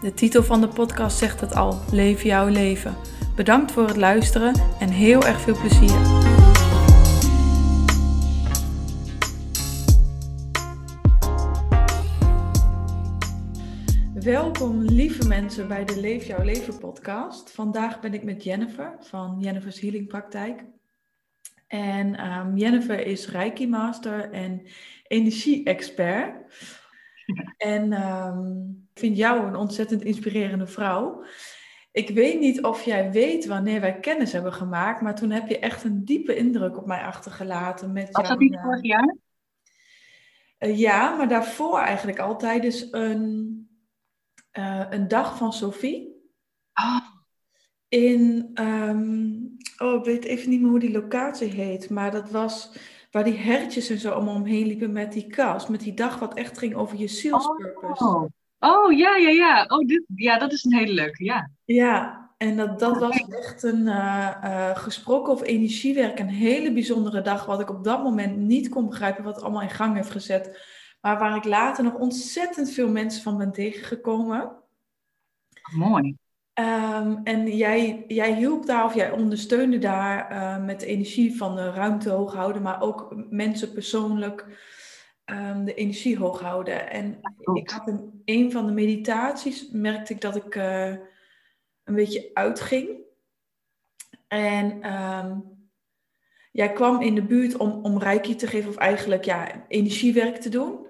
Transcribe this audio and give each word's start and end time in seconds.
De 0.00 0.14
titel 0.14 0.42
van 0.42 0.60
de 0.60 0.68
podcast 0.68 1.18
zegt 1.18 1.40
het 1.40 1.54
al: 1.54 1.80
Leef 1.92 2.22
jouw 2.22 2.48
leven. 2.48 2.96
Bedankt 3.36 3.72
voor 3.72 3.86
het 3.86 3.96
luisteren 3.96 4.54
en 4.80 4.88
heel 4.88 5.24
erg 5.24 5.40
veel 5.40 5.58
plezier. 5.60 6.00
Welkom 14.14 14.82
lieve 14.82 15.28
mensen 15.28 15.68
bij 15.68 15.84
de 15.84 16.00
Leef 16.00 16.26
jouw 16.26 16.42
leven 16.42 16.78
podcast. 16.78 17.50
Vandaag 17.50 18.00
ben 18.00 18.14
ik 18.14 18.24
met 18.24 18.44
Jennifer 18.44 18.96
van 19.00 19.36
Jennifer's 19.40 19.80
Healing 19.80 20.08
Praktijk. 20.08 20.64
En 21.66 22.30
um, 22.30 22.56
Jennifer 22.56 23.06
is 23.06 23.28
Reiki 23.28 23.68
Master 23.68 24.30
en 24.30 24.62
energie-expert. 25.06 26.34
En 27.56 27.92
um, 27.92 28.85
ik 28.96 29.02
vind 29.02 29.16
jou 29.16 29.46
een 29.46 29.56
ontzettend 29.56 30.02
inspirerende 30.02 30.66
vrouw. 30.66 31.24
Ik 31.92 32.08
weet 32.08 32.40
niet 32.40 32.64
of 32.64 32.82
jij 32.82 33.10
weet 33.10 33.46
wanneer 33.46 33.80
wij 33.80 34.00
kennis 34.00 34.32
hebben 34.32 34.52
gemaakt, 34.52 35.00
maar 35.00 35.14
toen 35.14 35.30
heb 35.30 35.48
je 35.48 35.58
echt 35.58 35.84
een 35.84 36.04
diepe 36.04 36.36
indruk 36.36 36.76
op 36.76 36.86
mij 36.86 37.02
achtergelaten. 37.02 37.92
Met 37.92 38.08
Was 38.10 38.28
dat 38.28 38.38
niet 38.38 38.52
jouw, 38.52 38.62
vorig 38.62 38.82
jaar? 38.82 39.16
Uh, 40.58 40.78
ja, 40.78 41.16
maar 41.16 41.28
daarvoor 41.28 41.78
eigenlijk 41.78 42.18
al 42.18 42.36
tijdens 42.38 42.88
een, 42.90 43.68
uh, 44.52 44.86
een 44.90 45.08
dag 45.08 45.36
van 45.36 45.52
Sophie. 45.52 46.30
Oh. 46.74 47.00
In, 47.88 48.50
um, 48.54 49.56
oh, 49.78 49.94
ik 49.94 50.04
weet 50.04 50.24
even 50.24 50.50
niet 50.50 50.60
meer 50.60 50.70
hoe 50.70 50.80
die 50.80 50.92
locatie 50.92 51.50
heet, 51.50 51.90
maar 51.90 52.10
dat 52.10 52.30
was 52.30 52.72
waar 53.10 53.24
die 53.24 53.38
hertjes 53.38 53.88
en 53.88 53.98
zo 53.98 54.10
allemaal 54.10 54.34
omheen 54.34 54.66
liepen 54.66 54.92
met 54.92 55.12
die 55.12 55.26
kast. 55.26 55.68
Met 55.68 55.80
die 55.80 55.94
dag 55.94 56.18
wat 56.18 56.34
echt 56.34 56.58
ging 56.58 56.74
over 56.74 56.98
je 56.98 57.08
zielspurpose. 57.08 58.04
Oh. 58.04 58.24
Oh, 58.58 58.98
ja, 58.98 59.16
ja, 59.16 59.28
ja. 59.28 59.64
Oh, 59.68 59.86
dit, 59.86 60.04
ja, 60.14 60.38
dat 60.38 60.52
is 60.52 60.64
een 60.64 60.74
hele 60.78 60.92
leuke, 60.92 61.24
ja. 61.24 61.50
Ja, 61.64 62.26
en 62.36 62.56
dat, 62.56 62.78
dat 62.78 62.98
was 62.98 63.16
echt 63.28 63.62
een 63.62 63.86
uh, 63.86 64.36
uh, 64.44 64.76
gesproken 64.76 65.32
over 65.32 65.46
energiewerk. 65.46 66.18
Een 66.18 66.28
hele 66.28 66.72
bijzondere 66.72 67.22
dag, 67.22 67.46
wat 67.46 67.60
ik 67.60 67.70
op 67.70 67.84
dat 67.84 68.02
moment 68.02 68.36
niet 68.36 68.68
kon 68.68 68.88
begrijpen, 68.88 69.24
wat 69.24 69.34
het 69.34 69.44
allemaal 69.44 69.62
in 69.62 69.70
gang 69.70 69.96
heeft 69.96 70.10
gezet. 70.10 70.74
Maar 71.00 71.18
waar 71.18 71.36
ik 71.36 71.44
later 71.44 71.84
nog 71.84 71.94
ontzettend 71.94 72.70
veel 72.70 72.88
mensen 72.88 73.22
van 73.22 73.38
ben 73.38 73.52
tegengekomen. 73.52 74.52
Mooi. 75.76 76.16
Um, 76.60 77.20
en 77.24 77.56
jij, 77.56 78.04
jij 78.08 78.34
hielp 78.34 78.66
daar 78.66 78.84
of 78.84 78.94
jij 78.94 79.10
ondersteunde 79.10 79.78
daar 79.78 80.32
uh, 80.32 80.64
met 80.64 80.80
de 80.80 80.86
energie 80.86 81.36
van 81.36 81.54
de 81.54 81.70
ruimte 81.70 82.10
hoog 82.10 82.34
houden, 82.34 82.62
maar 82.62 82.80
ook 82.80 83.14
mensen 83.30 83.72
persoonlijk 83.72 84.46
um, 85.30 85.64
de 85.64 85.74
energie 85.74 86.18
hoog 86.18 86.40
houden. 86.40 86.90
En 86.90 87.20
ik 87.54 87.70
had 87.70 87.88
in 87.88 88.22
een 88.24 88.52
van 88.52 88.66
de 88.66 88.72
meditaties 88.72 89.70
merkte 89.70 90.12
ik 90.12 90.20
dat 90.20 90.36
ik 90.36 90.54
uh, 90.54 90.94
een 91.84 91.94
beetje 91.94 92.30
uitging. 92.32 92.88
En 94.28 94.92
um, 94.92 95.44
jij 96.52 96.72
kwam 96.72 97.00
in 97.00 97.14
de 97.14 97.22
buurt 97.22 97.56
om, 97.56 97.70
om 97.82 97.98
reiki 97.98 98.34
te 98.34 98.46
geven, 98.46 98.68
of 98.68 98.76
eigenlijk 98.76 99.24
ja, 99.24 99.64
energiewerk 99.68 100.36
te 100.36 100.48
doen. 100.48 100.86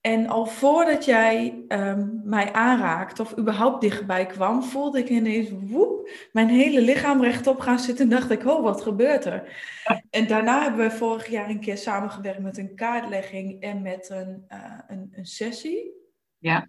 En 0.00 0.26
al 0.26 0.46
voordat 0.46 1.04
jij 1.04 1.64
um, 1.68 2.20
mij 2.24 2.52
aanraakte 2.52 3.22
of 3.22 3.38
überhaupt 3.38 3.80
dichtbij 3.80 4.26
kwam, 4.26 4.62
voelde 4.62 4.98
ik 4.98 5.08
ineens 5.08 5.50
woep, 5.50 5.99
mijn 6.32 6.48
hele 6.48 6.80
lichaam 6.80 7.22
rechtop 7.22 7.60
gaan 7.60 7.78
zitten 7.78 8.04
en 8.04 8.10
dacht 8.10 8.30
ik, 8.30 8.46
oh, 8.46 8.62
wat 8.62 8.80
gebeurt 8.80 9.24
er? 9.24 9.62
En 10.10 10.26
daarna 10.26 10.62
hebben 10.62 10.88
we 10.88 10.96
vorig 10.96 11.26
jaar 11.26 11.48
een 11.48 11.60
keer 11.60 11.78
samengewerkt 11.78 12.40
met 12.40 12.58
een 12.58 12.74
kaartlegging 12.74 13.62
en 13.62 13.82
met 13.82 14.08
een, 14.10 14.44
uh, 14.48 14.78
een, 14.88 15.08
een 15.12 15.26
sessie. 15.26 15.92
Ja. 16.38 16.68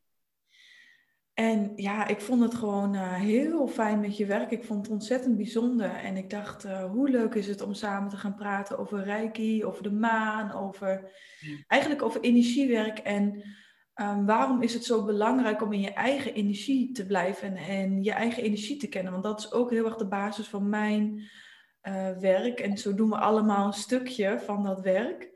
En 1.33 1.71
ja, 1.75 2.07
ik 2.07 2.21
vond 2.21 2.41
het 2.41 2.53
gewoon 2.53 2.95
uh, 2.95 3.13
heel 3.13 3.67
fijn 3.67 3.99
met 3.99 4.17
je 4.17 4.25
werk. 4.25 4.51
Ik 4.51 4.63
vond 4.63 4.85
het 4.85 4.95
ontzettend 4.95 5.37
bijzonder. 5.37 5.89
En 5.95 6.17
ik 6.17 6.29
dacht, 6.29 6.65
uh, 6.65 6.83
hoe 6.83 7.09
leuk 7.09 7.33
is 7.33 7.47
het 7.47 7.61
om 7.61 7.73
samen 7.73 8.09
te 8.09 8.17
gaan 8.17 8.35
praten 8.35 8.77
over 8.77 9.03
reiki, 9.03 9.65
over 9.65 9.83
de 9.83 9.91
maan, 9.91 10.51
over 10.53 11.11
Ja. 11.39 11.57
eigenlijk 11.67 12.01
over 12.01 12.21
energiewerk. 12.21 12.97
En 12.99 13.43
um, 14.01 14.25
waarom 14.25 14.61
is 14.61 14.73
het 14.73 14.85
zo 14.85 15.05
belangrijk 15.05 15.61
om 15.61 15.73
in 15.73 15.81
je 15.81 15.93
eigen 15.93 16.33
energie 16.33 16.91
te 16.91 17.05
blijven 17.05 17.47
en, 17.47 17.55
en 17.55 18.03
je 18.03 18.11
eigen 18.11 18.43
energie 18.43 18.77
te 18.77 18.87
kennen? 18.87 19.11
Want 19.11 19.23
dat 19.23 19.39
is 19.39 19.51
ook 19.51 19.69
heel 19.69 19.85
erg 19.85 19.95
de 19.95 20.07
basis 20.07 20.47
van 20.47 20.69
mijn 20.69 21.29
uh, 21.83 22.17
werk. 22.17 22.59
En 22.59 22.77
zo 22.77 22.95
doen 22.95 23.09
we 23.09 23.17
allemaal 23.17 23.65
een 23.65 23.73
stukje 23.73 24.39
van 24.39 24.63
dat 24.63 24.81
werk. 24.81 25.29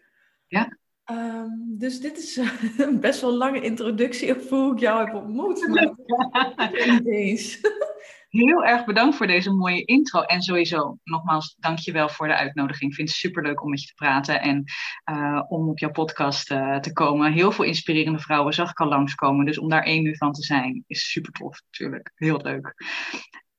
Ja. 0.48 0.78
Um, 1.12 1.76
dus 1.78 2.00
dit 2.00 2.18
is 2.18 2.40
een 2.78 3.00
best 3.00 3.22
wel 3.22 3.34
lange 3.34 3.62
introductie 3.62 4.36
op 4.36 4.50
hoe 4.50 4.74
ik 4.74 4.80
jou 4.80 5.06
heb 5.06 5.16
ontmoet. 5.16 5.68
Maar 5.68 5.84
ik 6.72 6.86
weet 6.86 6.92
niet 6.92 7.08
eens. 7.08 7.60
Heel 8.36 8.66
erg 8.66 8.86
bedankt 8.86 9.16
voor 9.16 9.28
deze 9.28 9.52
mooie 9.52 9.86
intro. 9.86 10.22
En 10.22 10.42
sowieso, 10.42 10.98
nogmaals, 11.04 11.56
dank 11.60 11.78
je 11.80 11.92
wel 11.92 12.10
voor 12.10 12.28
de 12.28 12.36
uitnodiging. 12.36 12.90
Ik 12.90 12.96
vind 12.96 13.10
het 13.10 13.18
superleuk 13.18 13.64
om 13.64 13.70
met 13.70 13.82
je 13.82 13.88
te 13.88 13.94
praten 13.94 14.42
en 14.42 14.64
uh, 15.12 15.42
om 15.48 15.70
op 15.70 15.80
jouw 15.80 15.92
podcast 15.92 16.52
uh, 16.52 16.78
te 16.78 16.94
komen. 16.94 17.34
Heel 17.34 17.52
veel 17.52 17.66
inspirerende 17.66 18.20
vrouwen 18.20 18.54
zag 18.54 18.70
ik 18.70 18.80
al 18.80 18.88
langskomen. 18.88 19.46
Dus 19.46 19.60
om 19.60 19.70
daar 19.70 19.84
één 19.84 20.04
nu 20.04 20.18
van 20.18 20.32
te 20.32 20.44
zijn, 20.44 20.84
is 20.88 21.12
super 21.12 21.32
tof 21.32 21.62
natuurlijk. 21.72 22.12
Heel 22.16 22.42
leuk. 22.42 22.74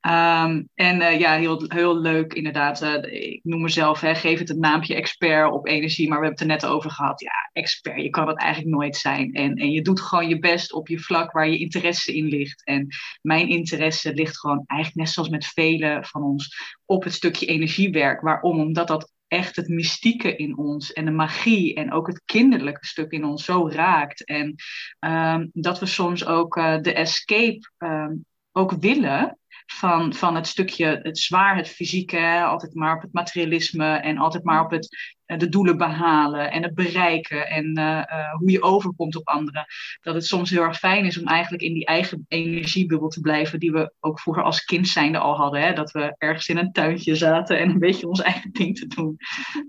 Um, 0.06 0.68
en 0.74 1.00
uh, 1.00 1.18
ja, 1.20 1.36
heel, 1.36 1.64
heel 1.68 2.00
leuk 2.00 2.32
inderdaad. 2.32 2.82
Uh, 2.82 3.32
ik 3.32 3.40
noem 3.42 3.62
mezelf, 3.62 4.00
hè, 4.00 4.14
geef 4.14 4.38
het 4.38 4.48
het 4.48 4.58
naampje 4.58 4.94
expert 4.94 5.52
op 5.52 5.66
energie, 5.66 6.08
maar 6.08 6.20
we 6.20 6.26
hebben 6.26 6.46
het 6.46 6.60
er 6.60 6.68
net 6.68 6.74
over 6.74 6.90
gehad. 6.90 7.20
Ja, 7.20 7.50
expert, 7.52 8.02
je 8.02 8.10
kan 8.10 8.28
het 8.28 8.38
eigenlijk 8.38 8.76
nooit 8.76 8.96
zijn. 8.96 9.32
En, 9.32 9.54
en 9.54 9.70
je 9.70 9.82
doet 9.82 10.00
gewoon 10.00 10.28
je 10.28 10.38
best 10.38 10.72
op 10.72 10.88
je 10.88 10.98
vlak 10.98 11.32
waar 11.32 11.48
je 11.48 11.58
interesse 11.58 12.16
in 12.16 12.26
ligt. 12.26 12.64
En 12.64 12.88
mijn 13.22 13.48
interesse 13.48 14.14
ligt 14.14 14.38
gewoon 14.38 14.64
eigenlijk 14.66 15.00
net 15.00 15.14
zoals 15.14 15.28
met 15.28 15.46
velen 15.46 16.04
van 16.04 16.22
ons 16.22 16.56
op 16.84 17.04
het 17.04 17.12
stukje 17.12 17.46
energiewerk. 17.46 18.20
Waarom? 18.20 18.60
Omdat 18.60 18.88
dat 18.88 19.12
echt 19.28 19.56
het 19.56 19.68
mystieke 19.68 20.36
in 20.36 20.56
ons 20.56 20.92
en 20.92 21.04
de 21.04 21.10
magie 21.10 21.74
en 21.74 21.92
ook 21.92 22.06
het 22.06 22.22
kinderlijke 22.24 22.86
stuk 22.86 23.10
in 23.10 23.24
ons 23.24 23.44
zo 23.44 23.68
raakt. 23.68 24.24
En 24.24 24.54
um, 25.00 25.50
dat 25.52 25.78
we 25.78 25.86
soms 25.86 26.26
ook 26.26 26.56
uh, 26.56 26.80
de 26.80 26.92
escape 26.92 27.70
um, 27.78 28.24
ook 28.52 28.72
willen 28.72 29.38
van, 29.66 30.14
van 30.14 30.34
het 30.34 30.46
stukje, 30.46 31.00
het 31.02 31.18
zwaar, 31.18 31.56
het 31.56 31.68
fysieke, 31.68 32.42
altijd 32.44 32.74
maar 32.74 32.96
op 32.96 33.02
het 33.02 33.12
materialisme 33.12 33.96
en 33.96 34.18
altijd 34.18 34.44
maar 34.44 34.64
op 34.64 34.70
het, 34.70 35.14
de 35.24 35.48
doelen 35.48 35.78
behalen 35.78 36.50
en 36.50 36.62
het 36.62 36.74
bereiken 36.74 37.48
en 37.48 37.78
uh, 37.78 37.84
uh, 37.84 38.32
hoe 38.32 38.50
je 38.50 38.62
overkomt 38.62 39.16
op 39.16 39.28
anderen. 39.28 39.66
Dat 40.00 40.14
het 40.14 40.26
soms 40.26 40.50
heel 40.50 40.62
erg 40.62 40.78
fijn 40.78 41.04
is 41.04 41.18
om 41.18 41.26
eigenlijk 41.26 41.62
in 41.62 41.72
die 41.72 41.86
eigen 41.86 42.24
energiebubbel 42.28 43.08
te 43.08 43.20
blijven, 43.20 43.60
die 43.60 43.72
we 43.72 43.92
ook 44.00 44.20
vroeger 44.20 44.42
als 44.42 44.64
kind 44.64 44.88
zijnde 44.88 45.18
al 45.18 45.36
hadden. 45.36 45.60
Hè? 45.60 45.72
Dat 45.72 45.90
we 45.90 46.14
ergens 46.18 46.48
in 46.48 46.56
een 46.56 46.72
tuintje 46.72 47.14
zaten 47.14 47.58
en 47.58 47.70
een 47.70 47.78
beetje 47.78 48.08
ons 48.08 48.20
eigen 48.20 48.52
ding 48.52 48.78
te 48.78 48.86
doen. 48.86 49.16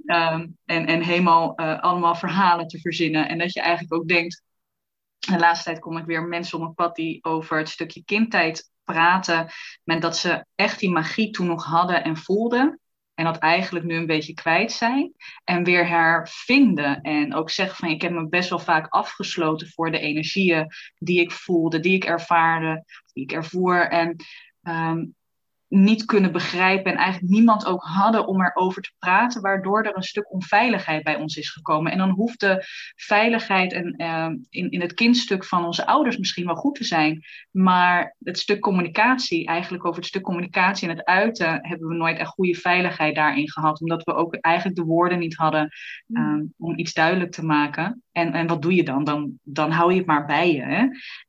Um, 0.05 0.57
en, 0.65 0.85
en 0.85 1.01
helemaal 1.01 1.57
allemaal 1.57 2.15
verhalen 2.15 2.67
te 2.67 2.79
verzinnen. 2.79 3.29
En 3.29 3.37
dat 3.37 3.53
je 3.53 3.61
eigenlijk 3.61 3.93
ook 3.93 4.07
denkt, 4.07 4.43
de 5.19 5.39
laatste 5.39 5.69
tijd 5.69 5.79
kom 5.79 5.97
ik 5.97 6.05
weer 6.05 6.23
mensen 6.23 6.57
op 6.57 6.63
mijn 6.63 6.73
pad 6.73 6.95
die 6.95 7.23
over 7.23 7.57
het 7.57 7.69
stukje 7.69 8.03
kindtijd 8.03 8.71
praten. 8.93 9.47
Met 9.83 10.01
dat 10.01 10.17
ze 10.17 10.45
echt 10.55 10.79
die 10.79 10.91
magie 10.91 11.31
toen 11.31 11.47
nog 11.47 11.65
hadden 11.65 12.03
en 12.03 12.17
voelden. 12.17 12.79
En 13.13 13.25
dat 13.25 13.37
eigenlijk 13.37 13.85
nu 13.85 13.95
een 13.95 14.05
beetje 14.05 14.33
kwijt 14.33 14.71
zijn. 14.71 15.13
En 15.43 15.63
weer 15.63 15.87
hervinden. 15.87 17.01
En 17.01 17.33
ook 17.33 17.49
zeggen 17.49 17.75
van 17.77 17.89
ik 17.89 18.01
heb 18.01 18.11
me 18.11 18.27
best 18.27 18.49
wel 18.49 18.59
vaak 18.59 18.87
afgesloten 18.87 19.67
voor 19.67 19.91
de 19.91 19.99
energieën 19.99 20.67
die 20.97 21.21
ik 21.21 21.31
voelde, 21.31 21.79
die 21.79 21.95
ik 21.95 22.05
ervaarde, 22.05 22.83
die 23.13 23.23
ik 23.23 23.31
ervoer. 23.31 23.89
En 23.89 24.15
um, 24.61 25.15
niet 25.69 26.05
kunnen 26.05 26.31
begrijpen 26.31 26.91
en 26.91 26.97
eigenlijk 26.97 27.33
niemand 27.33 27.65
ook 27.65 27.83
hadden 27.83 28.27
om 28.27 28.41
erover 28.41 28.81
te 28.81 28.91
praten, 28.99 29.41
waardoor 29.41 29.83
er 29.83 29.95
een 29.95 30.03
stuk 30.03 30.33
onveiligheid 30.33 31.03
bij 31.03 31.15
ons 31.15 31.35
is 31.35 31.49
gekomen. 31.49 31.91
En 31.91 31.97
dan 31.97 32.09
hoeft 32.09 32.39
de 32.39 32.63
veiligheid 32.95 33.73
en, 33.73 33.93
uh, 33.97 34.29
in, 34.49 34.71
in 34.71 34.81
het 34.81 34.93
kindstuk 34.93 35.45
van 35.45 35.65
onze 35.65 35.85
ouders 35.85 36.17
misschien 36.17 36.45
wel 36.45 36.55
goed 36.55 36.75
te 36.75 36.83
zijn, 36.83 37.23
maar 37.51 38.15
het 38.23 38.39
stuk 38.39 38.59
communicatie, 38.59 39.45
eigenlijk 39.45 39.85
over 39.85 39.99
het 39.99 40.09
stuk 40.09 40.23
communicatie 40.23 40.89
en 40.89 40.95
het 40.95 41.05
uiten, 41.05 41.59
hebben 41.61 41.87
we 41.87 41.95
nooit 41.95 42.17
echt 42.17 42.29
goede 42.29 42.55
veiligheid 42.55 43.15
daarin 43.15 43.51
gehad, 43.51 43.81
omdat 43.81 44.03
we 44.03 44.13
ook 44.13 44.35
eigenlijk 44.35 44.77
de 44.77 44.85
woorden 44.85 45.19
niet 45.19 45.35
hadden 45.35 45.69
um, 46.07 46.53
om 46.57 46.77
iets 46.77 46.93
duidelijk 46.93 47.31
te 47.31 47.45
maken. 47.45 48.03
En, 48.11 48.33
en 48.33 48.47
wat 48.47 48.61
doe 48.61 48.75
je 48.75 48.83
dan? 48.83 49.03
dan? 49.03 49.39
Dan 49.43 49.71
hou 49.71 49.91
je 49.91 49.97
het 49.97 50.07
maar 50.07 50.25
bij 50.25 50.53
je. 50.53 50.61
Hè? 50.61 50.87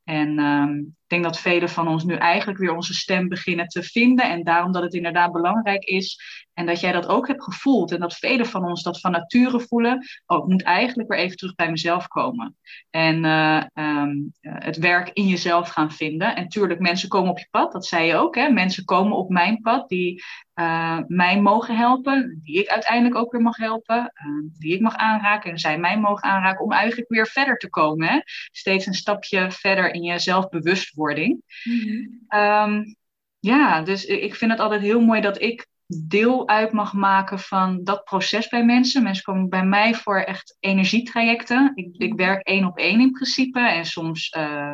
En 0.09 0.39
um, 0.39 0.79
ik 0.79 1.09
denk 1.09 1.23
dat 1.23 1.41
velen 1.41 1.69
van 1.69 1.89
ons 1.89 2.05
nu 2.05 2.15
eigenlijk 2.15 2.59
weer 2.59 2.75
onze 2.75 2.95
stem 2.95 3.29
beginnen 3.29 3.69
te 3.69 3.83
vinden. 3.83 4.31
En 4.31 4.45
daarom 4.45 4.73
dat 4.73 4.83
het 4.83 4.95
inderdaad 4.95 5.33
belangrijk 5.33 5.85
is. 5.85 6.21
En 6.59 6.67
dat 6.67 6.81
jij 6.81 6.93
dat 6.93 7.07
ook 7.07 7.27
hebt 7.27 7.43
gevoeld. 7.43 7.93
En 7.93 8.01
dat 8.01 8.17
velen 8.17 8.47
van 8.47 8.65
ons 8.65 8.83
dat 8.83 9.01
van 9.01 9.11
nature 9.11 9.61
voelen. 9.61 10.07
Oh, 10.27 10.39
ik 10.39 10.51
moet 10.51 10.63
eigenlijk 10.63 11.09
weer 11.09 11.19
even 11.19 11.37
terug 11.37 11.55
bij 11.55 11.71
mezelf 11.71 12.09
komen. 12.09 12.57
En 12.91 13.25
uh, 13.25 13.63
um, 13.75 14.33
het 14.41 14.77
werk 14.77 15.11
in 15.13 15.27
jezelf 15.27 15.69
gaan 15.69 15.93
vinden. 15.93 16.37
En 16.37 16.49
tuurlijk, 16.49 16.81
mensen 16.81 17.09
komen 17.09 17.31
op 17.31 17.39
je 17.39 17.47
pad. 17.51 17.73
Dat 17.73 17.87
zei 17.87 18.07
je 18.07 18.15
ook. 18.15 18.35
Hè? 18.35 18.49
Mensen 18.49 18.85
komen 18.85 19.17
op 19.17 19.29
mijn 19.29 19.61
pad 19.61 19.89
die 19.89 20.23
uh, 20.55 20.99
mij 21.07 21.41
mogen 21.41 21.77
helpen. 21.77 22.41
Die 22.43 22.61
ik 22.61 22.69
uiteindelijk 22.69 23.17
ook 23.17 23.33
weer 23.33 23.43
mag 23.43 23.57
helpen. 23.57 24.13
Uh, 24.27 24.51
die 24.59 24.75
ik 24.75 24.81
mag 24.81 24.97
aanraken. 24.97 25.51
En 25.51 25.59
zij 25.59 25.79
mij 25.79 25.99
mogen 25.99 26.29
aanraken. 26.29 26.65
Om 26.65 26.73
eigenlijk 26.73 27.09
weer 27.11 27.27
verder 27.27 27.57
te 27.57 27.71
komen. 27.71 28.09
Hè? 28.09 28.21
Steeds 28.53 28.87
een 28.87 28.95
stapje 28.95 29.51
verder 29.51 29.95
in 29.95 30.03
je 30.03 30.19
zelfbewustwording. 30.19 31.43
Mm 31.65 32.27
um, 32.29 32.97
ja, 33.41 33.83
dus 33.83 34.05
ik 34.05 34.35
vind 34.35 34.51
het 34.51 34.61
altijd 34.61 34.81
heel 34.81 35.01
mooi 35.01 35.21
dat 35.21 35.41
ik 35.43 35.67
deel 35.89 36.49
uit 36.49 36.73
mag 36.73 36.93
maken 36.93 37.39
van 37.39 37.85
dat 37.85 38.05
proces 38.05 38.49
bij 38.49 38.65
mensen. 38.65 39.03
Mensen 39.03 39.25
komen 39.25 39.49
bij 39.49 39.65
mij 39.65 39.95
voor 39.95 40.21
echt 40.21 40.57
energietrajecten. 40.61 41.73
Ik, 41.75 41.97
ik 41.97 42.15
werk 42.15 42.47
één 42.47 42.65
op 42.65 42.79
één 42.79 43.01
in 43.01 43.11
principe. 43.11 43.61
En 43.61 43.85
soms 43.85 44.35
uh, 44.37 44.73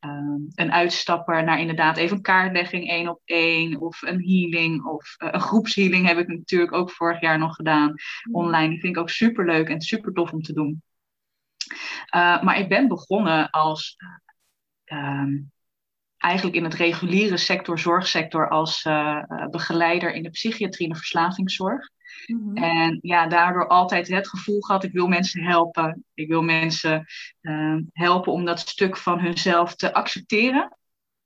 uh, 0.00 0.36
een 0.54 0.72
uitstapper 0.72 1.44
naar 1.44 1.60
inderdaad 1.60 1.96
even 1.96 2.16
een 2.16 2.22
kaartlegging 2.22 2.88
één 2.88 3.08
op 3.08 3.20
één. 3.24 3.80
Of 3.80 4.02
een 4.02 4.22
healing. 4.22 4.84
Of 4.84 5.14
uh, 5.18 5.28
een 5.32 5.40
groepshealing 5.40 6.06
heb 6.06 6.18
ik 6.18 6.28
natuurlijk 6.28 6.72
ook 6.72 6.90
vorig 6.90 7.20
jaar 7.20 7.38
nog 7.38 7.54
gedaan. 7.54 7.94
Online. 8.30 8.68
Die 8.68 8.80
vind 8.80 8.96
ik 8.96 9.02
ook 9.02 9.10
super 9.10 9.46
leuk 9.46 9.68
en 9.68 9.80
super 9.80 10.12
tof 10.12 10.32
om 10.32 10.42
te 10.42 10.52
doen. 10.52 10.82
maar 12.10 12.58
ik 12.58 12.68
ben 12.68 12.88
begonnen 12.88 13.50
als 13.50 13.96
ehm, 14.84 15.36
eigenlijk 16.24 16.56
in 16.56 16.64
het 16.64 16.74
reguliere 16.74 17.36
sector, 17.36 17.78
zorgsector, 17.78 18.48
als 18.48 18.84
uh, 18.84 19.24
begeleider 19.50 20.12
in 20.12 20.22
de 20.22 20.30
psychiatrie 20.30 20.86
en 20.86 20.92
de 20.92 20.98
verslavingszorg. 20.98 21.90
Mm-hmm. 22.26 22.56
En 22.56 22.98
ja, 23.02 23.26
daardoor 23.26 23.68
altijd 23.68 24.08
het 24.08 24.28
gevoel 24.28 24.60
gehad, 24.60 24.84
ik 24.84 24.92
wil 24.92 25.06
mensen 25.06 25.42
helpen. 25.42 26.04
Ik 26.14 26.28
wil 26.28 26.42
mensen 26.42 27.06
uh, 27.42 27.76
helpen 27.92 28.32
om 28.32 28.44
dat 28.44 28.60
stuk 28.60 28.96
van 28.96 29.20
hunzelf 29.20 29.74
te 29.74 29.94
accepteren, 29.94 30.76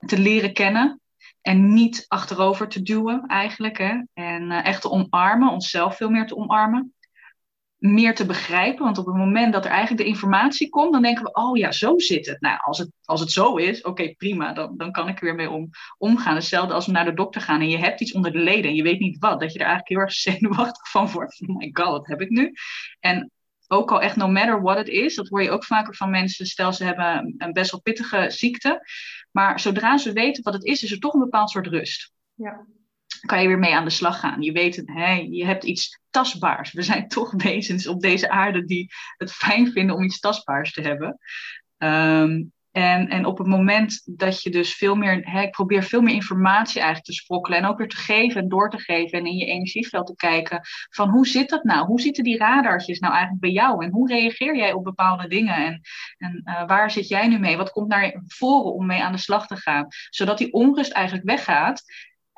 te 0.07 0.19
leren 0.19 0.53
kennen. 0.53 1.01
En 1.41 1.73
niet 1.73 2.05
achterover 2.09 2.69
te 2.69 2.83
duwen 2.83 3.27
eigenlijk. 3.27 3.79
Hè? 3.79 4.03
En 4.15 4.51
uh, 4.51 4.65
echt 4.67 4.81
te 4.81 4.91
omarmen, 4.91 5.51
onszelf 5.51 5.97
veel 5.97 6.11
meer 6.11 6.27
te 6.27 6.37
omarmen 6.37 6.93
meer 7.79 8.15
te 8.15 8.27
begrijpen. 8.27 8.85
Want 8.85 8.99
op 8.99 9.07
het 9.07 9.15
moment 9.15 9.53
dat 9.53 9.65
er 9.65 9.71
eigenlijk 9.71 10.03
de 10.03 10.09
informatie 10.09 10.69
komt, 10.69 10.93
dan 10.93 11.03
denken 11.03 11.25
we, 11.25 11.33
oh 11.33 11.57
ja, 11.57 11.73
zo 11.73 11.99
zit 11.99 12.27
het. 12.27 12.41
Nou, 12.41 12.59
als 12.61 12.79
het, 12.79 12.91
als 13.05 13.21
het 13.21 13.31
zo 13.31 13.57
is, 13.57 13.83
oké, 13.83 14.15
prima, 14.15 14.53
dan, 14.53 14.77
dan 14.77 14.93
kan 14.93 15.09
ik 15.09 15.19
er 15.19 15.25
weer 15.25 15.35
mee 15.35 15.51
om, 15.51 15.71
omgaan. 15.99 16.35
Hetzelfde 16.35 16.75
als 16.75 16.87
we 16.87 16.93
naar 16.93 17.05
de 17.05 17.15
dokter 17.15 17.41
gaan 17.41 17.61
en 17.61 17.69
je 17.69 17.79
hebt 17.79 18.01
iets 18.01 18.13
onder 18.13 18.33
de 18.33 18.39
leden 18.39 18.71
en 18.71 18.77
je 18.77 18.83
weet 18.83 19.01
niet 19.01 19.19
wat, 19.19 19.41
dat 19.41 19.53
je 19.53 19.59
er 19.59 19.67
eigenlijk 19.67 19.89
heel 19.89 19.99
erg 19.99 20.13
zenuwachtig 20.33 20.91
van 20.91 21.11
wordt. 21.11 21.41
Oh 21.49 21.57
my 21.57 21.71
god, 21.73 21.87
wat 21.87 22.07
heb 22.07 22.21
ik 22.21 22.31
nu? 22.31 22.53
En 23.01 23.31
ook 23.67 23.93
al 23.93 24.03
echt 24.03 24.17
no 24.17 24.29
matter 24.29 24.63
what 24.63 24.79
it 24.79 24.89
is, 24.89 25.15
dat 25.15 25.29
hoor 25.29 25.43
je 25.43 25.51
ook 25.51 25.65
vaker 25.65 25.95
van 25.95 26.11
mensen, 26.11 26.47
stel 26.47 26.73
ze 26.73 26.85
hebben 26.85 27.35
een 27.39 27.53
best 27.53 27.71
wel 27.71 27.81
pittige 27.81 28.31
ziekte, 28.31 28.81
maar 29.31 29.61
zodra 29.61 29.99
ze 29.99 30.13
weten 30.13 30.43
wat 30.43 30.55
het 30.55 30.65
is, 30.65 30.83
is 30.83 30.93
er 30.93 30.99
toch 30.99 31.13
een 31.15 31.21
bepaald 31.21 31.51
soort 31.51 31.67
rust. 31.67 32.13
Ja 32.35 32.67
kan 33.21 33.43
je 33.43 33.49
weer 33.49 33.59
mee 33.59 33.75
aan 33.75 33.85
de 33.85 33.91
slag 33.91 34.21
gaan. 34.21 34.43
Je 34.43 34.53
weet, 34.53 34.83
hè, 34.85 35.13
je 35.31 35.47
hebt 35.47 35.65
iets 35.65 36.01
tastbaars. 36.11 36.73
We 36.73 36.83
zijn 36.83 37.09
toch 37.09 37.33
wezens 37.43 37.87
op 37.87 38.01
deze 38.01 38.31
aarde 38.31 38.65
die 38.65 38.93
het 39.17 39.33
fijn 39.33 39.73
vinden 39.73 39.97
om 39.97 40.03
iets 40.03 40.21
tastbaars 40.21 40.73
te 40.73 40.81
hebben. 40.81 41.19
Um, 41.79 42.53
en, 42.79 43.09
en 43.09 43.25
op 43.25 43.39
het 43.39 43.47
moment 43.47 44.03
dat 44.05 44.43
je 44.43 44.51
dus 44.51 44.75
veel 44.75 44.95
meer, 44.95 45.21
hè, 45.31 45.43
ik 45.43 45.51
probeer 45.51 45.83
veel 45.83 46.01
meer 46.01 46.15
informatie 46.15 46.81
eigenlijk 46.81 47.05
te 47.05 47.13
sprokkelen 47.23 47.59
en 47.59 47.65
ook 47.65 47.79
weer 47.79 47.89
te 47.89 47.97
geven 47.97 48.43
en 48.43 48.49
door 48.49 48.71
te 48.71 48.79
geven 48.79 49.19
en 49.19 49.27
in 49.27 49.37
je 49.37 49.47
energieveld 49.47 50.07
te 50.07 50.17
kijken 50.17 50.61
van 50.91 51.09
hoe 51.09 51.27
zit 51.27 51.49
dat 51.49 51.65
nou? 51.65 51.87
Hoe 51.87 52.01
zitten 52.01 52.25
die 52.25 52.39
radartjes 52.39 52.99
nou 52.99 53.13
eigenlijk 53.13 53.43
bij 53.43 53.51
jou 53.51 53.85
en 53.85 53.91
hoe 53.91 54.09
reageer 54.09 54.57
jij 54.57 54.73
op 54.73 54.85
bepaalde 54.85 55.29
dingen 55.29 55.55
en, 55.55 55.81
en 56.19 56.43
uh, 56.45 56.67
waar 56.67 56.91
zit 56.91 57.09
jij 57.09 57.29
nu 57.29 57.39
mee? 57.39 57.57
Wat 57.57 57.71
komt 57.71 57.89
naar 57.89 58.23
voren 58.27 58.73
om 58.73 58.87
mee 58.87 59.03
aan 59.03 59.13
de 59.13 59.19
slag 59.19 59.47
te 59.47 59.57
gaan? 59.57 59.87
Zodat 60.11 60.39
die 60.39 60.53
onrust 60.53 60.93
eigenlijk 60.93 61.27
weggaat 61.27 61.83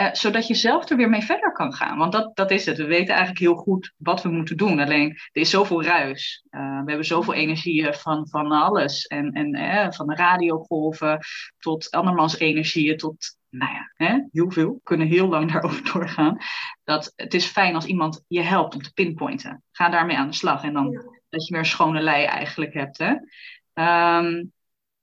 uh, 0.00 0.08
zodat 0.12 0.47
je 0.47 0.55
zelf 0.55 0.91
er 0.91 0.97
weer 0.97 1.08
mee 1.08 1.23
verder 1.23 1.52
kan 1.52 1.73
gaan. 1.73 1.99
Want 1.99 2.12
dat, 2.12 2.37
dat 2.37 2.50
is 2.50 2.67
het. 2.67 2.76
We 2.76 2.85
weten 2.85 3.08
eigenlijk 3.08 3.38
heel 3.38 3.55
goed 3.55 3.93
wat 3.97 4.23
we 4.23 4.29
moeten 4.29 4.56
doen. 4.56 4.81
Alleen 4.81 5.11
er 5.11 5.41
is 5.41 5.50
zoveel 5.50 5.82
ruis. 5.82 6.44
Uh, 6.50 6.61
we 6.61 6.87
hebben 6.87 7.05
zoveel 7.05 7.35
energieën 7.35 7.94
van, 7.94 8.29
van 8.29 8.52
alles. 8.52 9.06
En, 9.06 9.32
en 9.32 9.94
van 9.94 10.06
de 10.06 10.14
radiogolven 10.14 11.19
tot 11.58 11.91
andermans 11.91 12.38
energieën 12.38 12.97
tot, 12.97 13.37
nou 13.49 13.73
ja, 13.73 13.91
hè, 14.06 14.19
heel 14.32 14.50
veel. 14.50 14.81
kunnen 14.82 15.06
heel 15.06 15.29
lang 15.29 15.49
daarover 15.52 15.93
doorgaan. 15.93 16.37
Dat 16.85 17.12
het 17.17 17.35
is 17.35 17.47
fijn 17.47 17.75
als 17.75 17.87
iemand 17.87 18.25
je 18.29 18.43
helpt 18.43 18.75
om 18.75 18.82
te 18.82 18.93
pinpointen. 18.93 19.62
Ga 19.73 19.88
daarmee 19.88 20.17
aan 20.17 20.31
de 20.31 20.37
slag. 20.37 20.62
En 20.62 20.73
dan 20.73 20.91
ja. 20.91 21.00
dat 21.29 21.47
je 21.47 21.52
weer 21.52 21.62
een 21.62 21.69
schone 21.69 22.00
lei 22.00 22.25
eigenlijk 22.25 22.75
hebt. 22.75 22.99
Hè. 22.99 23.14
Um, 24.19 24.52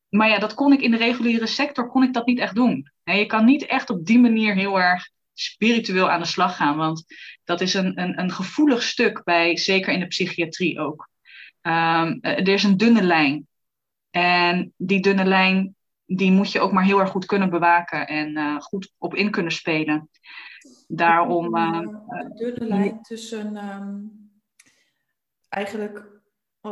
maar 0.10 0.30
ja, 0.30 0.40
dat 0.40 0.54
kon 0.54 0.74
ik 0.74 0.82
in 0.82 0.92
de 0.92 0.98
reguliere 0.98 1.48
sector 1.48 1.88
kon 1.88 2.04
ik 2.04 2.14
dat 2.14 2.26
niet 2.26 2.40
echt 2.40 2.56
doen. 2.56 2.92
je 3.04 3.26
kan 3.26 3.46
niet 3.46 3.66
echt 3.66 3.90
op 3.90 4.06
die 4.06 4.20
manier 4.20 4.56
heel 4.56 4.80
erg 4.80 5.10
spiritueel 5.34 6.10
aan 6.10 6.20
de 6.20 6.28
slag 6.28 6.56
gaan, 6.56 6.78
want 6.78 7.06
dat 7.44 7.62
is 7.62 7.74
een, 7.74 8.02
een, 8.02 8.20
een 8.20 8.32
gevoelig 8.32 8.84
stuk 8.84 9.24
bij, 9.24 9.58
zeker 9.58 9.94
in 9.94 10.00
de 10.00 10.08
psychiatrie 10.08 10.80
ook. 10.80 11.10
Um, 11.62 12.20
er 12.22 12.48
is 12.48 12.64
een 12.64 12.78
dunne 12.78 13.02
lijn. 13.02 13.48
En 14.10 14.74
die 14.78 15.02
dunne 15.02 15.26
lijn, 15.26 15.76
die 16.06 16.32
moet 16.32 16.52
je 16.52 16.60
ook 16.60 16.72
maar 16.72 16.84
heel 16.84 17.00
erg 17.00 17.10
goed 17.10 17.26
kunnen 17.26 17.50
bewaken 17.50 18.08
en 18.08 18.38
uh, 18.38 18.60
goed 18.60 18.94
op 18.98 19.16
in 19.16 19.32
kunnen 19.32 19.52
spelen. 19.52 20.10
Daarom. 20.88 21.56
Uh, 21.58 21.80
een 22.08 22.36
dunne 22.36 22.66
lijn 22.66 23.02
tussen 23.02 23.56
um, 23.56 24.12
eigenlijk 25.50 26.17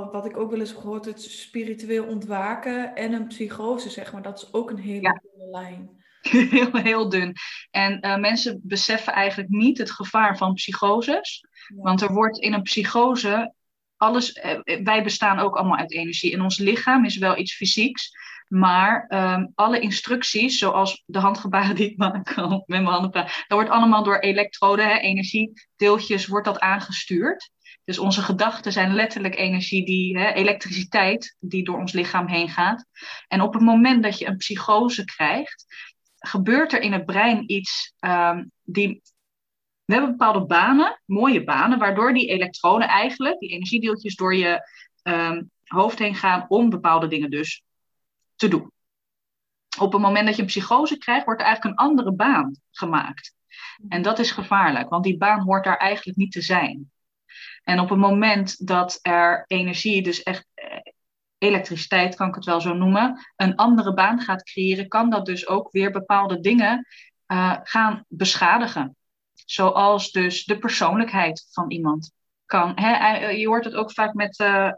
wat 0.03 0.25
ik 0.25 0.37
ook 0.37 0.49
wel 0.49 0.59
eens 0.59 0.71
gehoord 0.71 1.05
het 1.05 1.21
spiritueel 1.21 2.05
ontwaken 2.05 2.95
en 2.95 3.13
een 3.13 3.27
psychose, 3.27 3.89
zeg 3.89 4.13
maar. 4.13 4.21
Dat 4.21 4.37
is 4.37 4.53
ook 4.53 4.69
een 4.69 4.77
hele 4.77 5.01
ja. 5.01 5.21
dunne 5.21 5.49
lijn. 5.51 6.03
Heel, 6.49 6.71
heel 6.71 7.09
dun. 7.09 7.35
En 7.71 8.05
uh, 8.05 8.17
mensen 8.17 8.59
beseffen 8.63 9.13
eigenlijk 9.13 9.49
niet 9.49 9.77
het 9.77 9.91
gevaar 9.91 10.37
van 10.37 10.53
psychoses. 10.53 11.45
Ja. 11.67 11.81
Want 11.81 12.01
er 12.01 12.13
wordt 12.13 12.37
in 12.37 12.53
een 12.53 12.61
psychose 12.61 13.53
alles. 13.97 14.35
Uh, 14.35 14.79
wij 14.83 15.03
bestaan 15.03 15.39
ook 15.39 15.55
allemaal 15.55 15.77
uit 15.77 15.91
energie. 15.91 16.33
En 16.33 16.41
ons 16.41 16.57
lichaam 16.57 17.05
is 17.05 17.17
wel 17.17 17.37
iets 17.37 17.55
fysieks. 17.55 18.11
Maar 18.47 19.05
um, 19.09 19.51
alle 19.55 19.79
instructies, 19.79 20.57
zoals 20.57 21.03
de 21.05 21.19
handgebaren 21.19 21.75
die 21.75 21.91
ik 21.91 21.97
maak 21.97 22.35
met 22.35 22.63
mijn 22.65 22.85
handen 22.85 23.11
praat, 23.11 23.25
dat 23.47 23.57
wordt 23.57 23.69
allemaal 23.69 24.03
door 24.03 24.19
elektroden, 24.19 25.01
energiedeeltjes, 25.01 26.27
wordt 26.27 26.45
dat 26.45 26.59
aangestuurd. 26.59 27.51
Dus 27.85 27.99
onze 27.99 28.21
gedachten 28.21 28.71
zijn 28.71 28.93
letterlijk 28.93 29.35
energie, 29.35 29.85
die, 29.85 30.17
hè, 30.17 30.31
elektriciteit 30.31 31.35
die 31.39 31.63
door 31.63 31.77
ons 31.77 31.91
lichaam 31.91 32.27
heen 32.27 32.49
gaat. 32.49 32.85
En 33.27 33.41
op 33.41 33.53
het 33.53 33.63
moment 33.63 34.03
dat 34.03 34.19
je 34.19 34.27
een 34.27 34.37
psychose 34.37 35.05
krijgt, 35.05 35.65
gebeurt 36.19 36.73
er 36.73 36.81
in 36.81 36.93
het 36.93 37.05
brein 37.05 37.51
iets 37.51 37.93
um, 37.99 38.51
die. 38.63 39.01
We 39.85 39.93
hebben 39.93 40.11
bepaalde 40.11 40.45
banen, 40.45 41.01
mooie 41.05 41.43
banen, 41.43 41.79
waardoor 41.79 42.13
die 42.13 42.27
elektronen 42.27 42.87
eigenlijk, 42.87 43.39
die 43.39 43.49
energiedeeltjes, 43.49 44.15
door 44.15 44.35
je 44.35 44.69
um, 45.03 45.51
hoofd 45.63 45.99
heen 45.99 46.15
gaan 46.15 46.45
om 46.47 46.69
bepaalde 46.69 47.07
dingen 47.07 47.29
dus 47.29 47.63
te 48.35 48.47
doen. 48.47 48.71
Op 49.79 49.91
het 49.91 50.01
moment 50.01 50.25
dat 50.25 50.35
je 50.35 50.41
een 50.41 50.47
psychose 50.47 50.97
krijgt, 50.97 51.25
wordt 51.25 51.41
er 51.41 51.47
eigenlijk 51.47 51.79
een 51.79 51.87
andere 51.87 52.13
baan 52.13 52.55
gemaakt. 52.71 53.33
En 53.89 54.01
dat 54.01 54.19
is 54.19 54.31
gevaarlijk, 54.31 54.89
want 54.89 55.03
die 55.03 55.17
baan 55.17 55.41
hoort 55.41 55.63
daar 55.63 55.77
eigenlijk 55.77 56.17
niet 56.17 56.31
te 56.31 56.41
zijn. 56.41 56.91
En 57.65 57.79
op 57.79 57.89
het 57.89 57.99
moment 57.99 58.67
dat 58.67 58.99
er 59.01 59.43
energie, 59.47 60.01
dus 60.01 60.23
echt 60.23 60.47
eh, 60.53 60.77
elektriciteit 61.37 62.15
kan 62.15 62.27
ik 62.27 62.35
het 62.35 62.45
wel 62.45 62.61
zo 62.61 62.73
noemen, 62.73 63.25
een 63.35 63.55
andere 63.55 63.93
baan 63.93 64.19
gaat 64.19 64.43
creëren, 64.43 64.87
kan 64.87 65.09
dat 65.09 65.25
dus 65.25 65.47
ook 65.47 65.71
weer 65.71 65.91
bepaalde 65.91 66.39
dingen 66.39 66.87
uh, 67.27 67.55
gaan 67.63 68.05
beschadigen. 68.07 68.95
Zoals 69.33 70.11
dus 70.11 70.43
de 70.43 70.57
persoonlijkheid 70.57 71.47
van 71.51 71.71
iemand. 71.71 72.11
Kan, 72.45 72.71
hè, 72.75 72.91
eh, 72.91 73.39
je 73.39 73.47
hoort 73.47 73.65
het 73.65 73.73
ook 73.73 73.91
vaak 73.91 74.13
met 74.13 74.39
uh, 74.39 74.71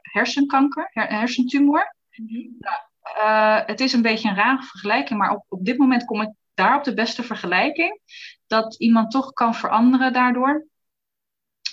hersenkanker, 0.00 0.90
her 0.92 1.08
hersentumor. 1.08 1.94
Mm 2.14 2.28
-hmm. 2.28 2.56
nou, 2.58 3.62
het 3.66 3.80
is 3.80 3.92
een 3.92 4.02
beetje 4.02 4.28
een 4.28 4.34
rare 4.34 4.62
vergelijking, 4.62 5.18
maar 5.18 5.30
op, 5.30 5.44
op 5.48 5.64
dit 5.64 5.78
moment 5.78 6.04
kom 6.04 6.20
ik 6.20 6.30
daar 6.54 6.76
op 6.76 6.84
de 6.84 6.94
beste 6.94 7.22
vergelijking. 7.22 8.00
Dat 8.46 8.74
iemand 8.78 9.10
toch 9.10 9.32
kan 9.32 9.54
veranderen 9.54 10.12
daardoor 10.12 10.68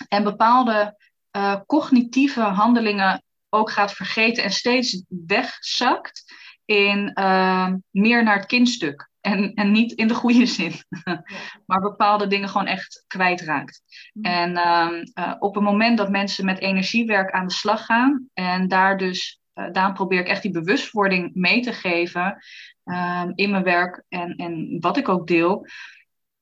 en 0.08 0.24
bepaalde 0.24 0.96
uh, 1.36 1.60
cognitieve 1.66 2.40
handelingen 2.40 3.22
ook 3.48 3.70
gaat 3.70 3.92
vergeten 3.92 4.44
en 4.44 4.50
steeds 4.50 5.04
wegzakt 5.08 6.34
in 6.64 7.10
uh, 7.14 7.72
meer 7.90 8.24
naar 8.24 8.36
het 8.36 8.46
kindstuk. 8.46 9.08
En, 9.20 9.54
en 9.54 9.72
niet 9.72 9.92
in 9.92 10.08
de 10.08 10.14
goede 10.14 10.46
zin, 10.58 10.72
maar 11.66 11.80
bepaalde 11.80 12.26
dingen 12.26 12.48
gewoon 12.48 12.66
echt 12.66 13.04
kwijtraakt. 13.06 13.82
Mm. 14.12 14.24
En 14.24 14.56
ehm, 14.56 15.02
eh, 15.12 15.34
op 15.38 15.54
het 15.54 15.64
moment 15.64 15.98
dat 15.98 16.10
mensen 16.10 16.44
met 16.44 16.60
energiewerk 16.60 17.30
aan 17.30 17.46
de 17.46 17.52
slag 17.52 17.84
gaan 17.84 18.28
en 18.34 18.68
daar 18.68 18.96
dus, 18.96 19.40
uh, 19.54 19.72
daarom 19.72 19.94
probeer 19.94 20.20
ik 20.20 20.28
echt 20.28 20.42
die 20.42 20.50
bewustwording 20.50 21.30
mee 21.34 21.60
te 21.60 21.72
geven 21.72 22.38
ehm, 22.84 23.32
in 23.34 23.50
mijn 23.50 23.62
werk 23.62 24.04
en, 24.08 24.36
en 24.36 24.76
wat 24.80 24.96
ik 24.96 25.08
ook 25.08 25.26
deel, 25.26 25.66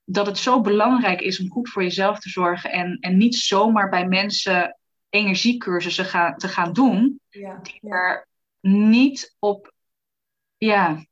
dat 0.09 0.27
het 0.27 0.39
zo 0.39 0.61
belangrijk 0.61 1.21
is 1.21 1.41
om 1.41 1.51
goed 1.51 1.69
voor 1.69 1.83
jezelf 1.83 2.19
te 2.19 2.29
zorgen 2.29 2.71
en, 2.71 2.99
en 3.01 3.17
niet 3.17 3.35
zomaar 3.35 3.89
bij 3.89 4.07
mensen 4.07 4.79
energiecursussen 5.09 6.05
gaan, 6.05 6.37
te 6.37 6.49
gaan 6.49 6.73
doen, 6.73 7.21
ja, 7.29 7.61
die 7.63 7.91
er 7.91 8.29
niet 8.61 9.37
op, 9.39 9.73
ja, 10.57 11.05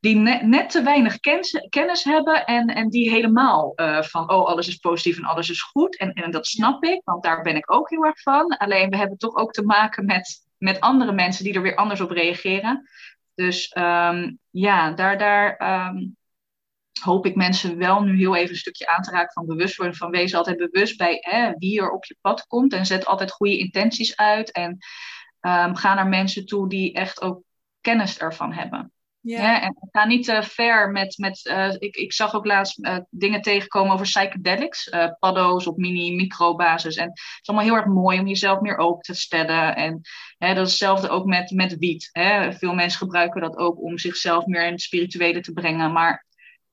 die 0.00 0.16
net, 0.16 0.42
net 0.42 0.70
te 0.70 0.82
weinig 0.82 1.20
kennis, 1.20 1.66
kennis 1.68 2.04
hebben 2.04 2.46
en, 2.46 2.66
en 2.66 2.88
die 2.88 3.10
helemaal 3.10 3.72
uh, 3.76 4.02
van, 4.02 4.30
oh, 4.30 4.46
alles 4.46 4.68
is 4.68 4.76
positief 4.76 5.16
en 5.16 5.24
alles 5.24 5.50
is 5.50 5.62
goed. 5.62 5.98
En, 5.98 6.12
en 6.12 6.30
dat 6.30 6.46
snap 6.46 6.84
ik, 6.84 7.00
want 7.04 7.22
daar 7.22 7.42
ben 7.42 7.56
ik 7.56 7.72
ook 7.72 7.90
heel 7.90 8.04
erg 8.04 8.22
van. 8.22 8.56
Alleen 8.56 8.90
we 8.90 8.96
hebben 8.96 9.18
toch 9.18 9.36
ook 9.36 9.52
te 9.52 9.64
maken 9.64 10.04
met, 10.04 10.46
met 10.58 10.80
andere 10.80 11.12
mensen 11.12 11.44
die 11.44 11.54
er 11.54 11.62
weer 11.62 11.76
anders 11.76 12.00
op 12.00 12.10
reageren. 12.10 12.88
Dus 13.34 13.74
um, 13.78 14.38
ja, 14.50 14.90
daar, 14.90 15.18
daar 15.18 15.86
um, 15.88 16.16
hoop 17.00 17.26
ik 17.26 17.34
mensen 17.34 17.78
wel 17.78 18.02
nu 18.02 18.16
heel 18.16 18.36
even 18.36 18.50
een 18.50 18.56
stukje 18.56 18.86
aan 18.86 19.02
te 19.02 19.10
raken 19.10 19.32
van 19.32 19.46
bewustwording. 19.46 19.98
Van 19.98 20.10
wees 20.10 20.34
altijd 20.34 20.56
bewust 20.56 20.96
bij 20.96 21.18
hè, 21.20 21.52
wie 21.58 21.80
er 21.80 21.90
op 21.90 22.04
je 22.04 22.16
pad 22.20 22.46
komt. 22.46 22.72
En 22.72 22.86
zet 22.86 23.06
altijd 23.06 23.30
goede 23.30 23.58
intenties 23.58 24.16
uit. 24.16 24.52
En 24.52 24.70
um, 25.40 25.76
ga 25.76 25.94
naar 25.94 26.08
mensen 26.08 26.46
toe 26.46 26.68
die 26.68 26.92
echt 26.92 27.22
ook 27.22 27.42
kennis 27.80 28.18
ervan 28.18 28.52
hebben. 28.52 28.92
Ja. 29.20 29.62
en 29.62 29.76
ga 29.90 30.06
niet 30.06 30.24
te 30.24 30.42
ver 30.42 30.90
met. 30.90 31.18
met 31.18 31.44
uh, 31.44 31.74
ik, 31.78 31.96
ik 31.96 32.12
zag 32.12 32.34
ook 32.34 32.46
laatst 32.46 32.78
uh, 32.78 32.98
dingen 33.10 33.42
tegenkomen 33.42 33.92
over 33.92 34.06
psychedelics. 34.06 34.90
Paddo's 35.18 35.66
op 35.66 35.76
mini-microbasis. 35.76 36.96
En 36.96 37.08
het 37.08 37.18
is 37.18 37.48
allemaal 37.48 37.66
heel 37.66 37.76
erg 37.76 37.86
mooi 37.86 38.18
om 38.18 38.26
jezelf 38.26 38.60
meer 38.60 38.76
open 38.76 39.02
te 39.02 39.14
stellen. 39.14 39.76
En 39.76 40.00
hè, 40.38 40.54
dat 40.54 40.64
is 40.64 40.70
hetzelfde 40.70 41.08
ook 41.08 41.26
met, 41.26 41.50
met 41.50 41.78
wiet. 41.78 42.08
Hè. 42.12 42.52
Veel 42.52 42.74
mensen 42.74 42.98
gebruiken 42.98 43.40
dat 43.40 43.56
ook 43.56 43.82
om 43.82 43.98
zichzelf 43.98 44.46
meer 44.46 44.66
in 44.66 44.72
het 44.72 44.80
spirituele 44.80 45.40
te 45.40 45.52
brengen. 45.52 45.92
Maar 45.92 46.26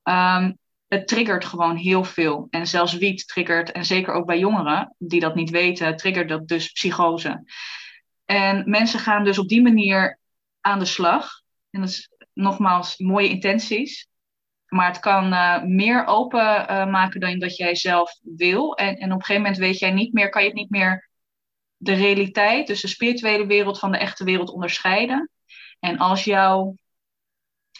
um, 0.08 0.58
het 0.88 1.08
triggert 1.08 1.44
gewoon 1.44 1.76
heel 1.76 2.04
veel. 2.04 2.46
En 2.50 2.66
zelfs 2.66 2.96
wiet 2.96 3.28
triggert, 3.28 3.72
en 3.72 3.84
zeker 3.84 4.12
ook 4.12 4.26
bij 4.26 4.38
jongeren 4.38 4.94
die 4.98 5.20
dat 5.20 5.34
niet 5.34 5.50
weten, 5.50 5.96
triggert 5.96 6.28
dat 6.28 6.48
dus 6.48 6.72
psychose. 6.72 7.44
En 8.24 8.70
mensen 8.70 9.00
gaan 9.00 9.24
dus 9.24 9.38
op 9.38 9.48
die 9.48 9.62
manier 9.62 10.18
aan 10.60 10.78
de 10.78 10.84
slag. 10.84 11.40
En 11.70 11.80
dat 11.80 11.88
is 11.88 12.10
nogmaals 12.32 12.98
mooie 12.98 13.28
intenties. 13.28 14.08
Maar 14.66 14.86
het 14.86 14.98
kan 14.98 15.32
uh, 15.32 15.62
meer 15.62 16.06
open 16.06 16.70
uh, 16.70 16.86
maken 16.90 17.20
dan 17.20 17.38
dat 17.38 17.56
jij 17.56 17.74
zelf 17.74 18.18
wil. 18.22 18.76
En, 18.76 18.96
en 18.96 19.12
op 19.12 19.18
een 19.18 19.24
gegeven 19.24 19.42
moment 19.42 19.56
weet 19.60 19.78
jij 19.78 19.90
niet 19.90 20.12
meer, 20.12 20.28
kan 20.28 20.42
je 20.42 20.48
het 20.48 20.56
niet 20.56 20.70
meer 20.70 21.08
de 21.76 21.94
realiteit, 21.94 22.66
dus 22.66 22.80
de 22.80 22.88
spirituele 22.88 23.46
wereld 23.46 23.78
van 23.78 23.92
de 23.92 23.98
echte 23.98 24.24
wereld 24.24 24.50
onderscheiden. 24.50 25.30
En 25.78 25.98
als 25.98 26.24
jouw, 26.24 26.74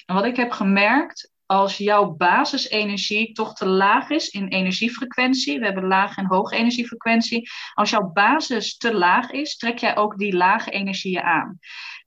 wat 0.07 0.25
ik 0.25 0.37
heb 0.37 0.51
gemerkt, 0.51 1.31
als 1.47 1.77
jouw 1.77 2.11
basisenergie 2.11 3.33
toch 3.33 3.55
te 3.55 3.67
laag 3.67 4.11
is 4.11 4.29
in 4.29 4.49
energiefrequentie, 4.49 5.59
we 5.59 5.65
hebben 5.65 5.87
lage 5.87 6.21
en 6.21 6.27
hoge 6.27 6.57
energiefrequentie, 6.57 7.49
als 7.75 7.91
jouw 7.91 8.11
basis 8.13 8.77
te 8.77 8.95
laag 8.95 9.31
is, 9.31 9.57
trek 9.57 9.79
jij 9.79 9.97
ook 9.97 10.19
die 10.19 10.37
lage 10.37 10.71
energieën 10.71 11.23
aan. 11.23 11.59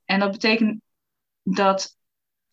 En 0.06 0.20
dat 0.20 0.32
betekent 0.32 0.82
dat 1.44 1.98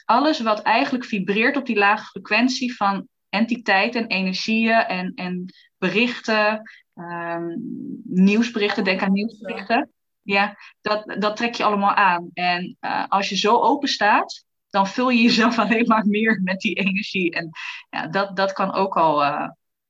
alles 0.05 0.41
wat 0.41 0.63
eigenlijk 0.63 1.05
vibreert 1.05 1.57
op 1.57 1.67
die 1.67 1.77
lage 1.77 2.05
frequentie 2.05 2.77
van 2.77 3.09
entiteiten, 3.29 4.07
energieën 4.07 4.79
en, 4.79 5.13
en 5.15 5.55
berichten, 5.79 6.63
um, 6.95 7.57
nieuwsberichten, 8.05 8.85
denk 8.85 9.03
aan 9.03 9.13
nieuwsberichten. 9.13 9.91
Ja, 10.23 10.57
dat, 10.81 11.17
dat 11.19 11.37
trek 11.37 11.55
je 11.55 11.65
allemaal 11.65 11.95
aan. 11.95 12.31
En 12.33 12.77
uh, 12.81 13.05
als 13.09 13.29
je 13.29 13.37
zo 13.37 13.61
open 13.61 13.89
staat, 13.89 14.46
dan 14.77 14.87
vul 14.87 15.09
je 15.09 15.23
jezelf 15.23 15.59
alleen 15.65 15.87
maar 15.87 16.07
meer 16.07 16.41
met 16.45 16.61
die 16.61 16.75
energie. 16.75 17.31
En 17.31 17.51
ja, 17.91 18.07
dat, 18.07 18.37
dat 18.37 18.53
kan 18.53 18.73
ook 18.73 18.97
al. 18.97 19.25
Uh, 19.25 19.49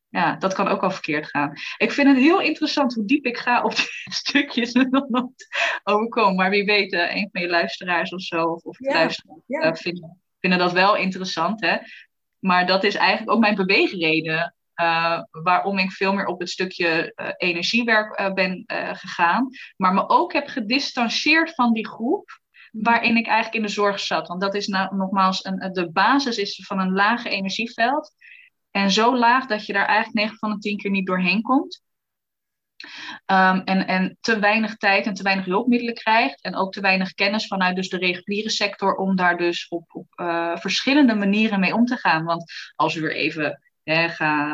ja, 0.08 0.36
dat 0.36 0.54
kan 0.54 0.68
ook 0.68 0.82
al 0.82 0.90
verkeerd 0.90 1.26
gaan. 1.26 1.52
Ik 1.76 1.92
vind 1.92 2.08
het 2.08 2.16
heel 2.16 2.40
interessant 2.40 2.94
hoe 2.94 3.04
diep 3.04 3.24
ik 3.24 3.36
ga 3.36 3.62
op 3.62 3.76
die 3.76 3.86
stukjes 4.22 4.72
nog 4.90 5.28
overkomen. 5.82 6.34
Maar 6.34 6.50
wie 6.50 6.64
weet, 6.64 6.92
uh, 6.92 7.14
een 7.14 7.28
van 7.32 7.40
je 7.40 7.48
luisteraars 7.48 8.12
of 8.12 8.22
zo, 8.22 8.44
of, 8.44 8.62
of 8.62 8.78
ja, 8.78 8.92
luisteraars, 8.92 9.40
ja. 9.46 9.66
Uh, 9.66 9.74
vinden, 9.74 10.20
vinden 10.40 10.58
dat 10.58 10.72
wel 10.72 10.96
interessant. 10.96 11.60
Hè? 11.60 11.76
Maar 12.38 12.66
dat 12.66 12.84
is 12.84 12.94
eigenlijk 12.94 13.30
ook 13.30 13.40
mijn 13.40 13.54
beweegreden. 13.54 14.54
Uh, 14.80 15.22
waarom 15.30 15.78
ik 15.78 15.92
veel 15.92 16.12
meer 16.12 16.26
op 16.26 16.40
het 16.40 16.50
stukje 16.50 17.12
uh, 17.16 17.28
energiewerk 17.36 18.34
ben 18.34 18.64
gegaan. 18.92 19.48
Maar 19.76 19.94
me 19.94 20.08
ook 20.08 20.32
heb 20.32 20.48
gedistanceerd 20.48 21.54
van 21.54 21.72
die 21.72 21.88
groep 21.88 22.40
waarin 22.82 23.16
ik 23.16 23.26
eigenlijk 23.26 23.56
in 23.56 23.62
de 23.62 23.68
zorg 23.68 24.00
zat. 24.00 24.28
Want 24.28 24.40
dat 24.40 24.54
is 24.54 24.66
nou, 24.66 24.96
nogmaals, 24.96 25.44
een, 25.44 25.72
de 25.72 25.90
basis 25.90 26.38
is 26.38 26.64
van 26.66 26.80
een 26.80 26.92
lage 26.92 27.28
energieveld. 27.28 28.14
En 28.70 28.90
zo 28.90 29.18
laag 29.18 29.46
dat 29.46 29.66
je 29.66 29.72
daar 29.72 29.86
eigenlijk 29.86 30.16
9 30.16 30.38
van 30.38 30.50
de 30.50 30.58
10 30.58 30.76
keer 30.76 30.90
niet 30.90 31.06
doorheen 31.06 31.42
komt. 31.42 31.84
Um, 33.26 33.60
en, 33.60 33.86
en 33.86 34.16
te 34.20 34.38
weinig 34.38 34.76
tijd 34.76 35.06
en 35.06 35.14
te 35.14 35.22
weinig 35.22 35.44
hulpmiddelen 35.44 35.94
krijgt. 35.94 36.42
En 36.42 36.56
ook 36.56 36.72
te 36.72 36.80
weinig 36.80 37.12
kennis 37.12 37.46
vanuit 37.46 37.76
dus 37.76 37.88
de 37.88 37.98
reguliere 37.98 38.50
sector 38.50 38.94
om 38.94 39.16
daar 39.16 39.36
dus 39.36 39.68
op, 39.68 39.84
op 39.88 40.06
uh, 40.20 40.56
verschillende 40.56 41.14
manieren 41.14 41.60
mee 41.60 41.74
om 41.74 41.84
te 41.84 41.96
gaan. 41.96 42.24
Want 42.24 42.52
als 42.74 42.94
we 42.94 43.00
weer 43.00 43.14
even 43.14 43.60
hè, 43.82 44.06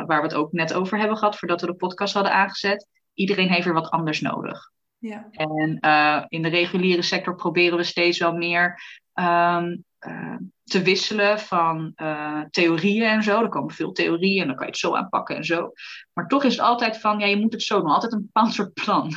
waar 0.05 0.07
we 0.07 0.26
het 0.26 0.35
ook 0.35 0.52
net 0.52 0.73
over 0.73 0.99
hebben 0.99 1.17
gehad, 1.17 1.38
voordat 1.38 1.61
we 1.61 1.67
de 1.67 1.75
podcast 1.75 2.14
hadden 2.14 2.33
aangezet, 2.33 2.88
iedereen 3.14 3.49
heeft 3.49 3.64
weer 3.64 3.75
wat 3.75 3.91
anders 3.91 4.21
nodig. 4.21 4.71
Ja. 5.02 5.28
En 5.30 5.78
uh, 5.80 6.25
in 6.28 6.42
de 6.42 6.49
reguliere 6.49 7.02
sector 7.02 7.35
proberen 7.35 7.78
we 7.78 7.85
steeds 7.85 8.18
wel 8.18 8.32
meer 8.32 8.80
um, 9.14 9.85
uh, 10.06 10.37
te 10.64 10.82
wisselen 10.82 11.38
van 11.38 11.92
uh, 11.97 12.40
theorieën 12.50 13.09
en 13.09 13.23
zo. 13.23 13.42
Er 13.42 13.49
komen 13.49 13.75
veel 13.75 13.92
theorieën 13.92 14.40
en 14.40 14.47
dan 14.47 14.56
kan 14.56 14.66
je 14.66 14.73
het 14.73 14.80
zo 14.80 14.94
aanpakken 14.94 15.37
en 15.37 15.44
zo. 15.44 15.73
Maar 16.12 16.26
toch 16.26 16.44
is 16.44 16.52
het 16.52 16.61
altijd 16.61 17.00
van, 17.00 17.18
ja, 17.18 17.26
je 17.26 17.37
moet 17.37 17.52
het 17.52 17.62
zo 17.62 17.80
doen. 17.80 17.90
Altijd 17.90 18.12
een 18.12 18.23
bepaald 18.32 18.52
soort 18.52 18.73
plan. 18.73 19.12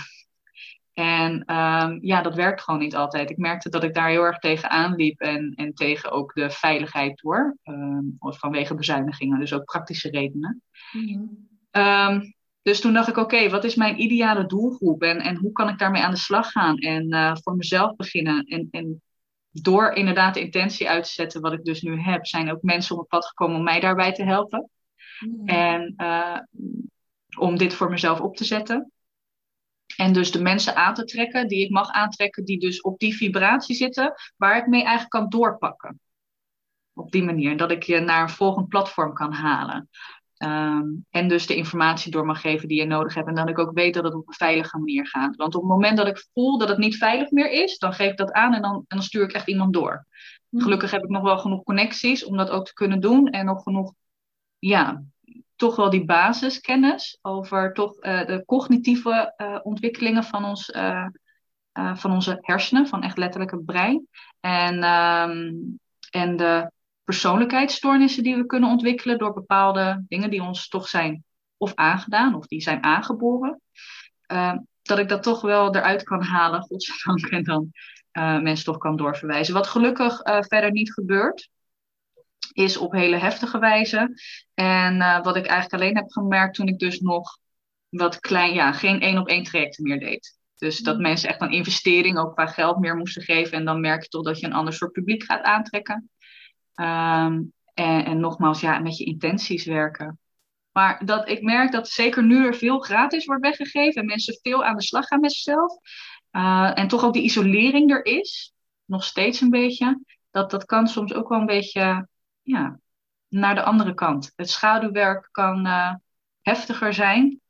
En 0.94 1.56
um, 1.56 1.98
ja, 2.02 2.22
dat 2.22 2.36
werkt 2.36 2.62
gewoon 2.62 2.80
niet 2.80 2.96
altijd. 2.96 3.30
Ik 3.30 3.38
merkte 3.38 3.70
dat 3.70 3.84
ik 3.84 3.94
daar 3.94 4.10
heel 4.10 4.24
erg 4.24 4.40
tegen 4.40 4.70
aanliep 4.70 5.20
en, 5.20 5.54
en 5.56 5.74
tegen 5.74 6.12
ook 6.12 6.34
de 6.34 6.50
veiligheid 6.50 7.22
door. 7.22 7.58
Um, 7.64 8.16
vanwege 8.20 8.76
bezuinigingen, 8.76 9.40
dus 9.40 9.54
ook 9.54 9.66
praktische 9.66 10.10
redenen. 10.10 10.62
Mm 10.92 11.08
-hmm. 11.72 12.34
Dus 12.66 12.82
toen 12.82 12.94
dacht 12.94 13.08
ik, 13.08 13.18
oké, 13.18 13.50
wat 13.50 13.64
is 13.64 13.76
mijn 13.76 14.02
ideale 14.02 14.46
doelgroep 14.46 15.02
en, 15.02 15.20
en 15.20 15.36
hoe 15.36 15.52
kan 15.52 15.70
ik 15.70 15.78
daarmee 15.78 16.02
aan 16.02 16.12
de 16.12 16.18
slag 16.18 16.52
gaan 16.52 16.78
en 16.78 17.14
uh, 17.14 17.36
voor 17.42 17.56
mezelf 17.56 17.96
beginnen. 17.96 18.46
En, 18.46 18.68
en 18.72 19.02
door 19.52 19.92
inderdaad 19.92 20.34
de 20.34 20.40
intentie 20.40 20.90
uit 20.90 21.04
te 21.04 21.12
zetten, 21.12 21.42
wat 21.42 21.54
ik 21.54 21.64
dus 21.64 21.82
nu 21.82 22.02
heb, 22.02 22.26
zijn 22.26 22.52
ook 22.52 22.62
mensen 22.62 22.96
op 22.96 23.02
het 23.02 23.10
pad 23.10 23.26
gekomen 23.26 23.56
om 23.56 23.64
mij 23.64 23.80
daarbij 23.80 24.14
te 24.14 24.24
helpen. 24.24 24.70
Mm. 25.20 25.48
En 25.48 25.94
uh, 25.98 26.40
om 27.38 27.58
dit 27.58 27.74
voor 27.74 27.90
mezelf 27.90 28.20
op 28.20 28.36
te 28.36 28.46
zetten. 28.46 28.92
En 29.98 30.14
dus 30.14 30.32
de 30.32 30.42
mensen 30.42 30.76
aan 30.76 30.94
te 30.94 31.04
trekken 31.04 31.48
die 31.48 31.64
ik 31.64 31.70
mag 31.70 31.90
aantrekken, 31.90 32.46
die 32.46 32.60
dus 32.60 32.82
op 32.82 33.00
die 33.00 33.16
vibratie 33.16 33.76
zitten, 33.76 34.14
waar 34.38 34.58
ik 34.58 34.68
mee 34.68 34.82
eigenlijk 34.82 35.10
kan 35.10 35.30
doorpakken. 35.30 36.00
Op 36.94 37.12
die 37.12 37.24
manier, 37.24 37.58
dat 37.58 37.72
ik 37.72 37.84
je 37.84 38.00
naar 38.00 38.22
een 38.22 38.30
volgend 38.30 38.68
platform 38.68 39.14
kan 39.14 39.34
halen. 39.34 39.90
Um, 40.38 41.06
en 41.10 41.28
dus 41.28 41.48
de 41.48 41.56
informatie 41.56 42.12
door 42.12 42.26
mag 42.26 42.42
geven 42.42 42.68
die 42.68 42.80
je 42.80 42.86
nodig 42.86 43.14
hebt. 43.14 43.28
En 43.28 43.36
dat 43.36 43.50
ik 43.50 43.60
ook 43.60 43.74
weet 43.74 43.94
dat 43.94 44.04
het 44.04 44.14
op 44.14 44.28
een 44.28 44.34
veilige 44.34 44.78
manier 44.78 45.08
gaat. 45.08 45.36
Want 45.36 45.56
op 45.56 45.62
het 45.62 45.72
moment 45.72 45.98
dat 45.98 46.08
ik 46.08 46.28
voel 46.34 46.58
dat 46.58 46.70
het 46.70 46.78
niet 46.78 46.98
veilig 46.98 47.32
meer 47.32 47.52
is, 47.52 47.78
dan 47.78 47.94
geef 47.94 48.12
ik 48.12 48.18
dat 48.18 48.32
aan 48.32 48.54
en 48.54 48.62
dan, 48.62 48.76
en 48.76 48.84
dan 48.88 49.02
stuur 49.02 49.24
ik 49.24 49.32
echt 49.32 49.48
iemand 49.48 49.74
door. 49.74 50.08
Mhm. 50.50 50.64
Gelukkig 50.64 50.92
heb 50.92 51.04
ik 51.04 51.10
nog 51.10 51.22
wel 51.22 51.38
genoeg 51.38 51.64
connecties 51.64 52.26
om 52.26 52.38
dat 52.38 52.50
ook 52.50 52.66
te 52.66 52.74
kunnen 52.74 53.00
doen. 53.00 53.30
En 53.30 53.46
nog 53.46 53.64
genoeg, 53.64 53.94
ja, 54.60 55.04
toch 55.56 55.76
wel 55.76 55.90
die 55.90 56.06
basiskennis 56.06 57.20
over 57.22 57.74
toch 57.74 58.04
uh, 58.04 58.26
de 58.26 58.44
cognitieve 58.46 59.34
uh, 59.38 59.60
ontwikkelingen 59.64 60.24
van, 60.24 60.46
ons, 60.46 60.70
uh, 60.70 61.08
van 61.94 62.12
onze 62.12 62.38
hersenen, 62.42 62.88
van 62.88 63.04
echt 63.04 63.18
letterlijk 63.18 63.52
het 63.52 63.66
brein. 63.66 64.08
En, 64.40 64.84
um, 64.84 65.80
en 66.10 66.36
de 66.36 66.72
persoonlijkheidsstoornissen 67.06 68.24
die 68.24 68.36
we 68.36 68.46
kunnen 68.46 68.70
ontwikkelen 68.70 69.18
door 69.18 69.34
bepaalde 69.34 70.06
dingen 70.08 70.30
die 70.30 70.44
ons 70.44 70.68
toch 70.68 70.88
zijn 70.88 71.24
of 71.58 71.74
aangedaan 71.76 72.36
of 72.36 72.48
die 72.48 72.62
zijn 72.62 72.84
aangeboren. 72.84 73.62
Uh, 74.32 74.54
dat 74.82 75.00
ik 75.00 75.10
dat 75.10 75.24
toch 75.24 75.42
wel 75.42 75.76
eruit 75.76 76.04
kan 76.04 76.22
halen, 76.22 76.62
godzijdank, 76.62 77.26
en 77.26 77.44
dan 77.44 77.72
uh, 78.14 78.40
mensen 78.40 78.66
toch 78.66 78.78
kan 78.78 78.98
doorverwijzen. 78.98 79.54
Wat 79.54 79.68
gelukkig 79.68 80.26
uh, 80.26 80.42
verder 80.42 80.72
niet 80.72 80.94
gebeurt, 80.94 81.50
is 82.54 82.78
op 82.78 82.92
hele 82.92 83.18
heftige 83.18 83.60
wijze. 83.60 84.14
En 84.54 84.98
wat 85.24 85.36
ik 85.36 85.46
eigenlijk 85.46 85.82
alleen 85.82 85.96
heb 85.96 86.12
gemerkt 86.12 86.56
toen 86.56 86.68
ik 86.68 86.80
dus 86.80 87.00
nog 87.00 87.38
wat 87.90 88.20
klein, 88.20 88.54
ja, 88.54 88.72
geen 88.72 89.02
één 89.02 89.18
op 89.18 89.28
één 89.28 89.44
trajecten 89.44 89.84
meer 89.84 90.00
deed. 90.00 90.38
Dus 90.58 90.80
dat 90.80 90.96
mm. 90.96 91.02
mensen 91.02 91.30
echt 91.30 91.42
een 91.42 91.52
investering 91.52 92.18
ook 92.18 92.34
qua 92.34 92.46
geld 92.46 92.80
meer 92.80 92.96
moesten 92.96 93.22
geven. 93.22 93.58
En 93.58 93.66
dan 93.66 93.80
merk 93.80 94.04
je 94.04 94.10
toch 94.10 94.24
dat 94.24 94.40
je 94.40 94.46
een 94.46 94.54
ander 94.54 94.74
soort 94.74 94.92
publiek 94.92 95.24
gaat 95.24 95.44
aantrekken. 95.44 96.10
Ehm, 96.76 97.42
en, 97.74 98.06
en 98.06 98.20
nogmaals, 98.20 98.62
ja, 98.62 98.80
met 98.80 98.98
je 98.98 99.06
intenties 99.06 99.66
werken. 99.66 100.20
Maar 100.72 101.06
dat, 101.06 101.30
ik 101.30 101.42
merk 101.42 101.72
dat 101.72 101.88
zeker 101.88 102.24
nu 102.24 102.46
er 102.46 102.56
veel 102.56 102.80
gratis 102.80 103.26
wordt 103.26 103.42
weggegeven 103.42 104.02
en 104.02 104.08
mensen 104.08 104.40
veel 104.42 104.64
aan 104.64 104.76
de 104.76 104.84
slag 104.84 105.08
gaan 105.08 105.20
met 105.20 105.32
zichzelf. 105.32 105.78
Uh, 106.32 106.72
en 106.80 106.88
toch 106.88 107.04
ook 107.04 107.14
die 107.14 107.24
isolering 107.24 107.92
er 107.92 108.06
is, 108.06 108.54
nog 108.86 109.04
steeds 109.04 109.42
een 109.42 109.50
beetje. 109.50 110.04
Dat, 110.32 110.52
dat 110.52 110.66
kan 110.66 110.88
soms 110.88 111.14
ook 111.14 111.30
wel 111.30 111.40
een 111.40 111.46
beetje 111.46 112.08
ja, 112.42 112.80
naar 113.28 113.56
de 113.56 113.64
andere 113.64 113.94
kant. 113.94 114.32
Het 114.36 114.50
schaduwwerk 114.50 115.30
kan 115.32 115.66
uh, 115.66 115.94
heftiger 116.42 116.94
zijn 116.94 117.42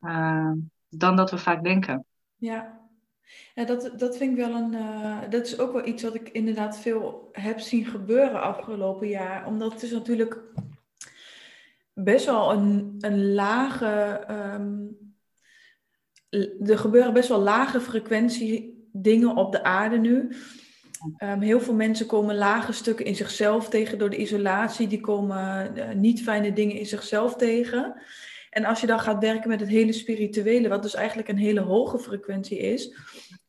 uh, 0.00 0.52
dan 0.88 1.16
dat 1.16 1.30
we 1.30 1.38
vaak 1.38 1.64
denken. 1.64 2.04
Ja, 2.36 2.85
ja, 3.54 3.64
dat, 3.64 3.92
dat 3.96 4.16
vind 4.16 4.30
ik 4.30 4.44
wel 4.44 4.54
een. 4.54 4.72
Uh, 4.72 5.18
dat 5.30 5.46
is 5.46 5.58
ook 5.58 5.72
wel 5.72 5.86
iets 5.86 6.02
wat 6.02 6.14
ik 6.14 6.28
inderdaad 6.28 6.78
veel 6.78 7.28
heb 7.32 7.60
zien 7.60 7.86
gebeuren 7.86 8.42
afgelopen 8.42 9.08
jaar. 9.08 9.46
Omdat 9.46 9.72
het 9.72 9.82
is 9.82 9.90
natuurlijk 9.90 10.38
best 11.92 12.26
wel 12.26 12.52
een, 12.52 12.96
een 13.00 13.32
lage. 13.32 14.24
Um, 14.30 14.96
er 16.66 16.78
gebeuren 16.78 17.12
best 17.12 17.28
wel 17.28 17.40
lage 17.40 17.80
frequentie 17.80 18.88
dingen 18.92 19.36
op 19.36 19.52
de 19.52 19.62
aarde 19.62 19.98
nu. 19.98 20.36
Um, 21.18 21.40
heel 21.40 21.60
veel 21.60 21.74
mensen 21.74 22.06
komen 22.06 22.34
lage 22.34 22.72
stukken 22.72 23.04
in 23.04 23.16
zichzelf 23.16 23.68
tegen 23.68 23.98
door 23.98 24.10
de 24.10 24.16
isolatie. 24.16 24.86
Die 24.86 25.00
komen 25.00 25.72
uh, 25.76 25.90
niet 25.90 26.22
fijne 26.22 26.52
dingen 26.52 26.76
in 26.76 26.86
zichzelf 26.86 27.36
tegen. 27.36 27.94
En 28.56 28.64
als 28.64 28.80
je 28.80 28.86
dan 28.86 29.00
gaat 29.00 29.18
werken 29.18 29.48
met 29.48 29.60
het 29.60 29.68
hele 29.68 29.92
spirituele, 29.92 30.68
wat 30.68 30.82
dus 30.82 30.94
eigenlijk 30.94 31.28
een 31.28 31.38
hele 31.38 31.60
hoge 31.60 31.98
frequentie 31.98 32.58
is, 32.58 32.94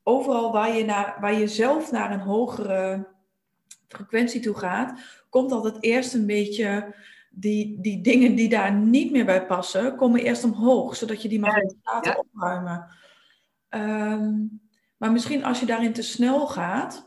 overal 0.03 0.51
waar 0.51 0.75
je, 0.75 0.85
naar, 0.85 1.17
waar 1.19 1.33
je 1.33 1.47
zelf 1.47 1.91
naar 1.91 2.11
een 2.11 2.19
hogere 2.19 3.07
frequentie 3.87 4.41
toe 4.41 4.55
gaat, 4.55 4.99
komt 5.29 5.51
altijd 5.51 5.83
eerst 5.83 6.13
een 6.13 6.25
beetje 6.25 6.95
die, 7.29 7.81
die 7.81 8.01
dingen 8.01 8.35
die 8.35 8.49
daar 8.49 8.73
niet 8.73 9.11
meer 9.11 9.25
bij 9.25 9.45
passen, 9.45 9.95
komen 9.95 10.21
eerst 10.21 10.43
omhoog, 10.43 10.95
zodat 10.95 11.21
je 11.21 11.29
die 11.29 11.39
mag 11.39 11.55
laten 11.83 12.11
ja. 12.11 12.17
opruimen. 12.17 12.87
Um, 13.69 14.61
maar 14.97 15.11
misschien 15.11 15.43
als 15.43 15.59
je 15.59 15.65
daarin 15.65 15.93
te 15.93 16.03
snel 16.03 16.47
gaat. 16.47 17.05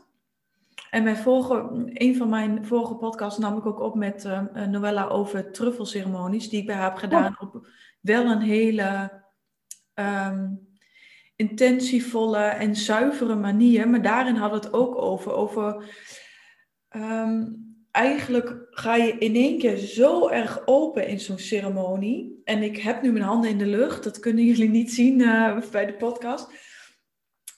En 0.89 1.03
mijn 1.03 1.17
vorige, 1.17 1.69
een 1.93 2.15
van 2.15 2.29
mijn 2.29 2.65
vorige 2.65 2.95
podcasts 2.95 3.39
nam 3.39 3.57
ik 3.57 3.65
ook 3.65 3.79
op 3.79 3.95
met 3.95 4.25
uh, 4.25 4.65
Noella 4.67 5.07
over 5.07 5.51
truffelceremonies, 5.51 6.49
die 6.49 6.59
ik 6.59 6.65
bij 6.65 6.75
haar 6.75 6.89
heb 6.89 6.97
gedaan 6.97 7.35
op 7.39 7.67
wel 8.01 8.25
een 8.25 8.41
hele 8.41 9.11
um, 9.95 10.69
intentievolle 11.35 12.43
en 12.43 12.75
zuivere 12.75 13.35
manier. 13.35 13.89
Maar 13.89 14.01
daarin 14.01 14.35
we 14.35 14.55
het 14.55 14.73
ook 14.73 14.95
over. 14.95 15.31
over 15.31 15.83
um, 16.95 17.69
eigenlijk 17.91 18.67
ga 18.69 18.95
je 18.95 19.17
in 19.17 19.35
één 19.35 19.59
keer 19.59 19.77
zo 19.77 20.29
erg 20.29 20.61
open 20.67 21.07
in 21.07 21.19
zo'n 21.19 21.37
ceremonie. 21.37 22.41
En 22.43 22.63
ik 22.63 22.77
heb 22.77 23.01
nu 23.01 23.11
mijn 23.11 23.25
handen 23.25 23.49
in 23.49 23.57
de 23.57 23.65
lucht, 23.65 24.03
dat 24.03 24.19
kunnen 24.19 24.45
jullie 24.45 24.69
niet 24.69 24.93
zien 24.93 25.19
uh, 25.19 25.61
bij 25.71 25.85
de 25.85 25.93
podcast. 25.93 26.69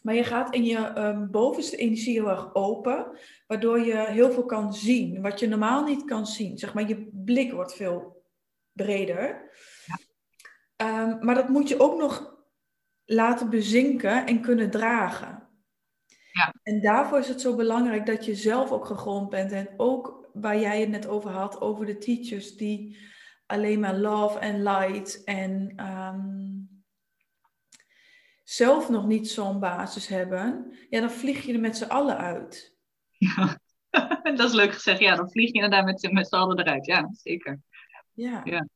Maar 0.02 0.16
je 0.16 0.24
gaat 0.24 0.54
in 0.54 0.64
je 0.64 0.98
um, 0.98 1.32
bovenste 1.32 1.76
energie 1.76 2.14
heel 2.14 2.30
erg 2.30 2.56
open, 2.56 3.18
waardoor 3.48 3.80
je 3.80 4.06
heel 4.08 4.32
veel 4.32 4.46
kan 4.46 4.74
zien, 4.74 5.22
wat 5.22 5.40
je 5.40 5.48
normaal 5.48 5.84
niet 5.84 6.06
kan 6.06 6.28
zien. 6.28 6.58
Zeg 6.58 6.74
maar, 6.74 6.88
je 6.88 7.10
blik 7.12 7.52
wordt 7.52 7.76
veel 7.76 8.24
breder. 8.72 9.52
Um, 10.84 11.26
maar 11.26 11.36
dat 11.36 11.50
moet 11.50 11.70
je 11.70 11.80
ook 11.80 12.00
nog 12.00 12.36
laten 13.06 13.50
bezinken 13.50 14.26
en 14.26 14.42
kunnen 14.42 14.72
dragen. 14.72 15.50
Ja. 16.32 16.54
En 16.64 16.82
daarvoor 16.82 17.20
is 17.20 17.28
het 17.28 17.42
zo 17.42 17.56
belangrijk 17.56 18.06
dat 18.06 18.26
je 18.26 18.36
zelf 18.36 18.72
ook 18.72 18.86
gegrond 18.86 19.30
bent. 19.30 19.52
En 19.52 19.70
ook 19.78 20.30
waar 20.34 20.60
jij 20.60 20.80
het 20.80 20.90
net 20.90 21.08
over 21.08 21.30
had, 21.32 21.62
over 21.62 21.86
de 21.86 21.98
teachers 21.98 22.56
die 22.56 22.98
alleen 23.46 23.80
maar 23.80 23.98
love 23.98 24.40
en 24.40 24.64
light 24.64 25.24
en 25.24 25.86
um, 25.90 26.84
zelf 28.44 28.90
nog 28.90 29.08
niet 29.08 29.30
zo'n 29.30 29.60
basis 29.60 30.08
hebben. 30.08 30.74
Ja, 30.90 31.00
dan 31.00 31.12
vlieg 31.12 31.46
je 31.46 31.54
er 31.54 31.60
met 31.60 31.78
z'n 31.78 31.90
allen 31.90 32.18
uit. 32.18 32.78
Ja, 33.18 33.60
dat 34.38 34.40
is 34.40 34.54
leuk 34.54 34.74
gezegd. 34.74 35.00
Ja, 35.00 35.16
dan 35.16 35.32
vlieg 35.32 35.48
je 35.48 35.54
inderdaad 35.54 35.86
met, 35.86 36.12
met 36.12 36.28
z'n 36.28 36.36
allen 36.36 36.60
eruit. 36.60 36.86
Ja, 36.86 37.10
zeker. 37.12 37.62
Ja. 38.14 38.42
ja. 38.44 38.68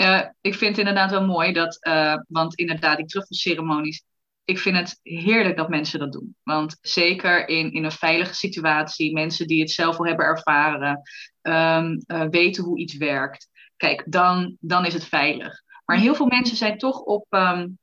Uh, 0.00 0.20
ik 0.40 0.54
vind 0.54 0.76
het 0.76 0.78
inderdaad 0.78 1.10
wel 1.10 1.26
mooi 1.26 1.52
dat, 1.52 1.78
uh, 1.86 2.16
want 2.28 2.54
inderdaad, 2.54 2.96
die 2.96 3.06
truffelceremonies, 3.06 4.04
ik 4.44 4.58
vind 4.58 4.76
het 4.76 5.00
heerlijk 5.02 5.56
dat 5.56 5.68
mensen 5.68 5.98
dat 5.98 6.12
doen. 6.12 6.36
Want 6.42 6.78
zeker 6.80 7.48
in, 7.48 7.72
in 7.72 7.84
een 7.84 7.92
veilige 7.92 8.34
situatie, 8.34 9.12
mensen 9.12 9.46
die 9.46 9.60
het 9.60 9.70
zelf 9.70 9.98
al 9.98 10.06
hebben 10.06 10.24
ervaren, 10.24 11.00
um, 11.42 12.02
uh, 12.06 12.28
weten 12.30 12.64
hoe 12.64 12.78
iets 12.78 12.96
werkt. 12.96 13.48
Kijk, 13.76 14.04
dan, 14.06 14.56
dan 14.60 14.84
is 14.84 14.94
het 14.94 15.04
veilig. 15.04 15.62
Maar 15.84 15.96
heel 15.96 16.14
veel 16.14 16.26
mensen 16.26 16.56
zijn 16.56 16.78
toch 16.78 17.00
op. 17.00 17.26
Um... 17.30 17.78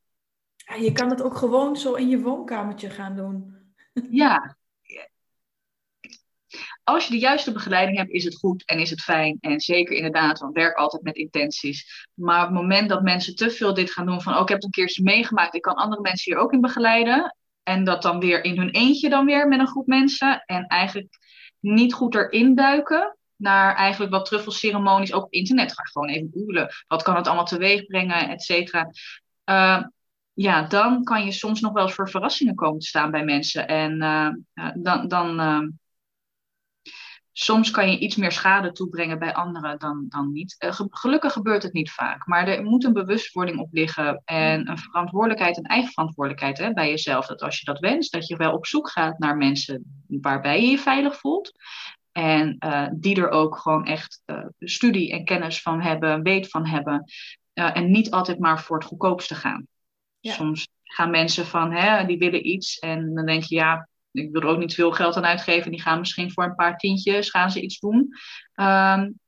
Ja, 0.56 0.76
je 0.76 0.92
kan 0.92 1.10
het 1.10 1.22
ook 1.22 1.38
gewoon 1.38 1.76
zo 1.76 1.94
in 1.94 2.10
je 2.10 2.20
woonkamertje 2.20 2.90
gaan 2.90 3.16
doen. 3.16 3.56
Ja, 4.10 4.57
als 6.88 7.08
je 7.08 7.12
de 7.12 7.20
juiste 7.20 7.52
begeleiding 7.52 7.98
hebt, 7.98 8.12
is 8.12 8.24
het 8.24 8.36
goed 8.36 8.66
en 8.66 8.80
is 8.80 8.90
het 8.90 9.02
fijn. 9.02 9.38
En 9.40 9.60
zeker 9.60 9.96
inderdaad, 9.96 10.40
want 10.40 10.54
werk 10.54 10.76
altijd 10.76 11.04
met 11.04 11.16
intenties. 11.16 12.08
Maar 12.14 12.40
op 12.40 12.50
het 12.50 12.62
moment 12.62 12.90
dat 12.90 13.02
mensen 13.02 13.36
te 13.36 13.50
veel 13.50 13.74
dit 13.74 13.92
gaan 13.92 14.06
doen 14.06 14.22
van, 14.22 14.34
oh, 14.34 14.42
ik 14.42 14.48
heb 14.48 14.58
het 14.58 14.66
een 14.66 14.72
keertje 14.72 15.04
meegemaakt, 15.04 15.56
ik 15.56 15.62
kan 15.62 15.76
andere 15.76 16.02
mensen 16.02 16.34
hier 16.34 16.42
ook 16.42 16.54
in 16.54 16.62
begeleiden. 16.62 17.36
En 17.64 17.84
dat 17.84 18.02
dan 18.02 18.20
weer 18.20 18.44
in 18.44 18.58
hun 18.58 18.70
eentje 18.70 19.10
dan 19.10 19.26
weer 19.26 19.48
met 19.48 19.60
een 19.60 19.68
groep 19.68 19.88
mensen. 19.88 20.44
En 20.46 20.68
eigenlijk 20.68 21.18
niet 21.60 21.94
goed 21.94 22.16
erin 22.16 22.56
duiken 22.56 23.18
naar 23.36 23.76
eigenlijk 23.76 24.12
wat 24.12 24.26
truffelceremonies, 24.26 25.14
ook 25.14 25.24
op 25.24 25.34
internet. 25.34 25.74
Ga 25.74 25.84
gewoon 25.84 26.10
even 26.10 26.30
googlen. 26.34 26.70
Wat 26.88 27.04
kan 27.04 27.16
het 27.16 27.28
allemaal 27.28 27.46
teweeg 27.46 27.86
brengen, 27.86 28.30
et 28.30 28.44
cetera. 28.44 28.92
Uh, 29.46 29.84
ja, 30.34 30.62
dan 30.62 31.04
kan 31.04 31.26
je 31.26 31.32
soms 31.32 31.62
nog 31.62 31.74
wel 31.74 31.84
eens 31.84 31.94
voor 31.94 32.10
verrassingen 32.10 32.56
komen 32.56 32.80
te 32.80 32.88
staan 32.88 33.12
bij 33.12 33.24
mensen. 33.24 33.68
En 33.68 34.02
uh, 34.04 34.72
dan, 34.76 35.08
dan 35.08 35.40
uh, 35.40 35.68
soms 37.40 37.72
kan 37.72 37.92
je 37.92 38.00
iets 38.00 38.16
meer 38.16 38.32
schade 38.32 38.72
toebrengen 38.72 39.20
bij 39.20 39.34
anderen 39.34 39.80
dan, 39.80 40.06
dan 40.10 40.32
niet. 40.32 40.56
Uh, 40.60 40.72
gelukkig 40.90 41.34
gebeurt 41.34 41.64
het 41.64 41.74
niet 41.74 41.92
vaak, 41.92 42.26
maar 42.28 42.48
er 42.48 42.64
moet 42.64 42.84
een 42.84 42.94
bewustwording 42.94 43.60
op 43.60 43.70
liggen 43.72 44.22
en 44.26 44.70
een 44.70 44.78
verantwoordelijkheid, 44.78 45.58
een 45.58 45.64
eigen 45.64 45.92
verantwoordelijkheid 45.92 46.58
hè, 46.58 46.74
bij 46.74 46.90
jezelf. 46.90 47.26
Dat 47.26 47.42
als 47.42 47.60
je 47.60 47.66
dat 47.66 47.80
wenst, 47.80 48.12
dat 48.12 48.28
je 48.28 48.36
wel 48.36 48.54
op 48.54 48.66
zoek 48.66 48.90
gaat 48.90 49.20
naar 49.20 49.38
mensen 49.38 50.04
waarbij 50.08 50.62
je 50.62 50.68
je 50.68 50.78
veilig 50.78 51.20
voelt. 51.20 51.52
En 52.12 52.56
uh, 52.66 52.88
die 52.94 53.16
er 53.16 53.30
ook 53.30 53.58
gewoon 53.58 53.86
echt 53.86 54.22
uh, 54.26 54.46
studie 54.60 55.12
en 55.12 55.26
kennis 55.26 55.62
van 55.62 55.82
hebben, 55.82 56.24
weet 56.24 56.50
van 56.50 56.66
hebben. 56.66 57.04
en 57.54 57.92
niet 57.92 58.12
altijd 58.12 58.40
maar 58.40 58.62
voor 58.62 58.78
het 58.78 58.88
goedkoopste 58.88 59.36
gaan. 59.36 59.68
Ja. 60.20 60.34
Soms 60.34 60.68
gaan 60.84 61.10
mensen 61.10 61.46
van, 61.46 61.72
hè, 61.72 62.06
die 62.06 62.18
willen 62.18 62.48
iets 62.48 62.80
en 62.80 63.14
dan 63.14 63.26
denk 63.26 63.44
je, 63.44 63.56
ja, 63.56 63.88
ik 64.18 64.32
wil 64.32 64.42
er 64.42 64.48
ook 64.48 64.58
niet 64.58 64.74
veel 64.74 64.92
geld 64.92 65.16
aan 65.16 65.26
uitgeven. 65.26 65.72
Die 65.72 65.82
gaan 65.82 66.00
misschien 66.00 66.32
voor 66.32 66.44
een 66.44 66.56
paar 66.56 66.78
tientjes 66.78 67.30
gaan 67.30 67.52
ze 67.52 67.62
iets 67.62 67.80
doen. 67.80 68.10
Um, 68.56 69.20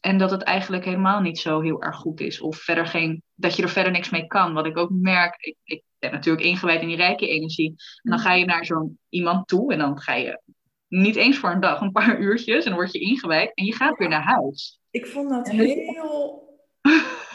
en 0.00 0.18
dat 0.18 0.30
het 0.30 0.42
eigenlijk 0.42 0.84
helemaal 0.84 1.20
niet 1.20 1.38
zo 1.38 1.60
heel 1.60 1.82
erg 1.82 1.96
goed 1.96 2.20
is. 2.20 2.40
Of 2.40 2.56
verder 2.56 2.86
geen, 2.86 3.22
dat 3.34 3.56
je 3.56 3.62
er 3.62 3.68
verder 3.68 3.92
niks 3.92 4.10
mee 4.10 4.26
kan. 4.26 4.52
Wat 4.52 4.66
ik 4.66 4.76
ook 4.76 4.90
merk, 4.90 5.36
ik, 5.38 5.56
ik 5.64 5.82
ben 5.98 6.12
natuurlijk 6.12 6.46
ingewijd 6.46 6.80
in 6.80 6.88
die 6.88 6.96
rijke 6.96 7.28
energie. 7.28 7.74
En 8.02 8.10
dan 8.10 8.18
ga 8.18 8.32
je 8.32 8.44
naar 8.44 8.64
zo'n 8.64 8.98
iemand 9.08 9.48
toe 9.48 9.72
en 9.72 9.78
dan 9.78 10.00
ga 10.00 10.14
je 10.14 10.40
niet 10.88 11.16
eens 11.16 11.38
voor 11.38 11.50
een 11.50 11.60
dag, 11.60 11.80
een 11.80 11.92
paar 11.92 12.20
uurtjes. 12.26 12.64
En 12.64 12.70
dan 12.70 12.78
word 12.80 12.92
je 12.92 13.00
ingewijd 13.00 13.54
en 13.54 13.64
je 13.64 13.74
gaat 13.74 13.98
weer 13.98 14.08
naar 14.08 14.24
huis. 14.24 14.80
Ik 14.90 15.06
vond 15.06 15.30
dat 15.30 15.50
heel... 15.50 16.42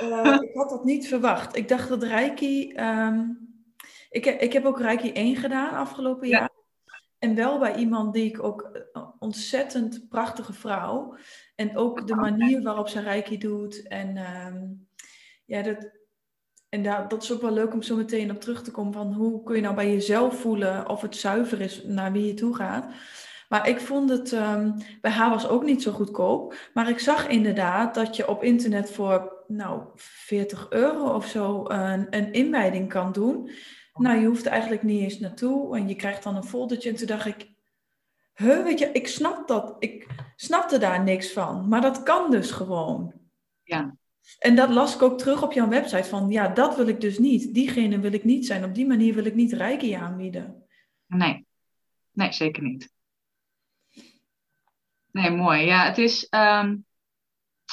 uh, 0.02 0.38
ik 0.50 0.54
had 0.54 0.70
dat 0.70 0.84
niet 0.84 1.08
verwacht. 1.08 1.56
Ik 1.56 1.68
dacht 1.68 1.90
dat 1.90 2.04
Reiki... 2.04 2.74
Um 2.76 3.48
ik, 4.10 4.26
ik 4.26 4.54
heb 4.54 4.66
ook 4.66 4.80
Reiki 4.80 5.12
1 5.12 5.36
gedaan 5.36 5.74
afgelopen 5.74 6.28
ja. 6.28 6.40
jaar. 6.40 6.49
En 7.20 7.36
wel 7.36 7.60
bij 7.60 7.76
iemand 7.76 8.14
die 8.14 8.26
ik 8.26 8.44
ook 8.44 8.70
een 8.92 9.12
ontzettend 9.20 10.10
prachtige 10.10 10.54
vrouw. 10.54 11.18
En 11.56 11.78
ook 11.78 12.08
de 12.08 12.16
manier 12.16 12.62
waarop 12.62 12.88
ze 12.88 13.00
Reiki 13.02 13.38
doet. 13.38 13.88
En 13.88 14.18
um, 14.18 14.88
ja, 15.46 15.62
dat, 15.62 15.90
en 16.70 16.84
daar, 16.84 17.08
dat 17.08 17.24
is 17.24 17.32
ook 17.32 17.42
wel 17.42 17.54
leuk 17.54 17.74
om 17.74 17.82
zo 17.82 17.96
meteen 17.96 18.32
op 18.32 18.42
terug 18.42 18.64
te 18.64 18.72
komen. 18.72 18.94
Van 18.94 19.14
hoe 19.14 19.44
kun 19.44 19.56
je 19.56 19.62
nou 19.62 19.76
bij 19.76 19.92
jezelf 19.92 20.40
voelen 20.40 20.90
of 20.90 21.02
het 21.02 21.16
zuiver 21.16 21.62
is 21.62 21.84
naar 21.84 22.12
wie 22.12 22.26
je 22.26 22.34
toe 22.34 22.56
gaat. 22.56 22.94
Maar 23.50 23.70
ik 23.70 23.80
vond 23.80 24.10
het, 24.10 24.32
um, 24.32 24.76
bij 25.02 25.12
haar 25.12 25.30
was 25.30 25.48
ook 25.48 25.64
niet 25.64 25.82
zo 25.82 25.92
goedkoop. 25.92 26.56
Maar 26.74 26.90
ik 26.90 27.00
zag 27.00 27.28
inderdaad 27.28 27.96
dat 27.96 28.16
je 28.16 28.28
op 28.28 28.44
internet 28.44 28.92
voor 28.92 29.44
nou, 29.48 29.84
40 29.96 30.70
euro 30.70 31.14
of 31.14 31.26
zo 31.26 31.64
een, 31.68 32.08
een 32.10 32.34
inwijding 32.34 32.90
kan 32.90 33.12
doen. 33.12 33.50
Nou, 33.94 34.20
je 34.20 34.28
hoeft 34.28 34.46
er 34.46 34.52
eigenlijk 34.52 34.84
niet 34.84 35.02
eens 35.02 35.20
naartoe. 35.20 35.78
En 35.78 35.88
je 35.88 35.96
krijgt 35.96 36.24
dan 36.24 36.36
een 36.36 36.44
foldertje. 36.44 36.90
En 36.90 36.96
toen 36.96 37.08
dacht 37.08 37.26
ik, 37.26 37.50
huh, 38.34 38.64
weet 38.64 38.80
je, 38.80 38.92
ik 38.92 39.08
snap 39.08 39.48
dat. 39.48 39.76
Ik 39.80 40.08
snapte 40.36 40.78
daar 40.78 41.04
niks 41.04 41.32
van. 41.32 41.68
Maar 41.68 41.82
dat 41.82 42.04
kan 42.04 42.32
dus 42.32 42.52
gewoon. 42.52 43.14
Ja. 43.64 43.98
En 44.40 44.56
dat 44.56 44.70
las 44.70 44.96
ik 44.96 45.02
ook 45.02 45.18
terug 45.18 45.44
op 45.44 45.54
jouw 45.54 45.68
website. 45.68 46.10
Van 46.10 46.32
ja, 46.32 46.48
dat 46.48 46.76
wil 46.76 46.88
ik 46.88 47.02
dus 47.02 47.18
niet. 47.18 47.54
Diegene 47.54 48.00
wil 48.00 48.14
ik 48.14 48.24
niet 48.24 48.46
zijn. 48.46 48.64
Op 48.64 48.76
die 48.76 48.88
manier 48.88 49.14
wil 49.14 49.26
ik 49.26 49.36
niet 49.36 49.54
rijken 49.54 50.00
aanbieden. 50.00 50.68
Nee. 51.06 51.46
Nee, 52.12 52.32
zeker 52.32 52.64
niet. 52.64 52.92
Nee, 55.12 55.30
mooi. 55.30 55.66
Ja, 55.66 55.86
het 55.86 55.98
is 55.98 56.28
ehm, 56.30 56.76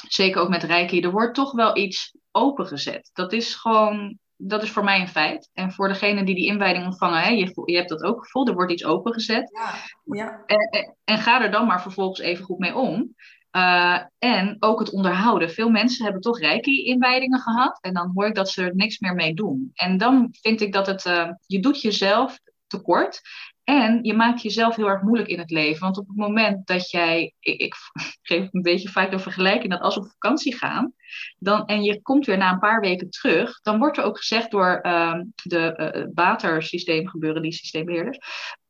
zeker 0.07 0.41
ook 0.41 0.49
met 0.49 0.63
Reiki, 0.63 1.01
er 1.01 1.11
wordt 1.11 1.35
toch 1.35 1.51
wel 1.51 1.77
iets 1.77 2.15
opengezet. 2.31 3.09
Dat 3.13 3.33
is 3.33 3.55
gewoon, 3.55 4.19
dat 4.37 4.63
is 4.63 4.71
voor 4.71 4.83
mij 4.83 5.01
een 5.01 5.07
feit. 5.07 5.49
En 5.53 5.71
voor 5.71 5.87
degene 5.87 6.23
die 6.23 6.35
die 6.35 6.45
inwijding 6.45 6.85
ontvangen, 6.85 7.21
hè, 7.21 7.29
je, 7.29 7.61
je 7.65 7.75
hebt 7.75 7.89
dat 7.89 8.03
ook 8.03 8.23
gevoeld, 8.23 8.47
er 8.47 8.53
wordt 8.53 8.71
iets 8.71 8.85
opengezet. 8.85 9.49
Ja, 9.53 9.73
ja. 10.17 10.43
En, 10.45 10.95
en, 11.03 11.17
ga 11.17 11.41
er 11.41 11.51
dan 11.51 11.67
maar 11.67 11.81
vervolgens 11.81 12.19
even 12.19 12.45
goed 12.45 12.59
mee 12.59 12.75
om. 12.75 13.15
Uh, 13.51 13.99
en 14.19 14.55
ook 14.59 14.79
het 14.79 14.89
onderhouden. 14.89 15.51
Veel 15.51 15.69
mensen 15.69 16.03
hebben 16.03 16.21
toch 16.21 16.39
reiki-inwijdingen 16.39 17.39
gehad. 17.39 17.77
En 17.81 17.93
dan 17.93 18.11
hoor 18.13 18.27
ik 18.27 18.35
dat 18.35 18.49
ze 18.49 18.63
er 18.63 18.75
niks 18.75 18.99
meer 18.99 19.13
mee 19.13 19.33
doen. 19.33 19.71
En 19.73 19.97
dan 19.97 20.27
vind 20.41 20.61
ik 20.61 20.73
dat 20.73 20.87
het, 20.87 21.05
uh, 21.05 21.29
je 21.45 21.59
doet 21.59 21.81
jezelf 21.81 22.39
tekort. 22.67 23.21
En 23.69 24.03
je 24.03 24.13
maakt 24.13 24.41
jezelf 24.41 24.75
heel 24.75 24.89
erg 24.89 25.01
moeilijk 25.01 25.29
in 25.29 25.39
het 25.39 25.51
leven. 25.51 25.81
Want 25.81 25.97
op 25.97 26.07
het 26.07 26.17
moment 26.17 26.67
dat 26.67 26.89
jij, 26.89 27.33
ik, 27.39 27.61
ik 27.61 27.75
geef 28.21 28.47
een 28.51 28.61
beetje 28.61 28.89
vaak 28.89 29.11
de 29.11 29.19
vergelijking 29.19 29.71
dat 29.71 29.81
als 29.81 29.95
we 29.95 30.01
op 30.01 30.09
vakantie 30.09 30.55
gaan, 30.55 30.93
dan, 31.37 31.65
en 31.65 31.83
je 31.83 32.01
komt 32.01 32.25
weer 32.25 32.37
na 32.37 32.51
een 32.51 32.59
paar 32.59 32.79
weken 32.79 33.09
terug, 33.09 33.61
dan 33.61 33.77
wordt 33.77 33.97
er 33.97 34.03
ook 34.03 34.17
gezegd 34.17 34.51
door 34.51 34.79
uh, 34.83 35.19
de 35.43 35.91
uh, 35.95 36.05
watersysteemgebeuren, 36.13 37.41
die 37.41 37.51
systeembeheerders, 37.51 38.17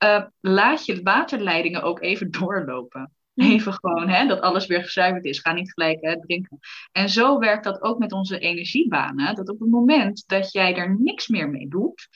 uh, 0.04 0.24
laat 0.40 0.86
je 0.86 1.02
waterleidingen 1.02 1.84
ook 1.84 2.02
even 2.02 2.32
doorlopen. 2.40 3.12
Even 3.36 3.74
gewoon, 3.74 4.10
hè, 4.10 4.28
dat 4.28 4.42
alles 4.42 4.66
weer 4.66 4.84
gezuiverd 4.84 5.26
is. 5.26 5.40
Ga 5.40 5.54
niet 5.54 5.74
gelijk 5.74 5.98
hè, 6.02 6.20
drinken. 6.20 6.60
En 6.92 7.10
zo 7.10 7.40
werkt 7.40 7.64
dat 7.64 7.82
ook 7.82 8.00
met 8.00 8.12
onze 8.12 8.40
energiebanen. 8.40 9.36
Dat 9.36 9.50
op 9.50 9.60
het 9.60 9.70
moment 9.70 10.24
dat 10.28 10.52
jij 10.52 10.76
er 10.76 10.96
niks 11.00 11.28
meer 11.28 11.50
mee 11.50 11.68
doet, 11.68 12.08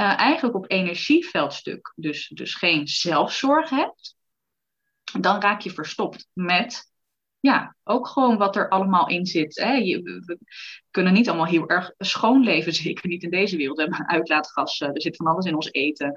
uh, 0.00 0.18
eigenlijk 0.18 0.56
op 0.56 0.70
energieveldstuk 0.70 1.92
dus, 1.96 2.28
dus 2.28 2.54
geen 2.54 2.88
zelfzorg 2.88 3.70
hebt, 3.70 4.16
dan 5.20 5.40
raak 5.40 5.60
je 5.60 5.70
verstopt 5.70 6.28
met 6.32 6.92
ja, 7.44 7.76
ook 7.82 8.08
gewoon 8.08 8.36
wat 8.36 8.56
er 8.56 8.68
allemaal 8.68 9.08
in 9.08 9.26
zit. 9.26 9.60
Hè. 9.60 9.72
Je, 9.72 10.02
we 10.02 10.38
kunnen 10.90 11.12
niet 11.12 11.28
allemaal 11.28 11.46
heel 11.46 11.68
erg 11.68 11.92
schoon 11.98 12.42
leven, 12.42 12.72
zeker 12.84 13.08
niet 13.08 13.22
in 13.22 13.30
deze 13.30 13.56
wereld. 13.56 13.76
We 13.76 13.82
hebben 13.82 14.08
uitlaatgas, 14.08 14.80
er 14.80 14.90
zit 15.00 15.16
van 15.16 15.26
alles 15.26 15.46
in 15.46 15.54
ons 15.54 15.72
eten. 15.72 16.12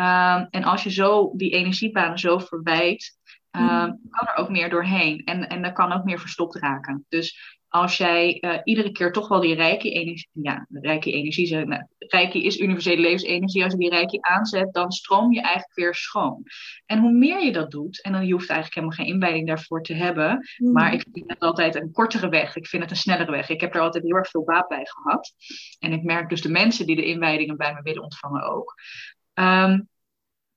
Uh, 0.00 0.44
en 0.50 0.64
als 0.64 0.82
je 0.82 0.90
zo 0.90 1.32
die 1.36 1.50
energiebanen 1.50 2.18
zo 2.18 2.38
verwijt, 2.38 3.18
uh, 3.56 3.84
kan 4.10 4.26
er 4.26 4.34
ook 4.34 4.48
meer 4.48 4.70
doorheen. 4.70 5.24
En, 5.24 5.48
en 5.48 5.64
er 5.64 5.72
kan 5.72 5.92
ook 5.92 6.04
meer 6.04 6.20
verstopt 6.20 6.56
raken. 6.56 7.04
Dus 7.08 7.60
als 7.72 7.96
jij 7.96 8.38
uh, 8.40 8.58
iedere 8.64 8.92
keer 8.92 9.12
toch 9.12 9.28
wel 9.28 9.40
die 9.40 9.54
rijke 9.54 9.90
energie, 9.90 10.28
ja, 10.32 10.66
rijke 10.70 11.12
energie, 11.12 11.46
zeg, 11.46 11.64
nou, 11.64 11.82
rijke 11.98 12.42
is 12.42 12.58
universele 12.58 13.00
levensenergie, 13.00 13.62
als 13.62 13.72
je 13.72 13.78
die 13.78 13.90
rijke 13.90 14.22
aanzet, 14.22 14.72
dan 14.72 14.92
stroom 14.92 15.32
je 15.32 15.40
eigenlijk 15.40 15.74
weer 15.74 15.94
schoon. 15.94 16.42
En 16.86 16.98
hoe 16.98 17.12
meer 17.12 17.44
je 17.44 17.52
dat 17.52 17.70
doet, 17.70 18.02
en 18.02 18.12
dan 18.12 18.26
je 18.26 18.32
hoeft 18.32 18.48
eigenlijk 18.48 18.74
helemaal 18.74 18.96
geen 18.96 19.14
inwijding 19.14 19.46
daarvoor 19.46 19.82
te 19.82 19.94
hebben, 19.94 20.48
mm. 20.56 20.72
maar 20.72 20.92
ik 20.92 21.06
vind 21.12 21.30
het 21.30 21.40
altijd 21.40 21.74
een 21.74 21.92
kortere 21.92 22.28
weg, 22.28 22.56
ik 22.56 22.66
vind 22.66 22.82
het 22.82 22.90
een 22.90 22.96
snellere 22.96 23.30
weg. 23.30 23.48
Ik 23.48 23.60
heb 23.60 23.74
er 23.74 23.80
altijd 23.80 24.04
heel 24.04 24.16
erg 24.16 24.30
veel 24.30 24.44
baat 24.44 24.68
bij 24.68 24.84
gehad. 24.84 25.32
En 25.78 25.92
ik 25.92 26.02
merk 26.02 26.28
dus 26.28 26.42
de 26.42 26.50
mensen 26.50 26.86
die 26.86 26.96
de 26.96 27.04
inwijdingen 27.04 27.56
bij 27.56 27.74
me 27.74 27.82
willen 27.82 28.02
ontvangen 28.02 28.42
ook. 28.42 28.74
Um, 29.34 29.88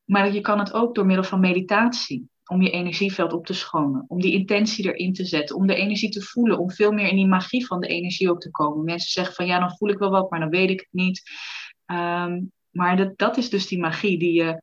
maar 0.05 0.33
je 0.33 0.41
kan 0.41 0.59
het 0.59 0.73
ook 0.73 0.95
door 0.95 1.05
middel 1.05 1.25
van 1.25 1.39
meditatie 1.39 2.29
om 2.47 2.61
je 2.61 2.69
energieveld 2.69 3.33
op 3.33 3.45
te 3.45 3.53
schonen, 3.53 4.05
om 4.07 4.21
die 4.21 4.33
intentie 4.33 4.85
erin 4.85 5.13
te 5.13 5.25
zetten, 5.25 5.55
om 5.55 5.67
de 5.67 5.75
energie 5.75 6.09
te 6.09 6.21
voelen, 6.21 6.59
om 6.59 6.71
veel 6.71 6.91
meer 6.91 7.07
in 7.07 7.15
die 7.15 7.27
magie 7.27 7.65
van 7.65 7.79
de 7.79 7.87
energie 7.87 8.29
ook 8.29 8.41
te 8.41 8.51
komen. 8.51 8.85
Mensen 8.85 9.09
zeggen 9.09 9.33
van 9.33 9.45
ja, 9.45 9.59
dan 9.59 9.77
voel 9.77 9.89
ik 9.89 9.97
wel 9.97 10.09
wat, 10.09 10.29
maar 10.29 10.39
dan 10.39 10.49
weet 10.49 10.69
ik 10.69 10.79
het 10.79 10.89
niet. 10.91 11.21
Ehm, 11.85 12.41
maar 12.69 12.97
dat, 12.97 13.17
dat 13.17 13.37
is 13.37 13.49
dus 13.49 13.67
die 13.67 13.79
magie 13.79 14.19
die 14.19 14.33
je, 14.33 14.61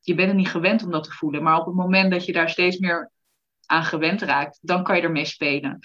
je 0.00 0.14
bent 0.14 0.28
er 0.28 0.34
niet 0.34 0.48
gewend 0.48 0.82
om 0.82 0.90
dat 0.90 1.04
te 1.04 1.12
voelen. 1.12 1.42
Maar 1.42 1.58
op 1.58 1.66
het 1.66 1.74
moment 1.74 2.10
dat 2.10 2.24
je 2.24 2.32
daar 2.32 2.50
steeds 2.50 2.78
meer 2.78 3.10
aan 3.66 3.84
gewend 3.84 4.22
raakt, 4.22 4.58
dan 4.62 4.82
kan 4.82 4.96
je 4.96 5.02
ermee 5.02 5.24
spelen. 5.24 5.78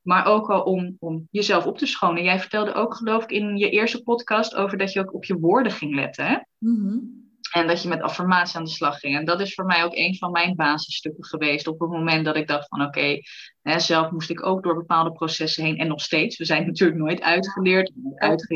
Maar 0.00 0.26
ook 0.26 0.50
al 0.50 0.62
om, 0.62 0.96
om 0.98 1.28
jezelf 1.30 1.66
op 1.66 1.78
te 1.78 1.86
schonen. 1.86 2.22
Jij 2.22 2.40
vertelde 2.40 2.72
ook, 2.72 2.94
geloof 2.94 3.22
ik, 3.22 3.30
in 3.30 3.56
je 3.56 3.70
eerste 3.70 4.02
podcast 4.02 4.54
over 4.54 4.78
dat 4.78 4.92
je 4.92 5.00
ook 5.00 5.14
op 5.14 5.24
je 5.24 5.38
woorden 5.38 5.72
ging 5.72 5.94
letten. 5.94 6.26
Hè? 6.26 6.38
Mm 6.58 7.22
en 7.52 7.66
dat 7.66 7.82
je 7.82 7.88
met 7.88 8.02
affirmatie 8.02 8.56
aan 8.56 8.64
de 8.64 8.70
slag 8.70 8.98
ging. 8.98 9.16
En 9.16 9.24
dat 9.24 9.40
is 9.40 9.54
voor 9.54 9.64
mij 9.64 9.84
ook 9.84 9.94
een 9.94 10.16
van 10.16 10.30
mijn 10.30 10.54
basisstukken 10.54 11.24
geweest. 11.24 11.66
Op 11.66 11.80
het 11.80 11.90
moment 11.90 12.24
dat 12.24 12.36
ik 12.36 12.46
dacht 12.46 12.68
van 12.68 12.82
oké, 12.82 13.18
zelf 13.62 14.10
moest 14.10 14.30
ik 14.30 14.46
ook 14.46 14.62
door 14.62 14.74
bepaalde 14.74 15.12
processen 15.12 15.64
heen. 15.64 15.78
En 15.78 15.88
nog 15.88 16.00
steeds. 16.00 16.38
We 16.38 16.44
zijn 16.44 16.66
natuurlijk 16.66 16.98
nooit 16.98 17.20
uitgeleerd, 17.20 17.92
nooit, 17.94 18.46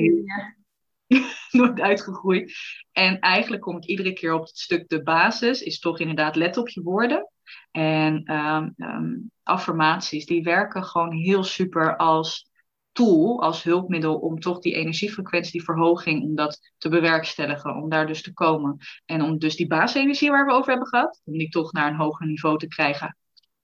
nooit 1.51 1.81
uitgegroeid. 1.81 2.53
En 2.93 3.19
eigenlijk 3.19 3.63
kom 3.63 3.77
ik 3.77 3.85
iedere 3.85 4.13
keer 4.13 4.35
op 4.35 4.47
het 4.47 4.59
stuk 4.59 4.89
de 4.89 5.03
basis. 5.03 5.63
Is 5.63 5.79
toch 5.79 6.01
inderdaad 6.01 6.37
let 6.37 6.57
op 6.57 6.69
je 6.69 6.83
woorden. 6.83 7.31
En 7.71 8.33
um, 8.79 9.31
affirmaties, 9.43 10.27
die 10.27 10.43
werken 10.43 10.85
gewoon 10.85 11.13
heel 11.13 11.45
super 11.45 11.97
als 11.97 12.51
tool, 12.97 13.43
als 13.43 13.63
hulpmiddel 13.63 14.17
om 14.19 14.41
toch 14.41 14.59
die 14.59 14.75
energiefrequentie, 14.75 15.53
die 15.53 15.65
verhoging, 15.65 16.23
om 16.23 16.35
dat 16.35 16.73
te 16.79 16.89
bewerkstelligen, 16.89 17.75
om 17.75 17.89
daar 17.89 18.07
dus 18.07 18.23
te 18.23 18.33
komen. 18.33 18.79
En 19.05 19.23
om 19.23 19.39
dus 19.39 19.57
die 19.57 19.67
basisenergie 19.67 20.31
waar 20.31 20.47
we 20.47 20.53
over 20.53 20.71
hebben 20.71 20.89
gehad, 20.89 21.21
om 21.25 21.39
die 21.39 21.49
toch 21.49 21.73
naar 21.73 21.91
een 21.91 21.97
hoger 21.97 22.27
niveau 22.27 22.59
te 22.59 22.69
krijgen 22.69 23.17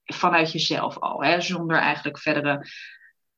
vanuit 0.03 0.51
jezelf 0.51 0.99
al, 0.99 1.23
hè, 1.23 1.41
zonder 1.41 1.77
eigenlijk 1.77 2.19
verdere 2.19 2.67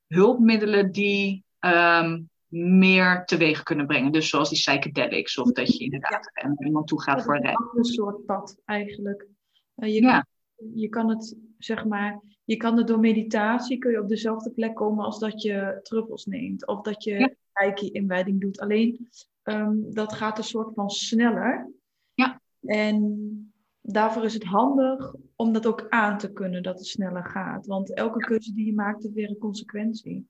hulpmiddelen 0.08 0.92
die 0.92 1.44
um, 1.60 2.30
meer 2.48 3.26
teweeg 3.26 3.64
kunnen 3.64 3.88
brengen. 3.88 4.12
Dus 4.12 4.30
zoals 4.30 4.50
die 4.50 4.58
psychedelics, 4.58 5.38
of 5.38 5.52
dat 5.52 5.78
je 5.78 5.84
inderdaad 5.84 6.32
ja. 6.34 6.66
iemand 6.66 6.88
toe 6.88 7.02
gaat 7.02 7.24
voor 7.24 7.36
een 7.36 7.56
Een 7.74 7.84
soort 7.84 8.26
pad 8.26 8.62
eigenlijk. 8.66 9.28
Uh, 9.76 9.94
je, 9.94 10.02
ja. 10.02 10.28
Je 10.74 10.90
kan 10.90 11.10
het, 11.10 11.38
zeg 11.58 11.86
maar, 11.86 12.22
je 12.44 12.58
kan 12.58 12.78
er 12.78 12.86
door 12.86 13.00
meditatie 13.00 13.78
kun 13.78 13.92
je 13.92 14.02
op 14.02 14.10
dezelfde 14.10 14.52
plek 14.52 14.76
komen 14.76 15.06
als 15.06 15.20
dat 15.20 15.42
je 15.42 15.80
truffels 15.84 16.26
neemt. 16.26 16.68
Of 16.68 16.82
dat 16.82 17.04
je 17.04 17.36
reiki-inwijding 17.54 18.42
doet. 18.42 18.60
Alleen 18.60 19.10
um, 19.44 19.94
dat 19.94 20.14
gaat 20.14 20.38
een 20.38 20.44
soort 20.44 20.74
van 20.74 20.90
sneller. 20.90 21.72
Ja. 22.14 22.42
En 22.62 23.54
daarvoor 23.82 24.24
is 24.24 24.34
het 24.34 24.44
handig 24.44 25.16
om 25.36 25.54
dat 25.54 25.66
ook 25.66 25.86
aan 25.90 26.18
te 26.18 26.32
kunnen 26.32 26.64
dat 26.64 26.78
het 26.78 26.88
sneller 26.88 27.26
gaat. 27.26 27.66
Want 27.66 27.94
elke 27.94 28.20
keuze 28.20 28.54
die 28.54 28.66
je 28.66 28.74
maakt 28.74 29.04
heeft 29.04 29.16
weer 29.16 29.30
een 29.30 29.38
consequentie. 29.38 30.28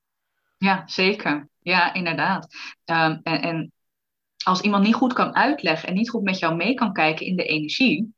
Ja, 0.58 0.88
zeker. 0.88 1.50
Ja, 1.60 1.94
inderdaad. 1.94 2.48
Um, 2.86 3.20
en, 3.24 3.42
en 3.42 3.72
als 4.44 4.62
iemand 4.62 4.84
niet 4.84 4.96
goed 4.96 5.14
kan 5.14 5.36
uitleggen 5.36 5.90
en 5.90 5.96
niet 5.96 6.10
goed 6.10 6.24
met 6.24 6.40
jou 6.40 6.56
mee 6.56 6.74
kan 6.74 6.94
kijken 6.94 7.26
in 7.26 7.36
de 7.36 7.46
energie 7.46 8.14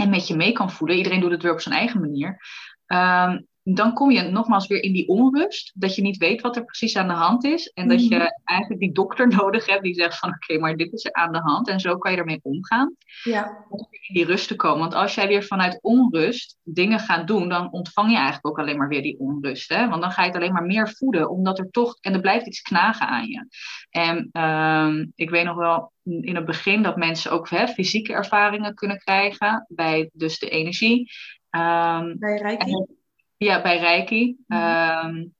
en 0.00 0.10
met 0.10 0.26
je 0.26 0.36
mee 0.36 0.52
kan 0.52 0.70
voelen, 0.70 0.96
iedereen 0.96 1.20
doet 1.20 1.30
het 1.30 1.42
weer 1.42 1.52
op 1.52 1.60
zijn 1.60 1.74
eigen 1.74 2.00
manier, 2.00 2.40
Um, 2.86 3.47
dan 3.74 3.92
kom 3.92 4.10
je 4.10 4.22
nogmaals 4.22 4.66
weer 4.66 4.82
in 4.82 4.92
die 4.92 5.08
onrust. 5.08 5.72
Dat 5.74 5.94
je 5.94 6.02
niet 6.02 6.16
weet 6.16 6.40
wat 6.40 6.56
er 6.56 6.64
precies 6.64 6.96
aan 6.96 7.08
de 7.08 7.14
hand 7.14 7.44
is. 7.44 7.68
En 7.68 7.88
dat 7.88 8.08
je 8.08 8.16
mhm. 8.16 8.28
eigenlijk 8.44 8.80
die 8.80 8.92
dokter 8.92 9.28
nodig 9.36 9.66
hebt 9.66 9.82
die 9.82 9.94
zegt 9.94 10.18
van 10.18 10.28
oké, 10.28 10.58
maar 10.58 10.76
dit 10.76 10.92
is 10.92 11.04
er 11.04 11.12
aan 11.12 11.32
de 11.32 11.38
hand. 11.38 11.68
En 11.68 11.80
zo 11.80 11.98
kan 11.98 12.12
je 12.12 12.18
ermee 12.18 12.40
omgaan. 12.42 12.96
Ja. 13.22 13.64
Om 13.68 13.86
in 13.90 14.14
die 14.14 14.24
rust 14.24 14.48
te 14.48 14.56
komen. 14.56 14.78
Want 14.78 14.94
als 14.94 15.14
jij 15.14 15.28
weer 15.28 15.42
vanuit 15.42 15.78
onrust 15.82 16.58
dingen 16.62 16.98
gaat 16.98 17.26
doen, 17.26 17.48
dan 17.48 17.72
ontvang 17.72 18.10
je 18.10 18.16
eigenlijk 18.16 18.46
ook 18.46 18.58
alleen 18.58 18.76
maar 18.76 18.88
weer 18.88 19.02
die 19.02 19.18
onrust. 19.18 19.68
Hè? 19.68 19.88
Want 19.88 20.02
dan 20.02 20.10
ga 20.10 20.22
je 20.22 20.28
het 20.28 20.36
alleen 20.36 20.52
maar 20.52 20.66
meer 20.66 20.88
voeden. 20.88 21.30
Omdat 21.30 21.58
er 21.58 21.70
toch, 21.70 21.98
en 22.00 22.14
er 22.14 22.20
blijft 22.20 22.46
iets 22.46 22.60
knagen 22.60 23.08
aan 23.08 23.26
je. 23.26 23.46
En 23.90 24.30
um, 24.42 25.12
ik 25.14 25.30
weet 25.30 25.44
nog 25.44 25.56
wel 25.56 25.92
in 26.02 26.34
het 26.34 26.44
begin 26.44 26.82
dat 26.82 26.96
mensen 26.96 27.30
ook 27.30 27.48
hè, 27.48 27.66
fysieke 27.66 28.12
ervaringen 28.12 28.74
kunnen 28.74 28.98
krijgen. 28.98 29.66
Bij 29.68 30.10
dus 30.12 30.38
de 30.38 30.48
energie. 30.48 31.10
Um, 31.50 32.18
bij 32.18 32.36
Reiki? 32.36 32.96
Ja, 33.38 33.62
bij 33.62 33.78
Reiki. 33.78 34.36
Mhm. 34.46 35.06
Um, 35.06 35.34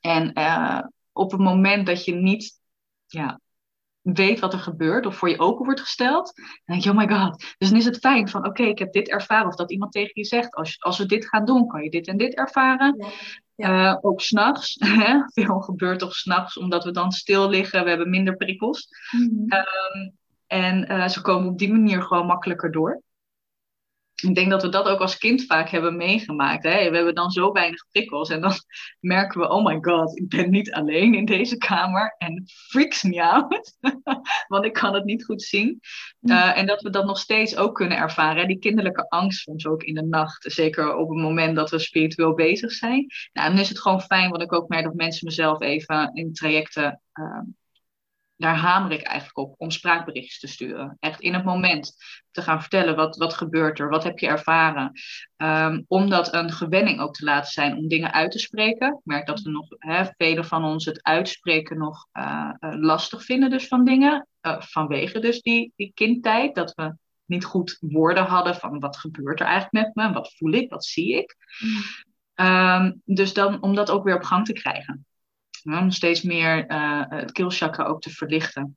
en 0.00 0.38
uh, 0.38 0.80
op 1.12 1.30
het 1.30 1.40
moment 1.40 1.86
dat 1.86 2.04
je 2.04 2.14
niet 2.14 2.60
ja, 3.06 3.40
weet 4.00 4.40
wat 4.40 4.52
er 4.52 4.58
gebeurt 4.58 5.06
of 5.06 5.16
voor 5.16 5.28
je 5.28 5.38
open 5.38 5.64
wordt 5.64 5.80
gesteld, 5.80 6.32
dan 6.34 6.44
denk 6.64 6.82
je, 6.82 6.90
oh 6.90 6.96
my 6.96 7.08
god. 7.08 7.54
Dus 7.58 7.68
dan 7.68 7.78
is 7.78 7.84
het 7.84 7.98
fijn 7.98 8.28
van, 8.28 8.46
oké, 8.46 8.62
ik 8.62 8.78
heb 8.78 8.92
dit 8.92 9.08
ervaren. 9.08 9.46
Of 9.46 9.54
dat 9.54 9.70
iemand 9.70 9.92
tegen 9.92 10.12
je 10.14 10.24
zegt, 10.24 10.54
als, 10.54 10.80
als 10.80 10.98
we 10.98 11.06
dit 11.06 11.26
gaan 11.28 11.44
doen, 11.44 11.66
kan 11.66 11.82
je 11.82 11.90
dit 11.90 12.06
en 12.06 12.16
dit 12.16 12.34
ervaren. 12.34 12.96
Ja. 12.98 13.08
Ja. 13.54 13.92
Uh, 13.92 13.98
ook 14.00 14.20
s'nachts. 14.20 14.76
Veel 15.34 15.60
gebeurt 15.60 15.98
toch 15.98 16.14
s'nachts, 16.14 16.58
omdat 16.58 16.84
we 16.84 16.90
dan 16.90 17.12
stil 17.12 17.48
liggen. 17.48 17.82
We 17.82 17.88
hebben 17.88 18.10
minder 18.10 18.36
prikkels. 18.36 18.88
Mm 19.10 19.28
-hmm. 19.28 19.52
um, 19.52 20.12
en 20.46 20.92
uh, 20.92 21.08
ze 21.08 21.20
komen 21.20 21.48
op 21.48 21.58
die 21.58 21.72
manier 21.72 22.02
gewoon 22.02 22.26
makkelijker 22.26 22.70
door 22.70 23.02
ik 24.22 24.34
denk 24.34 24.50
dat 24.50 24.62
we 24.62 24.68
dat 24.68 24.86
ook 24.86 25.00
als 25.00 25.18
kind 25.18 25.44
vaak 25.44 25.68
hebben 25.68 25.96
meegemaakt. 25.96 26.64
Hè? 26.64 26.90
We 26.90 26.96
hebben 26.96 27.14
dan 27.14 27.30
zo 27.30 27.52
weinig 27.52 27.86
prikkels 27.90 28.30
en 28.30 28.40
dan 28.40 28.52
merken 29.00 29.40
we, 29.40 29.48
oh 29.48 29.64
my 29.64 29.78
god, 29.80 30.18
ik 30.18 30.28
ben 30.28 30.50
niet 30.50 30.72
alleen 30.72 31.14
in 31.14 31.24
deze 31.24 31.56
kamer 31.56 32.14
en 32.18 32.42
freaks 32.46 33.02
me 33.02 33.22
out, 33.22 33.76
want 34.48 34.64
ik 34.64 34.72
kan 34.72 34.94
het 34.94 35.04
niet 35.04 35.24
goed 35.24 35.42
zien. 35.42 35.80
Uh, 36.20 36.58
en 36.58 36.66
dat 36.66 36.82
we 36.82 36.90
dat 36.90 37.04
nog 37.04 37.18
steeds 37.18 37.56
ook 37.56 37.74
kunnen 37.74 37.98
ervaren. 37.98 38.40
Hè? 38.40 38.46
Die 38.46 38.58
kinderlijke 38.58 39.08
angst 39.08 39.42
soms 39.42 39.66
ook 39.66 39.82
in 39.82 39.94
de 39.94 40.02
nacht, 40.02 40.52
zeker 40.52 40.96
op 40.96 41.08
het 41.08 41.18
moment 41.18 41.56
dat 41.56 41.70
we 41.70 41.78
spiritueel 41.78 42.34
bezig 42.34 42.72
zijn. 42.72 43.06
Nou, 43.32 43.48
dan 43.50 43.58
is 43.58 43.68
het 43.68 43.80
gewoon 43.80 44.00
fijn, 44.00 44.30
want 44.30 44.42
ik 44.42 44.52
ook 44.52 44.68
merk 44.68 44.84
dat 44.84 44.94
mensen 44.94 45.26
mezelf 45.26 45.60
even 45.60 46.10
in 46.14 46.32
trajecten 46.32 47.00
uh, 47.14 47.40
daar 48.40 48.56
hamer 48.56 48.92
ik 48.92 49.02
eigenlijk 49.02 49.38
op 49.38 49.54
om 49.58 49.70
spraakberichtjes 49.70 50.38
te 50.38 50.46
sturen. 50.46 50.96
Echt 51.00 51.20
in 51.20 51.34
het 51.34 51.44
moment 51.44 51.94
te 52.30 52.42
gaan 52.42 52.60
vertellen 52.60 52.96
wat, 52.96 53.16
wat 53.16 53.34
gebeurt 53.34 53.78
er, 53.78 53.88
wat 53.88 54.04
heb 54.04 54.18
je 54.18 54.26
ervaren. 54.26 54.92
Um, 55.36 55.84
om 55.88 56.10
dat 56.10 56.34
een 56.34 56.52
gewenning 56.52 57.00
ook 57.00 57.14
te 57.14 57.24
laten 57.24 57.50
zijn 57.50 57.76
om 57.76 57.88
dingen 57.88 58.12
uit 58.12 58.30
te 58.30 58.38
spreken. 58.38 58.88
Ik 58.88 59.00
merk 59.04 59.26
dat 59.26 59.40
we 59.40 59.50
nog, 59.50 59.66
hè, 59.78 60.04
velen 60.16 60.44
van 60.44 60.64
ons 60.64 60.84
het 60.84 61.02
uitspreken 61.02 61.78
nog 61.78 62.06
uh, 62.12 62.50
uh, 62.60 62.74
lastig 62.74 63.24
vinden 63.24 63.50
dus 63.50 63.68
van 63.68 63.84
dingen. 63.84 64.26
Uh, 64.42 64.60
vanwege 64.60 65.18
dus 65.18 65.42
die, 65.42 65.72
die 65.76 65.92
kindtijd, 65.94 66.54
dat 66.54 66.72
we 66.74 66.96
niet 67.24 67.44
goed 67.44 67.76
woorden 67.80 68.24
hadden 68.24 68.54
van 68.54 68.78
wat 68.78 68.96
gebeurt 68.96 69.40
er 69.40 69.46
eigenlijk 69.46 69.94
met 69.94 70.06
me, 70.06 70.12
wat 70.12 70.34
voel 70.36 70.52
ik, 70.52 70.70
wat 70.70 70.84
zie 70.84 71.16
ik. 71.16 71.36
Mm. 71.58 72.46
Um, 72.46 73.02
dus 73.04 73.32
dan 73.32 73.62
om 73.62 73.74
dat 73.74 73.90
ook 73.90 74.04
weer 74.04 74.16
op 74.16 74.22
gang 74.22 74.44
te 74.46 74.52
krijgen 74.52 75.04
om 75.64 75.90
steeds 75.90 76.22
meer 76.22 76.70
uh, 76.70 77.02
het 77.08 77.32
keelchakra 77.32 77.84
ook 77.84 78.00
te 78.00 78.10
verlichten. 78.10 78.76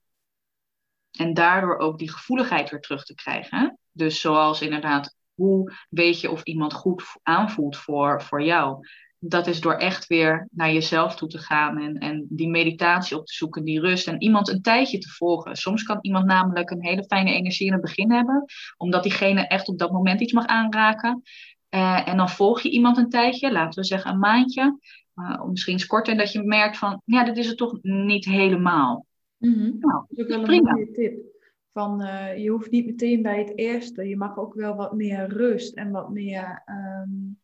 En 1.12 1.34
daardoor 1.34 1.78
ook 1.78 1.98
die 1.98 2.12
gevoeligheid 2.12 2.70
weer 2.70 2.80
terug 2.80 3.04
te 3.04 3.16
krijgen. 3.16 3.78
Dus 3.92 4.22
zoals 4.22 4.62
inderdaad, 4.62 5.16
hoe 5.34 5.74
weet 5.90 6.22
je 6.22 6.32
of 6.32 6.44
iemand 6.44 6.74
goed 6.74 7.04
aanvoelt 7.24 7.78
voor, 7.78 8.22
voor 8.22 8.44
jou? 8.44 8.88
Dat 9.20 9.48
is 9.48 9.62
door 9.62 9.74
echt 9.74 10.08
weer 10.08 10.48
naar 10.52 10.72
jezelf 10.72 11.16
toe 11.16 11.28
te 11.28 11.38
gaan 11.38 11.78
en, 11.78 11.98
en 11.98 12.26
die 12.30 12.50
meditatie 12.50 13.18
op 13.18 13.26
te 13.26 13.34
zoeken, 13.34 13.64
die 13.64 13.80
rust 13.80 14.08
en 14.08 14.22
iemand 14.22 14.50
een 14.50 14.62
tijdje 14.62 14.98
te 14.98 15.10
volgen. 15.10 15.56
Soms 15.56 15.84
kan 15.84 15.98
iemand 16.02 16.26
namelijk 16.26 16.70
een 16.70 16.84
hele 16.84 17.04
fijne 17.04 17.34
energie 17.34 17.68
in 17.68 17.74
het 17.74 17.82
begin 17.82 18.12
hebben, 18.12 18.46
omdat 18.78 19.04
diegene 19.04 19.48
echt 19.48 19.68
op 19.68 19.78
dat 19.78 19.92
moment 19.92 20.22
iets 20.22 20.34
mag 20.34 20.46
aanraken. 20.46 21.22
Uh, 21.70 22.08
en 22.08 22.18
dan 22.18 22.30
volg 22.30 22.62
je 22.62 22.70
iemand 22.70 22.98
een 22.98 23.10
tijdje, 23.10 23.52
laten 23.52 23.82
we 23.82 23.88
zeggen 23.88 24.12
een 24.12 24.20
maandje. 24.20 24.78
Uh, 25.16 25.46
misschien 25.46 25.74
eens 25.74 25.86
kort 25.86 26.08
en 26.08 26.18
dat 26.18 26.32
je 26.32 26.44
merkt 26.44 26.78
van, 26.78 27.02
ja, 27.06 27.24
dit 27.24 27.38
is 27.38 27.48
het 27.48 27.58
toch 27.58 27.78
niet 27.82 28.26
helemaal. 28.26 29.06
Mm 29.38 29.54
-hmm. 29.54 29.78
Nou, 29.80 30.06
dat 30.08 30.18
is 30.18 30.24
ook 30.24 30.28
wel 30.28 30.56
een 30.56 30.64
mooie 30.64 30.92
tip. 30.92 31.32
Van, 31.72 32.02
uh, 32.02 32.38
je 32.38 32.50
hoeft 32.50 32.72
niet 32.72 32.86
meteen 32.86 33.22
bij 33.22 33.40
het 33.40 33.58
eerste. 33.58 34.08
Je 34.08 34.18
mag 34.18 34.38
ook 34.38 34.54
wel 34.54 34.76
wat 34.76 34.94
meer 34.94 35.28
rust 35.28 35.76
en 35.76 35.92
wat 35.92 36.10
meer, 36.10 36.64
um, 36.66 37.40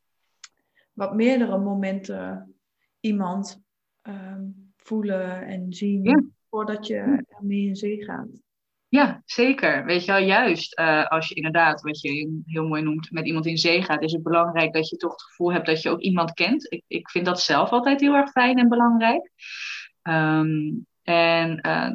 wat 0.94 1.16
meerdere 1.16 1.58
momenten 1.58 2.56
iemand 3.00 3.62
um, 4.04 4.72
voelen 4.76 5.46
en 5.46 5.74
zien 5.74 6.04
ja. 6.04 6.24
voordat 6.50 6.88
je 6.88 7.24
ermee 7.28 7.68
in 7.68 7.76
zee 7.76 8.04
gaat. 8.04 8.42
Ja, 8.90 9.22
zeker. 9.26 9.86
Weet 9.86 10.06
je 10.06 10.12
wel, 10.12 10.22
juist 10.22 10.80
uh, 10.80 11.06
als 11.06 11.28
je 11.28 11.36
inderdaad, 11.36 11.82
wat 11.82 12.02
je 12.02 12.42
heel 12.46 12.68
mooi 12.68 12.82
noemt, 12.82 13.12
met 13.12 13.26
iemand 13.26 13.46
in 13.46 13.58
zee 13.58 13.84
gaat, 13.84 14.02
is 14.02 14.12
het 14.12 14.24
belangrijk 14.24 14.74
dat 14.74 14.90
je 14.90 14.96
toch 14.96 15.12
het 15.12 15.22
gevoel 15.22 15.54
hebt 15.54 15.66
dat 15.66 15.82
je 15.82 15.90
ook 15.90 16.00
iemand 16.00 16.34
kent. 16.34 16.72
Ik, 16.72 16.84
ik 16.88 17.10
vind 17.10 17.26
dat 17.26 17.42
zelf 17.42 17.70
altijd 17.70 18.00
heel 18.00 18.14
erg 18.14 18.32
fijn 18.32 18.58
en 18.58 18.70
belangrijk. 18.70 19.32
Um, 20.04 20.88
en 21.04 21.60
uh, 21.68 21.92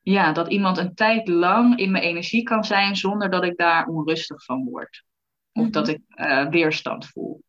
ja, 0.00 0.32
dat 0.32 0.48
iemand 0.48 0.78
een 0.78 0.94
tijd 0.94 1.28
lang 1.28 1.78
in 1.78 1.90
mijn 1.90 2.04
energie 2.04 2.42
kan 2.42 2.64
zijn 2.64 2.96
zonder 2.96 3.30
dat 3.30 3.44
ik 3.44 3.56
daar 3.56 3.86
onrustig 3.86 4.44
van 4.44 4.64
word. 4.64 5.04
Of 5.52 5.62
mm 5.62 5.62
-hmm. 5.62 5.72
dat 5.72 5.88
ik 5.88 6.00
uh, 6.14 6.48
weerstand 6.48 7.06
voel. 7.06 7.42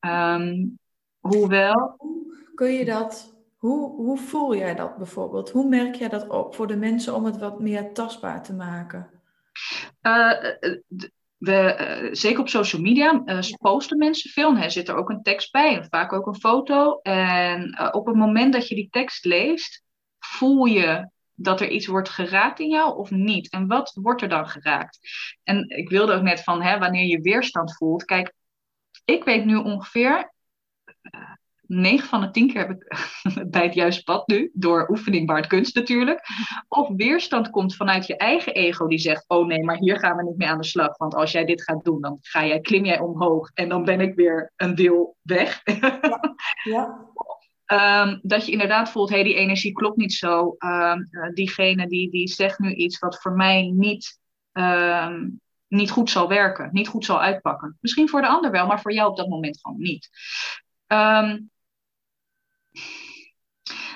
Um, 0.00 0.78
hoewel. 1.18 1.96
Kun 2.54 2.72
je 2.72 2.84
dat 2.84 3.35
hoe, 3.66 3.94
hoe 3.94 4.18
voel 4.18 4.56
jij 4.56 4.74
dat 4.74 4.96
bijvoorbeeld? 4.96 5.50
Hoe 5.50 5.68
merk 5.68 5.94
jij 5.94 6.08
dat 6.08 6.28
op 6.28 6.54
voor 6.54 6.66
de 6.66 6.76
mensen 6.76 7.14
om 7.14 7.24
het 7.24 7.38
wat 7.38 7.60
meer 7.60 7.92
tastbaar 7.92 8.42
te 8.42 8.54
maken? 8.54 9.10
Uh, 10.02 10.32
we, 11.36 11.76
uh, 12.02 12.14
zeker 12.14 12.40
op 12.40 12.48
social 12.48 12.82
media 12.82 13.22
uh, 13.24 13.38
posten 13.58 13.98
mensen 13.98 14.30
veel. 14.30 14.56
Er 14.56 14.70
zit 14.70 14.88
er 14.88 14.96
ook 14.96 15.10
een 15.10 15.22
tekst 15.22 15.52
bij, 15.52 15.76
en 15.76 15.86
vaak 15.88 16.12
ook 16.12 16.26
een 16.26 16.40
foto. 16.40 17.00
En 17.02 17.92
op 17.92 18.06
het 18.06 18.16
moment 18.16 18.52
dat 18.52 18.68
je 18.68 18.74
die 18.74 18.88
tekst 18.90 19.24
leest, 19.24 19.84
voel 20.18 20.64
je 20.64 21.10
dat 21.34 21.60
er 21.60 21.68
iets 21.68 21.86
wordt 21.86 22.08
geraakt 22.08 22.60
in 22.60 22.68
jou 22.68 22.96
of 22.96 23.10
niet? 23.10 23.50
En 23.50 23.66
wat 23.66 23.98
wordt 24.02 24.22
er 24.22 24.28
dan 24.28 24.48
geraakt? 24.48 24.98
En 25.42 25.68
ik 25.68 25.88
wilde 25.88 26.12
ook 26.12 26.22
net 26.22 26.42
van, 26.42 26.62
hè, 26.62 26.78
wanneer 26.78 27.06
je 27.06 27.20
weerstand 27.20 27.76
voelt. 27.76 28.04
Kijk, 28.04 28.32
ik 29.04 29.24
weet 29.24 29.44
nu 29.44 29.56
ongeveer 29.56 30.32
9 31.66 32.08
van 32.08 32.20
de 32.20 32.30
10 32.30 32.52
keer 32.52 32.66
heb 32.66 32.70
ik 32.70 32.96
bij 33.50 33.62
het 33.62 33.74
juiste 33.74 34.02
pad 34.02 34.28
nu, 34.28 34.50
door 34.52 34.88
oefening 34.88 35.26
baart 35.26 35.46
kunst 35.46 35.74
natuurlijk. 35.74 36.20
Of 36.68 36.88
weerstand 36.96 37.50
komt 37.50 37.76
vanuit 37.76 38.06
je 38.06 38.16
eigen 38.16 38.54
ego 38.54 38.86
die 38.86 38.98
zegt, 38.98 39.24
oh 39.28 39.46
nee, 39.46 39.64
maar 39.64 39.76
hier 39.76 39.98
gaan 39.98 40.16
we 40.16 40.22
niet 40.22 40.36
mee 40.36 40.48
aan 40.48 40.60
de 40.60 40.66
slag. 40.66 40.96
Want 40.96 41.14
als 41.14 41.32
jij 41.32 41.44
dit 41.44 41.62
gaat 41.62 41.84
doen, 41.84 42.00
dan 42.00 42.18
ga 42.20 42.46
jij, 42.46 42.60
klim 42.60 42.84
jij 42.84 43.00
omhoog 43.00 43.50
en 43.54 43.68
dan 43.68 43.84
ben 43.84 44.00
ik 44.00 44.14
weer 44.14 44.52
een 44.56 44.74
deel 44.74 45.16
weg. 45.22 45.60
Ja. 45.64 46.20
ja. 46.62 47.14
Um, 47.66 48.20
dat 48.22 48.46
je 48.46 48.52
inderdaad 48.52 48.90
voelt, 48.90 49.08
hé, 49.08 49.14
hey, 49.14 49.24
die 49.24 49.34
energie 49.34 49.72
klopt 49.72 49.96
niet 49.96 50.12
zo. 50.12 50.56
Um, 50.58 51.08
uh, 51.10 51.32
diegene 51.34 51.86
die, 51.86 52.10
die 52.10 52.28
zegt 52.28 52.58
nu 52.58 52.74
iets 52.74 52.98
wat 52.98 53.20
voor 53.20 53.32
mij 53.32 53.70
niet, 53.74 54.20
um, 54.52 55.40
niet 55.68 55.90
goed 55.90 56.10
zal 56.10 56.28
werken, 56.28 56.68
niet 56.72 56.88
goed 56.88 57.04
zal 57.04 57.22
uitpakken. 57.22 57.78
Misschien 57.80 58.08
voor 58.08 58.20
de 58.20 58.26
ander 58.26 58.50
wel, 58.50 58.66
maar 58.66 58.80
voor 58.80 58.92
jou 58.92 59.10
op 59.10 59.16
dat 59.16 59.28
moment 59.28 59.60
gewoon 59.60 59.78
niet. 59.78 60.08
Um, 60.86 61.50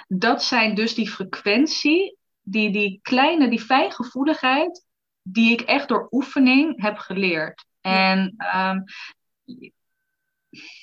dat 0.09 0.45
zijn 0.45 0.75
dus 0.75 0.95
die 0.95 1.11
frequentie, 1.11 2.17
die, 2.43 2.71
die 2.71 2.99
kleine, 3.03 3.49
die 3.49 3.61
fijngevoeligheid, 3.61 4.85
die 5.23 5.53
ik 5.53 5.61
echt 5.61 5.89
door 5.89 6.09
oefening 6.11 6.83
heb 6.83 6.97
geleerd. 6.97 7.65
En 7.81 8.35
um, 8.57 8.85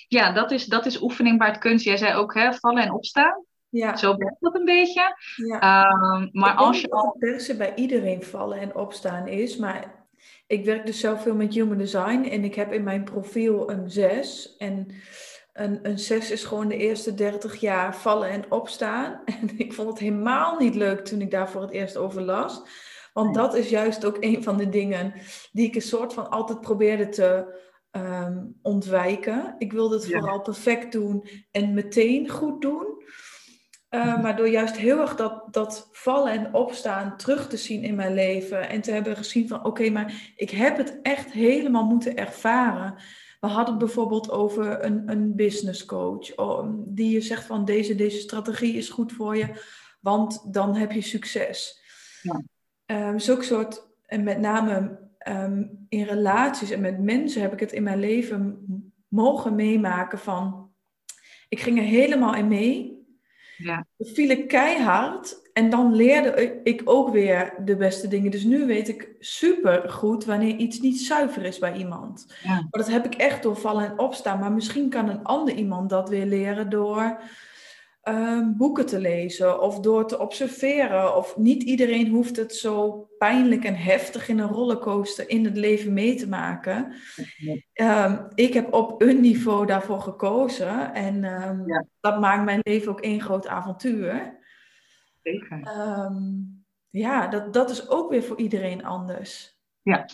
ja, 0.07 0.31
dat 0.31 0.51
is, 0.51 0.65
dat 0.65 0.85
is 0.85 1.01
oefening 1.01 1.39
waar 1.39 1.47
het 1.47 1.57
kunst. 1.57 1.85
Jij 1.85 1.97
zei 1.97 2.15
ook, 2.15 2.33
hè, 2.33 2.53
vallen 2.53 2.83
en 2.83 2.91
opstaan. 2.91 3.45
Ja. 3.69 3.95
Zo 3.95 4.17
werkt 4.17 4.41
dat 4.41 4.55
een 4.55 4.65
beetje. 4.65 5.15
Ja. 5.35 5.85
Um, 5.85 6.29
maar 6.31 6.53
ik 6.53 6.59
als 6.59 6.81
je 6.81 6.89
al. 6.89 7.15
per 7.19 7.39
se 7.39 7.57
bij 7.57 7.75
iedereen 7.75 8.23
vallen 8.23 8.59
en 8.59 8.75
opstaan 8.75 9.27
is, 9.27 9.57
maar 9.57 10.07
ik 10.47 10.65
werk 10.65 10.85
dus 10.85 10.99
zelf 10.99 11.21
veel 11.21 11.35
met 11.35 11.53
human 11.53 11.77
design 11.77 12.23
en 12.23 12.43
ik 12.43 12.55
heb 12.55 12.73
in 12.73 12.83
mijn 12.83 13.03
profiel 13.03 13.69
een 13.69 13.89
6. 13.91 14.55
En 14.57 14.87
een, 15.57 15.79
een 15.81 15.99
zes 15.99 16.31
is 16.31 16.43
gewoon 16.43 16.67
de 16.67 16.77
eerste 16.77 17.13
30 17.13 17.55
jaar 17.55 17.95
vallen 17.95 18.29
en 18.29 18.51
opstaan. 18.51 19.21
En 19.41 19.49
ik 19.57 19.73
vond 19.73 19.89
het 19.89 19.99
helemaal 19.99 20.57
niet 20.57 20.75
leuk 20.75 21.05
toen 21.05 21.21
ik 21.21 21.31
daar 21.31 21.49
voor 21.49 21.61
het 21.61 21.71
eerst 21.71 21.97
over 21.97 22.21
las. 22.21 22.61
Want 23.13 23.35
dat 23.35 23.55
is 23.55 23.69
juist 23.69 24.05
ook 24.05 24.17
een 24.19 24.43
van 24.43 24.57
de 24.57 24.69
dingen 24.69 25.13
die 25.51 25.67
ik 25.67 25.75
een 25.75 25.81
soort 25.81 26.13
van 26.13 26.29
altijd 26.29 26.61
probeerde 26.61 27.09
te 27.09 27.55
um, 27.91 28.57
ontwijken. 28.61 29.55
Ik 29.57 29.71
wilde 29.71 29.95
het 29.95 30.07
ja. 30.07 30.19
vooral 30.19 30.41
perfect 30.41 30.91
doen 30.91 31.27
en 31.51 31.73
meteen 31.73 32.29
goed 32.29 32.61
doen. 32.61 33.03
Uh, 33.89 34.21
maar 34.21 34.35
door 34.35 34.49
juist 34.49 34.77
heel 34.77 34.99
erg 34.99 35.15
dat, 35.15 35.43
dat 35.51 35.89
vallen 35.91 36.31
en 36.31 36.53
opstaan 36.53 37.17
terug 37.17 37.47
te 37.47 37.57
zien 37.57 37.83
in 37.83 37.95
mijn 37.95 38.13
leven. 38.13 38.69
En 38.69 38.81
te 38.81 38.91
hebben 38.91 39.15
gezien 39.15 39.47
van 39.47 39.57
oké, 39.57 39.67
okay, 39.67 39.89
maar 39.89 40.33
ik 40.35 40.49
heb 40.49 40.77
het 40.77 40.99
echt 41.01 41.31
helemaal 41.31 41.85
moeten 41.85 42.15
ervaren. 42.15 42.95
We 43.39 43.47
hadden 43.47 43.75
het 43.75 43.83
bijvoorbeeld 43.83 44.31
over 44.31 44.83
een, 44.83 45.11
een 45.11 45.35
business 45.35 45.85
coach. 45.85 46.35
Die 46.85 47.11
je 47.11 47.21
zegt 47.21 47.45
van 47.45 47.65
deze, 47.65 47.95
deze 47.95 48.19
strategie 48.19 48.73
is 48.73 48.89
goed 48.89 49.11
voor 49.11 49.37
je. 49.37 49.47
Want 49.99 50.53
dan 50.53 50.75
heb 50.75 50.91
je 50.91 51.01
succes. 51.01 51.81
Ja. 52.21 52.43
Um, 53.09 53.19
zulke 53.19 53.43
soort, 53.43 53.87
en 54.05 54.23
met 54.23 54.39
name 54.39 54.99
um, 55.27 55.85
in 55.89 56.03
relaties 56.03 56.69
en 56.71 56.81
met 56.81 56.99
mensen 56.99 57.41
heb 57.41 57.53
ik 57.53 57.59
het 57.59 57.71
in 57.71 57.83
mijn 57.83 57.99
leven 57.99 58.65
mogen 59.07 59.55
meemaken 59.55 60.19
van... 60.19 60.71
Ik 61.49 61.59
ging 61.59 61.77
er 61.77 61.83
helemaal 61.83 62.35
in 62.35 62.47
mee. 62.47 62.96
Ja. 63.57 63.85
ik 63.97 64.47
keihard 64.47 65.41
en 65.53 65.69
dan 65.69 65.95
leerde 65.95 66.59
ik 66.63 66.81
ook 66.85 67.09
weer 67.09 67.53
de 67.65 67.75
beste 67.75 68.07
dingen. 68.07 68.31
Dus 68.31 68.43
nu 68.43 68.65
weet 68.65 68.87
ik 68.87 69.15
super 69.19 69.89
goed 69.89 70.25
wanneer 70.25 70.55
iets 70.55 70.79
niet 70.79 71.01
zuiver 71.01 71.43
is 71.43 71.59
bij 71.59 71.73
iemand. 71.73 72.33
Ja. 72.43 72.53
Maar 72.53 72.67
dat 72.71 72.89
heb 72.89 73.05
ik 73.05 73.15
echt 73.15 73.43
door 73.43 73.57
vallen 73.57 73.85
en 73.85 73.99
opstaan. 73.99 74.39
Maar 74.39 74.51
misschien 74.51 74.89
kan 74.89 75.09
een 75.09 75.23
ander 75.23 75.53
iemand 75.53 75.89
dat 75.89 76.09
weer 76.09 76.25
leren 76.25 76.69
door 76.69 77.19
um, 78.07 78.57
boeken 78.57 78.85
te 78.85 78.99
lezen 78.99 79.61
of 79.61 79.79
door 79.79 80.07
te 80.07 80.19
observeren. 80.19 81.15
Of 81.15 81.37
niet 81.37 81.63
iedereen 81.63 82.07
hoeft 82.07 82.35
het 82.35 82.55
zo 82.55 83.07
pijnlijk 83.17 83.63
en 83.63 83.75
heftig 83.75 84.29
in 84.29 84.39
een 84.39 84.49
rollercoaster 84.49 85.29
in 85.29 85.45
het 85.45 85.57
leven 85.57 85.93
mee 85.93 86.15
te 86.15 86.27
maken. 86.27 86.93
Um, 87.73 88.27
ik 88.35 88.53
heb 88.53 88.73
op 88.73 89.01
een 89.01 89.21
niveau 89.21 89.65
daarvoor 89.65 90.01
gekozen 90.01 90.93
en 90.93 91.21
ja. 91.65 91.85
dat 91.99 92.19
maakt 92.19 92.45
mijn 92.45 92.59
leven 92.63 92.91
ook 92.91 93.01
één 93.01 93.21
groot 93.21 93.47
avontuur. 93.47 94.39
Zeker. 95.23 95.59
ja, 96.89 97.27
dat, 97.27 97.53
dat 97.53 97.69
is 97.69 97.89
ook 97.89 98.09
weer 98.09 98.23
voor 98.23 98.37
iedereen 98.37 98.85
anders. 98.85 99.56
Ja, 99.87 100.05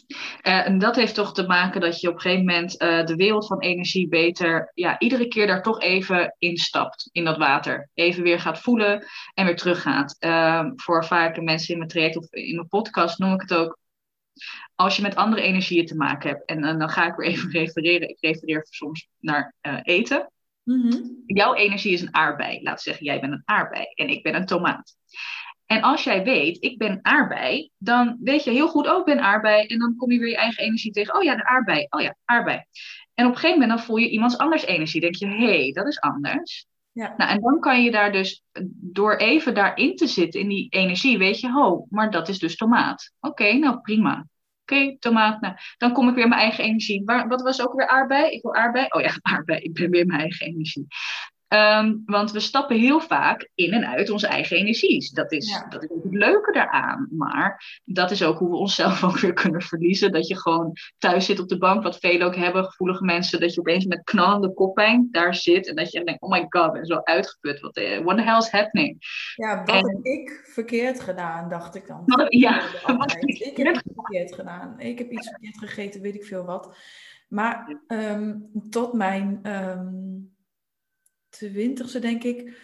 uh, 0.43 0.67
en 0.67 0.79
dat 0.79 0.95
heeft 0.95 1.15
toch 1.15 1.33
te 1.33 1.47
maken 1.47 1.81
dat 1.81 2.01
je 2.01 2.07
op 2.07 2.13
een 2.13 2.21
gegeven 2.21 2.45
moment 2.45 2.81
uh, 2.81 3.05
de 3.05 3.15
wereld 3.15 3.47
van 3.47 3.59
energie 3.59 4.07
beter, 4.07 4.71
ja, 4.73 4.99
iedere 4.99 5.27
keer 5.27 5.47
daar 5.47 5.61
toch 5.61 5.81
even 5.81 6.35
instapt 6.39 7.09
in 7.11 7.23
dat 7.23 7.37
water. 7.37 7.89
Even 7.93 8.23
weer 8.23 8.39
gaat 8.39 8.59
voelen 8.59 9.05
en 9.33 9.45
weer 9.45 9.55
teruggaat. 9.55 10.15
Uh, 10.19 10.65
voor 10.75 11.05
vaak 11.05 11.41
mensen 11.41 11.71
in 11.71 11.77
mijn 11.77 11.89
traject 11.89 12.17
of 12.17 12.31
in 12.31 12.55
mijn 12.55 12.67
podcast 12.67 13.19
noem 13.19 13.33
ik 13.33 13.41
het 13.41 13.53
ook. 13.53 13.79
Als 14.75 14.95
je 14.95 15.01
met 15.01 15.15
andere 15.15 15.41
energieën 15.41 15.85
te 15.85 15.95
maken 15.95 16.29
hebt, 16.29 16.45
en 16.45 16.61
dan 16.61 16.89
ga 16.89 17.07
ik 17.07 17.15
weer 17.15 17.27
even 17.27 17.51
refereren. 17.61 18.09
Ik 18.09 18.17
refereer 18.19 18.67
soms 18.69 19.07
naar 19.19 19.53
eh, 19.61 19.79
eten. 19.83 20.31
Mm 20.63 20.81
-hmm. 20.81 21.23
Jouw 21.25 21.53
energie 21.53 21.93
is 21.93 22.01
een 22.01 22.15
aardbei. 22.15 22.59
We 22.63 22.73
zeggen, 22.75 23.05
jij 23.05 23.19
bent 23.19 23.33
een 23.33 23.43
aardbei 23.45 23.85
en 23.95 24.09
ik 24.09 24.23
ben 24.23 24.35
een 24.35 24.45
tomaat. 24.45 24.95
En 25.73 25.81
als 25.81 26.03
jij 26.03 26.23
weet, 26.23 26.63
ik 26.63 26.77
ben 26.77 26.99
aardbei, 27.01 27.69
dan 27.77 28.17
weet 28.19 28.43
je 28.43 28.51
heel 28.51 28.67
goed, 28.67 28.89
oh, 28.89 28.99
ik 28.99 29.05
ben 29.05 29.19
aardbei. 29.19 29.65
En 29.65 29.79
dan 29.79 29.95
kom 29.95 30.11
je 30.11 30.19
weer 30.19 30.29
je 30.29 30.35
eigen 30.35 30.63
energie 30.63 30.91
tegen. 30.91 31.15
Oh 31.15 31.23
ja, 31.23 31.35
de 31.35 31.45
aardbei. 31.45 31.87
Oh 31.89 32.01
ja, 32.01 32.15
aardbei. 32.25 32.63
En 33.13 33.25
op 33.25 33.31
een 33.31 33.37
gegeven 33.37 33.59
moment 33.59 33.77
dan 33.77 33.87
voel 33.87 33.97
je 33.97 34.09
iemands 34.09 34.37
anders 34.37 34.65
energie. 34.65 35.01
denk 35.01 35.15
je, 35.15 35.27
hé, 35.27 35.35
hey, 35.35 35.71
dat 35.71 35.87
is 35.87 35.99
anders. 35.99 36.65
Ja. 36.91 37.13
Nou, 37.17 37.31
en 37.31 37.41
dan 37.41 37.59
kan 37.59 37.83
je 37.83 37.91
daar 37.91 38.11
dus, 38.11 38.43
door 38.71 39.15
even 39.15 39.53
daarin 39.53 39.95
te 39.95 40.07
zitten, 40.07 40.39
in 40.39 40.47
die 40.47 40.69
energie, 40.69 41.17
weet 41.17 41.39
je, 41.39 41.47
oh, 41.47 41.87
maar 41.89 42.11
dat 42.11 42.29
is 42.29 42.39
dus 42.39 42.55
tomaat. 42.55 43.11
Oké, 43.19 43.53
nou 43.53 43.79
prima. 43.79 44.27
Oké, 44.61 44.97
tomaat. 44.99 45.41
Nou, 45.41 45.55
dan 45.77 45.93
kom 45.93 46.09
ik 46.09 46.15
weer 46.15 46.27
mijn 46.27 46.41
eigen 46.41 46.63
energie. 46.63 47.01
Waar, 47.05 47.27
wat 47.27 47.41
was 47.41 47.61
ook 47.61 47.73
weer 47.73 47.87
aardbei? 47.87 48.31
Ik 48.31 48.41
wil 48.41 48.55
aardbei. 48.55 48.85
Oh 48.89 49.01
ja, 49.01 49.11
aardbei. 49.33 49.59
Ik 49.59 49.73
ben 49.73 49.89
weer 49.89 50.05
mijn 50.05 50.19
eigen 50.19 50.45
energie. 50.47 50.87
Ehm, 51.53 51.97
want 52.05 52.31
we 52.31 52.39
stappen 52.39 52.79
heel 52.79 52.99
vaak 52.99 53.49
in 53.55 53.71
en 53.71 53.85
uit 53.85 54.09
onze 54.09 54.27
eigen 54.27 54.57
energies. 54.57 55.11
Dat 55.11 55.31
is, 55.31 55.63
dat 55.69 55.83
is 55.83 55.89
ook 55.89 56.03
het 56.03 56.13
leuke 56.13 56.51
daaraan. 56.51 57.07
Maar 57.11 57.81
dat 57.85 58.11
is 58.11 58.23
ook 58.23 58.37
hoe 58.37 58.49
we 58.49 58.55
onszelf 58.55 59.03
ook 59.03 59.19
weer 59.19 59.33
kunnen 59.33 59.61
verliezen. 59.61 60.11
Dat 60.11 60.27
je 60.27 60.39
gewoon 60.39 60.73
thuis 60.97 61.25
zit 61.25 61.39
op 61.39 61.47
de 61.47 61.57
bank, 61.57 61.83
wat 61.83 61.99
velen 61.99 62.27
ook 62.27 62.35
hebben, 62.35 62.65
gevoelige 62.65 63.03
mensen, 63.03 63.39
dat 63.39 63.53
je 63.53 63.59
opeens 63.59 63.85
met 63.85 64.03
knallende 64.03 64.53
koppijn 64.53 65.07
daar 65.11 65.35
zit. 65.35 65.67
En 65.67 65.75
dat 65.75 65.91
je 65.91 66.03
denkt, 66.03 66.21
oh 66.21 66.29
my 66.29 66.45
god, 66.49 66.65
ik 66.65 66.73
ben 66.73 66.85
zo 66.85 66.99
uitgeput. 67.03 67.59
What 67.59 67.73
the, 67.73 68.01
what 68.03 68.17
the 68.17 68.23
hell 68.23 68.37
is 68.37 68.49
happening? 68.49 68.97
Ja, 69.35 69.63
wat 69.63 69.87
heb 69.87 70.05
ik 70.05 70.41
verkeerd 70.53 70.99
gedaan, 70.99 71.49
dacht 71.49 71.75
ik 71.75 71.87
dan. 71.87 72.03
ja, 72.29 72.61
ik 73.19 73.57
heb 73.57 73.75
iets 73.75 73.93
verkeerd 73.93 74.35
gedaan. 74.35 74.79
Ik 74.79 74.97
heb 74.97 75.11
iets 75.11 75.29
verkeerd 75.29 75.57
gegeten, 75.57 76.01
weet 76.01 76.15
ik 76.15 76.25
veel 76.25 76.45
wat. 76.45 76.77
Maar 77.27 77.81
ehm, 77.87 78.35
tot 78.69 78.93
mijn... 78.93 79.39
Ehm, 79.43 80.31
twintigste, 81.33 81.99
denk 81.99 82.23
ik, 82.23 82.57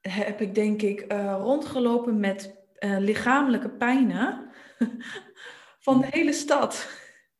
heb 0.00 0.40
ik 0.40 0.54
denk 0.54 0.82
ik 0.82 1.12
uh, 1.12 1.36
rondgelopen 1.40 2.20
met 2.20 2.56
uh, 2.78 2.98
lichamelijke 2.98 3.70
pijnen 3.70 4.50
van 5.86 6.00
de 6.00 6.06
hele 6.10 6.32
stad. 6.32 6.88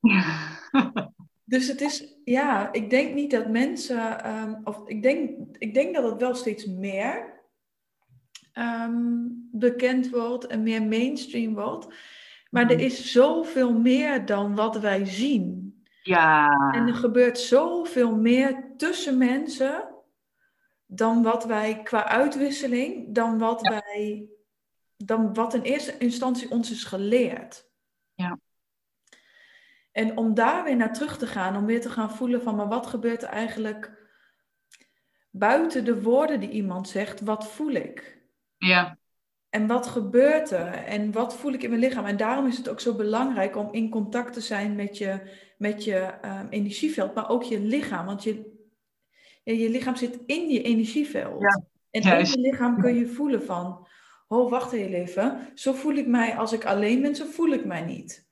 dus 1.44 1.68
het 1.68 1.80
is, 1.80 2.16
ja, 2.24 2.72
ik 2.72 2.90
denk 2.90 3.14
niet 3.14 3.30
dat 3.30 3.48
mensen, 3.48 4.30
um, 4.30 4.60
of 4.64 4.88
ik 4.88 5.02
denk, 5.02 5.38
ik 5.58 5.74
denk 5.74 5.94
dat 5.94 6.10
het 6.10 6.20
wel 6.20 6.34
steeds 6.34 6.66
meer 6.66 7.42
um, 8.52 9.48
bekend 9.52 10.10
wordt 10.10 10.46
en 10.46 10.62
meer 10.62 10.82
mainstream 10.82 11.54
wordt. 11.54 11.94
Maar 12.50 12.70
er 12.70 12.76
mm. 12.76 12.82
is 12.82 13.12
zoveel 13.12 13.78
meer 13.78 14.26
dan 14.26 14.54
wat 14.54 14.78
wij 14.80 15.04
zien. 15.04 15.73
Ja. 16.06 16.70
En 16.72 16.88
er 16.88 16.94
gebeurt 16.94 17.38
zoveel 17.38 18.16
meer 18.16 18.64
tussen 18.76 19.18
mensen 19.18 19.88
dan 20.86 21.22
wat 21.22 21.44
wij 21.44 21.82
qua 21.82 22.06
uitwisseling, 22.08 23.14
dan 23.14 23.38
wat 23.38 23.60
wij, 23.60 24.28
dan 24.96 25.34
wat 25.34 25.54
in 25.54 25.62
eerste 25.62 25.98
instantie 25.98 26.50
ons 26.50 26.70
is 26.70 26.84
geleerd. 26.84 27.68
Ja. 28.14 28.38
En 29.92 30.16
om 30.16 30.34
daar 30.34 30.64
weer 30.64 30.76
naar 30.76 30.92
terug 30.92 31.18
te 31.18 31.26
gaan, 31.26 31.56
om 31.56 31.66
weer 31.66 31.80
te 31.80 31.90
gaan 31.90 32.10
voelen 32.10 32.42
van, 32.42 32.56
maar 32.56 32.68
wat 32.68 32.86
gebeurt 32.86 33.22
er 33.22 33.28
eigenlijk 33.28 34.08
buiten 35.30 35.84
de 35.84 36.02
woorden 36.02 36.40
die 36.40 36.50
iemand 36.50 36.88
zegt, 36.88 37.20
wat 37.20 37.46
voel 37.48 37.70
ik? 37.70 38.22
Ja. 38.56 38.98
En 39.48 39.66
wat 39.66 39.86
gebeurt 39.86 40.50
er? 40.50 40.66
En 40.66 41.12
wat 41.12 41.36
voel 41.36 41.52
ik 41.52 41.62
in 41.62 41.68
mijn 41.68 41.80
lichaam? 41.80 42.04
En 42.04 42.16
daarom 42.16 42.46
is 42.46 42.56
het 42.56 42.68
ook 42.68 42.80
zo 42.80 42.94
belangrijk 42.94 43.56
om 43.56 43.68
in 43.72 43.90
contact 43.90 44.32
te 44.32 44.40
zijn 44.40 44.74
met 44.74 44.98
je, 44.98 45.20
met 45.56 45.84
je 45.84 46.10
um, 46.24 46.46
energieveld, 46.50 47.14
maar 47.14 47.28
ook 47.28 47.42
je 47.42 47.60
lichaam. 47.60 48.06
Want 48.06 48.22
je, 48.22 48.52
je 49.42 49.70
lichaam 49.70 49.96
zit 49.96 50.18
in 50.26 50.48
je 50.48 50.62
energieveld. 50.62 51.40
Ja, 51.40 51.62
en 51.90 52.18
in 52.18 52.26
je 52.26 52.38
lichaam 52.38 52.80
kun 52.80 52.94
je 52.94 53.06
voelen 53.06 53.42
van, 53.42 53.86
oh 54.28 54.50
wacht 54.50 54.72
even, 54.72 55.48
zo 55.54 55.72
voel 55.72 55.94
ik 55.94 56.06
mij 56.06 56.36
als 56.36 56.52
ik 56.52 56.64
alleen 56.64 57.02
ben, 57.02 57.16
zo 57.16 57.24
voel 57.24 57.52
ik 57.52 57.64
mij 57.64 57.82
niet. 57.82 58.26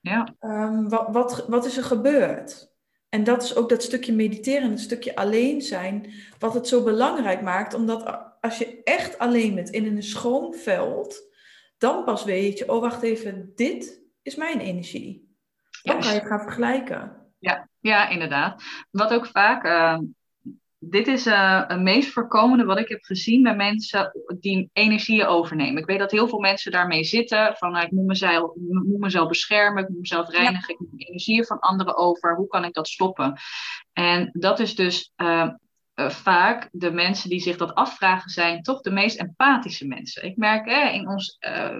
Ja. 0.00 0.34
Um, 0.40 0.88
wat, 0.88 1.08
wat, 1.12 1.46
wat 1.48 1.66
is 1.66 1.76
er 1.76 1.84
gebeurd? 1.84 2.74
En 3.08 3.24
dat 3.24 3.42
is 3.42 3.56
ook 3.56 3.68
dat 3.68 3.82
stukje 3.82 4.12
mediteren, 4.12 4.70
het 4.70 4.80
stukje 4.80 5.16
alleen 5.16 5.62
zijn, 5.62 6.12
wat 6.38 6.54
het 6.54 6.68
zo 6.68 6.82
belangrijk 6.82 7.42
maakt. 7.42 7.74
Omdat 7.74 8.20
als 8.40 8.58
je 8.58 8.80
echt 8.84 9.18
alleen 9.18 9.54
bent 9.54 9.70
in 9.70 9.86
een 9.86 10.02
schoon 10.02 10.54
veld, 10.54 11.34
dan 11.78 12.04
pas 12.04 12.24
weet 12.24 12.58
je, 12.58 12.72
oh 12.72 12.80
wacht 12.80 13.02
even, 13.02 13.52
dit 13.54 14.02
is 14.22 14.34
mijn 14.34 14.60
energie. 14.60 15.25
Dan 15.86 16.00
kan 16.00 16.12
je 16.12 16.18
het 16.18 16.28
gaan 16.28 16.40
vergelijken. 16.40 17.12
Ja, 17.38 17.68
ja 17.80 18.08
inderdaad. 18.08 18.62
Wat 18.90 19.12
ook 19.12 19.26
vaak, 19.26 19.64
uh, 19.64 19.98
dit 20.78 21.06
is 21.06 21.26
uh, 21.26 21.68
het 21.68 21.80
meest 21.80 22.12
voorkomende 22.12 22.64
wat 22.64 22.78
ik 22.78 22.88
heb 22.88 23.02
gezien 23.02 23.42
bij 23.42 23.56
mensen 23.56 24.12
die 24.40 24.70
energieën 24.72 25.26
overnemen. 25.26 25.80
Ik 25.80 25.86
weet 25.86 25.98
dat 25.98 26.10
heel 26.10 26.28
veel 26.28 26.38
mensen 26.38 26.72
daarmee 26.72 27.04
zitten, 27.04 27.56
van 27.56 27.72
nou, 27.72 27.84
ik 27.84 27.90
moet 27.90 28.06
mezelf, 28.06 28.54
moet 28.56 29.00
mezelf 29.00 29.28
beschermen, 29.28 29.82
ik 29.82 29.88
moet 29.88 29.98
mezelf 29.98 30.30
reinigen, 30.30 30.74
ik 30.74 30.80
neem 30.80 31.08
energieën 31.08 31.44
van 31.44 31.58
anderen 31.58 31.96
over, 31.96 32.36
hoe 32.36 32.46
kan 32.46 32.64
ik 32.64 32.74
dat 32.74 32.88
stoppen? 32.88 33.38
En 33.92 34.30
dat 34.32 34.58
is 34.58 34.74
dus 34.74 35.12
uh, 35.16 35.50
uh, 35.94 36.10
vaak 36.10 36.68
de 36.72 36.90
mensen 36.90 37.30
die 37.30 37.40
zich 37.40 37.56
dat 37.56 37.74
afvragen, 37.74 38.30
zijn 38.30 38.62
toch 38.62 38.80
de 38.80 38.90
meest 38.90 39.20
empathische 39.20 39.86
mensen. 39.86 40.24
Ik 40.24 40.36
merk 40.36 40.68
hè, 40.68 40.88
in 40.88 41.08
ons 41.08 41.36
uh, 41.40 41.76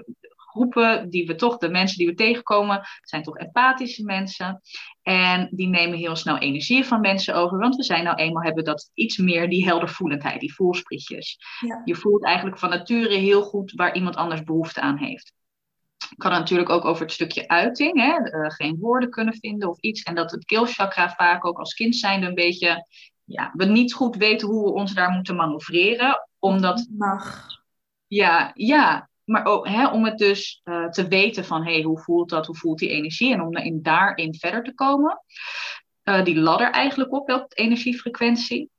groepen, 0.57 1.09
die 1.09 1.25
we 1.25 1.35
toch, 1.35 1.57
de 1.57 1.69
mensen 1.69 1.97
die 1.97 2.07
we 2.07 2.13
tegenkomen, 2.13 2.81
zijn 3.01 3.23
toch 3.23 3.37
empathische 3.37 4.03
mensen. 4.03 4.61
En 5.01 5.49
die 5.51 5.67
nemen 5.67 5.97
heel 5.97 6.15
snel 6.15 6.37
energie 6.37 6.85
van 6.85 7.01
mensen 7.01 7.35
over, 7.35 7.57
want 7.57 7.75
we 7.75 7.83
zijn 7.83 8.03
nou 8.03 8.17
eenmaal, 8.17 8.43
hebben 8.43 8.63
dat 8.63 8.91
iets 8.93 9.17
meer, 9.17 9.49
die 9.49 9.65
heldervoelendheid, 9.65 10.39
die 10.39 10.53
voelsprietjes. 10.53 11.37
Ja. 11.59 11.81
Je 11.85 11.95
voelt 11.95 12.25
eigenlijk 12.25 12.57
van 12.57 12.69
nature 12.69 13.15
heel 13.15 13.41
goed 13.41 13.71
waar 13.75 13.95
iemand 13.95 14.15
anders 14.15 14.43
behoefte 14.43 14.81
aan 14.81 14.97
heeft. 14.97 15.33
Kan 16.17 16.31
natuurlijk 16.31 16.69
ook 16.69 16.85
over 16.85 17.01
het 17.01 17.11
stukje 17.11 17.47
uiting, 17.47 17.99
hè, 18.01 18.39
uh, 18.39 18.49
geen 18.49 18.77
woorden 18.79 19.09
kunnen 19.09 19.33
vinden 19.33 19.69
of 19.69 19.79
iets. 19.79 20.03
En 20.03 20.15
dat 20.15 20.31
het 20.31 20.45
keelchakra 20.45 21.09
vaak 21.09 21.45
ook 21.45 21.59
als 21.59 21.73
kind 21.73 21.95
zijnde 21.95 22.27
een 22.27 22.33
beetje 22.33 22.85
ja, 23.27 23.51
we 23.53 23.65
niet 23.65 23.93
goed 23.93 24.15
weten 24.15 24.47
hoe 24.47 24.63
we 24.63 24.71
ons 24.71 24.93
daar 24.93 25.09
moeten 25.09 25.35
manoeuvreren. 25.35 26.27
Omdat. 26.39 26.87
Mag. 26.97 27.47
Ja, 28.07 28.51
ja. 28.53 29.09
Maar 29.27 29.45
hè, 29.45 29.87
om 29.87 30.05
het 30.05 30.17
dus 30.17 30.61
uh, 30.63 30.89
te 30.89 31.07
weten 31.07 31.45
van 31.45 31.63
hey, 31.63 31.81
hoe 31.81 31.99
voelt 31.99 32.29
dat, 32.29 32.45
hoe 32.45 32.55
voelt 32.55 32.79
die 32.79 32.89
energie 32.89 33.33
en 33.33 33.41
om 33.41 33.55
in, 33.55 33.81
daarin 33.81 34.35
verder 34.35 34.63
te 34.63 34.73
komen. 34.73 35.21
Uh, 36.03 36.23
die 36.23 36.39
ladder 36.39 36.71
eigenlijk 36.71 37.13
op, 37.13 37.27
welke 37.27 37.55
energiefrequentie. 37.55 38.69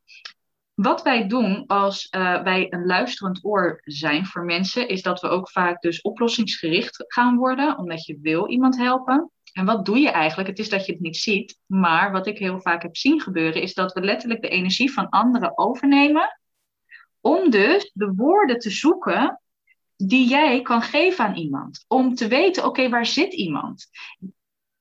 Wat 0.74 1.02
wij 1.02 1.26
doen 1.26 1.66
als 1.66 2.08
uh, 2.11 2.42
wij 2.42 2.66
een 2.70 2.87
luisterend 2.87 3.44
oor 3.44 3.80
zijn 3.84 4.26
voor 4.26 4.44
mensen, 4.44 4.88
is 4.88 5.02
dat 5.02 5.20
we 5.20 5.28
ook 5.28 5.50
vaak 5.50 5.80
dus 5.80 6.00
oplossingsgericht 6.00 7.04
gaan 7.06 7.37
worden, 7.37 7.78
omdat 7.78 8.06
je 8.06 8.18
wil 8.22 8.48
iemand 8.48 8.76
helpen. 8.76 9.30
En 9.52 9.64
wat 9.64 9.84
doe 9.84 9.98
je 9.98 10.11
eigenlijk? 10.11 10.48
Het 10.48 10.58
is 10.58 10.68
dat 10.68 10.87
je 10.87 10.92
het 10.92 11.00
niet 11.00 11.16
ziet, 11.16 11.58
maar 11.66 12.12
wat 12.12 12.26
ik 12.26 12.38
heel 12.38 12.61
vaak 12.61 12.82
heb 12.82 12.96
zien 12.96 13.20
gebeuren, 13.20 13.62
is 13.62 13.74
dat 13.74 13.92
we 13.92 14.00
letterlijk 14.00 14.42
de 14.42 14.48
energie 14.48 14.92
van 14.92 15.08
anderen 15.08 15.58
overnemen, 15.58 16.40
om 17.20 17.50
dus 17.50 17.90
de 17.94 18.12
woorden 18.16 18.58
te 18.58 18.70
zoeken 18.70 19.40
die 20.06 20.28
jij 20.28 20.62
kan 20.62 20.82
geven 20.82 21.24
aan 21.24 21.34
iemand. 21.34 21.84
Om 21.88 22.14
te 22.14 22.28
weten, 22.28 22.64
oké, 22.64 22.88
waar 22.88 23.06
zit 23.06 23.32
iemand? 23.32 23.87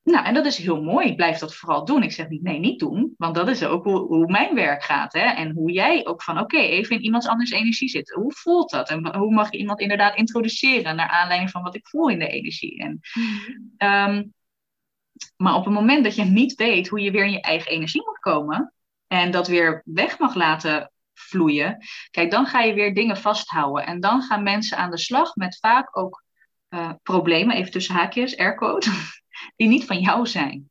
Nou, 0.03 0.25
en 0.25 0.33
dat 0.33 0.45
is 0.45 0.57
heel 0.57 0.83
mooi. 0.83 1.07
Ik 1.07 1.15
blijf 1.15 1.37
dat 1.37 1.55
vooral 1.55 1.85
doen. 1.85 2.03
Ik 2.03 2.11
zeg 2.11 2.29
niet, 2.29 2.43
nee, 2.43 2.59
niet 2.59 2.79
doen. 2.79 3.13
Want 3.17 3.35
dat 3.35 3.47
is 3.47 3.63
ook 3.63 3.83
hoe, 3.83 3.99
hoe 3.99 4.27
mijn 4.27 4.55
werk 4.55 4.83
gaat. 4.83 5.13
Hè? 5.13 5.19
En 5.19 5.51
hoe 5.51 5.71
jij 5.71 6.05
ook 6.05 6.23
van, 6.23 6.39
oké, 6.39 6.57
even 6.57 6.95
in 6.95 7.03
iemands 7.03 7.27
anders 7.27 7.51
energie 7.51 7.89
zitten. 7.89 8.21
Hoe 8.21 8.33
voelt 8.33 8.69
dat? 8.69 8.89
En 8.89 9.15
hoe 9.15 9.33
mag 9.33 9.51
je 9.51 9.57
iemand 9.57 9.79
inderdaad 9.79 10.15
introduceren 10.15 10.95
naar 10.95 11.09
aanleiding 11.09 11.51
van 11.51 11.61
wat 11.61 11.75
ik 11.75 11.87
voel 11.87 12.09
in 12.09 12.19
de 12.19 12.27
energie? 12.27 12.79
En, 12.79 12.99
mm 13.77 14.35
maar 15.37 15.55
op 15.55 15.65
het 15.65 15.73
moment 15.73 16.03
dat 16.03 16.15
je 16.15 16.23
niet 16.23 16.55
weet 16.55 16.87
hoe 16.87 16.99
je 16.99 17.11
weer 17.11 17.25
in 17.25 17.31
je 17.31 17.41
eigen 17.41 17.71
energie 17.71 18.05
moet 18.05 18.19
komen 18.19 18.73
en 19.07 19.31
dat 19.31 19.47
weer 19.47 19.81
weg 19.85 20.19
mag 20.19 20.35
laten 20.35 20.91
vloeien, 21.19 21.77
kijk, 22.11 22.31
dan 22.31 22.45
ga 22.45 22.61
je 22.61 22.73
weer 22.73 22.93
dingen 22.93 23.17
vasthouden. 23.17 23.85
En 23.85 23.99
dan 23.99 24.21
gaan 24.21 24.43
mensen 24.43 24.77
aan 24.77 24.91
de 24.91 24.97
slag 24.97 25.35
met 25.35 25.57
vaak 25.59 25.97
ook 25.97 26.23
uh, 26.69 26.91
problemen, 27.03 27.55
even 27.55 27.71
tussen 27.71 27.95
haakjes, 27.95 28.37
aircode, 28.37 28.87
die 29.55 29.67
niet 29.67 29.85
van 29.85 29.99
jou 29.99 30.27
zijn. 30.27 30.69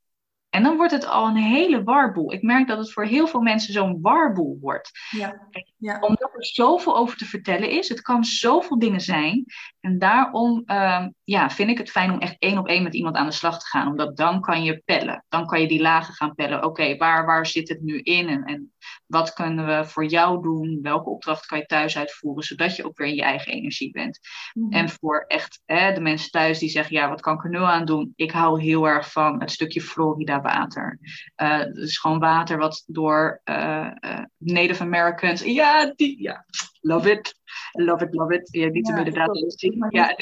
En 0.56 0.62
dan 0.62 0.76
wordt 0.76 0.92
het 0.92 1.06
al 1.06 1.26
een 1.26 1.36
hele 1.36 1.82
warboel. 1.82 2.32
Ik 2.32 2.42
merk 2.42 2.68
dat 2.68 2.78
het 2.78 2.92
voor 2.92 3.04
heel 3.04 3.26
veel 3.26 3.40
mensen 3.40 3.72
zo'n 3.72 3.98
warboel 4.00 4.58
wordt. 4.60 4.90
Ja. 5.10 5.48
Ja. 5.76 5.98
Omdat 6.00 6.30
er 6.34 6.46
zoveel 6.46 6.96
over 6.96 7.16
te 7.16 7.24
vertellen 7.24 7.70
is. 7.70 7.88
Het 7.88 8.00
kan 8.00 8.24
zoveel 8.24 8.78
dingen 8.78 9.00
zijn. 9.00 9.44
En 9.80 9.98
daarom 9.98 10.62
uh, 10.66 11.06
ja, 11.24 11.50
vind 11.50 11.70
ik 11.70 11.78
het 11.78 11.90
fijn 11.90 12.12
om 12.12 12.18
echt 12.18 12.36
één 12.38 12.58
op 12.58 12.66
één 12.66 12.82
met 12.82 12.94
iemand 12.94 13.16
aan 13.16 13.26
de 13.26 13.32
slag 13.32 13.58
te 13.58 13.66
gaan. 13.66 13.88
Omdat 13.88 14.16
dan 14.16 14.40
kan 14.40 14.62
je 14.62 14.82
pellen. 14.84 15.24
Dan 15.28 15.46
kan 15.46 15.60
je 15.60 15.68
die 15.68 15.80
lagen 15.80 16.14
gaan 16.14 16.34
pellen. 16.34 16.64
Oké, 16.64 16.96
waar, 16.96 17.26
waar 17.26 17.46
zit 17.46 17.68
het 17.68 17.82
nu 17.82 18.00
in? 18.00 18.28
En, 18.28 18.44
en 18.44 18.72
Wat 19.06 19.32
kunnen 19.32 19.66
we 19.66 19.84
voor 19.84 20.04
jou 20.04 20.42
doen? 20.42 20.78
Welke 20.82 21.10
opdracht 21.10 21.46
kan 21.46 21.58
je 21.58 21.66
thuis 21.66 21.98
uitvoeren, 21.98 22.42
zodat 22.42 22.76
je 22.76 22.84
ook 22.84 22.96
weer 22.96 23.06
in 23.06 23.14
je 23.14 23.22
eigen 23.22 23.52
energie 23.52 23.90
bent? 23.90 24.18
Mhm. 24.52 24.72
En 24.72 24.88
voor 24.88 25.24
echt 25.26 25.62
hè, 25.64 25.92
de 25.92 26.00
mensen 26.00 26.30
thuis 26.30 26.58
die 26.58 26.68
zeggen, 26.68 26.96
ja, 26.96 27.08
wat 27.08 27.20
kan 27.20 27.34
ik 27.34 27.44
er 27.44 27.50
nu 27.50 27.58
aan 27.58 27.84
doen? 27.84 28.12
Ik 28.16 28.30
hou 28.30 28.62
heel 28.62 28.88
erg 28.88 29.12
van 29.12 29.40
het 29.40 29.50
stukje 29.50 29.80
Florida 29.80 30.40
water. 30.40 30.98
Uh, 31.42 31.66
is 31.74 31.98
gewoon 31.98 32.18
water 32.18 32.58
wat 32.58 32.84
door 32.86 33.40
uh, 33.44 33.90
uh, 34.00 34.24
Native 34.38 34.82
Americans, 34.82 35.42
ja, 35.42 35.92
die, 35.96 36.22
ja, 36.22 36.44
love 36.80 37.10
it, 37.10 37.34
love 37.72 38.04
it, 38.04 38.14
love 38.14 38.34
it. 38.34 38.48
Ja, 38.50 38.68
niet 38.68 38.86
ja, 38.86 38.96
inderdaad. 38.96 39.56
Ja, 39.88 40.16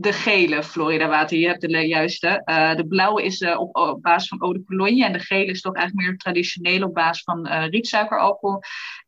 de 0.00 0.12
gele 0.12 0.62
Florida 0.62 1.08
water. 1.08 1.38
Je 1.38 1.46
hebt 1.46 1.60
de 1.60 1.86
juiste. 1.86 2.42
Uh, 2.44 2.74
de 2.74 2.86
blauwe 2.86 3.22
is 3.22 3.40
uh, 3.40 3.60
op, 3.60 3.98
basis 4.02 4.28
van 4.28 4.40
eau 4.40 4.52
de 4.52 4.64
cologne. 4.64 5.04
En 5.04 5.12
de 5.12 5.18
gele 5.18 5.50
is 5.50 5.60
toch 5.60 5.74
eigenlijk 5.74 6.06
meer 6.06 6.16
traditioneel 6.16 6.82
op 6.82 6.94
basis 6.94 7.22
van 7.22 7.46
uh, 7.46 7.66
rietsuikeralcohol. 7.66 8.60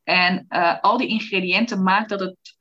En 0.05 0.47
al 0.81 0.97
die 0.97 1.09
ingrediënten 1.09 1.83
maken 1.83 2.19
dat 2.19 2.21
het 2.21 2.57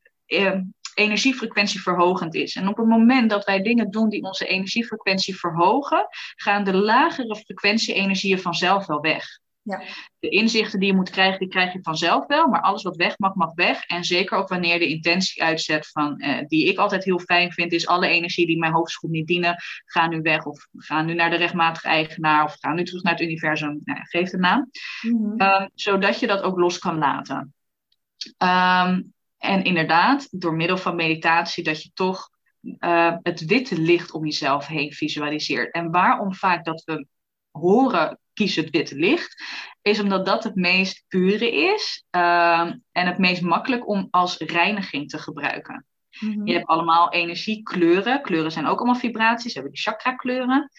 energiefrequentieverhogend 0.93 2.35
is. 2.35 2.55
En 2.55 2.67
op 2.67 2.77
het 2.77 2.87
moment 2.87 3.29
dat 3.29 3.45
wij 3.45 3.61
dingen 3.61 3.91
doen 3.91 4.09
die 4.09 4.23
onze 4.23 4.45
energiefrequentie 4.45 5.39
verhogen, 5.39 6.07
gaan 6.35 6.63
de 6.63 6.73
lagere 6.73 7.35
frequentie-energieën 7.35 8.39
vanzelf 8.39 8.85
wel 8.85 8.99
weg. 8.99 9.25
Ja. 9.63 9.81
De 10.19 10.29
inzichten 10.29 10.79
die 10.79 10.89
je 10.89 10.95
moet 10.95 11.09
krijgen, 11.09 11.39
die 11.39 11.47
krijg 11.47 11.73
je 11.73 11.79
vanzelf 11.81 12.27
wel. 12.27 12.47
Maar 12.47 12.61
alles 12.61 12.83
wat 12.83 12.95
weg 12.95 13.17
mag, 13.17 13.35
mag 13.35 13.53
weg. 13.53 13.85
En 13.85 14.03
zeker 14.03 14.37
ook 14.37 14.47
wanneer 14.47 14.79
de 14.79 14.87
intentie 14.87 15.43
uitzet 15.43 15.87
van, 15.87 16.17
eh, 16.17 16.47
die 16.47 16.67
ik 16.67 16.77
altijd 16.77 17.03
heel 17.03 17.19
fijn 17.19 17.51
vind, 17.51 17.71
is 17.71 17.87
alle 17.87 18.07
energie 18.07 18.45
die 18.45 18.57
mijn 18.57 18.73
hoofd 18.73 18.95
goed 18.95 19.09
niet 19.09 19.27
dienen, 19.27 19.55
gaan 19.85 20.09
nu 20.09 20.21
weg. 20.21 20.45
Of 20.45 20.67
gaan 20.71 21.05
nu 21.05 21.13
naar 21.13 21.29
de 21.29 21.35
rechtmatige 21.35 21.87
eigenaar. 21.87 22.43
Of 22.43 22.55
gaan 22.59 22.75
nu 22.75 22.83
terug 22.83 23.03
naar 23.03 23.13
het 23.13 23.21
universum. 23.21 23.81
Nou, 23.83 23.99
geef 24.03 24.29
de 24.29 24.37
naam. 24.37 24.69
Mhm. 25.01 25.37
Ehm, 25.37 25.67
zodat 25.73 26.19
je 26.19 26.27
dat 26.27 26.41
ook 26.41 26.57
los 26.57 26.79
kan 26.79 26.97
laten. 26.97 27.53
Ehm, 28.37 29.01
en 29.37 29.63
inderdaad, 29.63 30.27
door 30.31 30.53
middel 30.53 30.77
van 30.77 30.95
meditatie, 30.95 31.63
dat 31.63 31.83
je 31.83 31.91
toch 31.93 32.29
uh, 32.79 33.15
het 33.21 33.45
witte 33.45 33.79
licht 33.79 34.11
om 34.11 34.25
jezelf 34.25 34.67
heen 34.67 34.93
visualiseert. 34.93 35.73
En 35.73 35.91
waarom 35.91 36.33
vaak 36.33 36.65
dat 36.65 36.83
we 36.83 37.05
horen 37.51 38.19
kies 38.33 38.55
het 38.55 38.69
witte 38.69 38.95
licht, 38.95 39.43
is 39.81 39.99
omdat 39.99 40.25
dat 40.25 40.43
het 40.43 40.55
meest 40.55 41.03
pure 41.07 41.51
is 41.51 42.05
ehm, 42.09 42.77
en 42.91 43.05
het 43.05 43.17
meest 43.17 43.41
makkelijk 43.41 43.87
om 43.87 44.07
als 44.09 44.37
reiniging 44.37 45.09
te 45.09 45.17
gebruiken. 45.17 45.85
Mhm. 46.19 46.47
Je 46.47 46.53
hebt 46.53 46.67
allemaal 46.67 47.11
energiekleuren. 47.11 48.21
Kleuren 48.21 48.51
zijn 48.51 48.65
ook 48.65 48.77
allemaal 48.77 48.99
vibraties. 48.99 49.53
We 49.53 49.59
hebben 49.59 49.71
de 49.71 49.81
chakra 49.81 50.15
kleuren. 50.15 50.69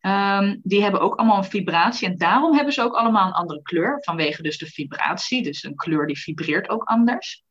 Ehm, 0.00 0.56
die 0.62 0.82
hebben 0.82 1.00
ook 1.00 1.14
allemaal 1.14 1.36
een 1.36 1.44
vibratie 1.44 2.08
en 2.08 2.16
daarom 2.16 2.54
hebben 2.54 2.72
ze 2.72 2.82
ook 2.82 2.94
allemaal 2.94 3.26
een 3.26 3.32
andere 3.32 3.62
kleur, 3.62 3.98
vanwege 4.00 4.42
dus 4.42 4.58
de 4.58 4.66
vibratie. 4.66 5.42
Dus 5.42 5.62
een 5.62 5.74
kleur 5.74 6.06
die 6.06 6.18
vibreert 6.18 6.68
ook 6.68 6.82
anders. 6.84 7.44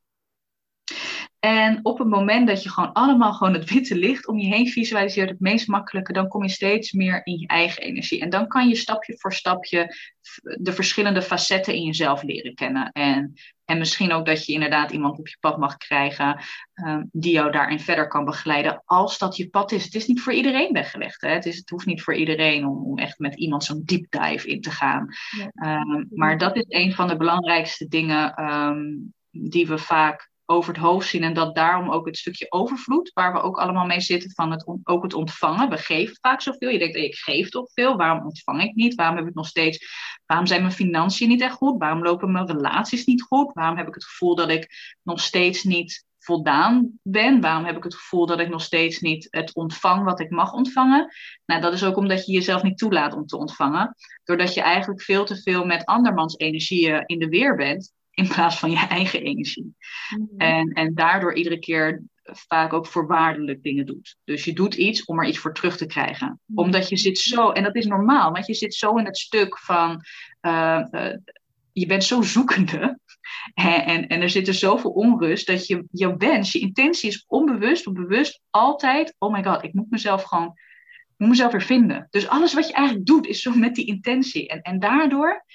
En 1.40 1.80
op 1.84 1.98
het 1.98 2.08
moment 2.08 2.48
dat 2.48 2.64
je 2.64 2.70
gewoon 2.70 2.94
allemaal 2.94 3.34
gewoon 3.34 3.54
het 3.54 3.70
witte 3.70 3.96
licht 3.96 4.28
om 4.28 4.40
je 4.40 4.48
heen 4.48 4.68
visualiseert, 4.68 5.30
het 5.30 5.40
meest 5.40 5.68
makkelijke, 5.68 6.14
dan 6.14 6.28
kom 6.28 6.44
je 6.44 6.50
steeds 6.50 6.92
meer 6.92 7.26
in 7.26 7.40
je 7.40 7.48
eigen 7.48 7.84
energie. 7.84 8.22
En 8.22 8.30
dan 8.30 8.48
kan 8.48 8.68
je 8.68 8.76
stapje 8.76 9.18
voor 9.18 9.34
stapje 9.34 9.96
de 10.42 10.74
verschillende 10.74 11.22
facetten 11.22 11.74
in 11.74 11.84
jezelf 11.84 12.24
leren 12.24 12.56
kennen. 12.56 12.92
En, 12.92 13.34
en 13.66 13.78
misschien 13.78 14.12
ook 14.12 14.26
dat 14.26 14.46
je 14.46 14.54
inderdaad 14.54 14.92
iemand 14.92 15.20
op 15.20 15.28
je 15.28 15.38
pad 15.40 15.58
mag 15.58 15.78
krijgen 15.78 16.44
um, 16.86 17.10
die 17.12 17.34
jou 17.34 17.52
daarin 17.52 17.80
verder 17.80 18.08
kan 18.08 18.26
begeleiden, 18.26 18.82
als 18.86 19.18
dat 19.18 19.36
je 19.38 19.50
pad 19.50 19.72
is. 19.72 19.84
Het 19.84 19.96
is 19.96 20.08
niet 20.08 20.22
voor 20.22 20.34
iedereen 20.34 20.74
weggelegd. 20.74 21.22
Hè? 21.22 21.30
Het, 21.30 21.46
is, 21.46 21.58
het 21.58 21.70
hoeft 21.70 21.86
niet 21.86 22.02
voor 22.02 22.16
iedereen 22.16 22.66
om, 22.66 22.84
om 22.84 22.98
echt 22.98 23.20
met 23.20 23.36
iemand 23.36 23.64
zo'n 23.64 23.82
deep 23.86 24.06
dive 24.10 24.48
in 24.48 24.62
te 24.62 24.72
gaan. 24.72 25.08
Um, 25.64 26.08
maar 26.10 26.38
dat 26.38 26.56
is 26.56 26.66
een 26.68 26.94
van 26.94 27.08
de 27.08 27.18
belangrijkste 27.18 27.88
dingen 27.88 28.44
um, 28.44 29.14
die 29.32 29.68
we 29.68 29.78
vaak 29.78 30.30
over 30.50 30.74
het 30.74 30.82
hoofd 30.82 31.08
zien. 31.08 31.24
En 31.24 31.34
dat 31.34 31.56
daarom 31.56 31.89
ook 31.89 32.06
het 32.06 32.18
stukje 32.18 32.52
overvloed, 32.52 33.12
waar 33.14 33.34
we 33.34 33.41
ook 33.41 33.58
allemaal 33.58 33.86
mee 33.86 34.02
zitten, 34.02 34.32
van 34.32 34.52
het, 34.52 34.68
ook 34.84 35.04
het 35.04 35.14
ontvangen. 35.14 35.70
We 35.70 35.78
geven 35.78 36.18
vaak 36.22 36.41
zoveel. 36.41 36.70
Je 36.70 36.80
denkt, 36.80 36.95
ik 36.95 37.16
geef 37.16 37.50
toch 37.50 37.72
veel. 37.74 37.95
Waarom 37.95 38.26
ontvang 38.26 38.62
ik 38.62 38.76
niet? 38.76 38.95
Waarom 38.95 39.18
heb 39.18 39.28
ik 39.28 39.34
nog 39.34 39.47
steeds. 39.47 39.88
Waarom 40.26 40.47
zijn 40.47 40.62
mijn 40.62 40.74
financiën 40.74 41.28
niet 41.28 41.41
echt 41.41 41.56
goed? 41.56 41.78
Waarom 41.78 42.04
lopen 42.04 42.32
mijn 42.32 42.47
relaties 42.47 43.06
niet 43.06 43.22
goed? 43.22 43.54
Waarom 43.54 43.78
heb 43.78 43.88
ik 43.88 43.93
het 43.93 44.06
gevoel 44.06 44.36
dat 44.36 44.50
ik 44.50 44.68
nog 45.04 45.22
steeds 45.22 45.64
niet 45.64 46.06
voldaan 46.20 47.00
ben? 47.04 47.41
Waarom 47.41 47.66
heb 47.66 47.78
ik 47.78 47.84
het 47.84 47.95
gevoel 47.95 48.26
dat 48.26 48.39
ik 48.39 48.50
nog 48.50 48.62
steeds 48.62 49.00
niet 49.00 49.28
het 49.30 49.56
ontvang 49.56 50.04
wat 50.04 50.20
ik 50.20 50.30
mag 50.30 50.54
ontvangen? 50.54 51.14
Nou, 51.45 51.62
dat 51.62 51.74
is 51.74 51.84
ook 51.84 51.97
omdat 51.97 52.26
je 52.26 52.32
jezelf 52.32 52.64
niet 52.64 52.78
toelaat 52.78 53.14
om 53.14 53.26
te 53.26 53.38
ontvangen. 53.38 53.95
Doordat 54.24 54.54
je 54.54 54.62
eigenlijk 54.62 55.02
veel 55.02 55.26
te 55.26 55.41
veel 55.41 55.66
met 55.66 55.86
andermans 55.86 56.38
energieën 56.38 57.04
in 57.06 57.20
de 57.20 57.28
weer 57.28 57.56
bent 57.56 57.97
in 58.20 58.28
plaats 58.28 58.60
van 58.60 58.72
je 58.72 58.88
eigen 58.88 59.22
energie. 59.22 59.76
Mhm. 60.10 60.38
En, 60.38 60.70
en 60.70 60.94
daardoor 60.94 61.34
iedere 61.34 61.60
keer 61.60 62.04
vaak 62.24 62.74
ook 62.74 62.88
voorwaardelijk 62.88 63.64
dingen 63.64 63.86
doet. 63.86 64.18
Dus 64.24 64.44
je 64.44 64.54
doet 64.54 64.76
iets 64.76 65.06
om 65.06 65.20
er 65.20 65.28
iets 65.28 65.38
voor 65.38 65.54
terug 65.54 65.78
te 65.78 65.86
krijgen. 65.86 66.40
Mhm. 66.46 66.60
Omdat 66.60 66.90
je 66.90 66.98
zit 66.98 67.18
zo, 67.18 67.50
en 67.50 67.64
dat 67.64 67.76
is 67.76 67.86
normaal, 67.86 68.32
want 68.32 68.46
je 68.46 68.54
zit 68.54 68.74
zo 68.74 68.96
in 68.96 69.06
het 69.06 69.18
stuk 69.18 69.58
van, 69.58 70.04
uh, 70.42 70.82
uh, 70.92 71.16
je 71.72 71.86
bent 71.86 72.04
zo 72.04 72.22
zoekende. 72.22 72.80
En, 73.54 73.86
en, 73.86 74.08
en, 74.08 74.22
er 74.22 74.30
zit 74.30 74.48
er 74.48 74.54
zoveel 74.54 74.92
onrust 74.92 75.48
dat 75.48 75.68
je, 75.68 75.86
jouw 75.92 76.18
wens, 76.18 76.52
je 76.52 76.60
intentie 76.60 77.10
is 77.10 77.26
onbewust 77.28 77.88
of 77.88 77.94
bewust 77.94 78.42
altijd, 78.50 79.16
oh 79.18 79.32
my 79.34 79.44
god, 79.44 79.64
ik 79.64 79.74
moet 79.74 79.90
mezelf 79.90 80.24
gewoon, 80.24 80.48
ik 80.48 81.14
moet 81.18 81.30
mezelf 81.30 81.52
weer 81.52 81.62
vinden. 81.62 82.08
Dus 82.10 82.28
alles 82.28 82.54
wat 82.54 82.68
je 82.68 82.74
eigenlijk 82.74 83.06
doet 83.06 83.28
is 83.28 83.42
zo 83.42 83.54
met 83.54 83.76
die 83.76 83.86
intentie. 83.86 84.48
En, 84.48 84.62
en 84.62 84.80
daardoor 84.80 85.46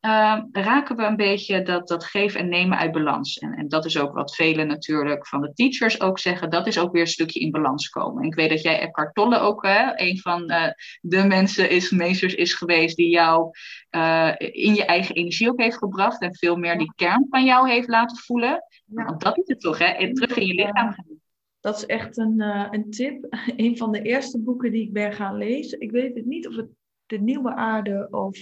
uh, 0.00 0.38
raken 0.52 0.96
we 0.96 1.02
een 1.02 1.16
beetje 1.16 1.62
dat, 1.62 1.88
dat 1.88 2.04
geven 2.04 2.40
en 2.40 2.48
nemen 2.48 2.78
uit 2.78 2.92
balans. 2.92 3.38
En, 3.38 3.52
en 3.52 3.68
dat 3.68 3.84
is 3.84 3.98
ook 3.98 4.12
wat 4.14 4.34
velen 4.34 4.66
natuurlijk 4.66 5.26
van 5.26 5.40
de 5.40 5.52
teachers 5.52 6.00
ook 6.00 6.18
zeggen. 6.18 6.50
Dat 6.50 6.66
is 6.66 6.78
ook 6.78 6.92
weer 6.92 7.00
een 7.00 7.06
stukje 7.06 7.40
in 7.40 7.50
balans 7.50 7.88
komen. 7.88 8.22
En 8.22 8.28
ik 8.28 8.34
weet 8.34 8.48
dat 8.48 8.62
jij 8.62 8.80
Eckhart 8.80 9.14
Tolle 9.14 9.38
ook 9.38 9.62
hè, 9.66 10.00
een 10.00 10.18
van 10.18 10.50
uh, 10.50 10.66
de 11.00 11.24
mensen 11.24 11.70
is, 11.70 11.90
meesters 11.90 12.34
is 12.34 12.54
geweest 12.54 12.96
die 12.96 13.08
jou 13.08 13.50
uh, 13.90 14.34
in 14.38 14.74
je 14.74 14.84
eigen 14.84 15.14
energie 15.14 15.48
ook 15.48 15.60
heeft 15.60 15.78
gebracht. 15.78 16.20
En 16.20 16.36
veel 16.36 16.56
meer 16.56 16.78
die 16.78 16.92
kern 16.96 17.26
van 17.30 17.44
jou 17.44 17.70
heeft 17.70 17.88
laten 17.88 18.16
voelen. 18.16 18.62
Ja. 18.84 19.04
Want 19.04 19.22
dat 19.22 19.38
is 19.38 19.46
het 19.46 19.60
toch, 19.60 19.78
hè? 19.78 19.84
En 19.84 20.14
terug 20.14 20.36
in 20.36 20.46
je 20.46 20.54
lichaam 20.54 20.92
gaan. 20.92 21.20
Dat 21.60 21.76
is 21.76 21.86
echt 21.86 22.16
een, 22.16 22.40
een 22.70 22.90
tip. 22.90 23.26
Een 23.56 23.76
van 23.76 23.92
de 23.92 24.02
eerste 24.02 24.40
boeken 24.40 24.72
die 24.72 24.82
ik 24.82 24.92
ben 24.92 25.12
gaan 25.12 25.36
lezen. 25.36 25.80
Ik 25.80 25.90
weet 25.90 26.14
het 26.14 26.26
niet 26.26 26.48
of 26.48 26.56
het 26.56 26.68
de 27.06 27.18
nieuwe 27.18 27.54
aarde 27.54 28.08
of 28.10 28.38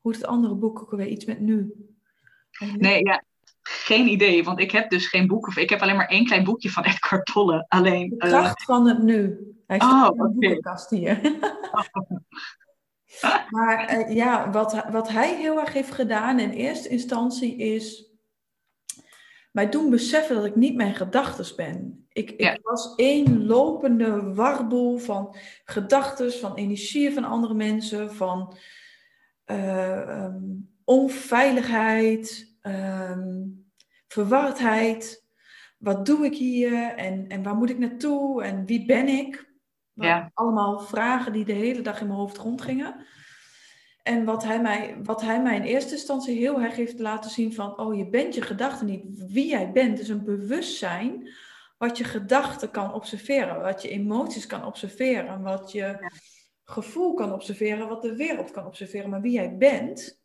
hoe 0.00 0.12
het 0.12 0.26
andere 0.26 0.54
boek 0.54 0.80
ook 0.82 0.90
weer 0.90 1.06
iets 1.06 1.24
met 1.24 1.40
nu? 1.40 1.74
Nee, 2.76 3.04
ja, 3.04 3.24
geen 3.62 4.08
idee, 4.08 4.44
want 4.44 4.60
ik 4.60 4.70
heb 4.70 4.90
dus 4.90 5.06
geen 5.06 5.26
boek. 5.26 5.54
Ik 5.54 5.70
heb 5.70 5.80
alleen 5.80 5.96
maar 5.96 6.08
één 6.08 6.24
klein 6.24 6.44
boekje 6.44 6.70
van 6.70 6.84
Edgar 6.90 7.22
Tolle. 7.22 7.64
Alleen, 7.68 8.08
de 8.08 8.16
kracht 8.16 8.60
uh... 8.60 8.66
van 8.66 8.86
het 8.86 9.02
nu. 9.02 9.38
Hij 9.66 9.76
staat 9.76 10.10
oh, 10.10 10.16
in 10.16 10.22
de 10.22 10.38
boekenkast 10.38 10.90
hier. 10.90 11.20
maar 13.50 13.98
uh, 13.98 14.14
ja, 14.14 14.50
wat, 14.50 14.84
wat 14.90 15.08
hij 15.08 15.36
heel 15.36 15.60
erg 15.60 15.72
heeft 15.72 15.90
gedaan 15.90 16.38
in 16.38 16.50
eerste 16.50 16.88
instantie 16.88 17.56
is 17.56 18.10
mij 19.52 19.68
doen 19.68 19.90
beseffen 19.90 20.36
dat 20.36 20.44
ik 20.44 20.56
niet 20.56 20.74
mijn 20.74 20.94
gedachten 20.94 21.56
ben. 21.56 22.06
Ik, 22.12 22.30
ik 22.30 22.58
was 22.62 22.94
één 22.94 23.46
lopende 23.46 24.34
warboel 24.34 24.98
van 24.98 25.36
gedachten, 25.64 26.32
van 26.32 26.54
energieën 26.54 27.12
van 27.12 27.24
andere 27.24 27.54
mensen, 27.54 28.14
van 28.14 28.56
uh, 29.50 30.34
onveiligheid, 30.84 32.56
um, 32.62 33.70
verwardheid. 34.08 35.28
Wat 35.78 36.06
doe 36.06 36.24
ik 36.24 36.36
hier 36.36 36.94
en, 36.94 37.28
en 37.28 37.42
waar 37.42 37.54
moet 37.54 37.70
ik 37.70 37.78
naartoe 37.78 38.42
en 38.42 38.66
wie 38.66 38.86
ben 38.86 39.08
ik? 39.08 39.48
Ja. 39.92 40.30
Allemaal 40.34 40.80
vragen 40.80 41.32
die 41.32 41.44
de 41.44 41.52
hele 41.52 41.82
dag 41.82 42.00
in 42.00 42.06
mijn 42.06 42.18
hoofd 42.18 42.36
rondgingen. 42.36 43.06
En 44.02 44.24
wat 44.24 44.44
hij, 44.44 44.60
mij, 44.60 44.96
wat 45.02 45.20
hij 45.20 45.42
mij 45.42 45.56
in 45.56 45.62
eerste 45.62 45.92
instantie 45.92 46.38
heel 46.38 46.60
erg 46.60 46.76
heeft 46.76 46.98
laten 46.98 47.30
zien 47.30 47.54
van, 47.54 47.78
oh 47.78 47.96
je 47.96 48.08
bent 48.08 48.34
je 48.34 48.42
gedachten 48.42 48.86
niet. 48.86 49.04
Wie 49.32 49.48
jij 49.48 49.72
bent 49.72 50.00
is 50.00 50.08
een 50.08 50.24
bewustzijn 50.24 51.28
wat 51.78 51.98
je 51.98 52.04
gedachten 52.04 52.70
kan 52.70 52.94
observeren, 52.94 53.60
wat 53.60 53.82
je 53.82 53.88
emoties 53.88 54.46
kan 54.46 54.64
observeren, 54.64 55.42
wat 55.42 55.72
je 55.72 56.10
gevoel 56.70 57.14
kan 57.14 57.32
observeren, 57.32 57.88
wat 57.88 58.02
de 58.02 58.16
wereld 58.16 58.50
kan 58.50 58.66
observeren, 58.66 59.10
maar 59.10 59.20
wie 59.20 59.32
jij 59.32 59.56
bent, 59.56 60.22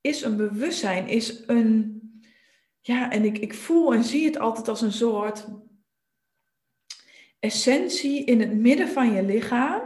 is 0.00 0.22
een 0.22 0.36
bewustzijn, 0.36 1.08
is 1.08 1.42
een. 1.46 2.02
Ja, 2.80 3.10
en 3.10 3.24
ik, 3.24 3.38
ik 3.38 3.54
voel 3.54 3.94
en 3.94 4.04
zie 4.04 4.24
het 4.24 4.38
altijd 4.38 4.68
als 4.68 4.80
een 4.80 4.92
soort 4.92 5.48
essentie 7.38 8.24
in 8.24 8.40
het 8.40 8.54
midden 8.54 8.88
van 8.88 9.12
je 9.12 9.22
lichaam, 9.22 9.80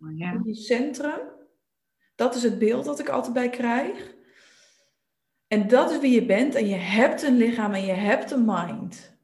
oh 0.00 0.18
ja. 0.18 0.32
in 0.32 0.42
je 0.44 0.54
centrum. 0.54 1.20
Dat 2.14 2.34
is 2.34 2.42
het 2.42 2.58
beeld 2.58 2.84
dat 2.84 2.98
ik 2.98 3.08
altijd 3.08 3.32
bij 3.32 3.50
krijg. 3.50 4.14
En 5.46 5.68
dat 5.68 5.90
is 5.90 5.98
wie 5.98 6.14
je 6.14 6.26
bent 6.26 6.54
en 6.54 6.66
je 6.66 6.74
hebt 6.74 7.22
een 7.22 7.36
lichaam 7.36 7.72
en 7.72 7.84
je 7.84 7.92
hebt 7.92 8.30
een 8.30 8.44
mind. 8.44 9.15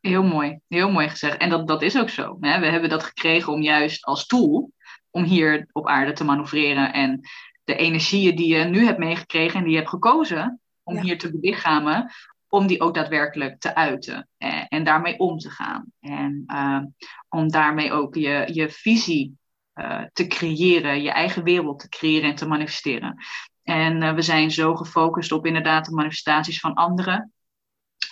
Heel 0.00 0.22
mooi, 0.22 0.58
heel 0.68 0.90
mooi 0.90 1.08
gezegd. 1.08 1.36
En 1.36 1.48
dat, 1.48 1.68
dat 1.68 1.82
is 1.82 1.98
ook 1.98 2.10
zo. 2.10 2.36
Hè? 2.40 2.60
We 2.60 2.66
hebben 2.66 2.90
dat 2.90 3.02
gekregen 3.02 3.52
om 3.52 3.62
juist 3.62 4.04
als 4.04 4.26
tool 4.26 4.72
om 5.10 5.22
hier 5.22 5.68
op 5.72 5.88
aarde 5.88 6.12
te 6.12 6.24
manoeuvreren 6.24 6.92
en 6.92 7.20
de 7.64 7.76
energieën 7.76 8.36
die 8.36 8.56
je 8.56 8.64
nu 8.64 8.84
hebt 8.84 8.98
meegekregen 8.98 9.58
en 9.58 9.62
die 9.62 9.72
je 9.72 9.78
hebt 9.78 9.90
gekozen 9.90 10.60
om 10.82 10.98
hier 10.98 11.18
te 11.18 11.30
belichamen, 11.30 12.12
om 12.48 12.66
die 12.66 12.80
ook 12.80 12.94
daadwerkelijk 12.94 13.60
te 13.60 13.74
uiten 13.74 14.28
en, 14.38 14.68
en 14.68 14.84
daarmee 14.84 15.18
om 15.18 15.38
te 15.38 15.50
gaan. 15.50 15.92
En 16.00 16.44
uh, 16.46 16.80
om 17.28 17.48
daarmee 17.48 17.92
ook 17.92 18.14
je, 18.14 18.48
je 18.52 18.70
visie 18.70 19.38
uh, 19.74 20.02
te 20.12 20.26
creëren, 20.26 21.02
je 21.02 21.10
eigen 21.10 21.42
wereld 21.42 21.78
te 21.78 21.88
creëren 21.88 22.30
en 22.30 22.36
te 22.36 22.46
manifesteren. 22.46 23.16
En 23.62 24.02
uh, 24.02 24.14
we 24.14 24.22
zijn 24.22 24.50
zo 24.50 24.74
gefocust 24.74 25.32
op 25.32 25.46
inderdaad 25.46 25.84
de 25.84 25.94
manifestaties 25.94 26.60
van 26.60 26.74
anderen, 26.74 27.32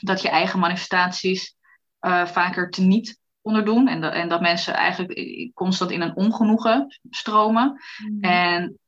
dat 0.00 0.22
je 0.22 0.28
eigen 0.28 0.58
manifestaties 0.58 1.55
vaker 2.24 2.70
te 2.70 2.82
niet 2.82 3.20
onderdoen. 3.40 3.88
En 3.88 4.00
dat, 4.00 4.12
en 4.12 4.28
dat 4.28 4.40
mensen 4.40 4.74
eigenlijk 4.74 5.50
constant 5.54 5.90
in 5.90 6.00
een 6.00 6.16
ongenoegen 6.16 6.98
stromen. 7.10 7.80
Mm. 8.10 8.20
En 8.20 8.78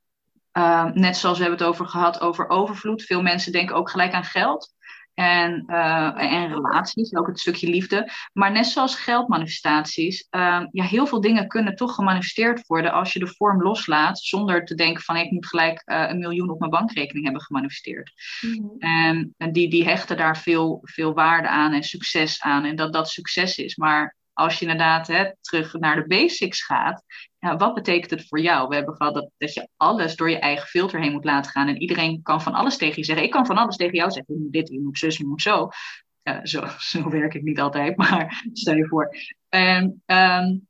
uh, 0.53 0.85
net 0.85 1.17
zoals 1.17 1.39
we 1.39 1.45
hebben 1.45 1.61
het 1.61 1.69
over 1.69 1.87
gehad 1.87 2.21
over 2.21 2.49
overvloed. 2.49 3.03
Veel 3.03 3.23
mensen 3.23 3.53
denken 3.53 3.77
ook 3.77 3.91
gelijk 3.91 4.13
aan 4.13 4.25
geld. 4.25 4.75
En, 5.19 5.65
uh, 5.67 6.33
en 6.33 6.49
relaties, 6.49 7.15
ook 7.15 7.27
het 7.27 7.41
stukje 7.41 7.69
liefde. 7.69 8.11
Maar 8.33 8.53
net 8.53 8.67
zoals 8.67 8.95
geldmanifestaties, 8.95 10.27
uh, 10.31 10.63
ja, 10.71 10.85
heel 10.85 11.07
veel 11.07 11.21
dingen 11.21 11.49
kunnen 11.49 11.75
toch 11.75 11.95
gemanifesteerd 11.95 12.67
worden 12.67 12.93
als 12.93 13.13
je 13.13 13.19
de 13.19 13.27
vorm 13.27 13.63
loslaat, 13.63 14.19
zonder 14.19 14.65
te 14.65 14.75
denken 14.75 15.03
van 15.03 15.17
ik 15.17 15.31
moet 15.31 15.47
gelijk 15.47 15.83
uh, 15.87 16.05
een 16.09 16.19
miljoen 16.19 16.51
op 16.51 16.59
mijn 16.59 16.71
bankrekening 16.71 17.25
hebben 17.25 17.43
gemanifesteerd. 17.43 18.13
Mm 18.41 18.77
en, 18.79 19.35
en 19.37 19.53
die, 19.53 19.71
die 19.71 19.85
hechten 19.85 20.17
daar 20.17 20.39
veel, 20.39 20.81
veel 20.83 21.15
waarde 21.15 21.49
aan 21.49 21.73
en 21.73 21.83
succes 21.83 22.43
aan 22.43 22.65
en 22.65 22.77
dat 22.77 22.93
dat 22.93 23.09
succes 23.09 23.59
is. 23.59 23.77
Maar 23.77 24.17
als 24.39 24.59
je 24.59 24.61
inderdaad 24.61 25.07
hè, 25.07 25.31
terug 25.41 25.73
naar 25.73 25.97
de 25.97 26.07
basics 26.07 26.65
gaat, 26.65 27.05
ja, 27.39 27.57
wat 27.57 27.75
betekent 27.75 28.11
het 28.11 28.29
voor 28.29 28.41
jou? 28.41 28.69
We 28.69 28.75
hebben 28.75 28.95
gehad 28.95 29.15
dat, 29.15 29.31
dat 29.39 29.55
je 29.55 29.69
alles 29.77 30.17
door 30.17 30.31
je 30.31 30.39
eigen 30.39 30.67
filter 30.67 31.01
heen 31.01 31.13
moet 31.13 31.25
laten 31.25 31.51
gaan. 31.51 31.69
En 31.69 31.81
iedereen 31.81 32.23
kan 32.23 32.43
van 32.43 32.55
alles 32.55 32.77
tegen 32.77 32.97
je 32.97 33.05
zeggen. 33.05 33.25
Ik 33.25 33.31
kan 33.31 33.47
van 33.47 33.57
alles 33.57 33.77
tegen 33.77 33.95
jou 33.95 34.11
zeggen. 34.11 34.35
Je 34.35 34.41
moet 34.41 34.53
dit, 34.53 34.69
je 34.69 34.81
moet 34.81 34.99
zus, 34.99 35.17
je 35.17 35.27
moet 35.27 35.43
zo. 35.43 35.69
zo, 36.43 36.65
zo 36.93 37.11
werk 37.11 37.35
ik 37.35 37.43
niet 37.43 37.61
altijd, 37.61 37.97
maar 38.03 38.45
stel 38.53 38.75
je 38.75 38.87
voor. 38.87 39.15
En 39.49 40.03
um, 40.07 40.67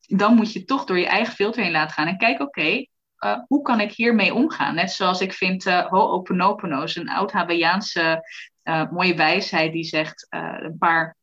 dan 0.00 0.34
moet 0.34 0.52
je 0.52 0.64
toch 0.64 0.84
door 0.84 0.98
je 0.98 1.06
eigen 1.06 1.34
filter 1.34 1.62
heen 1.62 1.72
laten 1.72 1.94
gaan. 1.94 2.06
En 2.06 2.16
kijk, 2.16 2.40
oké, 2.40 2.84
uh, 3.24 3.38
hoe 3.46 3.62
kan 3.62 3.80
ik 3.80 3.92
hiermee 3.92 4.34
omgaan? 4.34 4.74
Net 4.74 4.90
zoals 4.90 5.20
ik 5.20 5.32
vind 5.32 5.66
uh, 5.66 5.86
Ho'oponopono, 5.86 6.82
een 6.94 7.08
oud 7.08 7.32
Hawaiiaanse 7.32 8.28
uh, 8.64 8.90
mooie 8.90 9.14
wijsheid 9.14 9.72
die 9.72 9.84
zegt 9.84 10.26
een 10.28 10.76
paar 10.78 11.17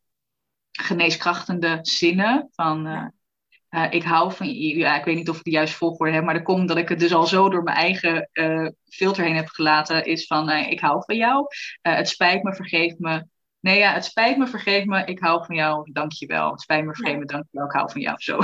geneeskrachtende 0.82 1.78
zinnen. 1.82 2.48
Van 2.52 2.86
uh, 2.86 3.06
uh, 3.70 3.86
ik 3.90 4.02
hou 4.02 4.32
van 4.32 4.46
je. 4.46 4.76
Ja, 4.76 4.98
ik 4.98 5.04
weet 5.04 5.16
niet 5.16 5.28
of 5.28 5.36
ik 5.36 5.44
de 5.44 5.50
juiste 5.50 5.76
volgorde 5.76 6.12
heb, 6.12 6.24
maar 6.24 6.34
dat 6.34 6.42
komt 6.42 6.68
dat 6.68 6.76
ik 6.76 6.88
het 6.88 6.98
dus 6.98 7.14
al 7.14 7.26
zo 7.26 7.48
door 7.48 7.62
mijn 7.62 7.76
eigen 7.76 8.30
uh, 8.32 8.68
filter 8.88 9.24
heen 9.24 9.36
heb 9.36 9.48
gelaten. 9.48 10.04
Is 10.04 10.26
van 10.26 10.50
ik 10.50 10.80
hou 10.80 11.02
van 11.04 11.16
jou. 11.16 11.46
het 11.82 12.08
spijt 12.08 12.42
me, 12.42 12.54
vergeef 12.54 12.98
me. 12.98 13.26
Nee, 13.60 13.78
ja, 13.78 13.92
het 13.92 14.04
spijt 14.04 14.36
me, 14.36 14.46
vergeef 14.46 14.84
me, 14.84 15.04
ik 15.04 15.18
hou 15.18 15.44
van 15.44 15.56
jou, 15.56 15.92
dank 15.92 16.12
je 16.12 16.26
wel. 16.26 16.50
Het 16.50 16.60
spijt 16.60 16.84
me, 16.84 16.94
vergeef 16.94 17.18
me, 17.18 17.24
dank 17.24 17.44
je 17.50 17.58
wel, 17.58 17.66
ik 17.66 17.72
hou 17.72 17.90
van 17.90 18.00
jou, 18.00 18.16
zo. 18.18 18.38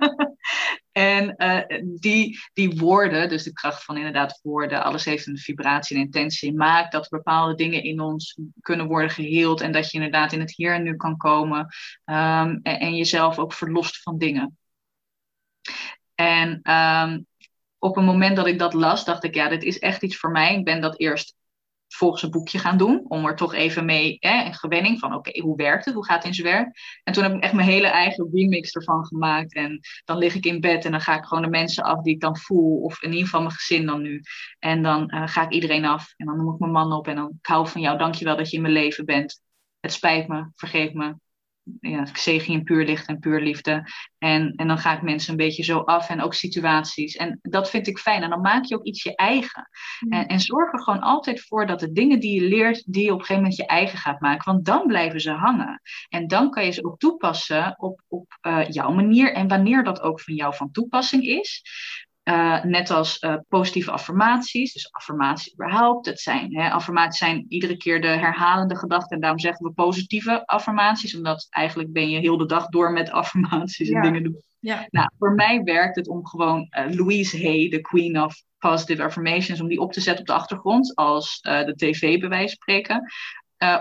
en 0.92 1.34
uh, 1.36 1.80
die, 2.00 2.38
die 2.52 2.78
woorden, 2.78 3.28
dus 3.28 3.42
de 3.42 3.52
kracht 3.52 3.84
van 3.84 3.96
inderdaad 3.96 4.40
woorden, 4.42 4.84
alles 4.84 5.04
heeft 5.04 5.26
een 5.26 5.38
vibratie 5.38 5.96
en 5.96 6.02
intentie, 6.02 6.54
maakt 6.54 6.92
dat 6.92 7.08
bepaalde 7.08 7.54
dingen 7.54 7.82
in 7.82 8.00
ons 8.00 8.38
kunnen 8.60 8.86
worden 8.86 9.10
geheeld 9.10 9.60
en 9.60 9.72
dat 9.72 9.90
je 9.90 9.96
inderdaad 9.96 10.32
in 10.32 10.40
het 10.40 10.56
hier 10.56 10.74
en 10.74 10.82
nu 10.82 10.96
kan 10.96 11.16
komen 11.16 11.60
um, 12.04 12.60
en, 12.62 12.96
jezelf 12.96 13.38
ook 13.38 13.52
verlost 13.52 14.02
van 14.02 14.18
dingen. 14.18 14.58
En 16.14 16.72
um, 16.72 17.26
op 17.78 17.96
een 17.96 18.04
moment 18.04 18.36
dat 18.36 18.46
ik 18.46 18.58
dat 18.58 18.74
las, 18.74 19.04
dacht 19.04 19.24
ik, 19.24 19.34
ja, 19.34 19.48
dit 19.48 19.62
is 19.62 19.78
echt 19.78 20.02
iets 20.02 20.16
voor 20.16 20.30
mij. 20.30 20.56
Ik 20.56 20.64
ben 20.64 20.80
dat 20.80 20.98
eerst 20.98 21.34
volgens 21.96 22.22
een 22.22 22.30
boekje 22.30 22.58
gaan 22.58 22.76
doen. 22.76 23.04
Om 23.08 23.26
er 23.26 23.36
toch 23.36 23.54
even 23.54 23.84
mee, 23.84 24.16
hè, 24.20 24.44
een 24.44 24.54
gewenning 24.54 24.98
van 24.98 25.14
oké, 25.14 25.40
hoe 25.40 25.56
werkt 25.56 25.84
het? 25.84 25.94
Hoe 25.94 26.04
gaat 26.04 26.16
het 26.16 26.24
in 26.24 26.34
zijn 26.34 26.46
werk? 26.46 26.78
En 27.04 27.12
toen 27.12 27.22
heb 27.22 27.34
ik 27.34 27.42
echt 27.42 27.52
mijn 27.52 27.68
hele 27.68 27.86
eigen 27.86 28.28
remix 28.32 28.72
ervan 28.72 29.06
gemaakt. 29.06 29.54
En 29.54 29.80
dan 30.04 30.18
lig 30.18 30.34
ik 30.34 30.44
in 30.44 30.60
bed 30.60 30.84
en 30.84 30.90
dan 30.90 31.00
ga 31.00 31.16
ik 31.18 31.24
gewoon 31.24 31.42
de 31.42 31.48
mensen 31.48 31.84
af 31.84 32.02
die 32.02 32.14
ik 32.14 32.20
dan 32.20 32.36
voel. 32.36 32.82
Of 32.82 33.02
in 33.02 33.10
ieder 33.10 33.24
geval 33.24 33.40
mijn 33.40 33.54
gezin 33.54 33.86
dan 33.86 34.02
nu. 34.02 34.22
En 34.58 34.82
dan 34.82 35.14
uh, 35.14 35.28
ga 35.28 35.42
ik 35.42 35.52
iedereen 35.52 35.84
af. 35.84 36.14
En 36.16 36.26
dan 36.26 36.36
noem 36.36 36.52
ik 36.52 36.58
mijn 36.58 36.72
man 36.72 36.92
op. 36.92 37.08
En 37.08 37.16
dan 37.16 37.28
ik 37.28 37.46
hou 37.46 37.68
van 37.68 37.80
jou. 37.80 37.98
Dankjewel 37.98 38.36
dat 38.36 38.50
je 38.50 38.56
in 38.56 38.62
mijn 38.62 38.74
leven 38.74 39.04
bent. 39.04 39.40
Het 39.80 39.92
spijt 39.92 40.28
me. 40.28 40.50
Vergeef 40.54 40.92
me 40.92 41.14
ja, 41.80 42.06
ik 42.06 42.16
zegen 42.16 42.52
in 42.52 42.62
puur 42.62 42.84
licht 42.84 43.06
en 43.06 43.18
puur 43.18 43.40
liefde. 43.40 43.90
En, 44.18 44.52
en 44.56 44.68
dan 44.68 44.78
ga 44.78 44.96
ik 44.96 45.02
mensen 45.02 45.30
een 45.30 45.36
beetje 45.36 45.62
zo 45.62 45.78
af 45.78 46.08
en 46.08 46.22
ook 46.22 46.34
situaties. 46.34 47.16
En 47.16 47.38
dat 47.42 47.70
vind 47.70 47.86
ik 47.86 47.98
fijn. 47.98 48.22
En 48.22 48.30
dan 48.30 48.40
maak 48.40 48.64
je 48.64 48.74
ook 48.74 48.84
iets 48.84 49.02
je 49.02 49.16
eigen. 49.16 49.68
Mm. 50.00 50.12
En, 50.12 50.26
en 50.26 50.40
zorg 50.40 50.72
er 50.72 50.82
gewoon 50.82 51.00
altijd 51.00 51.40
voor 51.40 51.66
dat 51.66 51.80
de 51.80 51.92
dingen 51.92 52.20
die 52.20 52.42
je 52.42 52.48
leert, 52.48 52.92
die 52.92 53.04
je 53.04 53.12
op 53.12 53.18
een 53.18 53.24
gegeven 53.24 53.42
moment 53.42 53.60
je 53.60 53.66
eigen 53.66 53.98
gaat 53.98 54.20
maken. 54.20 54.52
Want 54.52 54.64
dan 54.64 54.86
blijven 54.86 55.20
ze 55.20 55.30
hangen. 55.30 55.80
En 56.08 56.26
dan 56.26 56.50
kan 56.50 56.64
je 56.64 56.70
ze 56.70 56.84
ook 56.84 56.98
toepassen 56.98 57.74
op, 57.78 58.02
op 58.08 58.38
uh, 58.46 58.68
jouw 58.68 58.92
manier. 58.92 59.32
En 59.32 59.48
wanneer 59.48 59.84
dat 59.84 60.00
ook 60.00 60.20
van 60.20 60.34
jou 60.34 60.54
van 60.54 60.70
toepassing 60.70 61.24
is. 61.24 61.62
Uh, 62.24 62.64
net 62.64 62.90
als 62.90 63.22
uh, 63.22 63.36
positieve 63.48 63.90
affirmaties, 63.90 64.72
dus 64.72 64.92
affirmaties 64.92 65.52
überhaupt. 65.52 66.06
Het 66.06 66.20
zijn, 66.20 66.56
hè, 66.56 66.70
affirmaties 66.70 67.18
zijn 67.18 67.44
iedere 67.48 67.76
keer 67.76 68.00
de 68.00 68.06
herhalende 68.06 68.76
gedachten. 68.76 69.14
En 69.16 69.20
daarom 69.20 69.38
zeggen 69.38 69.66
we 69.66 69.72
positieve 69.72 70.46
affirmaties, 70.46 71.16
omdat 71.16 71.46
eigenlijk 71.50 71.92
ben 71.92 72.10
je 72.10 72.18
heel 72.18 72.36
de 72.36 72.46
dag 72.46 72.66
door 72.66 72.92
met 72.92 73.10
affirmaties 73.10 73.88
en 73.88 74.02
dingen 74.02 74.22
doen. 74.22 74.42
Ja. 74.60 74.86
Nou, 74.90 75.08
voor 75.18 75.34
mij 75.34 75.62
werkt 75.62 75.96
het 75.96 76.08
om 76.08 76.26
gewoon 76.26 76.68
uh, 76.70 76.94
Louise 76.94 77.42
Hay, 77.42 77.68
de 77.68 77.80
queen 77.80 78.22
of 78.22 78.42
positive 78.58 79.02
affirmations, 79.02 79.60
om 79.60 79.68
die 79.68 79.80
op 79.80 79.92
te 79.92 80.00
zetten 80.00 80.20
op 80.20 80.26
de 80.26 80.32
achtergrond 80.32 80.94
als 80.94 81.40
de 81.40 81.74
tv 81.76 82.20
bij 82.20 82.28
wijze 82.28 82.54
spreken. 82.54 83.12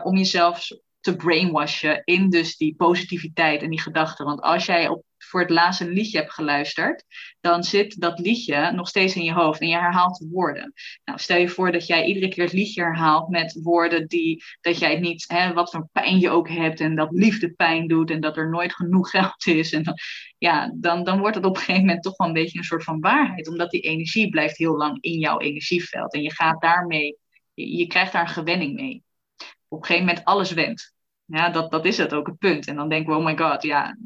om 0.04 0.18
jezelf 0.18 0.68
te 1.02 1.16
brainwashen 1.16 2.02
in 2.04 2.30
dus 2.30 2.58
die 2.58 2.76
positiviteit 2.76 3.62
en 3.62 3.70
die 3.70 3.82
gedachten. 3.82 4.26
Want 4.26 4.41
als 4.41 4.66
jij 4.66 4.88
op 4.88 5.04
voor 5.32 5.39
het 5.39 5.49
laatst 5.49 5.82
een 5.82 5.91
liedje 5.91 6.18
hebt 6.18 6.34
geluisterd, 6.34 7.04
dan 7.41 7.64
zit 7.64 8.02
dat 8.02 8.20
liedje 8.20 8.72
nog 8.72 8.88
steeds 8.88 9.16
in 9.16 9.24
je 9.24 9.34
hoofd 9.34 9.62
en 9.62 9.68
je 9.68 9.76
herhaalt 9.76 10.18
de 10.18 10.28
woorden. 10.32 10.74
Nou, 11.06 11.20
stel 11.20 11.38
je 11.38 11.49
voor 11.49 11.72
dat 11.72 11.88
jij 11.88 12.06
iedere 12.06 12.28
keer 12.28 12.43
het 12.43 12.54
liedje 12.54 12.82
herhaalt 12.82 13.30
met 13.30 13.60
woorden 13.64 14.08
die, 14.08 14.43
dat 14.62 14.80
jij 14.80 14.99
niet, 14.99 15.26
hè, 15.28 15.54
wat 15.54 15.72
voor 15.72 15.89
pijn 15.91 16.20
je 16.20 16.30
ook 16.30 16.49
hebt 16.49 16.80
en 16.80 16.95
dat 16.95 17.12
liefde 17.12 17.54
pijn 17.54 17.88
doet 17.88 18.12
en 18.12 18.20
dat 18.20 18.38
er 18.38 18.49
nooit 18.49 18.76
genoeg 18.76 19.10
geld 19.10 19.45
is. 19.45 19.74
En 19.74 19.84
ja, 20.38 20.74
dan, 20.76 21.04
dan 21.04 21.20
wordt 21.20 21.36
het 21.36 21.45
op 21.45 21.56
een 21.56 21.62
gegeven 21.62 21.86
moment 21.86 22.04
toch 22.04 22.18
wel 22.18 22.28
een 22.28 22.34
beetje 22.34 22.58
een 22.58 22.64
soort 22.64 22.84
van 22.84 22.99
waarheid, 22.99 23.47
omdat 23.47 23.72
die 23.72 23.82
energie 23.82 24.30
blijft 24.30 24.58
heel 24.58 24.78
lang 24.78 24.97
in 25.02 25.20
jouw 25.20 25.39
energieveld 25.39 26.14
en 26.14 26.22
je 26.22 26.34
gaat 26.34 26.62
daarmee, 26.62 27.18
je 27.54 27.88
krijgt 27.88 28.12
daar 28.12 28.22
een 28.22 28.28
gewenning 28.28 28.74
mee. 28.74 29.04
Op 29.72 29.80
een 29.80 29.86
gegeven 29.86 30.07
moment 30.07 30.26
alles 30.26 30.51
wendt. 30.51 30.93
Ja, 31.26 31.49
dat, 31.49 31.72
dat 31.72 31.86
is 31.86 31.97
het 31.97 32.13
ook 32.13 32.28
het 32.28 32.38
punt. 32.38 32.67
En 32.67 32.76
dan 32.76 32.89
denken 32.89 33.13
we, 33.13 33.19
oh 33.19 33.26
my 33.26 33.38
god, 33.38 33.63
ja, 33.63 33.97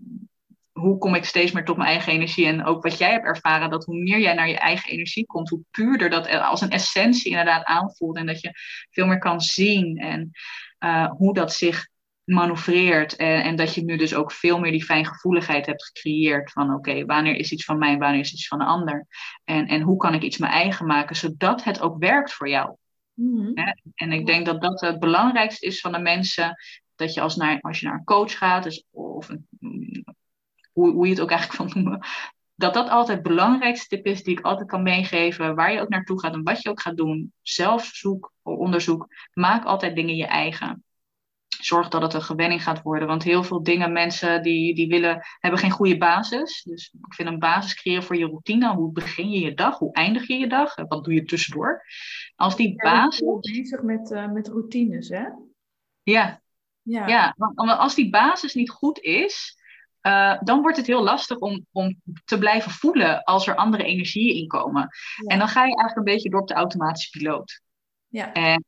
hoe 0.71 0.97
kom 0.97 1.15
ik 1.15 1.25
steeds 1.25 1.51
meer 1.51 1.65
tot 1.65 1.77
mijn 1.77 1.89
eigen 1.89 2.13
energie? 2.13 2.45
En 2.45 2.65
ook 2.65 2.83
wat 2.83 2.97
jij 2.97 3.11
hebt 3.11 3.25
ervaren, 3.25 3.69
dat 3.69 3.85
hoe 3.85 3.95
meer 3.95 4.19
jij 4.19 4.33
naar 4.33 4.49
je 4.49 4.57
eigen 4.57 4.91
energie 4.91 5.25
komt, 5.25 5.49
hoe 5.49 5.63
puurder 5.71 6.09
dat 6.09 6.29
als 6.29 6.61
een 6.61 6.69
essentie 6.69 7.29
inderdaad 7.29 7.63
aanvoelt. 7.63 8.17
En 8.17 8.25
dat 8.25 8.41
je 8.41 8.51
veel 8.91 9.05
meer 9.05 9.17
kan 9.17 9.41
zien 9.41 9.97
en 9.97 10.31
uh, 10.79 11.11
hoe 11.11 11.33
dat 11.33 11.53
zich 11.53 11.87
manoeuvreert. 12.23 13.15
En, 13.15 13.43
en, 13.43 13.55
dat 13.55 13.75
je 13.75 13.83
nu 13.83 13.97
dus 13.97 14.15
ook 14.15 14.31
veel 14.31 14.59
meer 14.59 14.71
die 14.71 14.83
fijngevoeligheid 14.83 15.65
hebt 15.65 15.85
gecreëerd. 15.85 16.51
Van 16.51 16.73
oké, 16.73 17.05
wanneer 17.05 17.35
is 17.35 17.51
iets 17.51 17.65
van 17.65 17.77
mij, 17.77 17.97
wanneer 17.97 18.19
is 18.19 18.33
iets 18.33 18.47
van 18.47 18.59
de 18.59 18.65
ander? 18.65 19.07
En, 19.43 19.67
en 19.67 19.81
hoe 19.81 19.97
kan 19.97 20.13
ik 20.13 20.21
iets 20.21 20.37
mijn 20.37 20.53
eigen 20.53 20.85
maken, 20.85 21.15
zodat 21.15 21.63
het 21.63 21.81
ook 21.81 21.99
werkt 21.99 22.33
voor 22.33 22.49
jou? 22.49 22.75
Mm 23.15 23.53
En 23.95 24.11
ik 24.11 24.25
denk 24.25 24.45
dat 24.45 24.61
dat 24.61 24.81
het 24.81 24.99
belangrijkste 24.99 25.65
is 25.65 25.79
van 25.79 25.91
de 25.91 25.99
mensen. 25.99 26.55
Dat 26.95 27.13
je 27.13 27.21
als, 27.21 27.35
naar, 27.35 27.61
als 27.61 27.79
je 27.79 27.85
naar 27.85 27.95
een 27.95 28.03
coach 28.03 28.37
gaat, 28.37 28.63
dus, 28.63 28.85
of 28.91 29.29
hoe, 30.71 30.91
hoe 30.91 31.05
je 31.05 31.11
het 31.11 31.21
ook 31.21 31.31
eigenlijk 31.31 31.71
van 31.71 31.81
noemen. 31.83 32.07
Dat 32.55 32.73
dat 32.73 32.89
altijd 32.89 33.17
het 33.17 33.27
belangrijkste 33.27 33.87
tip 33.87 34.05
is 34.05 34.23
die 34.23 34.37
ik 34.37 34.45
altijd 34.45 34.69
kan 34.69 34.83
meegeven. 34.83 35.55
Waar 35.55 35.71
je 35.71 35.81
ook 35.81 35.89
naartoe 35.89 36.19
gaat 36.19 36.33
en 36.33 36.43
wat 36.43 36.61
je 36.61 36.69
ook 36.69 36.81
gaat 36.81 36.97
doen. 36.97 37.33
Zelf 37.41 37.85
zoek, 37.85 38.31
onderzoek. 38.41 39.07
Maak 39.33 39.65
altijd 39.65 39.95
dingen 39.95 40.15
je 40.15 40.25
eigen. 40.25 40.83
Zorg 41.65 41.89
dat 41.89 42.01
het 42.01 42.13
een 42.13 42.21
gewenning 42.21 42.63
gaat 42.63 42.81
worden. 42.81 43.07
Want 43.07 43.23
heel 43.23 43.43
veel 43.43 43.63
dingen, 43.63 43.91
mensen 43.91 44.41
die, 44.41 44.75
die 44.75 44.87
willen, 44.87 45.25
hebben 45.39 45.59
geen 45.59 45.71
goede 45.71 45.97
basis. 45.97 46.63
Dus 46.63 46.93
ik 47.07 47.13
vind 47.13 47.29
een 47.29 47.39
basis 47.39 47.75
creëren 47.75 48.03
voor 48.03 48.17
je 48.17 48.25
routine. 48.25 48.73
Hoe 48.73 48.91
begin 48.91 49.29
je 49.29 49.39
je 49.39 49.53
dag? 49.53 49.77
Hoe 49.77 49.93
eindig 49.93 50.27
je 50.27 50.37
je 50.37 50.47
dag? 50.47 50.75
Wat 50.87 51.03
doe 51.03 51.13
je 51.13 51.23
tussendoor? 51.23 51.83
Als 52.35 52.55
die 52.55 52.75
basis. 52.75 53.19
Je 53.19 53.53
bezig 53.53 53.81
met, 53.81 54.11
uh, 54.11 54.31
met 54.31 54.47
routines, 54.47 55.09
hè? 55.09 55.25
Ja. 56.03 56.41
Ja. 56.81 57.07
ja, 57.07 57.33
want 57.37 57.69
als 57.69 57.95
die 57.95 58.09
basis 58.09 58.53
niet 58.53 58.69
goed 58.69 58.99
is, 58.99 59.57
uh, 60.01 60.41
dan 60.41 60.61
wordt 60.61 60.77
het 60.77 60.87
heel 60.87 61.03
lastig 61.03 61.37
om, 61.37 61.65
om 61.71 62.01
te 62.25 62.37
blijven 62.37 62.71
voelen 62.71 63.23
als 63.23 63.47
er 63.47 63.55
andere 63.55 63.83
energieën 63.83 64.35
inkomen. 64.35 64.89
En 65.25 65.39
dan 65.39 65.47
ga 65.47 65.59
je 65.65 65.75
eigenlijk 65.75 65.97
een 65.97 66.13
beetje 66.13 66.29
door 66.29 66.41
op 66.41 66.47
de 66.47 66.53
automatische 66.53 67.17
piloot. 67.17 67.61
Ja. 68.07 68.33
En 68.33 68.65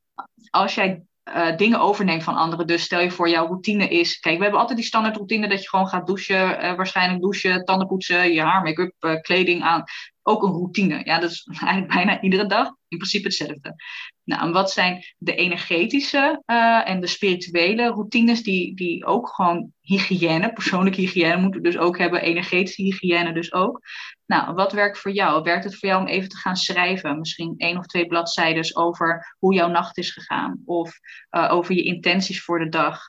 als 0.49 0.75
jij 0.75 1.05
uh, 1.35 1.57
dingen 1.57 1.79
overneemt 1.79 2.23
van 2.23 2.35
anderen, 2.35 2.67
dus 2.67 2.83
stel 2.83 2.99
je 2.99 3.11
voor 3.11 3.29
jouw 3.29 3.47
routine 3.47 3.87
is. 3.87 4.19
Kijk, 4.19 4.35
we 4.37 4.41
hebben 4.41 4.59
altijd 4.59 4.79
die 4.79 4.87
standaard 4.87 5.15
routine 5.15 5.47
dat 5.47 5.61
je 5.61 5.69
gewoon 5.69 5.87
gaat 5.87 6.07
douchen, 6.07 6.63
uh, 6.63 6.75
waarschijnlijk 6.75 7.21
douchen, 7.21 7.65
tanden 7.65 7.87
poetsen, 7.87 8.33
je 8.33 8.41
haar, 8.41 8.61
make-up, 8.61 9.21
kleding 9.21 9.63
aan. 9.63 9.83
Ook 10.27 10.43
een 10.43 10.51
routine. 10.51 11.01
Ja, 11.03 11.19
dat 11.19 11.31
is 11.31 11.47
eigenlijk 11.61 11.93
bijna 11.93 12.21
iedere 12.21 12.45
dag 12.45 12.67
in 12.87 12.97
principe 12.97 13.27
hetzelfde. 13.27 13.75
Nou, 14.23 14.41
en 14.41 14.51
wat 14.51 14.71
zijn 14.71 15.03
de 15.17 15.35
energetische 15.35 16.43
uh, 16.45 16.89
en 16.89 16.99
de 16.99 17.07
spirituele 17.07 17.87
routines 17.87 18.43
die, 18.43 18.75
die 18.75 19.05
ook 19.05 19.29
gewoon 19.29 19.71
hygiëne, 19.81 20.53
persoonlijke 20.53 21.01
hygiëne 21.01 21.37
moeten 21.37 21.61
we 21.61 21.67
dus 21.67 21.77
ook 21.77 21.97
hebben, 21.97 22.21
energetische 22.21 22.81
hygiëne 22.81 23.33
dus 23.33 23.53
ook. 23.53 23.81
Nou, 24.25 24.53
wat 24.53 24.71
werkt 24.71 24.99
voor 24.99 25.11
jou? 25.11 25.43
Werkt 25.43 25.63
het 25.63 25.75
voor 25.77 25.89
jou 25.89 26.01
om 26.01 26.07
even 26.07 26.29
te 26.29 26.37
gaan 26.37 26.55
schrijven? 26.55 27.19
Misschien 27.19 27.53
één 27.57 27.77
of 27.77 27.85
twee 27.85 28.07
bladzijden 28.07 28.75
over 28.75 29.35
hoe 29.39 29.53
jouw 29.53 29.69
nacht 29.69 29.97
is 29.97 30.11
gegaan. 30.11 30.61
Of 30.65 30.99
uh, 31.31 31.53
over 31.53 31.75
je 31.75 31.83
intenties 31.83 32.43
voor 32.43 32.59
de 32.59 32.69
dag. 32.69 32.99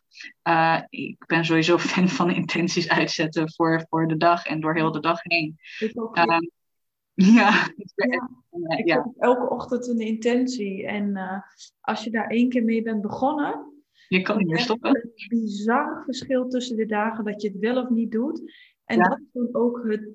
Uh, 0.49 0.81
ik 0.89 1.27
ben 1.27 1.45
sowieso 1.45 1.79
fan 1.89 2.09
van 2.09 2.31
intenties 2.31 2.89
uitzetten 2.89 3.53
voor, 3.53 3.87
voor 3.89 4.09
de 4.09 4.17
dag 4.17 4.45
en 4.45 4.61
door 4.61 4.75
heel 4.75 4.93
de 4.93 5.01
dag 5.01 5.19
heen. 5.23 5.59
ja, 7.39 7.69
ja. 7.95 8.31
Ik 8.77 8.87
ja. 8.87 8.95
heb 8.95 9.15
elke 9.19 9.51
ochtend 9.51 9.89
een 9.89 10.01
intentie. 10.01 10.87
En 10.87 11.09
uh, 11.09 11.41
als 11.81 12.05
je 12.05 12.11
daar 12.11 12.27
één 12.27 12.49
keer 12.49 12.65
mee 12.65 12.83
bent 12.83 13.01
begonnen. 13.03 13.73
Je 14.09 14.23
kan 14.23 14.37
niet 14.37 14.47
meer 14.47 14.59
stoppen. 14.59 14.91
Het 14.91 15.27
bizar 15.29 16.03
verschil 16.05 16.49
tussen 16.49 16.77
de 16.77 16.87
dagen 16.87 17.25
dat 17.25 17.43
je 17.43 17.49
het 17.49 17.59
wel 17.59 17.83
of 17.83 17.89
niet 17.89 18.13
doet. 18.13 18.53
En 18.85 18.99
dat 18.99 19.19
is 19.19 19.27
dan 19.33 19.49
ook 19.53 19.85
het, 19.89 20.09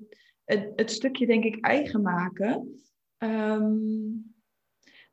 het, 0.44 0.72
het, 0.76 0.90
stukje, 0.90 1.26
denk 1.26 1.44
ik, 1.44 1.64
eigen 1.64 2.02
maken. 2.02 2.80
Um, 3.18 4.34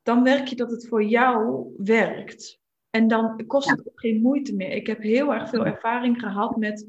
dan 0.02 0.22
merk 0.22 0.46
je 0.46 0.56
dat 0.56 0.70
het 0.70 0.88
voor 0.88 1.04
jou 1.04 1.66
werkt. 1.76 2.60
En 2.90 3.08
dan 3.08 3.46
kost 3.46 3.70
het 3.70 3.88
ook 3.88 4.00
geen 4.00 4.20
moeite 4.20 4.54
meer. 4.54 4.70
Ik 4.70 4.86
heb 4.86 5.02
heel 5.02 5.34
erg 5.34 5.48
veel 5.48 5.66
ervaring 5.66 6.20
gehad 6.20 6.56
met 6.56 6.88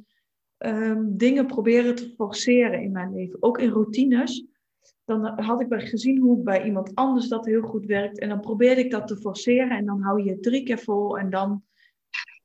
um, 0.58 1.18
dingen 1.18 1.48
proberen 1.48 1.96
te 1.96 2.14
forceren 2.16 2.82
in 2.82 2.92
mijn 2.92 3.14
leven. 3.14 3.38
Ook 3.44 3.60
in 3.60 3.70
routines 3.70 4.46
dan 5.06 5.40
had 5.40 5.62
ik 5.62 5.68
gezien 5.70 6.20
hoe 6.20 6.44
bij 6.44 6.66
iemand 6.66 6.96
anders 6.96 7.28
dat 7.28 7.46
heel 7.46 7.62
goed 7.62 7.86
werkt. 7.86 8.20
En 8.20 8.30
dan 8.30 8.40
probeerde 8.40 8.82
ik 8.82 8.92
dat 8.92 9.08
te 9.08 9.18
forceren. 9.18 9.70
En 9.70 9.86
dan 9.86 10.02
hou 10.02 10.24
je 10.24 10.30
het 10.30 10.44
drie 10.44 10.64
keer 10.64 10.80
vol. 10.80 11.18
En 11.18 11.30
dan 11.30 11.64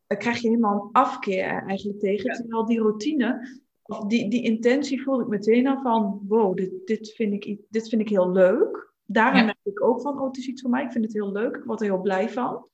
eh, 0.06 0.18
krijg 0.18 0.38
je 0.38 0.48
helemaal 0.48 0.82
een 0.82 0.92
afkeer 0.92 1.62
eigenlijk 1.66 1.98
tegen. 1.98 2.32
Terwijl 2.32 2.66
die 2.66 2.80
routine, 2.80 3.58
of 3.82 4.06
die, 4.06 4.30
die 4.30 4.42
intentie 4.42 5.02
voelde 5.02 5.22
ik 5.22 5.28
meteen 5.28 5.66
al 5.66 5.82
van... 5.82 6.20
Wow, 6.28 6.56
dit, 6.56 6.86
dit, 6.86 7.12
vind, 7.12 7.44
ik, 7.44 7.60
dit 7.68 7.88
vind 7.88 8.02
ik 8.02 8.08
heel 8.08 8.32
leuk. 8.32 8.92
Daarom 9.04 9.44
merk 9.44 9.58
ik 9.62 9.84
ook 9.84 10.00
van, 10.00 10.20
oh, 10.20 10.26
het 10.26 10.36
is 10.36 10.46
iets 10.46 10.62
voor 10.62 10.70
mij. 10.70 10.84
Ik 10.84 10.92
vind 10.92 11.04
het 11.04 11.14
heel 11.14 11.32
leuk. 11.32 11.56
Ik 11.56 11.64
word 11.64 11.80
er 11.80 11.86
heel 11.86 12.00
blij 12.00 12.28
van. 12.28 12.68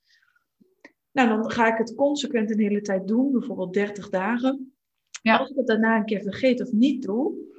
Nou, 1.12 1.28
dan 1.28 1.51
ga 1.51 1.72
ik 1.72 1.78
het 1.78 1.95
consequent 1.95 2.51
een 2.51 2.61
hele 2.61 2.80
tijd 2.80 3.09
doen. 3.09 3.32
Bijvoorbeeld 3.32 3.72
30 3.72 4.09
dagen. 4.09 4.74
Ja. 5.22 5.37
Als 5.37 5.51
ik 5.51 5.57
het 5.57 5.66
daarna 5.66 5.97
een 5.97 6.05
keer 6.05 6.22
vergeet 6.22 6.61
of 6.61 6.72
niet 6.72 7.03
doe 7.03 7.53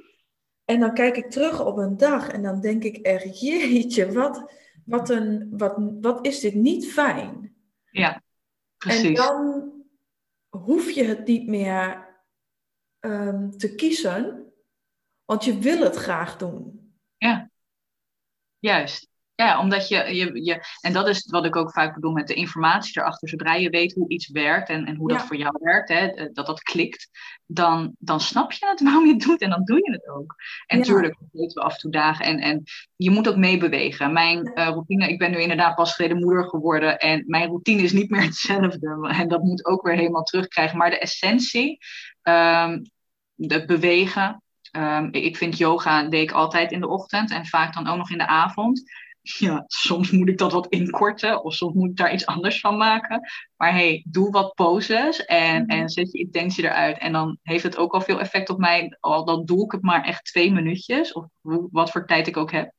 en 0.66 0.80
dan 0.80 0.94
kijk 0.94 1.16
ik 1.16 1.30
terug 1.30 1.64
op 1.64 1.76
een 1.76 1.96
dag 1.96 2.28
en 2.28 2.42
dan 2.42 2.60
denk 2.60 2.84
ik 2.84 2.96
echt, 2.96 3.40
jeetje, 3.40 4.12
wat, 4.12 4.52
wat, 4.84 5.10
een, 5.10 5.48
wat, 5.50 5.76
wat 6.00 6.26
is 6.26 6.40
dit 6.40 6.54
niet 6.54 6.92
fijn. 6.92 7.54
Ja, 7.90 8.22
precies. 8.78 9.04
En 9.04 9.14
dan 9.14 9.72
hoef 10.48 10.90
je 10.90 11.04
het 11.04 11.26
niet 11.26 11.46
meer 11.46 12.08
um, 13.00 13.50
te 13.50 13.74
kiezen, 13.74 14.52
want 15.24 15.44
je 15.44 15.58
wil 15.58 15.80
het 15.80 15.96
graag 15.96 16.36
doen. 16.36 16.90
Ja, 17.16 17.50
juist. 18.58 19.10
Ja, 19.36 19.60
omdat 19.60 19.88
je, 19.88 20.14
je, 20.14 20.44
je, 20.44 20.64
en 20.80 20.92
dat 20.92 21.08
is 21.08 21.26
wat 21.30 21.44
ik 21.44 21.56
ook 21.56 21.72
vaak 21.72 21.94
bedoel 21.94 22.12
met 22.12 22.26
de 22.26 22.34
informatie 22.34 23.00
erachter. 23.00 23.28
Zodra 23.28 23.54
je 23.54 23.70
weet 23.70 23.94
hoe 23.94 24.08
iets 24.08 24.30
werkt 24.30 24.68
en, 24.68 24.86
en 24.86 24.96
hoe 24.96 25.08
dat 25.08 25.22
voor 25.22 25.36
jou 25.36 25.56
werkt, 25.60 25.88
hè, 25.88 26.30
dat 26.32 26.46
dat 26.46 26.62
klikt, 26.62 27.08
dan, 27.46 27.94
dan 27.98 28.20
snap 28.20 28.52
je 28.52 28.66
het 28.66 28.80
waarom 28.84 29.06
je 29.06 29.12
het 29.12 29.22
doet 29.22 29.40
en 29.40 29.50
dan 29.50 29.64
doe 29.64 29.76
je 29.76 29.90
het 29.90 30.08
ook. 30.08 30.34
En 30.66 30.78
natuurlijk 30.78 31.16
ja. 31.20 31.26
weten 31.32 31.60
we 31.60 31.66
af 31.66 31.72
en 31.72 31.78
toe 31.78 31.90
dagen 31.90 32.24
en, 32.24 32.38
en 32.38 32.62
je 32.96 33.10
moet 33.10 33.28
ook 33.28 33.36
meebewegen. 33.36 34.12
Mijn 34.12 34.52
uh, 34.54 34.68
routine, 34.68 35.08
ik 35.08 35.18
ben 35.18 35.30
nu 35.30 35.40
inderdaad 35.40 35.74
pas 35.74 35.94
geleden 35.94 36.18
moeder 36.18 36.44
geworden 36.44 36.98
en 36.98 37.24
mijn 37.26 37.48
routine 37.48 37.82
is 37.82 37.92
niet 37.92 38.10
meer 38.10 38.22
hetzelfde. 38.30 39.08
En 39.08 39.28
dat 39.28 39.42
moet 39.42 39.66
ook 39.66 39.82
weer 39.82 39.96
helemaal 39.96 40.22
terugkrijgen. 40.22 40.78
Maar 40.78 40.90
de 40.90 40.98
essentie, 40.98 41.78
um, 42.22 42.90
de 43.34 43.64
bewegen, 43.64 44.42
um, 44.76 45.08
ik 45.12 45.36
vind 45.36 45.58
yoga 45.58 46.02
deed 46.02 46.22
ik 46.22 46.32
altijd 46.32 46.72
in 46.72 46.80
de 46.80 46.88
ochtend 46.88 47.30
en 47.30 47.46
vaak 47.46 47.74
dan 47.74 47.86
ook 47.86 47.96
nog 47.96 48.10
in 48.10 48.18
de 48.18 48.26
avond 48.26 49.04
ja, 49.28 49.64
soms 49.66 50.10
moet 50.10 50.28
ik 50.28 50.38
dat 50.38 50.52
wat 50.52 50.66
inkorten 50.66 51.44
of 51.44 51.54
soms 51.54 51.74
moet 51.74 51.90
ik 51.90 51.96
daar 51.96 52.12
iets 52.12 52.26
anders 52.26 52.60
van 52.60 52.76
maken. 52.76 53.20
Maar 53.56 53.72
hey, 53.72 54.04
doe 54.08 54.30
wat 54.30 54.54
poses 54.54 55.24
en, 55.24 55.62
mhm. 55.62 55.70
en 55.70 55.88
zet 55.88 56.12
je 56.12 56.18
intentie 56.18 56.64
eruit. 56.64 56.98
En 56.98 57.12
dan 57.12 57.38
heeft 57.42 57.62
het 57.62 57.76
ook 57.76 57.92
al 57.92 58.00
veel 58.00 58.20
effect 58.20 58.50
op 58.50 58.58
mij. 58.58 58.96
Al 59.00 59.24
dan 59.24 59.44
doe 59.44 59.64
ik 59.64 59.72
het 59.72 59.82
maar 59.82 60.04
echt 60.04 60.24
twee 60.24 60.52
minuutjes, 60.52 61.12
of 61.12 61.26
wat 61.70 61.90
voor 61.90 62.06
tijd 62.06 62.26
ik 62.26 62.36
ook 62.36 62.52
heb. 62.52 62.72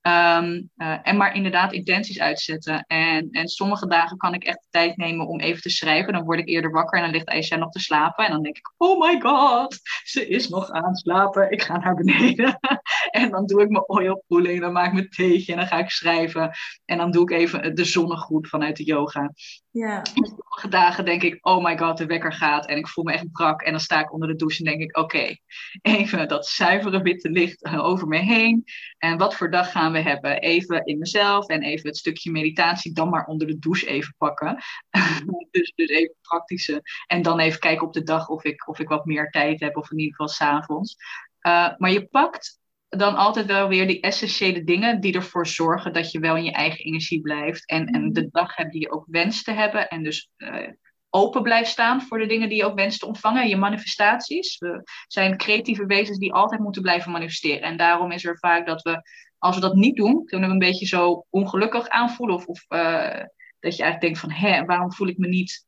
Ehm, 0.00 0.62
eh, 0.76 0.98
en 1.02 1.16
maar 1.16 1.34
inderdaad 1.34 1.72
intenties 1.72 2.20
uitzetten. 2.20 2.84
En, 2.86 3.28
en 3.30 3.48
sommige 3.48 3.86
dagen 3.86 4.16
kan 4.16 4.34
ik 4.34 4.44
echt 4.44 4.66
tijd 4.70 4.96
nemen 4.96 5.26
om 5.26 5.40
even 5.40 5.62
te 5.62 5.70
schrijven. 5.70 6.12
Dan 6.12 6.24
word 6.24 6.38
ik 6.38 6.48
eerder 6.48 6.70
wakker 6.70 6.98
en 6.98 7.04
dan 7.04 7.12
ligt 7.12 7.28
Aisha 7.28 7.56
nog 7.56 7.70
te 7.70 7.80
slapen. 7.80 8.24
En 8.24 8.32
dan 8.32 8.42
denk 8.42 8.56
ik, 8.56 8.72
oh 8.76 9.00
my 9.00 9.20
god, 9.20 9.78
ze 10.04 10.28
is 10.28 10.48
nog 10.48 10.70
aan 10.70 10.88
het 10.88 10.98
slapen. 10.98 11.50
Ik 11.50 11.62
ga 11.62 11.78
naar 11.78 11.94
beneden. 11.94 12.58
en 13.10 13.30
dan 13.30 13.46
doe 13.46 13.62
ik 13.62 13.68
mijn 13.68 13.88
oilpoeling, 13.88 14.60
dan 14.60 14.72
maak 14.72 14.86
ik 14.86 14.92
mijn 14.92 15.08
theetje 15.08 15.52
en 15.52 15.58
dan 15.58 15.68
ga 15.68 15.78
ik 15.78 15.90
schrijven. 15.90 16.50
En 16.84 16.98
dan 16.98 17.10
doe 17.10 17.22
ik 17.22 17.30
even 17.30 17.74
de 17.74 17.84
zonnegroet 17.84 18.48
vanuit 18.48 18.76
de 18.76 18.84
yoga. 18.84 19.32
Ja. 19.78 20.04
Sommige 20.04 20.68
dagen 20.68 21.04
denk 21.04 21.22
ik, 21.22 21.38
oh 21.40 21.64
my 21.64 21.78
god, 21.78 21.96
de 21.96 22.06
wekker 22.06 22.32
gaat. 22.32 22.66
En 22.66 22.76
ik 22.76 22.88
voel 22.88 23.04
me 23.04 23.12
echt 23.12 23.32
brak. 23.32 23.62
En 23.62 23.70
dan 23.70 23.80
sta 23.80 24.00
ik 24.00 24.12
onder 24.12 24.28
de 24.28 24.36
douche 24.36 24.58
en 24.58 24.64
denk 24.64 24.80
ik, 24.80 24.96
oké, 24.96 25.36
even 25.82 26.28
dat 26.28 26.46
zuivere 26.46 27.02
witte 27.02 27.30
licht 27.30 27.64
over 27.76 28.08
me 28.08 28.18
heen. 28.18 28.64
En 28.98 29.18
wat 29.18 29.34
voor 29.34 29.50
dag 29.50 29.70
gaan 29.70 29.92
we 29.92 29.98
hebben? 30.00 30.38
Even 30.40 30.84
in 30.84 30.98
mezelf 30.98 31.48
en 31.48 31.62
even 31.62 31.88
het 31.88 31.96
stukje 31.96 32.30
meditatie 32.30 32.92
dan 32.92 33.08
maar 33.08 33.26
onder 33.26 33.46
de 33.46 33.58
douche 33.58 33.86
even 33.86 34.14
pakken. 34.18 34.62
dus, 35.50 35.72
dus 35.74 35.88
even 35.88 36.14
praktische. 36.20 36.82
En 37.06 37.22
dan 37.22 37.38
even 37.38 37.60
kijken 37.60 37.86
op 37.86 37.92
de 37.92 38.02
dag 38.02 38.28
of 38.28 38.44
ik, 38.44 38.68
of 38.68 38.78
ik 38.78 38.88
wat 38.88 39.04
meer 39.04 39.30
tijd 39.30 39.60
heb, 39.60 39.76
of 39.76 39.90
in 39.90 39.98
ieder 39.98 40.14
geval 40.14 40.28
s'avonds. 40.28 40.96
Uh, 41.42 41.76
maar 41.76 41.90
je 41.90 42.06
pakt 42.06 42.60
dan 42.88 43.16
altijd 43.16 43.46
wel 43.46 43.68
weer 43.68 43.86
die 43.86 44.00
essentiële 44.00 44.64
dingen 44.64 45.00
die 45.00 45.14
ervoor 45.14 45.46
zorgen 45.46 45.92
dat 45.92 46.10
je 46.10 46.18
wel 46.18 46.36
in 46.36 46.44
je 46.44 46.52
eigen 46.52 46.84
energie 46.84 47.20
blijft. 47.20 47.66
En, 47.66 47.86
en 47.86 48.12
de 48.12 48.28
dag 48.30 48.56
hebt 48.56 48.72
die 48.72 48.80
je 48.80 48.90
ook 48.90 49.04
wenst 49.08 49.44
te 49.44 49.52
hebben. 49.52 49.88
En 49.88 50.02
dus 50.02 50.30
uh, 50.36 50.68
open 51.10 51.42
blijft 51.42 51.70
staan 51.70 52.02
voor 52.02 52.18
de 52.18 52.26
dingen 52.26 52.48
die 52.48 52.58
je 52.58 52.64
ook 52.64 52.74
wenst 52.74 53.00
te 53.00 53.06
ontvangen. 53.06 53.48
Je 53.48 53.56
manifestaties. 53.56 54.58
We 54.58 54.82
zijn 55.06 55.36
creatieve 55.36 55.86
wezens 55.86 56.18
die 56.18 56.32
altijd 56.32 56.60
moeten 56.60 56.82
blijven 56.82 57.12
manifesteren. 57.12 57.62
En 57.62 57.76
daarom 57.76 58.10
is 58.10 58.24
er 58.24 58.38
vaak 58.38 58.66
dat 58.66 58.82
we, 58.82 59.02
als 59.38 59.54
we 59.54 59.60
dat 59.60 59.74
niet 59.74 59.96
doen, 59.96 60.24
kunnen 60.24 60.48
we 60.48 60.54
een 60.54 60.60
beetje 60.60 60.86
zo 60.86 61.26
ongelukkig 61.30 61.88
aanvoelen. 61.88 62.36
Of, 62.36 62.46
of 62.46 62.64
uh, 62.68 63.24
dat 63.60 63.76
je 63.76 63.82
eigenlijk 63.82 64.00
denkt 64.00 64.18
van, 64.18 64.30
hé, 64.30 64.64
waarom 64.64 64.92
voel 64.92 65.08
ik 65.08 65.18
me 65.18 65.28
niet... 65.28 65.66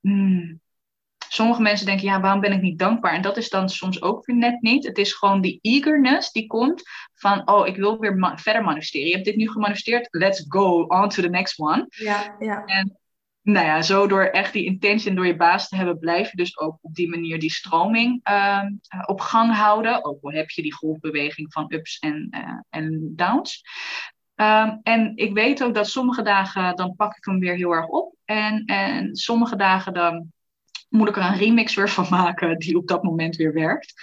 Hmm, 0.00 0.60
sommige 1.32 1.62
mensen 1.62 1.86
denken, 1.86 2.06
ja, 2.06 2.20
waarom 2.20 2.40
ben 2.40 2.52
ik 2.52 2.60
niet 2.60 2.78
dankbaar? 2.78 3.12
En 3.12 3.22
dat 3.22 3.36
is 3.36 3.48
dan 3.48 3.68
soms 3.68 4.02
ook 4.02 4.26
weer 4.26 4.36
net 4.36 4.60
niet. 4.62 4.86
Het 4.86 4.98
is 4.98 5.12
gewoon 5.12 5.40
die 5.40 5.58
eagerness 5.62 6.32
die 6.32 6.46
komt 6.46 6.82
van, 7.14 7.48
oh, 7.48 7.66
ik 7.66 7.76
wil 7.76 7.98
weer 7.98 8.32
verder 8.34 8.64
manifesteren. 8.64 9.06
Je 9.06 9.12
hebt 9.12 9.24
dit 9.24 9.36
nu 9.36 9.50
gemanifesteerd, 9.50 10.08
let's 10.10 10.44
go 10.48 10.82
on 10.82 11.08
to 11.08 11.22
the 11.22 11.28
next 11.28 11.58
one. 11.58 11.86
Ja, 11.88 12.36
ja. 12.38 12.64
En 12.64 12.98
nou 13.42 13.66
ja, 13.66 13.82
zo 13.82 14.06
door 14.06 14.22
echt 14.22 14.52
die 14.52 14.64
intentie 14.64 15.14
door 15.14 15.26
je 15.26 15.36
baas 15.36 15.68
te 15.68 15.76
hebben, 15.76 15.98
blijf 15.98 16.30
je 16.30 16.36
dus 16.36 16.58
ook 16.58 16.78
op 16.80 16.94
die 16.94 17.08
manier 17.08 17.38
die 17.38 17.50
stroming 17.50 18.20
uh, 18.30 18.64
op 19.06 19.20
gang 19.20 19.54
houden. 19.54 20.04
Ook 20.04 20.22
al 20.22 20.32
heb 20.32 20.50
je 20.50 20.62
die 20.62 20.74
golfbeweging 20.74 21.52
van 21.52 21.72
ups 21.72 21.98
en, 21.98 22.28
uh, 22.30 22.60
en 22.68 23.12
downs. 23.16 23.62
Um, 24.34 24.80
en 24.82 25.12
ik 25.14 25.32
weet 25.32 25.62
ook 25.62 25.74
dat 25.74 25.88
sommige 25.88 26.22
dagen 26.22 26.76
dan 26.76 26.96
pak 26.96 27.16
ik 27.16 27.24
hem 27.24 27.38
weer 27.38 27.54
heel 27.54 27.72
erg 27.72 27.86
op. 27.86 28.14
En, 28.24 28.64
en 28.64 29.16
sommige 29.16 29.56
dagen 29.56 29.94
dan 29.94 30.32
moet 30.90 31.08
ik 31.08 31.16
er 31.16 31.22
een 31.22 31.36
remix 31.36 31.74
weer 31.74 31.88
van 31.88 32.06
maken 32.10 32.58
die 32.58 32.76
op 32.76 32.88
dat 32.88 33.02
moment 33.02 33.36
weer 33.36 33.52
werkt. 33.52 33.94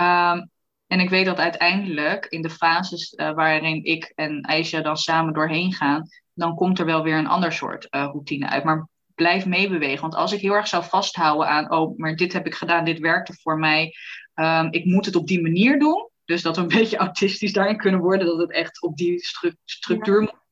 Um, 0.00 0.50
en 0.86 1.00
ik 1.00 1.10
weet 1.10 1.24
dat 1.24 1.38
uiteindelijk 1.38 2.26
in 2.26 2.42
de 2.42 2.50
fases 2.50 3.12
uh, 3.12 3.34
waarin 3.34 3.84
ik 3.84 4.12
en 4.14 4.42
Aisha 4.42 4.80
dan 4.80 4.96
samen 4.96 5.32
doorheen 5.32 5.72
gaan, 5.72 6.08
dan 6.34 6.54
komt 6.54 6.78
er 6.78 6.84
wel 6.84 7.02
weer 7.02 7.18
een 7.18 7.26
ander 7.26 7.52
soort 7.52 7.86
uh, 7.90 8.02
routine 8.04 8.48
uit. 8.48 8.64
Maar 8.64 8.88
blijf 9.14 9.46
meebewegen. 9.46 10.00
Want 10.00 10.14
als 10.14 10.32
ik 10.32 10.40
heel 10.40 10.52
erg 10.52 10.66
zou 10.66 10.84
vasthouden 10.84 11.48
aan, 11.48 11.70
oh, 11.70 11.98
maar 11.98 12.16
dit 12.16 12.32
heb 12.32 12.46
ik 12.46 12.54
gedaan, 12.54 12.84
dit 12.84 12.98
werkte 12.98 13.34
voor 13.42 13.58
mij, 13.58 13.94
um, 14.34 14.72
ik 14.72 14.84
moet 14.84 15.06
het 15.06 15.16
op 15.16 15.26
die 15.26 15.42
manier 15.42 15.78
doen. 15.78 16.08
Dus 16.24 16.42
dat 16.42 16.56
we 16.56 16.62
een 16.62 16.68
beetje 16.78 16.96
autistisch 16.96 17.52
daarin 17.52 17.76
kunnen 17.76 18.00
worden, 18.00 18.26
dat 18.26 18.38
het 18.38 18.52
echt 18.52 18.82
op 18.82 18.96
die 18.96 19.18
stru 19.18 19.54
structuur 19.64 20.20
moet 20.20 20.43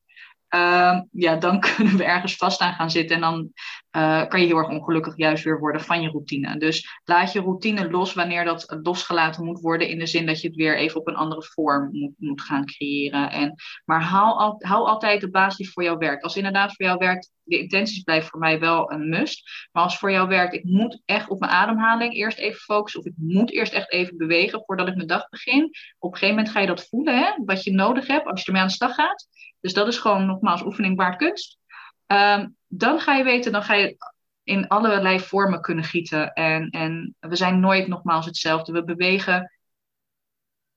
uh, 0.55 1.01
ja, 1.13 1.37
dan 1.37 1.61
kunnen 1.77 1.97
we 1.97 2.05
ergens 2.05 2.37
vast 2.37 2.61
aan 2.61 2.73
gaan 2.73 2.91
zitten. 2.91 3.17
En 3.17 3.23
dan 3.23 3.53
uh, 3.97 4.27
kan 4.27 4.41
je 4.41 4.47
heel 4.47 4.57
erg 4.57 4.69
ongelukkig 4.69 5.17
juist 5.17 5.45
weer 5.45 5.59
worden 5.59 5.81
van 5.81 6.03
je 6.03 6.09
routine. 6.09 6.59
Dus 6.59 7.01
laat 7.05 7.33
je 7.33 7.41
routine 7.41 7.91
los 7.91 8.15
wanneer 8.15 8.45
dat 8.45 8.79
losgelaten 8.83 9.45
moet 9.45 9.61
worden. 9.61 9.89
In 9.89 9.99
de 9.99 10.07
zin 10.07 10.27
dat 10.27 10.41
je 10.41 10.47
het 10.47 10.57
weer 10.57 10.77
even 10.77 11.01
op 11.01 11.09
een 11.09 11.15
andere 11.15 11.43
vorm 11.43 11.89
moet, 11.93 12.15
moet 12.17 12.41
gaan 12.41 12.65
creëren. 12.65 13.31
En, 13.31 13.55
maar 13.85 14.03
hou, 14.03 14.39
al, 14.39 14.57
hou 14.59 14.87
altijd 14.87 15.21
de 15.21 15.31
basis 15.31 15.73
voor 15.73 15.83
jou 15.83 15.99
werkt. 15.99 16.23
Als 16.23 16.37
inderdaad 16.37 16.75
voor 16.75 16.87
jou 16.87 16.99
werkt 16.99 17.31
de 17.45 17.59
intenties 17.59 18.03
blijven 18.03 18.29
voor 18.31 18.41
mij 18.41 18.61
wel 18.61 18.93
een 18.93 19.09
must. 19.09 19.69
Maar 19.73 19.83
als 19.83 19.99
voor 19.99 20.11
jou 20.11 20.29
werkt, 20.29 20.55
ik 20.55 20.65
moet 20.65 21.03
echt 21.05 21.29
op 21.29 21.41
mijn 21.41 21.53
ademhaling 21.53 22.15
eerst 22.15 22.39
even 22.39 22.61
focussen. 22.61 23.01
Of 23.01 23.07
ik 23.07 23.15
moet 23.17 23.53
eerst 23.53 23.73
echt 23.73 23.93
even 23.93 24.17
bewegen 24.17 24.63
voordat 24.67 24.89
ik 24.89 24.95
mijn 24.95 25.07
dag 25.07 25.29
begin. 25.29 25.65
Op 25.99 26.13
een 26.13 26.19
gegeven 26.19 26.37
moment 26.37 26.55
ga 26.55 26.61
je 26.61 26.67
dat 26.67 26.89
voelen, 26.89 27.19
hè, 27.19 27.33
wat 27.45 27.65
je 27.65 27.73
nodig 27.73 28.07
hebt 28.07 28.27
als 28.27 28.41
je 28.41 28.47
ermee 28.47 28.63
aan 28.63 28.69
de 28.69 28.75
slag 28.75 28.95
gaat. 28.95 29.29
Dus 29.63 29.75
dat 29.75 29.89
is 29.89 29.99
gewoon 29.99 30.27
nogmaals 30.27 30.63
oefening 30.63 30.97
waard 30.97 31.17
kunst. 31.17 31.59
Ehm, 32.07 32.49
dan 32.67 33.01
ga 33.01 33.15
je 33.15 33.25
weten, 33.25 33.53
dan 33.53 33.63
ga 33.63 33.75
je 33.75 33.97
in 34.43 34.69
allerlei 34.69 35.21
vormen 35.21 35.61
kunnen 35.61 35.85
gieten. 35.85 36.33
En, 36.33 36.71
en 36.71 37.17
we 37.21 37.37
zijn 37.37 37.61
nooit 37.61 37.87
nogmaals 37.89 38.27
hetzelfde. 38.27 38.73
We 38.73 38.85
bewegen. 38.85 39.53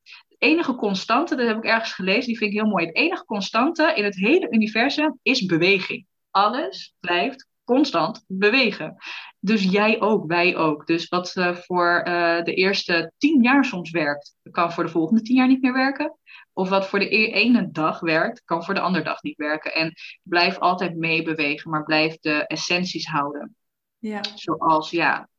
Het 0.03 0.37
enige 0.37 0.75
constante, 0.75 1.35
dat 1.35 1.47
heb 1.47 1.57
ik 1.57 1.63
ergens 1.63 1.93
gelezen, 1.93 2.25
die 2.25 2.37
vind 2.37 2.51
ik 2.51 2.57
heel 2.57 2.69
mooi. 2.69 2.85
Het 2.85 2.95
enige 2.95 3.25
constante 3.25 3.93
in 3.95 4.03
het 4.03 4.15
hele 4.15 4.51
universum 4.51 5.19
is 5.21 5.45
beweging. 5.45 6.05
Alles 6.31 6.95
blijft 6.99 7.47
constant 7.63 8.23
bewegen. 8.27 8.95
Dus 9.39 9.63
jij 9.63 10.01
ook, 10.01 10.27
wij 10.27 10.55
ook. 10.55 10.85
Dus 10.85 11.07
wat 11.07 11.35
uh, 11.35 11.55
voor 11.55 12.05
uh, 12.07 12.43
de 12.43 12.53
eerste 12.53 13.11
tien 13.17 13.41
jaar 13.41 13.65
soms 13.65 13.91
werkt, 13.91 14.35
kan 14.51 14.73
voor 14.73 14.83
de 14.83 14.89
volgende 14.89 15.21
tien 15.21 15.35
jaar 15.35 15.47
niet 15.47 15.61
meer 15.61 15.73
werken. 15.73 16.17
Of 16.55 16.69
wat 16.69 16.87
voor 16.87 16.99
de 16.99 17.15
e-, 17.15 17.31
ene 17.31 17.71
dag 17.71 17.99
werkt, 17.99 18.41
kan 18.45 18.63
voor 18.63 18.73
de 18.73 18.79
andere 18.79 19.03
dag 19.03 19.21
niet 19.21 19.37
werken. 19.37 19.73
En 19.73 19.93
blijf 20.23 20.57
altijd 20.57 20.95
meebewegen, 20.95 21.71
maar 21.71 21.83
blijf 21.83 22.19
de 22.19 22.47
essenties 22.47 23.05
houden. 23.05 23.55
Ja. 23.97 24.21
Zoals, 24.35 24.89
ja, 24.89 25.29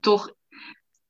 toch 0.00 0.34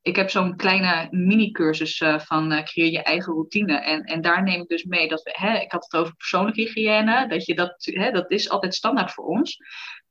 ik 0.07 0.17
heb 0.17 0.31
zo'n 0.31 0.57
kleine 0.57 1.09
mini-cursus 1.11 2.01
uh, 2.01 2.19
van 2.19 2.53
uh, 2.53 2.63
creëer 2.63 2.91
je 2.91 3.03
eigen 3.03 3.33
routine. 3.33 3.79
En, 3.79 4.03
en 4.03 4.21
daar 4.21 4.43
neem 4.43 4.61
ik 4.61 4.69
dus 4.69 4.85
mee 4.85 5.09
dat 5.09 5.23
we, 5.23 5.31
hè, 5.37 5.59
ik 5.59 5.73
had 5.73 5.85
het 5.85 6.01
over 6.01 6.17
persoonlijke 6.17 6.61
hygiëne, 6.61 7.29
dat 7.29 7.45
je 7.45 7.55
dat, 7.55 7.75
hè, 7.79 8.11
dat 8.11 8.31
is 8.31 8.51
altijd 8.51 8.75
standaard 8.75 9.13
voor 9.13 9.25
ons. 9.25 9.59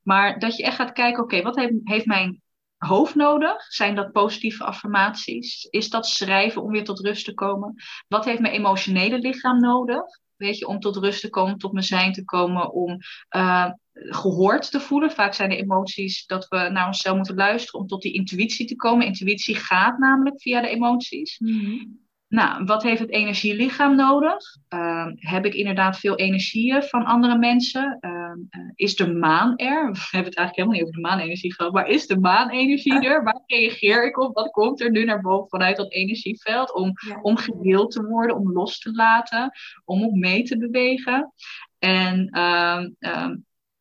Maar 0.01 0.39
dat 0.39 0.55
je 0.55 0.63
echt 0.63 0.75
gaat 0.75 0.91
kijken, 0.91 1.23
oké, 1.23 1.41
wat 1.41 1.55
heeft, 1.55 1.73
heeft 1.83 2.05
mijn 2.05 2.41
hoofd 2.77 3.15
nodig? 3.15 3.63
Zijn 3.73 3.95
dat 3.95 4.11
positieve 4.11 4.63
affirmaties? 4.63 5.67
Is 5.69 5.89
dat 5.89 6.07
schrijven 6.07 6.61
om 6.61 6.71
weer 6.71 6.83
tot 6.83 6.99
rust 6.99 7.25
te 7.25 7.33
komen? 7.33 7.75
Wat 8.07 8.25
heeft 8.25 8.39
mijn 8.39 8.53
emotionele 8.53 9.19
lichaam 9.19 9.59
nodig? 9.59 10.03
Weet 10.35 10.57
je, 10.57 10.67
om 10.67 10.79
tot 10.79 10.95
rust 10.95 11.21
te 11.21 11.29
komen, 11.29 11.57
tot 11.57 11.71
mijn 11.71 11.85
zijn 11.85 12.11
te 12.11 12.23
komen, 12.23 12.71
om 12.71 12.97
uh, 13.35 13.71
gehoord 13.91 14.71
te 14.71 14.79
voelen. 14.79 15.11
Vaak 15.11 15.33
zijn 15.33 15.49
de 15.49 15.57
emoties 15.57 16.25
dat 16.25 16.47
we 16.47 16.57
naar 16.57 16.87
onszelf 16.87 17.15
moeten 17.15 17.35
luisteren 17.35 17.81
om 17.81 17.87
tot 17.87 18.01
die 18.01 18.13
intuïtie 18.13 18.65
te 18.65 18.75
komen. 18.75 19.05
Intuïtie 19.05 19.55
gaat 19.55 19.97
namelijk 19.97 20.41
via 20.41 20.61
de 20.61 20.67
emoties. 20.67 21.39
Mm 21.39 22.03
nou, 22.27 22.65
wat 22.65 22.83
heeft 22.83 22.99
het 22.99 23.11
energielichaam 23.11 23.95
nodig? 23.95 24.57
Uh, 24.69 25.07
heb 25.15 25.45
ik 25.45 25.53
inderdaad 25.53 25.99
veel 25.99 26.15
energieën 26.15 26.83
van 26.83 27.05
andere 27.05 27.37
mensen? 27.37 27.97
Uh, 28.01 28.61
is 28.75 28.95
de 28.95 29.13
maan 29.13 29.55
er? 29.55 29.91
We 29.91 29.99
hebben 30.11 30.29
het 30.29 30.37
eigenlijk 30.37 30.55
helemaal 30.55 30.75
niet 30.75 30.81
over 30.81 30.95
de 30.95 31.07
maanenergie 31.07 31.53
gehad, 31.53 31.73
maar 31.73 31.87
is 31.87 32.07
de 32.07 32.19
maanenergie 32.19 32.99
er? 33.09 33.23
Waar 33.23 33.43
reageer 33.45 34.05
ik 34.05 34.19
op? 34.19 34.35
Wat 34.35 34.51
komt 34.51 34.81
er 34.81 34.91
nu 34.91 35.03
naar 35.03 35.21
boven 35.21 35.49
vanuit 35.49 35.77
dat 35.77 35.91
energieveld? 35.91 36.73
Om, 36.73 36.93
om 37.21 37.37
geheeld 37.37 37.91
te 37.91 38.05
worden, 38.05 38.35
om 38.35 38.51
los 38.51 38.79
te 38.79 38.91
laten, 38.91 39.51
om 39.85 40.03
op 40.03 40.15
mee 40.15 40.43
te 40.43 40.57
bewegen. 40.57 41.33
En 41.79 42.29
ehm, 42.29 42.89
ehm, 42.99 43.35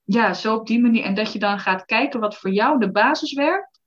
ja, 0.05 0.34
zo 0.34 0.55
op 0.55 0.66
die 0.66 0.80
manier. 0.80 1.05
En 1.05 1.14
dat 1.14 1.32
je 1.32 1.38
dan 1.38 1.59
gaat 1.59 1.84
kijken 1.84 2.20
wat 2.20 2.36
voor 2.36 2.51
jou 2.51 2.78
de 2.78 2.90
basis 2.90 3.32
werkt 3.32 3.80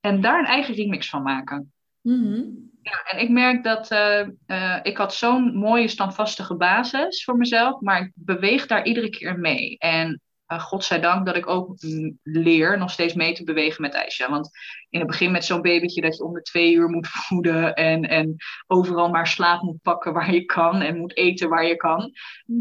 en 0.00 0.20
daar 0.20 0.38
een 0.38 0.44
eigen 0.44 0.74
remix 0.74 1.08
van 1.08 1.22
maken. 1.22 1.71
Mm 2.02 2.70
ja, 2.82 3.04
en 3.04 3.20
ik 3.20 3.30
merk 3.30 3.64
dat 3.64 3.90
uh, 3.90 4.28
uh, 4.46 4.78
ik 4.82 4.96
had 4.96 5.14
zo'n 5.14 5.56
mooie 5.56 5.88
standvastige 5.88 6.56
basis 6.56 7.24
voor 7.24 7.36
mezelf, 7.36 7.80
maar 7.80 8.00
ik 8.00 8.12
beweeg 8.14 8.66
daar 8.66 8.84
iedere 8.84 9.10
keer 9.10 9.38
mee. 9.38 9.78
En 9.78 10.20
uh, 10.48 10.60
godzijdank 10.60 11.26
dat 11.26 11.36
ik 11.36 11.48
ook 11.48 11.76
leer 12.22 12.78
nog 12.78 12.90
steeds 12.90 13.14
mee 13.14 13.32
te 13.32 13.44
bewegen 13.44 13.82
met 13.82 13.94
Aisha. 13.94 14.30
Want 14.30 14.50
in 14.90 14.98
het 14.98 15.08
begin 15.08 15.30
met 15.30 15.44
zo'n 15.44 15.62
babytje 15.62 16.00
dat 16.00 16.16
je 16.16 16.24
om 16.24 16.32
de 16.32 16.42
twee 16.42 16.74
uur 16.74 16.88
moet 16.88 17.08
voeden 17.26 17.74
en, 17.74 18.02
en 18.08 18.36
overal 18.66 19.10
maar 19.10 19.26
slaap 19.26 19.62
moet 19.62 19.82
pakken 19.82 20.12
waar 20.12 20.34
je 20.34 20.44
kan 20.44 20.80
en 20.80 20.98
moet 20.98 21.16
eten 21.16 21.48
waar 21.48 21.66
je 21.66 21.76
kan, 21.76 22.12
mm. 22.46 22.58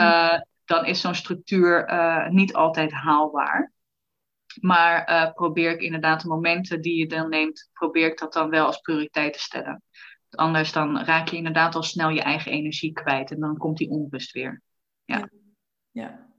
dan 0.66 0.86
is 0.86 1.02
zo'n 1.02 1.16
structuur 1.16 1.94
niet 2.30 2.54
altijd 2.54 2.92
haalbaar. 2.92 3.72
Maar 4.60 5.32
probeer 5.34 5.72
ik 5.72 5.82
inderdaad 5.82 6.22
de 6.22 6.28
momenten 6.28 6.82
die 6.82 6.98
je 6.98 7.08
dan 7.08 7.30
neemt, 7.30 7.70
probeer 7.74 8.08
ik 8.08 8.20
dat 8.20 8.34
dan 8.34 8.50
wel 8.50 8.66
als 8.66 8.80
prioriteit 8.80 9.34
te 9.34 9.40
stellen. 9.40 9.84
Anders 10.30 10.72
dan 10.72 11.00
raak 11.00 11.28
je 11.28 11.38
inderdaad 11.38 11.76
al 11.76 11.84
snel 11.84 12.10
je 12.10 12.22
eigen 12.22 12.52
energie 12.52 12.94
kwijt 12.94 13.32
en 13.32 13.40
dan 13.40 13.58
komt 13.58 13.78
die 13.78 13.90
onrust 13.90 14.32
weer. 14.32 14.62
Ja. 15.06 15.30
ja. 15.92 16.30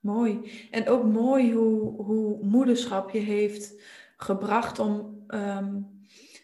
Mooi. 0.00 0.52
En 0.70 0.88
ook 0.88 1.04
mooi 1.04 1.52
hoe, 1.52 2.02
hoe 2.02 2.44
moederschap 2.44 3.10
je 3.10 3.18
heeft 3.18 3.82
gebracht 4.16 4.78
om 4.78 5.24
ehm, 5.26 5.80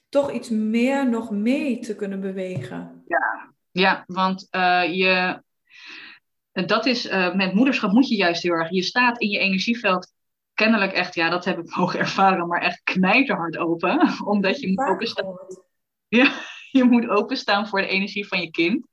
toch 0.08 0.32
iets 0.32 0.48
meer 0.48 1.08
nog 1.08 1.30
mee 1.30 1.78
te 1.78 1.96
kunnen 1.96 2.20
bewegen. 2.20 3.04
Ja, 3.06 3.52
ja 3.70 4.04
want 4.06 4.48
uh, 4.50 4.94
je, 4.94 5.42
dat 6.52 6.86
is, 6.86 7.06
uh, 7.06 7.34
met 7.34 7.54
moederschap 7.54 7.92
moet 7.92 8.08
je 8.08 8.16
juist 8.16 8.42
heel 8.42 8.52
erg, 8.52 8.70
je 8.70 8.82
staat 8.82 9.20
in 9.20 9.28
je 9.28 9.38
energieveld 9.38 10.14
kennelijk 10.56 10.92
echt, 10.92 11.14
ja, 11.14 11.28
dat 11.28 11.44
heb 11.44 11.58
ik 11.58 11.74
mogen 11.76 11.98
ervaren, 11.98 12.46
maar 12.46 12.60
echt 12.60 12.80
knijterhard 12.82 13.56
open. 13.56 14.10
Omdat 14.24 14.60
je 14.60 14.68
moet 14.68 14.88
openstaan. 14.88 15.34
Ja, 16.08 16.32
je 16.70 16.84
moet 16.84 17.08
openstaan 17.08 17.68
voor 17.68 17.80
de 17.80 17.86
energie 17.86 18.28
van 18.28 18.40
je 18.40 18.50
kind. 18.50 18.86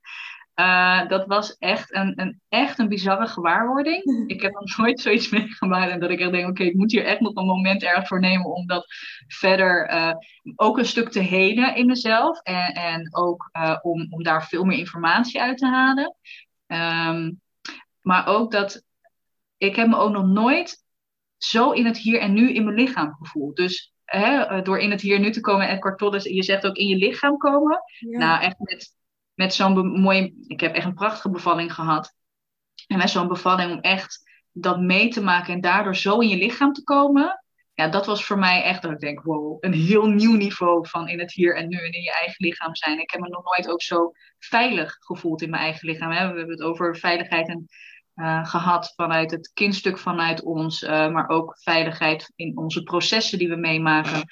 Uh, 0.54 1.08
dat 1.08 1.26
was 1.26 1.56
echt 1.58 1.94
een, 1.94 2.20
een, 2.20 2.40
echt 2.48 2.78
een 2.78 2.88
bizarre 2.88 3.26
gewaarwording. 3.26 4.04
Ik 4.34 4.42
heb 4.42 4.52
nog 4.52 4.76
nooit 4.76 5.00
zoiets 5.00 5.30
meegemaakt 5.30 5.90
en 5.90 6.00
dat 6.00 6.10
ik 6.10 6.20
echt 6.20 6.32
denk, 6.32 6.48
oké, 6.48 6.62
ik 6.62 6.74
moet 6.74 6.92
hier 6.92 7.04
echt 7.04 7.20
nog 7.20 7.34
een 7.34 7.46
moment 7.46 7.82
erg 7.82 8.06
voor 8.06 8.20
nemen 8.20 8.46
om 8.46 8.66
dat 8.66 8.86
verder 9.26 9.90
uh, 9.90 10.12
ook 10.56 10.78
een 10.78 10.86
stuk 10.86 11.10
te 11.10 11.20
helen 11.20 11.76
in 11.76 11.86
mezelf 11.86 12.40
en, 12.40 12.72
en 12.72 13.16
ook 13.16 13.50
uh, 13.52 13.78
om, 13.82 14.06
om 14.10 14.22
daar 14.22 14.46
veel 14.46 14.64
meer 14.64 14.78
informatie 14.78 15.40
uit 15.40 15.58
te 15.58 15.66
halen. 15.66 16.16
Um, 16.66 17.40
maar 18.00 18.26
ook 18.26 18.50
dat 18.50 18.82
ik 19.56 19.76
heb 19.76 19.88
me 19.88 19.96
ook 19.96 20.12
nog 20.12 20.26
nooit 20.26 20.83
zo 21.48 21.70
in 21.70 21.86
het 21.86 21.98
hier 21.98 22.20
en 22.20 22.32
nu 22.32 22.52
in 22.52 22.64
mijn 22.64 22.76
lichaam 22.76 23.14
gevoeld. 23.14 23.56
Dus 23.56 23.94
hè, 24.04 24.40
eh, 24.40 24.62
door 24.62 24.78
in 24.78 24.90
het 24.90 25.00
hier 25.00 25.20
nu 25.20 25.30
te 25.30 25.40
komen. 25.40 25.68
En 25.68 25.96
Tolle, 25.96 26.34
je 26.34 26.42
zegt 26.42 26.66
ook 26.66 26.76
in 26.76 26.88
je 26.88 26.96
lichaam 26.96 27.36
komen. 27.36 27.82
Nou, 28.00 28.42
echt 28.42 28.58
met, 28.58 28.94
met 29.34 29.54
zo'n 29.54 30.00
mooie... 30.00 30.34
Ik 30.46 30.60
heb 30.60 30.74
echt 30.74 30.86
een 30.86 30.94
prachtige 30.94 31.30
bevalling 31.30 31.74
gehad. 31.74 32.14
En 32.86 32.98
met 32.98 33.10
zo'n 33.10 33.28
bevalling 33.28 33.72
om 33.72 33.80
echt 33.80 34.32
dat 34.52 34.80
mee 34.80 35.08
te 35.08 35.22
maken 35.22 35.54
en 35.54 35.60
daardoor 35.60 35.96
zo 35.96 36.18
in 36.18 36.28
je 36.28 36.36
lichaam 36.36 36.72
te 36.72 36.82
komen. 36.82 37.44
Ja, 37.74 37.88
dat 37.88 38.06
was 38.06 38.24
voor 38.24 38.38
mij 38.38 38.62
echt 38.62 38.82
dat 38.82 38.90
ik 38.90 39.00
denk, 39.00 39.22
wow, 39.22 39.56
een 39.60 39.72
heel 39.72 40.06
nieuw 40.06 40.36
niveau 40.36 40.88
van 40.88 41.08
in 41.08 41.18
het 41.18 41.32
hier 41.32 41.56
en 41.56 41.68
nu 41.68 41.76
en 41.76 41.92
in 41.92 42.02
je 42.02 42.12
eigen 42.12 42.46
lichaam 42.46 42.74
zijn. 42.74 43.00
Ik 43.00 43.10
heb 43.10 43.20
me 43.20 43.28
nog 43.28 43.44
nooit 43.44 43.68
ook 43.68 43.82
zo 43.82 44.12
veilig 44.38 44.96
gevoeld 45.00 45.42
in 45.42 45.50
mijn 45.50 45.62
eigen 45.62 45.88
lichaam. 45.88 46.10
Hè? 46.10 46.32
We 46.32 46.38
hebben 46.38 46.56
het 46.56 46.62
over 46.62 46.96
veiligheid 46.96 47.48
en 47.48 47.66
uh, 48.14 48.46
gehad 48.46 48.92
vanuit 48.96 49.30
het 49.30 49.50
kindstuk 49.54 49.98
vanuit 49.98 50.42
ons, 50.42 50.82
uh, 50.82 50.90
maar 50.90 51.28
ook 51.28 51.58
veiligheid 51.58 52.32
in 52.36 52.56
onze 52.58 52.82
processen 52.82 53.38
die 53.38 53.48
we 53.48 53.56
meemaken. 53.56 54.22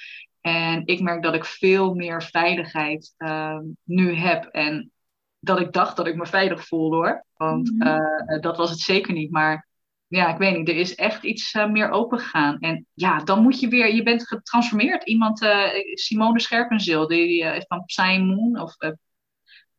En 0.40 0.86
ik 0.86 1.00
merk 1.00 1.22
dat 1.22 1.34
ik 1.34 1.44
veel 1.44 1.94
meer 1.94 2.22
veiligheid 2.22 3.14
uh, 3.18 3.58
nu 3.82 4.14
heb. 4.14 4.44
En 4.44 4.92
dat 5.38 5.60
ik 5.60 5.72
dacht 5.72 5.96
dat 5.96 6.06
ik 6.06 6.16
me 6.16 6.26
veilig 6.26 6.66
voelde 6.66 6.96
hoor. 6.96 7.24
Want 7.36 7.70
mm-hmm. 7.70 8.40
dat 8.40 8.56
was 8.56 8.70
het 8.70 8.78
zeker 8.78 9.12
niet. 9.12 9.30
Maar 9.30 9.68
ja, 10.06 10.32
ik 10.32 10.38
weet 10.38 10.56
niet, 10.56 10.68
er 10.68 10.76
is 10.76 10.94
echt 10.94 11.22
iets 11.22 11.54
meer 11.68 11.90
open 11.90 12.18
gegaan. 12.18 12.58
En 12.58 12.86
ja, 12.94 13.18
dan 13.18 13.42
moet 13.42 13.60
je 13.60 13.68
weer, 13.68 13.94
je 13.94 14.02
bent 14.02 14.28
getransformeerd. 14.28 15.04
Iemand, 15.04 15.46
Simone 15.94 16.40
Scherpenzeel, 16.40 17.06
die 17.06 17.44
van 17.68 17.84
Psy 17.84 18.18
Moon, 18.18 18.60
of 18.60 18.76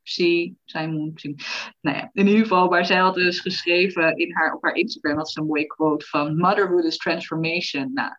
Psy, 0.03 0.53
Simon, 0.65 1.13
Psy. 1.13 1.35
Nou 1.81 1.97
ja, 1.97 2.09
in 2.13 2.27
ieder 2.27 2.41
geval, 2.41 2.69
maar 2.69 2.85
zij 2.85 2.97
had 2.97 3.15
dus 3.15 3.39
geschreven 3.39 4.17
in 4.17 4.33
haar, 4.33 4.53
op 4.53 4.63
haar 4.63 4.75
Instagram, 4.75 5.17
had 5.17 5.29
ze 5.31 5.39
een 5.39 5.47
mooie 5.47 5.67
quote 5.67 6.05
van 6.05 6.37
Motherhood 6.37 6.83
is 6.83 6.97
transformation. 6.97 7.93
Nou, 7.93 8.11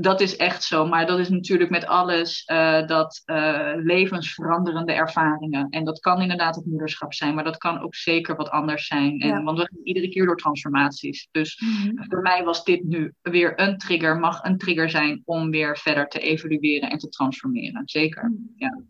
dat 0.00 0.20
is 0.20 0.36
echt 0.36 0.62
zo, 0.62 0.86
maar 0.86 1.06
dat 1.06 1.18
is 1.18 1.28
natuurlijk 1.28 1.70
met 1.70 1.86
alles 1.86 2.48
uh, 2.52 2.86
dat 2.86 3.22
uh, 3.26 3.72
levensveranderende 3.76 4.92
ervaringen. 4.92 5.66
En 5.70 5.84
dat 5.84 6.00
kan 6.00 6.20
inderdaad 6.20 6.54
het 6.54 6.66
moederschap 6.66 7.14
zijn, 7.14 7.34
maar 7.34 7.44
dat 7.44 7.56
kan 7.56 7.80
ook 7.80 7.94
zeker 7.94 8.36
wat 8.36 8.50
anders 8.50 8.86
zijn. 8.86 9.20
En, 9.20 9.44
Want 9.44 9.58
we 9.58 9.68
gaan 9.70 9.84
iedere 9.84 10.08
keer 10.08 10.26
door 10.26 10.36
transformaties. 10.36 11.28
Dus 11.30 11.60
mm 11.60 11.84
voor 12.08 12.22
mij 12.22 12.44
was 12.44 12.64
dit 12.64 12.84
nu 12.84 13.12
weer 13.22 13.60
een 13.60 13.78
trigger, 13.78 14.18
mag 14.18 14.42
een 14.42 14.58
trigger 14.58 14.90
zijn 14.90 15.22
om 15.24 15.50
weer 15.50 15.78
verder 15.78 16.08
te 16.08 16.20
evolueren 16.20 16.90
en 16.90 16.98
te 16.98 17.08
transformeren. 17.08 17.82
Zeker, 17.84 18.24
mhm. 18.24 18.42
ja. 18.56 18.82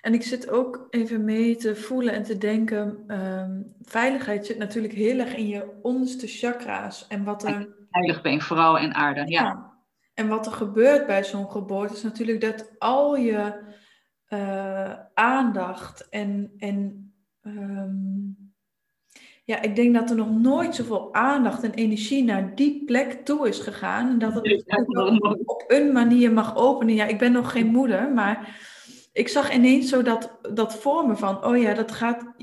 En 0.00 0.14
ik 0.14 0.22
zit 0.22 0.50
ook 0.50 0.86
even 0.90 1.24
mee 1.24 1.56
te 1.56 1.76
voelen 1.76 2.12
en 2.12 2.22
te 2.22 2.38
denken, 2.38 3.04
um, 3.06 3.74
veiligheid 3.80 4.46
zit 4.46 4.58
natuurlijk 4.58 4.94
heel 4.94 5.18
erg 5.18 5.34
in 5.34 5.46
je 5.46 5.78
onderste 5.82 6.26
chakra's. 6.26 7.06
En 7.06 7.24
wat 7.24 7.44
er... 7.44 7.68
Heilig 7.90 8.22
ben, 8.22 8.40
vooral 8.40 8.78
in 8.78 8.94
aarde, 8.94 9.26
ja. 9.26 9.72
En 10.14 10.28
wat 10.28 10.46
er 10.46 10.52
gebeurt 10.52 11.06
bij 11.06 11.24
zo'n 11.24 11.50
geboorte 11.50 11.94
is 11.94 12.02
natuurlijk 12.02 12.40
dat 12.40 12.70
al 12.78 13.16
je 13.16 13.70
uh, 14.28 14.92
aandacht 15.14 16.08
en, 16.08 16.52
en 16.58 17.12
um, 17.42 18.52
Ja, 19.44 19.62
ik 19.62 19.76
denk 19.76 19.94
dat 19.94 20.10
er 20.10 20.16
nog 20.16 20.30
nooit 20.30 20.74
zoveel 20.74 21.14
aandacht 21.14 21.62
en 21.62 21.72
energie 21.72 22.24
naar 22.24 22.54
die 22.54 22.84
plek 22.84 23.12
toe 23.24 23.48
is 23.48 23.58
gegaan. 23.58 24.08
En 24.08 24.18
dat 24.18 24.34
het 24.34 24.64
op 25.44 25.64
een 25.66 25.92
manier 25.92 26.32
mag 26.32 26.56
openen. 26.56 26.94
Ja, 26.94 27.04
ik 27.04 27.18
ben 27.18 27.32
nog 27.32 27.52
geen 27.52 27.66
moeder, 27.66 28.12
maar 28.12 28.60
ik 29.12 29.28
zag 29.28 29.52
ineens 29.52 29.88
zo 29.88 30.02
dat, 30.02 30.38
dat 30.54 30.74
vormen 30.74 31.18
van, 31.18 31.44
oh 31.44 31.58
ja, 31.58 31.74
dat 31.74 31.92
gaat, 31.92 32.34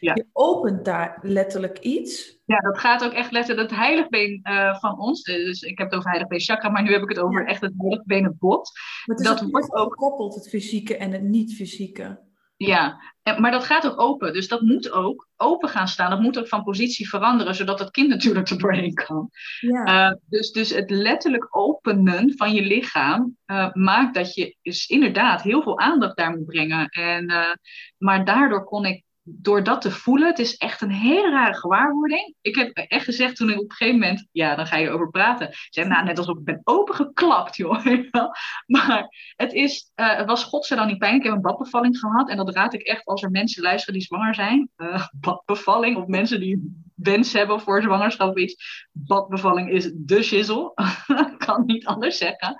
ja. 0.00 0.14
je 0.14 0.26
opent 0.32 0.84
daar 0.84 1.18
letterlijk 1.22 1.78
iets. 1.78 2.40
Ja, 2.44 2.58
dat 2.58 2.78
gaat 2.78 3.04
ook 3.04 3.12
echt 3.12 3.30
letterlijk 3.30 3.70
het 3.70 3.78
heiligbeen 3.78 4.40
uh, 4.42 4.78
van 4.78 5.00
ons. 5.00 5.22
Dus 5.22 5.62
ik 5.62 5.78
heb 5.78 5.90
het 5.90 5.98
over 5.98 6.10
heiligbeen 6.10 6.40
chakra, 6.40 6.68
maar 6.68 6.82
nu 6.82 6.92
heb 6.92 7.02
ik 7.02 7.08
het 7.08 7.18
over 7.18 7.46
echt 7.46 7.60
het 7.60 7.72
heiligbeen, 7.76 8.24
het 8.24 8.38
bot. 8.38 8.70
dat 9.04 9.40
wordt 9.40 9.72
ook 9.72 9.92
gekoppeld, 9.92 10.34
het 10.34 10.48
fysieke 10.48 10.96
en 10.96 11.12
het 11.12 11.22
niet-fysieke. 11.22 12.24
Ja, 12.56 13.00
maar 13.38 13.50
dat 13.50 13.64
gaat 13.64 13.86
ook 13.86 14.00
open. 14.00 14.32
Dus 14.32 14.48
dat 14.48 14.60
moet 14.60 14.90
ook 14.90 15.28
open 15.36 15.68
gaan 15.68 15.88
staan. 15.88 16.10
Dat 16.10 16.20
moet 16.20 16.38
ook 16.38 16.48
van 16.48 16.62
positie 16.62 17.08
veranderen, 17.08 17.54
zodat 17.54 17.78
het 17.78 17.90
kind 17.90 18.08
natuurlijk 18.08 18.48
er 18.50 18.58
doorheen 18.58 18.94
kan. 18.94 19.30
Ja. 19.60 20.10
Uh, 20.10 20.16
dus, 20.28 20.52
dus 20.52 20.70
het 20.70 20.90
letterlijk 20.90 21.56
openen 21.56 22.36
van 22.36 22.52
je 22.52 22.62
lichaam 22.62 23.36
uh, 23.46 23.72
maakt 23.72 24.14
dat 24.14 24.34
je 24.34 24.56
dus 24.62 24.86
inderdaad 24.86 25.42
heel 25.42 25.62
veel 25.62 25.78
aandacht 25.78 26.16
daar 26.16 26.30
moet 26.30 26.46
brengen. 26.46 26.88
En, 26.88 27.30
uh, 27.30 27.52
maar 27.98 28.24
daardoor 28.24 28.64
kon 28.64 28.84
ik 28.84 29.04
door 29.28 29.62
dat 29.62 29.80
te 29.80 29.90
voelen, 29.90 30.28
het 30.28 30.38
is 30.38 30.56
echt 30.56 30.80
een 30.80 30.90
hele 30.90 31.30
rare 31.30 31.54
gewaarwording. 31.54 32.34
Ik 32.40 32.54
heb 32.56 32.76
echt 32.76 33.04
gezegd 33.04 33.36
toen 33.36 33.50
ik 33.50 33.58
op 33.60 33.70
een 33.70 33.76
gegeven 33.76 34.00
moment, 34.00 34.28
ja, 34.32 34.54
dan 34.54 34.66
ga 34.66 34.76
je 34.76 34.90
over 34.90 35.10
praten. 35.10 35.48
Ik 35.48 35.66
zei, 35.70 35.88
nou, 35.88 36.04
net 36.04 36.18
alsof 36.18 36.38
ik 36.38 36.44
ben 36.44 36.60
opengeklapt, 36.64 37.56
joh. 37.56 37.84
maar 38.66 39.06
het, 39.36 39.52
is, 39.52 39.90
uh, 39.96 40.16
het 40.16 40.26
was 40.26 40.44
godzijdank 40.44 40.88
niet 40.90 40.98
pijn. 40.98 41.14
Ik 41.14 41.22
heb 41.22 41.32
een 41.32 41.40
badbevalling 41.40 41.98
gehad 41.98 42.28
en 42.28 42.36
dat 42.36 42.54
raad 42.54 42.74
ik 42.74 42.82
echt 42.82 43.04
als 43.04 43.22
er 43.22 43.30
mensen 43.30 43.62
luisteren 43.62 43.94
die 43.94 44.06
zwanger 44.06 44.34
zijn. 44.34 44.70
Uh, 44.76 45.06
badbevalling 45.20 45.96
of 45.96 46.06
mensen 46.06 46.40
die 46.40 46.84
wens 46.94 47.32
hebben 47.32 47.60
voor 47.60 47.82
zwangerschap 47.82 48.30
of 48.30 48.36
iets. 48.36 48.88
Badbevalling 48.92 49.70
is 49.70 49.92
de 49.94 50.22
shizzle. 50.22 50.72
kan 51.46 51.62
niet 51.66 51.86
anders 51.86 52.18
zeggen. 52.18 52.56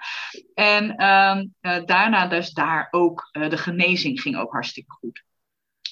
En 0.54 0.84
uh, 0.90 1.84
daarna 1.84 2.26
dus 2.26 2.50
daar 2.52 2.88
ook, 2.90 3.28
de 3.48 3.56
genezing 3.56 4.20
ging 4.20 4.36
ook 4.36 4.52
hartstikke 4.52 4.92
goed. 4.92 5.25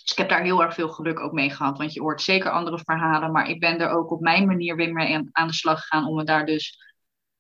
Dus 0.05 0.13
ik 0.13 0.19
heb 0.19 0.29
daar 0.29 0.43
heel 0.43 0.63
erg 0.63 0.75
veel 0.75 0.89
geluk 0.89 1.21
ook 1.21 1.33
mee 1.33 1.51
gehad. 1.51 1.79
Want 1.79 1.93
je 1.93 2.01
hoort 2.01 2.23
zeker 2.23 2.51
andere 2.51 2.79
verhalen. 2.79 3.33
Maar 3.33 3.49
ik 3.49 3.61
ben 3.61 3.81
er 3.81 3.89
ook 3.89 4.11
op 4.11 4.21
mijn 4.21 4.47
manier 4.47 4.77
weer 4.77 4.93
mee 4.93 5.21
aan, 5.33 5.47
de 5.47 5.55
slag 5.55 5.81
gegaan. 5.81 6.07
Om 6.07 6.17
me 6.17 6.25
daar 6.25 6.47
dus 6.47 6.79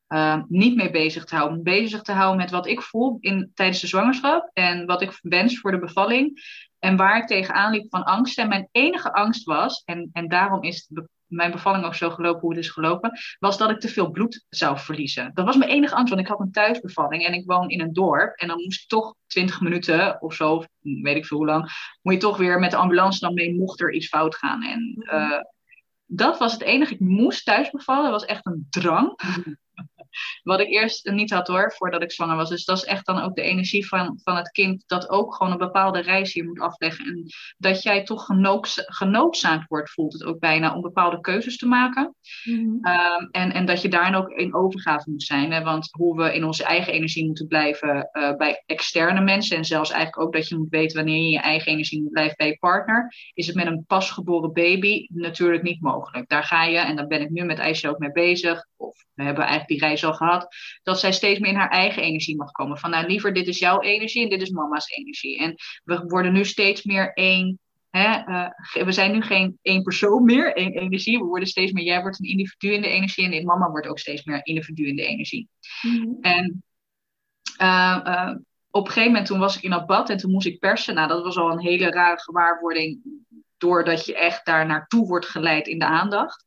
uh, 0.09 0.43
niet 0.49 0.77
mee 0.77 0.91
bezig 0.91 1.25
te 1.25 1.37
houden. 1.37 1.63
Bezig 1.63 2.03
te 2.03 2.13
houden 2.13 2.37
met 2.37 2.51
wat 2.51 2.67
ik 2.67 2.83
voel 2.83 3.17
in, 3.21 3.51
tijdens 3.55 3.81
de 3.81 3.87
zwangerschap. 3.87 4.51
En 4.53 4.87
wat 4.87 5.03
ik 5.03 5.19
wens 5.23 5.59
voor 5.61 5.71
de 5.71 5.79
bevalling. 5.79 6.43
En 6.79 6.97
waar 6.97 7.19
ik 7.19 7.27
tegenaan 7.27 7.73
liep 7.73 7.87
van 7.89 8.05
angst. 8.05 8.39
En 8.39 8.49
mijn 8.49 8.69
enige 8.73 9.13
angst 9.13 9.45
was. 9.45 9.83
En, 9.85 10.11
en 10.13 10.29
daarom 10.29 10.63
is 10.63 10.87
het 10.89 11.07
mijn 11.35 11.51
bevalling 11.51 11.85
ook 11.85 11.95
zo 11.95 12.11
gelopen 12.11 12.41
hoe 12.41 12.51
het 12.55 12.65
is 12.65 12.71
gelopen, 12.71 13.19
was 13.39 13.59
dat 13.59 13.71
ik 13.71 13.81
te 13.81 13.89
veel 13.89 14.11
bloed 14.11 14.45
zou 14.49 14.79
verliezen. 14.79 15.31
Dat 15.35 15.45
was 15.45 15.57
mijn 15.57 15.71
enige 15.71 15.95
angst, 15.95 16.09
want 16.09 16.25
ik 16.25 16.29
had 16.29 16.41
een 16.41 16.53
thuisbevalling 16.53 17.27
en 17.27 17.35
ik 17.35 17.47
woon 17.47 17.69
in 17.69 17.81
een 17.81 17.93
dorp. 17.93 18.37
En 18.37 18.49
dan 18.49 18.63
moest 18.63 18.83
ik 18.83 18.89
toch 18.89 19.15
20 19.27 19.61
minuten 19.61 20.23
of 20.23 20.35
zo, 20.35 20.65
weet 20.81 21.17
ik 21.17 21.27
veel 21.27 21.37
hoe 21.37 21.47
lang, 21.47 21.71
moet 22.03 22.15
je 22.15 22.21
toch 22.21 22.37
weer 22.37 22.59
met 22.59 22.71
de 22.71 22.77
ambulance 22.77 23.21
dan 23.21 23.35
mee, 23.35 23.55
mocht 23.55 23.81
er 23.81 23.93
iets 23.93 24.09
fout 24.09 24.37
gaan. 24.37 24.63
En 24.63 25.05
uh, 25.13 25.41
dat 26.07 26.39
was 26.39 26.53
het 26.53 26.63
enige. 26.63 26.95
Ik 26.95 27.01
moest 27.01 27.45
thuis 27.45 27.71
bevallen, 27.71 28.03
dat 28.03 28.21
was 28.21 28.25
echt 28.25 28.47
een 28.47 28.67
drang. 28.71 29.19
Wat 30.43 30.61
ik 30.61 30.69
eerst 30.69 31.11
niet 31.11 31.31
had 31.31 31.47
hoor, 31.47 31.73
voordat 31.77 32.03
ik 32.03 32.13
zwanger 32.13 32.37
was. 32.37 32.49
Dus 32.49 32.65
dat 32.65 32.77
is 32.77 32.85
echt 32.85 33.07
dan 33.07 33.21
ook 33.21 33.35
de 33.35 33.43
energie 33.43 33.87
van, 33.87 34.21
van 34.23 34.37
het 34.37 34.51
kind 34.51 34.85
dat 34.87 35.09
ook 35.09 35.35
gewoon 35.35 35.53
een 35.53 35.59
bepaalde 35.59 36.01
reis 36.01 36.33
hier 36.33 36.45
moet 36.45 36.61
afleggen. 36.61 37.07
En 37.07 37.27
dat 37.57 37.83
jij 37.83 38.05
toch 38.05 38.27
genoodzaakt 38.75 39.69
wordt, 39.69 39.91
voelt 39.91 40.13
het 40.13 40.25
ook 40.25 40.39
bijna, 40.39 40.75
om 40.75 40.81
bepaalde 40.81 41.21
keuzes 41.21 41.57
te 41.57 41.67
maken. 41.67 42.15
Mhm. 42.45 42.77
Ehm, 42.81 43.27
en, 43.31 43.53
en 43.53 43.67
dat 43.67 43.83
je 43.83 43.89
daarin 43.89 44.15
ook 44.15 44.29
in 44.29 44.55
overgave 44.55 45.11
moet 45.11 45.23
zijn. 45.23 45.53
Hè? 45.53 45.63
Want 45.63 45.89
hoe 45.91 46.17
we 46.17 46.35
in 46.35 46.45
onze 46.45 46.65
eigen 46.65 46.93
energie 46.93 47.27
moeten 47.27 47.47
blijven 47.47 48.09
uh, 48.13 48.37
bij 48.37 48.63
externe 48.67 49.21
mensen. 49.21 49.57
En 49.57 49.65
zelfs 49.65 49.91
eigenlijk 49.91 50.27
ook 50.27 50.33
dat 50.33 50.49
je 50.49 50.57
moet 50.57 50.71
weten 50.71 50.97
wanneer 50.97 51.17
je 51.17 51.25
in 51.25 51.31
je 51.31 51.41
eigen 51.41 51.73
energie 51.73 52.03
moet 52.03 52.13
blijven 52.13 52.37
bij 52.37 52.47
je 52.47 52.59
partner. 52.59 53.15
Is 53.35 53.47
het 53.47 53.57
met 53.57 53.67
een 53.67 53.85
pasgeboren 53.87 54.53
baby 54.53 55.07
natuurlijk 55.09 55.63
niet 55.63 55.81
mogelijk. 55.81 56.29
Daar 56.29 56.45
ga 56.45 56.65
je, 56.65 56.79
en 56.79 56.97
daar 56.97 57.07
ben 57.07 57.21
ik 57.21 57.31
nu 57.31 57.45
met 57.45 57.59
IJsje 57.59 57.89
ook 57.89 57.99
mee 57.99 58.13
bezig. 58.13 58.67
Of 58.87 59.05
we 59.15 59.23
hebben 59.23 59.45
eigenlijk 59.45 59.81
die 59.81 59.89
reis 59.89 60.05
al 60.05 60.15
gehad, 60.15 60.55
dat 60.83 61.01
zij 61.01 61.13
steeds 61.13 61.41
meer 61.41 61.51
in 61.51 61.57
haar 61.57 61.71
eigen 61.71 62.03
energie 62.03 62.37
mag 62.37 62.51
komen. 62.51 62.79
Van 62.79 62.91
nou 62.91 63.07
liever, 63.07 63.33
dit 63.33 63.47
is 63.47 63.59
jouw 63.59 63.81
energie 63.81 64.23
en 64.23 64.29
dit 64.29 64.43
is 64.43 64.51
mama's 64.51 64.91
energie. 64.91 65.39
En 65.39 65.55
we 65.85 66.05
worden 66.07 66.33
nu 66.33 66.45
steeds 66.45 66.85
meer 66.85 67.13
één. 67.13 67.59
Hè, 67.91 68.29
uh, 68.29 68.85
we 68.85 68.93
zijn 68.93 69.13
nu 69.13 69.23
geen 69.23 69.59
één 69.63 69.83
persoon 69.83 70.25
meer, 70.25 70.55
één 70.55 70.73
energie. 70.73 71.19
We 71.19 71.25
worden 71.25 71.49
steeds 71.49 71.73
meer, 71.73 71.85
jij 71.85 72.01
wordt 72.01 72.19
een 72.21 72.29
individu 72.29 72.73
in 72.73 72.83
de 72.83 72.89
energie 72.89 73.33
en 73.33 73.45
mama 73.45 73.71
wordt 73.71 73.87
ook 73.87 73.99
steeds 73.99 74.25
meer 74.25 74.47
individu 74.47 74.87
in 74.87 74.97
de 74.97 75.07
energie. 75.07 75.49
Mhm. 75.83 76.13
En 76.21 76.63
uh, 77.61 78.01
uh, 78.07 78.35
op 78.71 78.87
een 78.87 78.93
gegeven 78.93 79.11
moment 79.11 79.27
toen 79.27 79.39
was 79.39 79.57
ik 79.57 79.63
in 79.63 79.71
dat 79.71 79.87
bad 79.87 80.11
en 80.11 80.17
toen 80.17 80.31
moest 80.31 80.47
ik 80.47 80.59
persen. 80.59 80.95
Nou, 80.95 81.09
dat 81.09 81.23
was 81.23 81.37
al 81.37 81.51
een 81.51 81.61
hele 81.61 81.91
rare 81.91 82.21
gewaarwording, 82.21 83.01
doordat 83.57 84.07
je 84.07 84.17
echt 84.17 84.47
daar 84.47 84.67
naartoe 84.67 85.07
wordt 85.07 85.27
geleid 85.27 85.67
in 85.67 85.79
de 85.79 85.85
aandacht. 85.85 86.47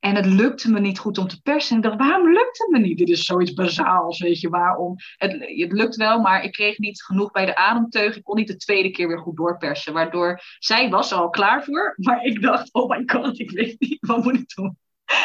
En 0.00 0.16
het 0.16 0.26
lukte 0.26 0.70
me 0.70 0.80
niet 0.80 0.98
goed 0.98 1.18
om 1.18 1.28
te 1.28 1.42
persen. 1.42 1.70
En 1.70 1.76
ik 1.76 1.82
dacht, 1.82 2.08
waarom 2.08 2.32
lukt 2.32 2.58
het 2.58 2.68
me 2.68 2.78
niet? 2.78 2.98
Dit 2.98 3.08
is 3.08 3.24
zoiets 3.24 3.52
bazaals, 3.52 4.18
weet 4.18 4.40
je, 4.40 4.48
waarom? 4.48 4.96
Het, 5.16 5.32
het 5.32 5.72
lukt 5.72 5.96
wel, 5.96 6.20
maar 6.20 6.44
ik 6.44 6.52
kreeg 6.52 6.78
niet 6.78 7.02
genoeg 7.02 7.30
bij 7.30 7.46
de 7.46 7.56
ademteug. 7.56 8.16
Ik 8.16 8.22
kon 8.22 8.36
niet 8.36 8.46
de 8.46 8.56
tweede 8.56 8.90
keer 8.90 9.08
weer 9.08 9.18
goed 9.18 9.36
doorpersen. 9.36 9.92
Waardoor 9.92 10.40
zij 10.58 10.90
was 10.90 11.10
er 11.10 11.16
al 11.16 11.30
klaar 11.30 11.64
voor. 11.64 11.94
Maar 11.96 12.24
ik 12.24 12.42
dacht, 12.42 12.72
oh 12.72 12.88
my 12.88 13.02
god, 13.06 13.38
ik 13.38 13.50
weet 13.50 13.80
niet, 13.80 14.06
wat 14.06 14.24
moet 14.24 14.34
ik 14.34 14.54
doen? 14.54 14.78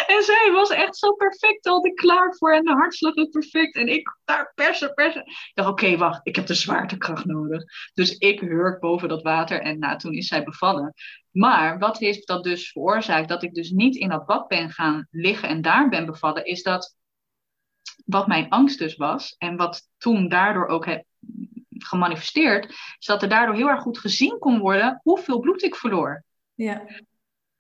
En 0.08 0.24
zij 0.24 0.52
was 0.54 0.70
echt 0.70 0.98
zo 0.98 1.14
perfect, 1.14 1.68
al 1.68 1.86
ik 1.86 1.96
klaar 1.96 2.36
voor 2.36 2.54
en 2.54 2.64
de 2.64 2.72
hartslag 2.72 3.16
ook 3.16 3.32
perfect. 3.32 3.76
En 3.76 3.88
ik 3.88 4.18
daar 4.26 4.52
persen, 4.56 4.94
persen. 4.94 5.22
Ik 5.22 5.52
dacht, 5.54 5.70
oké, 5.70 5.98
wacht, 5.98 6.20
ik 6.24 6.36
heb 6.36 6.46
de 6.46 6.54
zwaartekracht 6.54 7.26
nodig. 7.26 7.64
Dus 7.94 8.18
ik 8.18 8.40
hurk 8.40 8.80
boven 8.80 9.10
dat 9.10 9.22
water 9.22 9.62
en 9.62 9.80
nou, 9.80 9.98
toen 9.98 10.14
is 10.14 10.28
zij 10.28 10.44
bevallen. 10.44 10.94
Maar 11.36 11.80
wat 11.80 11.98
heeft 11.98 12.28
dat 12.28 12.44
dus 12.44 12.72
veroorzaakt 12.72 13.30
dat 13.30 13.44
ik 13.44 13.54
dus 13.54 13.70
niet 13.70 13.96
in 13.96 14.10
dat 14.10 14.26
bad 14.26 14.48
ben 14.48 14.70
gaan 14.70 15.08
liggen 15.12 15.50
en 15.50 15.62
daar 15.62 15.90
ben 15.90 16.06
bevallen, 16.06 16.46
is 16.46 16.64
dat 16.64 16.96
wat 18.06 18.28
mijn 18.28 18.50
angst 18.50 18.80
dus 18.80 18.96
was 18.96 19.36
en 19.38 19.56
wat 19.56 19.90
toen 19.98 20.28
daardoor 20.28 20.68
ook 20.68 20.86
heb 20.86 21.06
gemanifesteerd, 21.70 22.70
is 23.00 23.06
dat 23.06 23.22
er 23.22 23.30
daardoor 23.30 23.56
heel 23.56 23.70
erg 23.70 23.82
goed 23.82 23.98
gezien 23.98 24.40
kon 24.40 24.60
worden 24.60 25.00
hoeveel 25.04 25.40
bloed 25.40 25.64
ik 25.64 25.76
verloor. 25.76 26.24
Ja. 26.54 26.82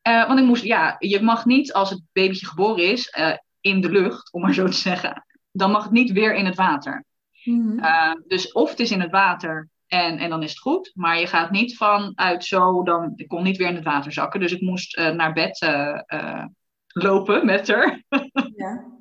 Uh, 0.07 0.27
want 0.27 0.39
ik 0.39 0.45
moest, 0.45 0.63
ja, 0.63 0.95
je 0.99 1.21
mag 1.21 1.45
niet 1.45 1.73
als 1.73 1.89
het 1.89 2.01
babytje 2.11 2.45
geboren 2.45 2.91
is 2.91 3.15
uh, 3.17 3.37
in 3.61 3.81
de 3.81 3.89
lucht, 3.89 4.33
om 4.33 4.41
maar 4.41 4.53
zo 4.53 4.65
te 4.65 4.71
zeggen, 4.71 5.25
dan 5.51 5.71
mag 5.71 5.83
het 5.83 5.91
niet 5.91 6.11
weer 6.11 6.35
in 6.35 6.45
het 6.45 6.55
water. 6.55 7.05
Mm 7.43 7.79
-hmm. 7.79 8.23
dus 8.27 8.51
of 8.51 8.69
het 8.69 8.79
is 8.79 8.91
in 8.91 9.01
het 9.01 9.11
water 9.11 9.69
en, 9.87 10.17
en 10.17 10.29
dan 10.29 10.43
is 10.43 10.49
het 10.49 10.59
goed. 10.59 10.91
Maar 10.93 11.19
je 11.19 11.27
gaat 11.27 11.51
niet 11.51 11.77
vanuit 11.77 12.45
zo, 12.45 12.83
dan, 12.83 13.13
ik 13.15 13.27
kon 13.27 13.43
niet 13.43 13.57
weer 13.57 13.67
in 13.67 13.75
het 13.75 13.83
water 13.83 14.11
zakken. 14.11 14.39
Dus 14.39 14.51
ik 14.51 14.61
moest 14.61 14.97
uh, 14.97 15.09
naar 15.09 15.33
bed 15.33 15.61
uh, 15.61 15.99
uh, 16.07 16.45
lopen 16.87 17.45
met 17.45 17.67
haar. 17.67 18.03
Ja. 18.55 18.93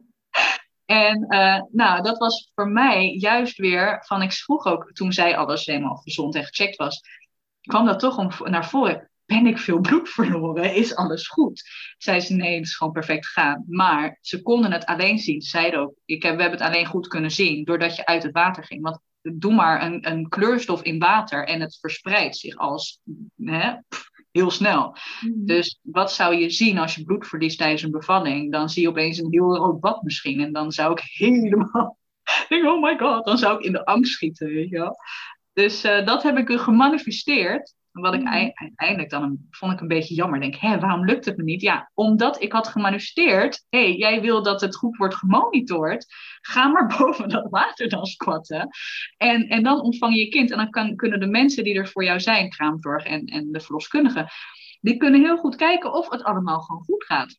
en 0.85 1.26
nou, 1.72 2.03
dat 2.03 2.18
was 2.18 2.51
voor 2.55 2.68
mij 2.68 3.12
juist 3.12 3.57
weer 3.57 4.05
van, 4.07 4.22
ik 4.22 4.32
vroeg 4.32 4.66
ook 4.66 4.93
toen 4.93 5.12
zij 5.12 5.37
alles 5.37 5.64
helemaal 5.64 5.97
gezond 5.97 6.35
en 6.35 6.45
gecheckt 6.45 6.76
was, 6.76 7.01
kwam 7.61 7.87
dat 7.87 7.99
toch 7.99 8.18
om, 8.18 8.51
naar 8.51 8.68
voren. 8.68 9.11
Ben 9.26 9.47
ik 9.47 9.59
veel 9.59 9.80
bloed 9.80 10.09
verloren? 10.09 10.74
Is 10.74 10.95
alles 10.95 11.28
goed? 11.28 11.62
Zei 11.99 12.20
ze, 12.20 12.35
nee, 12.35 12.55
het 12.55 12.64
is 12.64 12.76
gewoon 12.76 12.93
perfect 12.93 13.26
gegaan. 13.26 13.64
Maar 13.68 14.18
ze 14.20 14.43
konden 14.43 14.72
het 14.72 14.85
alleen 14.85 15.18
zien. 15.18 15.41
Ze 15.41 15.49
zeiden 15.49 15.80
ook, 15.80 15.95
ik 16.05 16.22
heb, 16.22 16.37
we 16.37 16.43
hebben 16.43 16.61
het 16.61 16.68
alleen 16.68 16.87
goed 16.87 17.07
kunnen 17.07 17.30
zien 17.30 17.64
doordat 17.64 17.97
je 17.97 18.07
uit 18.07 18.22
het 18.22 18.32
water 18.32 18.64
ging. 18.64 18.82
Want 18.82 18.99
doe 19.32 19.54
maar 19.54 19.82
een, 19.82 20.10
een 20.10 20.28
kleurstof 20.28 20.82
in 20.82 20.98
water 20.98 21.46
en 21.46 21.60
het 21.60 21.78
verspreidt 21.80 22.36
zich 22.36 22.56
als 22.56 23.00
hè, 23.36 23.74
heel 24.30 24.50
snel. 24.50 24.96
Mhm. 25.20 25.44
Dus 25.44 25.80
wat 25.82 26.12
zou 26.12 26.34
je 26.34 26.50
zien 26.50 26.78
als 26.78 26.94
je 26.94 27.04
bloed 27.04 27.26
verliest 27.26 27.58
tijdens 27.58 27.82
een 27.82 27.90
bevalling? 27.90 28.52
Dan 28.52 28.68
zie 28.68 28.82
je 28.82 28.88
opeens 28.88 29.18
een 29.18 29.32
heel 29.32 29.56
rood 29.56 29.80
bad 29.80 30.02
misschien. 30.02 30.40
En 30.40 30.52
dan 30.52 30.72
zou 30.72 30.92
ik 30.92 31.00
helemaal 31.26 31.98
denk, 32.48 32.64
oh 32.64 32.82
my 32.82 32.98
god, 32.98 33.24
dan 33.24 33.38
zou 33.38 33.58
ik 33.58 33.64
in 33.64 33.72
de 33.72 33.84
angst 33.84 34.12
schieten, 34.12 34.46
weet 34.46 34.68
je 34.68 34.78
wel. 34.78 34.96
Dus 35.52 35.84
uh, 35.84 36.06
dat 36.06 36.22
heb 36.22 36.38
ik 36.38 36.58
gemanifesteerd. 36.58 37.74
Wat 38.01 38.14
ik 38.14 38.20
mm. 38.20 38.53
uiteindelijk 38.55 39.11
dan 39.11 39.38
vond 39.51 39.72
ik 39.72 39.80
een 39.80 39.88
beetje 39.88 40.14
jammer. 40.14 40.40
Denk, 40.40 40.55
hé, 40.55 40.78
waarom 40.78 41.05
lukt 41.05 41.24
het 41.24 41.36
me 41.36 41.42
niet? 41.42 41.61
Ja, 41.61 41.90
omdat 41.95 42.42
ik 42.42 42.53
had 42.53 42.68
gemanifesteerd. 42.68 43.66
Hé, 43.68 43.78
hey, 43.78 43.97
jij 43.97 44.20
wil 44.20 44.42
dat 44.42 44.61
het 44.61 44.76
goed 44.76 44.97
wordt 44.97 45.14
gemonitord. 45.14 46.07
Ga 46.40 46.68
maar 46.68 46.86
boven 46.99 47.28
dat 47.28 47.51
water 47.51 47.88
dan 47.88 48.07
squatten. 48.07 48.68
En, 49.16 49.49
en 49.49 49.62
dan 49.62 49.80
ontvang 49.80 50.14
je 50.14 50.20
je 50.20 50.28
kind. 50.28 50.51
En 50.51 50.57
dan 50.57 50.70
kan, 50.70 50.97
kunnen 50.97 51.20
de 51.20 51.26
mensen 51.26 51.64
die 51.64 51.74
er 51.74 51.88
voor 51.88 52.05
jou 52.05 52.20
zijn, 52.20 52.51
kraamzorg 52.51 53.05
en, 53.05 53.24
en 53.24 53.53
de 53.53 53.61
verloskundigen, 53.61 54.26
die 54.80 54.97
kunnen 54.97 55.20
heel 55.20 55.36
goed 55.36 55.57
kijken 55.57 55.92
of 55.92 56.11
het 56.11 56.22
allemaal 56.22 56.61
gewoon 56.61 56.84
goed 56.84 57.05
gaat. 57.05 57.38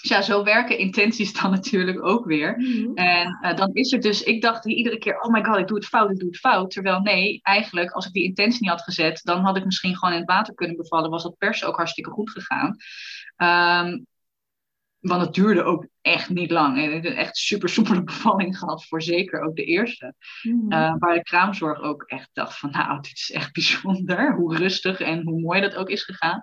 Dus 0.00 0.10
ja, 0.10 0.22
zo 0.22 0.44
werken 0.44 0.78
intenties 0.78 1.32
dan 1.40 1.50
natuurlijk 1.50 2.04
ook 2.04 2.24
weer. 2.24 2.54
Mhm. 2.58 2.94
En 2.94 3.38
uh, 3.42 3.56
dan 3.56 3.70
is 3.72 3.92
er 3.92 4.00
dus, 4.00 4.22
ik 4.22 4.42
dacht 4.42 4.66
iedere 4.66 4.98
keer, 4.98 5.20
oh 5.20 5.32
my 5.32 5.44
god, 5.44 5.58
ik 5.58 5.68
doe 5.68 5.76
het 5.76 5.86
fout, 5.86 6.10
ik 6.10 6.18
doe 6.18 6.28
het 6.28 6.38
fout. 6.38 6.70
Terwijl 6.70 7.00
nee, 7.00 7.40
eigenlijk, 7.42 7.90
als 7.90 8.06
ik 8.06 8.12
die 8.12 8.24
intentie 8.24 8.60
niet 8.60 8.70
had 8.70 8.82
gezet, 8.82 9.20
dan 9.22 9.44
had 9.44 9.56
ik 9.56 9.64
misschien 9.64 9.96
gewoon 9.96 10.14
in 10.14 10.20
het 10.20 10.30
water 10.30 10.54
kunnen 10.54 10.76
bevallen. 10.76 11.10
Was 11.10 11.22
dat 11.22 11.38
pers 11.38 11.64
ook 11.64 11.76
hartstikke 11.76 12.10
goed 12.10 12.30
gegaan. 12.30 12.76
Um, 13.36 14.06
want 15.00 15.22
het 15.22 15.34
duurde 15.34 15.62
ook 15.62 15.86
echt 16.00 16.28
niet 16.28 16.50
lang. 16.50 16.78
En 16.78 16.92
ik 16.92 17.02
heb 17.02 17.14
echt 17.14 17.36
super 17.36 17.68
soepele 17.68 18.02
bevalling 18.12 18.58
gehad, 18.58 18.86
voor 18.86 19.02
zeker 19.02 19.40
ook 19.40 19.56
de 19.56 19.64
eerste. 19.64 20.14
Mm 20.42 20.68
waar 20.98 21.14
de 21.14 21.22
kraamzorg 21.22 21.80
ook 21.80 22.02
echt 22.02 22.30
dacht 22.32 22.58
van, 22.58 22.70
nou, 22.70 23.00
dit 23.00 23.12
is 23.12 23.30
echt 23.30 23.52
bijzonder. 23.60 24.34
Hoe 24.34 24.56
rustig 24.56 25.00
en 25.00 25.22
hoe 25.22 25.40
mooi 25.40 25.60
dat 25.60 25.74
ook 25.74 25.88
is 25.88 26.04
gegaan. 26.04 26.42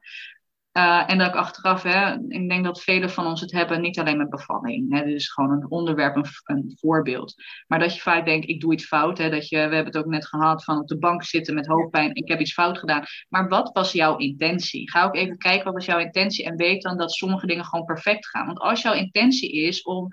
Uh, 0.78 1.04
en 1.08 1.18
dat 1.18 1.28
ik 1.28 1.36
achteraf, 1.36 1.84
hè, 1.84 2.14
ik 2.28 2.50
denk 2.50 2.64
dat 2.64 2.82
velen 2.82 3.10
van 3.10 3.26
ons 3.26 3.42
het 3.42 3.52
hebben, 3.52 3.82
niet 3.82 4.00
alleen 4.00 4.18
met 4.18 4.30
bevalling. 4.30 4.94
Hè, 4.94 5.04
dit 5.04 5.16
is 5.16 5.32
gewoon 5.32 5.52
een 5.52 5.72
onderwerp, 5.72 6.16
een, 6.16 6.26
een, 6.44 6.74
voorbeeld. 6.80 7.36
Maar 7.68 7.80
dat 7.80 7.96
je 7.96 8.02
vaak 8.02 8.26
denkt, 8.26 8.50
ik 8.50 8.62
doe 8.62 8.74
iets 8.74 8.86
fout. 8.86 9.18
Hè, 9.18 9.30
dat 9.30 9.50
je, 9.50 9.56
we 9.56 9.62
hebben 9.62 9.86
het 9.86 9.98
ook 9.98 10.06
net 10.06 10.28
gehad 10.28 10.64
van 10.64 10.80
op 10.80 10.88
de 10.88 10.98
bank 10.98 11.24
zitten 11.24 11.54
met 11.54 11.68
hoofdpijn, 11.68 12.16
ik 12.16 12.28
heb 12.28 12.40
iets 12.40 12.54
fout 12.54 12.78
gedaan. 12.78 13.04
Maar 13.30 13.48
wat 13.48 13.70
was 13.74 13.92
jouw 13.92 14.18
intentie? 14.18 14.92
Ga 14.92 15.04
ook 15.04 15.16
even 15.16 15.38
kijken, 15.38 15.64
wat 15.64 15.74
was 15.74 15.86
jouw 15.86 16.00
intentie? 16.00 16.46
En 16.46 16.56
weet 16.56 16.82
dan 16.82 16.98
dat 16.98 17.12
sommige 17.12 17.48
dingen 17.48 17.66
gewoon 17.66 17.86
perfect 17.86 18.28
gaan. 18.28 18.46
Want 18.46 18.60
als 18.60 18.82
jouw 18.82 18.94
intentie 18.94 19.52
is 19.52 19.82
om 19.82 20.10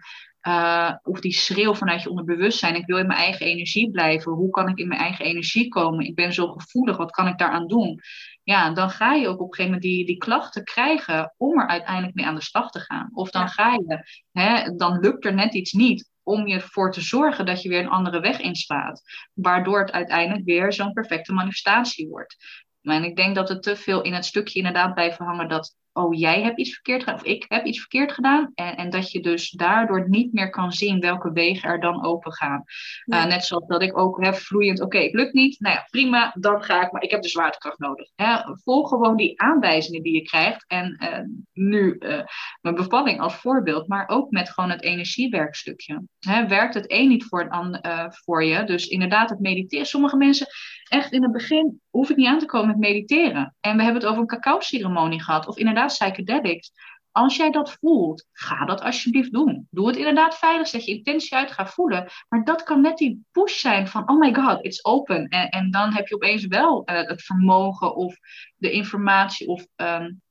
uh, 0.47 0.93
of 1.03 1.21
die 1.21 1.33
schreeuw 1.33 1.75
vanuit 1.75 2.03
je 2.03 2.09
onderbewustzijn. 2.09 2.75
Ik 2.75 2.87
wil 2.87 2.99
in 2.99 3.07
mijn 3.07 3.19
eigen 3.19 3.47
energie 3.47 3.91
blijven. 3.91 4.33
Hoe 4.33 4.51
kan 4.51 4.69
ik 4.69 4.79
in 4.79 4.89
mijn 4.89 5.01
eigen 5.01 5.25
energie 5.25 5.69
komen? 5.69 6.07
Ik 6.07 6.15
ben 6.15 6.33
zo 6.33 6.47
gevoelig. 6.47 6.97
Wat 6.97 7.11
kan 7.11 7.27
ik 7.27 7.39
daaraan 7.39 7.67
doen? 7.67 8.01
Ja, 8.43 8.71
dan 8.71 8.91
ga 8.91 9.13
je 9.13 9.29
ook 9.29 9.41
op 9.41 9.49
een 9.49 9.55
gegeven 9.55 9.65
moment 9.65 9.83
die, 9.83 10.07
die 10.07 10.17
klachten 10.17 10.65
krijgen 10.65 11.35
om 11.37 11.61
er 11.61 11.69
uiteindelijk 11.69 12.15
mee 12.15 12.27
aan 12.27 12.35
de 12.35 12.43
slag 12.43 12.71
te 12.71 12.81
gaan. 12.81 13.11
Of 13.13 13.31
dan 13.31 13.49
ga 13.49 13.73
je, 13.73 14.05
hè, 14.33 14.77
dan 14.77 14.99
lukt 14.99 15.25
er 15.25 15.35
net 15.35 15.55
iets 15.55 15.73
niet 15.73 16.11
om 16.23 16.47
je 16.47 16.55
ervoor 16.55 16.93
te 16.93 17.01
zorgen 17.01 17.47
dat 17.47 17.63
je 17.63 17.69
weer 17.69 17.81
een 17.81 17.89
andere 17.89 18.21
weg 18.21 18.41
inslaat. 18.41 19.03
Waardoor 19.33 19.81
het 19.81 19.93
uiteindelijk 19.93 20.45
weer 20.45 20.73
zo'n 20.73 20.93
perfecte 20.93 21.33
manifestatie 21.33 22.09
wordt. 22.09 22.37
En 22.83 23.05
ik 23.05 23.17
denk 23.17 23.35
dat 23.35 23.49
het 23.49 23.63
te 23.63 23.77
veel 23.77 24.03
in 24.03 24.13
het 24.13 24.25
stukje 24.25 24.59
inderdaad 24.59 24.95
blijven 24.95 25.25
hangen 25.25 25.49
dat 25.49 25.77
oh, 25.95 26.19
jij 26.19 26.43
hebt 26.43 26.59
iets 26.59 26.73
verkeerd 26.73 27.03
gedaan, 27.03 27.15
of 27.15 27.25
ik 27.25 27.45
heb 27.49 27.65
iets 27.65 27.79
verkeerd 27.79 28.13
gedaan. 28.13 28.53
En, 28.55 28.77
en 28.77 28.91
dat 28.91 29.11
je 29.11 29.21
dus 29.21 29.51
daardoor 29.51 30.09
niet 30.09 30.33
meer 30.33 30.51
kan 30.51 30.73
zien 30.73 31.01
welke 31.01 31.33
wegen 31.33 31.69
er 31.69 31.81
dan 31.81 32.05
open 32.05 32.33
gaan. 32.33 32.65
Eh, 33.05 33.25
net 33.25 33.45
zoals 33.45 33.67
dat 33.67 33.83
ik 33.83 33.99
ook 33.99 34.25
heb 34.25 34.35
vloeiend, 34.35 34.81
oké, 34.81 34.99
het 34.99 35.13
lukt 35.13 35.33
niet. 35.33 35.61
Nou 35.61 35.75
ja, 35.75 35.87
prima, 35.91 36.35
dan 36.39 36.63
ga 36.63 36.85
ik, 36.85 36.93
maar 36.93 37.03
ik 37.03 37.11
heb 37.11 37.23
de 37.23 37.29
zwaartekracht 37.29 37.79
nodig. 37.79 38.11
Hè? 38.15 38.37
Volg 38.63 38.89
gewoon 38.89 39.17
die 39.17 39.41
aanwijzingen 39.41 40.03
die 40.03 40.15
je 40.15 40.23
krijgt. 40.23 40.65
En 40.67 40.99
uh, 41.03 41.19
nu 41.53 41.97
uh, 41.99 42.21
mijn 42.61 42.75
bevalling 42.75 43.21
als 43.21 43.35
voorbeeld, 43.35 43.89
maar 43.89 44.09
ook 44.09 44.31
met 44.31 44.51
gewoon 44.51 44.71
het 44.71 44.83
energiewerkstukje. 44.83 46.03
Hè? 46.19 46.47
Werkt 46.47 46.75
het 46.75 46.91
een 46.91 47.09
niet 47.09 47.25
voor, 47.25 47.41
het 47.41 48.19
voor 48.25 48.45
je? 48.45 48.65
Dus 48.65 48.87
inderdaad, 48.87 49.31
het 49.31 49.41
mediteren. 49.41 49.87
Sommige 49.87 50.17
mensen, 50.17 50.47
echt 50.95 51.13
in 51.13 51.23
het 51.23 51.33
begin, 51.33 51.81
hoef 51.91 52.11
ik 52.11 52.17
niet 52.17 52.27
aan 52.27 52.39
te 52.39 52.47
komen 52.47 52.67
met 52.69 52.79
mediteren. 52.79 53.57
En 53.61 53.77
we 53.77 53.83
hebben 53.83 54.03
het 54.03 54.11
over 54.11 54.21
een 54.21 54.27
cacao-ceremonie 54.27 55.23
gehad. 55.23 55.47
Of 55.47 55.57
inderdaad 55.57 55.93
psychedelics. 55.93 56.73
Als 57.11 57.37
jij 57.37 57.51
dat 57.51 57.77
voelt, 57.81 58.27
ga 58.33 58.65
dat 58.65 58.81
alsjeblieft 58.81 59.33
doen. 59.33 59.67
Doe 59.71 59.87
het 59.87 59.97
inderdaad 59.97 60.39
veilig, 60.39 60.69
zet 60.69 60.85
je 60.85 60.97
intentie 60.97 61.37
uit, 61.37 61.51
ga 61.51 61.67
voelen. 61.67 62.09
Maar 62.29 62.45
dat 62.45 62.63
kan 62.63 62.81
net 62.81 62.97
die 62.99 63.25
push 63.33 63.61
zijn 63.61 63.89
van, 63.89 64.09
oh 64.09 64.19
my 64.19 64.35
god, 64.35 64.65
it's 64.65 64.85
open. 64.85 65.29
En, 65.29 65.49
en 65.49 65.71
dan 65.71 65.93
heb 65.93 66.07
je 66.09 66.15
opeens 66.15 66.47
wel 66.47 66.83
uh, 66.85 66.97
het 66.97 67.23
vermogen 67.23 67.95
of 67.97 68.17
de 68.57 68.71
informatie 68.71 69.49
of 69.49 69.67
um, 69.77 70.23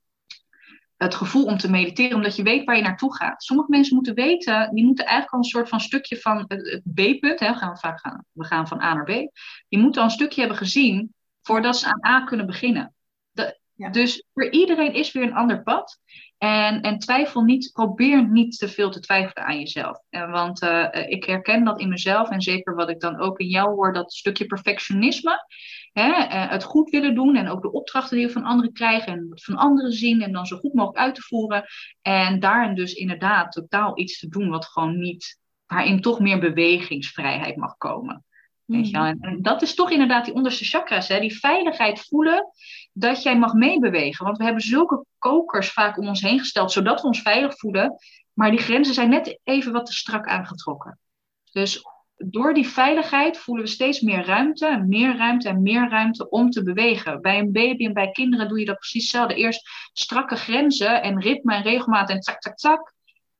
het 1.03 1.15
gevoel 1.15 1.45
om 1.45 1.57
te 1.57 1.69
mediteren, 1.69 2.15
omdat 2.15 2.35
je 2.35 2.43
weet 2.43 2.63
waar 2.63 2.75
je 2.75 2.81
naartoe 2.81 3.15
gaat. 3.15 3.43
Sommige 3.43 3.69
mensen 3.69 3.95
moeten 3.95 4.13
weten, 4.13 4.73
die 4.73 4.85
moeten 4.85 5.05
eigenlijk 5.05 5.33
al 5.33 5.39
een 5.39 5.45
soort 5.45 5.69
van 5.69 5.79
stukje 5.79 6.17
van 6.17 6.45
het, 6.47 6.81
B-punt, 6.93 7.39
we 7.39 7.53
gaan 7.53 7.77
vaak 7.77 7.99
gaan, 7.99 8.25
we 8.31 8.45
gaan 8.45 8.67
van 8.67 8.81
A 8.81 8.93
naar 8.93 9.03
B, 9.03 9.31
die 9.67 9.79
moeten 9.79 10.01
al 10.01 10.07
een 10.07 10.13
stukje 10.13 10.39
hebben 10.39 10.57
gezien 10.57 11.13
voordat 11.41 11.77
ze 11.77 11.85
aan 11.85 12.05
A 12.05 12.23
kunnen 12.23 12.45
beginnen. 12.45 12.93
Dus 13.91 14.25
voor 14.33 14.49
iedereen 14.49 14.93
is 14.93 15.11
weer 15.11 15.23
een 15.23 15.33
ander 15.33 15.63
pad. 15.63 15.99
En, 16.43 16.81
en 16.81 16.99
twijfel 16.99 17.41
niet, 17.41 17.71
probeer 17.71 18.29
niet 18.29 18.57
te 18.57 18.67
veel 18.67 18.89
te 18.89 18.99
twijfelen 18.99 19.45
aan 19.45 19.59
jezelf. 19.59 19.99
En, 20.09 20.31
want 20.31 20.63
uh, 20.63 20.87
ik 21.07 21.23
herken 21.23 21.63
dat 21.63 21.79
in 21.79 21.89
mezelf 21.89 22.29
en 22.29 22.41
zeker 22.41 22.75
wat 22.75 22.89
ik 22.89 22.99
dan 22.99 23.19
ook 23.19 23.39
in 23.39 23.47
jou 23.47 23.69
hoor, 23.69 23.93
dat 23.93 24.13
stukje 24.13 24.45
perfectionisme. 24.45 25.47
Hè, 25.91 26.11
het 26.27 26.63
goed 26.63 26.89
willen 26.89 27.15
doen 27.15 27.35
en 27.35 27.49
ook 27.49 27.61
de 27.61 27.71
opdrachten 27.71 28.17
die 28.17 28.25
we 28.25 28.31
van 28.31 28.43
anderen 28.43 28.73
krijgen 28.73 29.13
en 29.13 29.29
wat 29.29 29.43
van 29.43 29.55
anderen 29.55 29.91
zien 29.91 30.21
en 30.21 30.31
dan 30.31 30.45
zo 30.45 30.57
goed 30.57 30.73
mogelijk 30.73 30.99
uit 30.99 31.15
te 31.15 31.21
voeren. 31.21 31.65
En 32.01 32.39
daarin 32.39 32.75
dus 32.75 32.93
inderdaad 32.93 33.51
totaal 33.51 33.99
iets 33.99 34.19
te 34.19 34.27
doen 34.27 34.49
wat 34.49 34.65
gewoon 34.65 34.99
niet, 34.99 35.39
waarin 35.65 36.01
toch 36.01 36.19
meer 36.19 36.39
bewegingsvrijheid 36.39 37.55
mag 37.55 37.77
komen. 37.77 38.25
Weet 38.65 38.89
je 38.89 38.97
mhm. 38.97 39.23
En 39.23 39.41
dat 39.41 39.61
is 39.61 39.75
toch 39.75 39.91
inderdaad 39.91 40.25
die 40.25 40.33
onderste 40.33 40.65
chakras, 40.65 41.07
hè? 41.07 41.19
die 41.19 41.39
veiligheid 41.39 41.99
voelen 41.99 42.51
dat 42.93 43.23
jij 43.23 43.37
mag 43.37 43.53
meebewegen. 43.53 44.25
Want 44.25 44.37
we 44.37 44.43
hebben 44.43 44.63
zulke 44.63 45.05
kokers 45.17 45.71
vaak 45.71 45.97
om 45.97 46.07
ons 46.07 46.21
heen 46.21 46.39
gesteld, 46.39 46.71
zodat 46.71 47.01
we 47.01 47.07
ons 47.07 47.21
veilig 47.21 47.57
voelen. 47.57 47.95
Maar 48.33 48.51
die 48.51 48.59
grenzen 48.59 48.93
zijn 48.93 49.09
net 49.09 49.39
even 49.43 49.71
wat 49.71 49.85
te 49.85 49.93
strak 49.93 50.27
aangetrokken. 50.27 50.99
Dus 51.51 51.81
door 52.15 52.53
die 52.53 52.67
veiligheid 52.67 53.37
voelen 53.37 53.63
we 53.63 53.69
steeds 53.69 54.01
meer 54.01 54.25
ruimte, 54.25 54.83
meer 54.87 55.17
ruimte 55.17 55.49
en 55.49 55.61
meer 55.61 55.89
ruimte 55.89 56.29
om 56.29 56.49
te 56.49 56.63
bewegen. 56.63 57.21
Bij 57.21 57.39
een 57.39 57.51
baby 57.51 57.85
en 57.85 57.93
bij 57.93 58.11
kinderen 58.11 58.47
doe 58.47 58.59
je 58.59 58.65
dat 58.65 58.77
precies 58.77 59.01
hetzelfde. 59.01 59.35
Eerst 59.35 59.69
strakke 59.93 60.35
grenzen 60.35 61.01
en 61.01 61.21
ritme 61.21 61.53
en 61.55 61.63
regelmaat 61.63 62.09
en 62.09 62.19
tak, 62.19 62.39
tak, 62.39 62.57
tak 62.57 62.93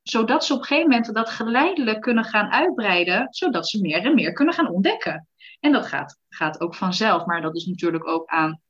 zodat 0.04 0.46
ze 0.46 0.54
op 0.54 0.60
een 0.60 0.66
gegeven 0.66 0.90
moment 0.90 1.14
dat 1.14 1.30
geleidelijk 1.30 2.02
kunnen 2.02 2.24
gaan 2.24 2.52
uitbreiden, 2.52 3.28
zodat 3.30 3.68
ze 3.68 3.82
meer 3.82 4.06
en 4.06 4.16
meer 4.16 4.34
kunnen 4.34 4.54
gaan 4.54 4.70
ontdekken. 4.70 5.28
En 5.60 5.72
dat 5.72 5.88
gaat, 5.88 6.20
gaat 6.30 6.62
ook 6.62 6.76
vanzelf, 6.76 7.26
maar 7.26 7.42
dat 7.42 7.56
is 7.56 7.66
natuurlijk 7.66 8.08
ook 8.08 8.30
aan 8.30 8.62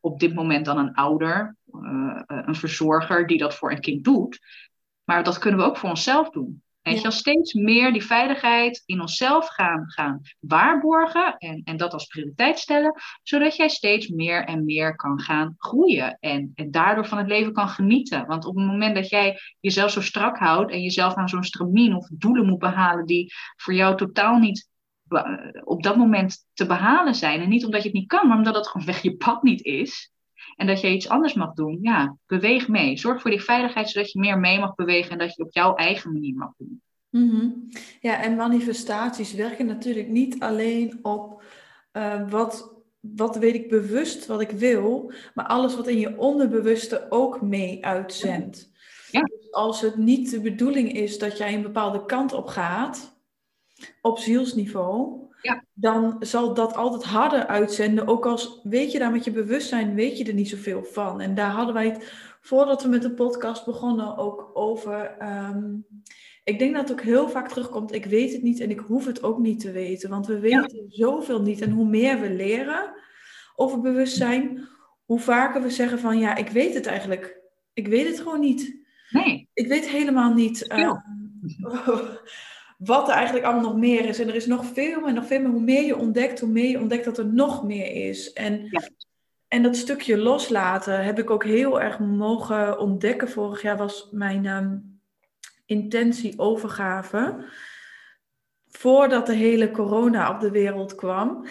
op 0.00 0.20
dit 0.20 0.34
moment 0.34 0.64
dan 0.64 0.78
een 0.78 0.94
ouder, 0.94 1.56
uh, 1.72 2.20
een 2.26 2.54
verzorger 2.54 3.26
die 3.26 3.38
dat 3.38 3.54
voor 3.54 3.70
een 3.70 3.80
kind 3.80 4.04
doet. 4.04 4.40
Maar 5.04 5.24
dat 5.24 5.38
kunnen 5.38 5.60
we 5.60 5.66
ook 5.66 5.76
voor 5.76 5.88
onszelf 5.88 6.30
doen. 6.30 6.62
En 6.82 7.00
je, 7.00 7.10
steeds 7.10 7.52
meer 7.52 7.92
die 7.92 8.04
veiligheid 8.04 8.82
in 8.86 9.00
onszelf 9.00 9.48
gaan, 9.48 9.90
gaan 9.90 10.20
waarborgen 10.40 11.36
en, 11.36 11.60
en 11.64 11.76
dat 11.76 11.92
als 11.92 12.06
prioriteit 12.06 12.58
stellen, 12.58 13.00
zodat 13.22 13.56
jij 13.56 13.68
steeds 13.68 14.08
meer 14.08 14.44
en 14.44 14.64
meer 14.64 14.96
kan 14.96 15.20
gaan 15.20 15.54
groeien 15.58 16.16
en, 16.20 16.52
en 16.54 16.70
daardoor 16.70 17.06
van 17.06 17.18
het 17.18 17.26
leven 17.26 17.52
kan 17.52 17.68
genieten. 17.68 18.26
Want 18.26 18.44
op 18.44 18.56
het 18.56 18.66
moment 18.66 18.94
dat 18.94 19.08
jij 19.08 19.38
jezelf 19.60 19.90
zo 19.90 20.00
strak 20.00 20.38
houdt 20.38 20.72
en 20.72 20.82
jezelf 20.82 21.14
aan 21.14 21.28
zo'n 21.28 21.44
stramien 21.44 21.96
of 21.96 22.08
doelen 22.12 22.46
moet 22.46 22.58
behalen 22.58 23.06
die 23.06 23.32
voor 23.56 23.74
jou 23.74 23.96
totaal 23.96 24.38
niet 24.38 24.70
op 25.64 25.82
dat 25.82 25.96
moment 25.96 26.46
te 26.52 26.66
behalen 26.66 27.14
zijn. 27.14 27.40
En 27.40 27.48
niet 27.48 27.64
omdat 27.64 27.82
je 27.82 27.88
het 27.88 27.98
niet 27.98 28.08
kan, 28.08 28.28
maar 28.28 28.36
omdat 28.36 28.54
het 28.54 28.68
gewoon 28.68 28.86
weg 28.86 29.02
je 29.02 29.16
pad 29.16 29.42
niet 29.42 29.64
is 29.64 30.11
en 30.56 30.66
dat 30.66 30.80
je 30.80 30.90
iets 30.90 31.08
anders 31.08 31.34
mag 31.34 31.54
doen, 31.54 31.78
ja, 31.80 32.16
beweeg 32.26 32.68
mee. 32.68 32.98
Zorg 32.98 33.20
voor 33.20 33.30
die 33.30 33.42
veiligheid, 33.42 33.90
zodat 33.90 34.12
je 34.12 34.20
meer 34.20 34.38
mee 34.38 34.58
mag 34.58 34.74
bewegen 34.74 35.10
en 35.10 35.18
dat 35.18 35.36
je 35.36 35.44
op 35.44 35.52
jouw 35.52 35.74
eigen 35.74 36.12
manier 36.12 36.34
mag 36.34 36.52
doen. 36.56 36.82
Mhm. 37.08 37.48
Ja, 38.00 38.22
en 38.22 38.36
manifestaties 38.36 39.34
werken 39.34 39.66
natuurlijk 39.66 40.08
niet 40.08 40.40
alleen 40.40 40.98
op 41.02 41.42
uh, 41.92 42.30
wat, 42.30 42.74
wat 43.00 43.36
weet 43.36 43.54
ik 43.54 43.68
bewust 43.68 44.26
wat 44.26 44.40
ik 44.40 44.50
wil, 44.50 45.12
maar 45.34 45.46
alles 45.46 45.76
wat 45.76 45.88
in 45.88 45.98
je 45.98 46.18
onderbewuste 46.18 47.06
ook 47.08 47.42
mee 47.42 47.84
uitzendt. 47.84 48.70
Ja. 49.10 49.20
Dus 49.20 49.52
als 49.52 49.80
het 49.80 49.96
niet 49.96 50.30
de 50.30 50.40
bedoeling 50.40 50.92
is 50.92 51.18
dat 51.18 51.38
jij 51.38 51.54
een 51.54 51.62
bepaalde 51.62 52.04
kant 52.04 52.32
op 52.32 52.46
gaat, 52.46 53.20
op 54.00 54.18
zielsniveau, 54.18 55.30
ja. 55.42 55.64
dan 55.72 56.16
zal 56.20 56.54
dat 56.54 56.74
altijd 56.74 57.02
harder 57.02 57.46
uitzenden. 57.46 58.06
Ook 58.06 58.26
als 58.26 58.60
weet 58.62 58.92
je 58.92 58.98
daar 58.98 59.10
met 59.10 59.24
je 59.24 59.30
bewustzijn, 59.30 59.94
weet 59.94 60.18
je 60.18 60.24
er 60.24 60.34
niet 60.34 60.48
zoveel 60.48 60.84
van. 60.84 61.20
En 61.20 61.34
daar 61.34 61.50
hadden 61.50 61.74
wij 61.74 61.86
het 61.86 62.12
voordat 62.40 62.82
we 62.82 62.88
met 62.88 63.02
de 63.02 63.12
podcast 63.12 63.64
begonnen 63.64 64.16
ook 64.16 64.50
over. 64.54 65.16
Ehm, 65.18 65.74
ik 66.44 66.58
denk 66.58 66.74
dat 66.74 66.88
het 66.88 66.92
ook 66.92 67.04
heel 67.04 67.28
vaak 67.28 67.48
terugkomt. 67.48 67.94
Ik 67.94 68.04
weet 68.04 68.32
het 68.32 68.42
niet 68.42 68.60
en 68.60 68.70
ik 68.70 68.78
hoef 68.78 69.06
het 69.06 69.22
ook 69.22 69.38
niet 69.38 69.60
te 69.60 69.70
weten. 69.70 70.10
Want 70.10 70.26
we 70.26 70.38
weten 70.38 70.84
zoveel 70.88 71.42
niet. 71.42 71.60
En 71.60 71.70
hoe 71.70 71.86
meer 71.86 72.20
we 72.20 72.30
leren 72.30 72.94
over 73.56 73.80
bewustzijn, 73.80 74.68
hoe 75.04 75.20
vaker 75.20 75.62
we 75.62 75.70
zeggen 75.70 75.98
van 75.98 76.18
ja, 76.18 76.36
ik 76.36 76.48
weet 76.48 76.74
het 76.74 76.86
eigenlijk. 76.86 77.40
Ik 77.72 77.86
weet 77.86 78.06
het 78.06 78.20
gewoon 78.20 78.40
niet. 78.40 78.80
Nee. 79.10 79.48
Ik 79.52 79.68
weet 79.68 79.88
helemaal 79.88 80.34
niet. 80.34 80.72
Uh, 80.72 80.94
wat 82.84 83.08
er 83.08 83.14
eigenlijk 83.14 83.44
allemaal 83.44 83.70
nog 83.70 83.76
meer 83.76 84.04
is. 84.04 84.18
En 84.18 84.28
er 84.28 84.34
is 84.34 84.46
nog 84.46 84.64
veel 84.64 85.00
meer, 85.00 85.12
nog 85.12 85.26
veel 85.26 85.40
meer. 85.40 85.50
Hoe 85.50 85.62
meer 85.62 85.84
je 85.84 85.96
ontdekt, 85.96 86.40
hoe 86.40 86.48
meer 86.48 86.70
je 86.70 86.80
ontdekt 86.80 87.04
dat 87.04 87.18
er 87.18 87.26
nog 87.26 87.64
meer 87.64 88.08
is. 88.08 88.32
En, 88.32 88.82
en 89.48 89.62
dat 89.62 89.76
stukje 89.76 90.18
loslaten 90.18 91.04
heb 91.04 91.18
ik 91.18 91.30
ook 91.30 91.44
heel 91.44 91.80
erg 91.80 91.98
mogen 91.98 92.78
ontdekken. 92.78 93.28
Vorig 93.28 93.62
jaar 93.62 93.76
was 93.76 94.08
mijn 94.10 94.46
um, 94.46 95.00
intentie 95.66 96.38
overgave. 96.38 97.44
Voordat 98.68 99.26
de 99.26 99.34
hele 99.34 99.70
corona 99.70 100.34
op 100.34 100.40
de 100.40 100.50
wereld 100.50 100.94
kwam. 100.94 101.46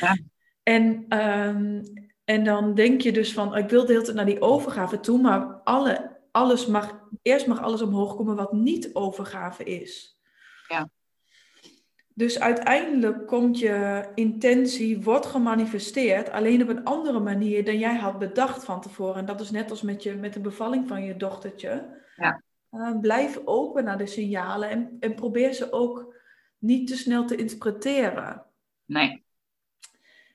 Ja. 0.00 0.18
en, 0.62 1.18
um, 1.18 1.82
en 2.24 2.44
dan 2.44 2.74
denk 2.74 3.00
je 3.00 3.12
dus 3.12 3.32
van, 3.32 3.56
ik 3.56 3.70
wil 3.70 3.86
de 3.86 3.92
hele 3.92 4.04
tijd 4.04 4.16
naar 4.16 4.26
die 4.26 4.40
overgave 4.40 5.00
toe, 5.00 5.20
maar 5.20 5.60
alle 5.64 6.18
alles 6.32 6.66
mag, 6.66 7.08
eerst 7.22 7.46
mag 7.46 7.62
alles 7.62 7.82
omhoog 7.82 8.16
komen 8.16 8.36
wat 8.36 8.52
niet 8.52 8.94
overgave 8.94 9.64
is. 9.64 10.19
Ja. 10.70 10.90
Dus 12.14 12.40
uiteindelijk 12.40 13.26
komt 13.26 13.58
je 13.58 14.08
intentie, 14.14 15.02
wordt 15.02 15.26
gemanifesteerd, 15.26 16.30
alleen 16.30 16.62
op 16.62 16.68
een 16.68 16.84
andere 16.84 17.20
manier 17.20 17.64
dan 17.64 17.78
jij 17.78 17.96
had 17.96 18.18
bedacht 18.18 18.64
van 18.64 18.80
tevoren. 18.80 19.14
En 19.14 19.24
dat 19.24 19.40
is 19.40 19.50
net 19.50 19.70
als 19.70 19.82
met, 19.82 20.02
je, 20.02 20.14
met 20.14 20.32
de 20.32 20.40
bevalling 20.40 20.88
van 20.88 21.04
je 21.04 21.16
dochtertje. 21.16 22.02
Ja. 22.16 22.42
Uh, 22.70 22.98
blijf 23.00 23.40
open 23.44 23.84
naar 23.84 23.98
de 23.98 24.06
signalen 24.06 24.70
en, 24.70 24.96
en 25.00 25.14
probeer 25.14 25.52
ze 25.52 25.72
ook 25.72 26.14
niet 26.58 26.88
te 26.88 26.96
snel 26.96 27.24
te 27.24 27.36
interpreteren. 27.36 28.44
Nee. 28.84 29.24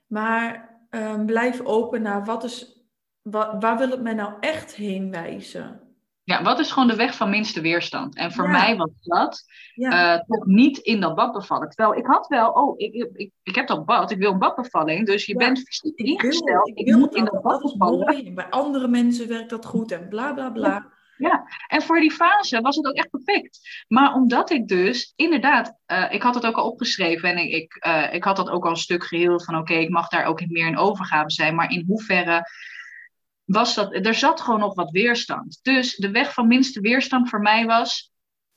Maar 0.07 0.75
uh, 0.89 1.25
blijf 1.25 1.61
open 1.61 2.01
naar 2.01 2.25
wat 2.25 2.43
is, 2.43 2.85
wa 3.21 3.57
waar 3.57 3.77
wil 3.77 3.89
het 3.89 4.01
mij 4.01 4.13
nou 4.13 4.33
echt 4.39 4.75
heen 4.75 5.11
wijzen? 5.11 5.84
Ja, 6.25 6.43
wat 6.43 6.59
is 6.59 6.71
gewoon 6.71 6.87
de 6.87 6.95
weg 6.95 7.15
van 7.15 7.29
minste 7.29 7.61
weerstand? 7.61 8.15
En 8.15 8.31
voor 8.31 8.45
Ja. 8.45 8.51
mij 8.51 8.77
was 8.77 8.89
dat 9.01 9.43
Ja, 9.73 10.13
eh, 10.15 10.21
toch 10.27 10.45
niet 10.45 10.77
in 10.77 10.99
dat 10.99 11.15
bad 11.15 11.31
bevallen. 11.33 11.69
Terwijl 11.69 11.99
ik 11.99 12.05
had 12.05 12.27
wel, 12.27 12.49
oh, 12.51 12.79
ik, 12.79 12.93
ik, 12.93 13.31
ik, 13.43 13.55
heb 13.55 13.67
dat 13.67 13.85
bad, 13.85 14.11
ik 14.11 14.17
wil 14.17 14.31
een 14.31 14.39
badbevalling. 14.39 15.05
Dus 15.05 15.25
je 15.25 15.31
Ja, 15.31 15.37
bent 15.37 15.59
fysiek 15.59 15.97
ik 15.97 16.05
wil, 16.05 16.13
ingesteld, 16.13 16.67
ik 16.67 16.77
ik 16.77 16.85
wil 16.85 16.99
moet 16.99 17.15
in 17.15 17.25
dat, 17.25 17.41
bad 17.41 17.61
bevallen. 17.61 18.33
bij 18.35 18.49
andere 18.49 18.87
mensen 18.87 19.27
werkt 19.27 19.49
dat 19.49 19.65
goed 19.65 19.91
en 19.91 20.09
bla 20.09 20.33
bla 20.33 20.49
bla. 20.49 20.93
En 21.67 21.81
voor 21.81 21.99
die 21.99 22.11
fase 22.11 22.61
was 22.61 22.75
het 22.75 22.85
ook 22.85 22.93
echt 22.93 23.09
perfect. 23.09 23.85
Maar 23.87 24.13
omdat 24.13 24.49
ik 24.49 24.67
dus, 24.67 25.13
inderdaad, 25.15 25.77
eh, 25.85 26.13
ik 26.13 26.23
had 26.23 26.35
het 26.35 26.45
ook 26.45 26.55
al 26.55 26.69
opgeschreven 26.71 27.29
en 27.29 27.37
ik, 27.37 27.51
ik, 27.53 27.75
eh, 27.75 28.13
ik 28.13 28.23
had 28.23 28.35
dat 28.35 28.49
ook 28.49 28.63
al 28.65 28.69
een 28.69 28.75
stuk 28.75 29.03
geheeld 29.03 29.45
van 29.45 29.57
oké, 29.57 29.73
ik 29.73 29.89
mag 29.89 30.07
daar 30.07 30.25
ook 30.25 30.47
meer 30.47 30.67
in 30.67 30.77
overgave 30.77 31.31
zijn. 31.31 31.55
Maar 31.55 31.71
in 31.71 31.83
hoeverre 31.87 32.43
was 33.45 33.75
dat, 33.75 33.93
er 33.93 34.13
zat 34.13 34.41
gewoon 34.41 34.59
nog 34.59 34.75
wat 34.75 34.91
weerstand. 34.91 35.59
Dus 35.61 35.95
de 35.95 36.11
weg 36.11 36.33
van 36.33 36.47
minste 36.47 36.79
weerstand 36.81 37.29
voor 37.29 37.41
mij 37.41 37.65
was 37.65 38.11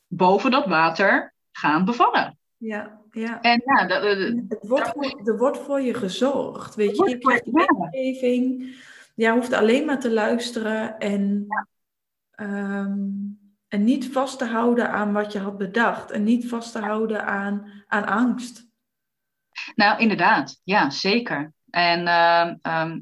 boven 0.07 0.51
dat 0.51 0.66
water 0.66 1.34
gaan 1.53 1.84
bevallen. 1.84 2.39
Ja, 2.57 3.01
ja. 3.11 3.41
En 3.41 3.62
ja, 3.64 3.86
dat, 3.86 4.03
Het 4.49 4.68
wordt 4.68 4.89
voor, 4.89 5.20
er 5.24 5.39
wordt 5.39 5.59
voor 5.59 5.80
je 5.80 5.95
gezorgd. 5.95 6.74
Weet 6.74 6.97
je, 6.97 7.09
je 7.09 7.18
krijgt 7.18 7.47
ingeving. 7.47 8.74
Je 9.14 9.30
hoeft 9.30 9.53
alleen 9.53 9.84
maar 9.84 10.01
te 10.01 10.11
luisteren 10.11 10.99
en, 10.99 11.47
ehm, 12.30 12.99
en 13.68 13.84
niet 13.84 14.12
vast 14.12 14.39
te 14.39 14.45
houden 14.45 14.91
aan 14.91 15.12
wat 15.12 15.32
je 15.32 15.39
had 15.39 15.59
bedacht. 15.59 16.11
En 16.11 16.24
niet 16.24 16.49
vast 16.49 16.72
te 16.72 16.78
houden 16.78 17.24
aan, 17.24 17.82
aan 17.86 18.07
angst. 18.07 18.66
Nou, 19.74 20.01
inderdaad. 20.01 20.61
Ja, 20.64 20.91
zeker. 20.91 21.53
En 21.70 22.07
ehm, 22.07 22.57
ehm, 22.62 22.99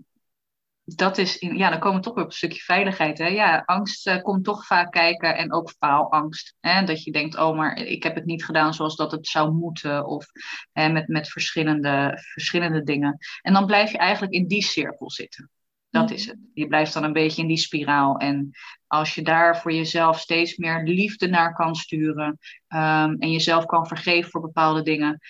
dat 0.95 1.19
is, 1.19 1.39
in, 1.39 1.57
ja, 1.57 1.71
dan 1.71 1.79
komen 1.79 1.99
we 1.99 2.05
toch 2.05 2.15
weer 2.15 2.25
op 2.25 2.31
een 2.31 2.37
stukje 2.37 2.61
veiligheid. 2.61 3.19
Hè? 3.19 3.27
Ja, 3.27 3.63
angst 3.65 4.07
eh, 4.07 4.23
komt 4.23 4.45
toch 4.45 4.67
vaak 4.67 4.93
kijken 4.93 5.37
en 5.37 5.53
ook 5.53 5.71
faalangst. 5.79 6.57
Hè? 6.61 6.85
Dat 6.85 7.03
je 7.03 7.13
denkt, 7.13 7.39
oh, 7.39 7.57
maar 7.57 7.77
ik 7.77 8.03
heb 8.03 8.15
het 8.15 8.25
niet 8.25 8.45
gedaan 8.45 8.75
zoals 8.75 8.97
dat 8.97 9.11
het 9.11 9.27
zou 9.27 9.53
moeten. 9.53 10.07
Of 10.07 10.27
hè, 10.73 10.89
met, 10.89 11.09
met 11.09 11.29
verschillende, 11.29 12.23
verschillende 12.33 12.83
dingen. 12.83 13.19
En 13.43 13.53
dan 13.53 13.67
blijf 13.67 13.91
je 13.93 13.99
eigenlijk 13.99 14.33
in 14.33 14.47
die 14.47 14.63
cirkel 14.63 15.11
zitten. 15.11 15.51
Dat 15.91 16.11
is 16.11 16.27
het. 16.27 16.39
Je 16.55 16.67
blijft 16.67 16.93
dan 16.93 17.05
een 17.05 17.13
beetje 17.13 17.43
in 17.43 17.49
die 17.49 17.57
spiraal. 17.57 18.17
En 18.17 18.51
als 18.87 19.15
je 19.15 19.23
daar 19.23 19.61
voor 19.61 19.73
jezelf 19.73 20.21
steeds 20.21 20.57
meer 20.57 20.83
liefde 20.83 21.29
naar 21.29 21.55
kan 21.55 21.75
sturen. 21.75 22.39
ehm, 22.69 23.15
en 23.19 23.31
jezelf 23.31 23.67
kan 23.67 23.87
vergeven 23.87 24.31
voor 24.31 24.41
bepaalde 24.41 24.83
dingen 24.83 25.21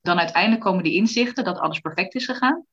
dan 0.00 0.18
uiteindelijk 0.18 0.62
komen 0.62 0.84
die 0.84 0.94
inzichten 0.94 1.44
dat 1.44 1.58
alles 1.58 1.78
perfect 1.78 2.14
is 2.14 2.24
gegaan. 2.24 2.66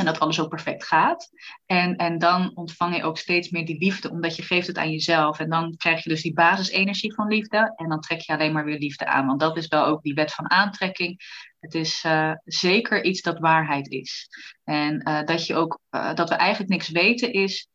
En 0.00 0.06
dat 0.06 0.18
alles 0.18 0.40
ook 0.40 0.48
perfect 0.48 0.84
gaat. 0.84 1.30
En, 1.66 1.96
en 1.96 2.18
dan 2.18 2.50
ontvang 2.54 2.96
je 2.96 3.02
ook 3.02 3.18
steeds 3.18 3.50
meer 3.50 3.66
die 3.66 3.78
liefde, 3.78 4.10
omdat 4.10 4.36
je 4.36 4.42
geeft 4.42 4.66
het 4.66 4.78
aan 4.78 4.90
jezelf. 4.90 5.38
En 5.38 5.50
dan 5.50 5.76
krijg 5.76 6.02
je 6.04 6.10
dus 6.10 6.22
die 6.22 6.32
basisenergie 6.32 7.14
van 7.14 7.26
liefde. 7.26 7.72
En 7.76 7.88
dan 7.88 8.00
trek 8.00 8.20
je 8.20 8.32
alleen 8.32 8.52
maar 8.52 8.64
weer 8.64 8.78
liefde 8.78 9.06
aan. 9.06 9.26
Want 9.26 9.40
dat 9.40 9.56
is 9.56 9.68
wel 9.68 9.84
ook 9.84 10.02
die 10.02 10.14
wet 10.14 10.32
van 10.32 10.50
aantrekking. 10.50 11.20
Het 11.60 11.74
is 11.74 12.04
eh, 12.04 12.32
zeker 12.44 13.04
iets 13.04 13.22
dat 13.22 13.38
waarheid 13.38 13.88
is. 13.88 14.28
En 14.64 15.00
eh, 15.00 15.24
dat, 15.24 15.46
je 15.46 15.54
ook, 15.54 15.80
eh, 15.90 16.14
dat 16.14 16.28
we 16.28 16.34
eigenlijk 16.34 16.70
niks 16.70 16.88
weten 16.88 17.32
is. 17.32 17.68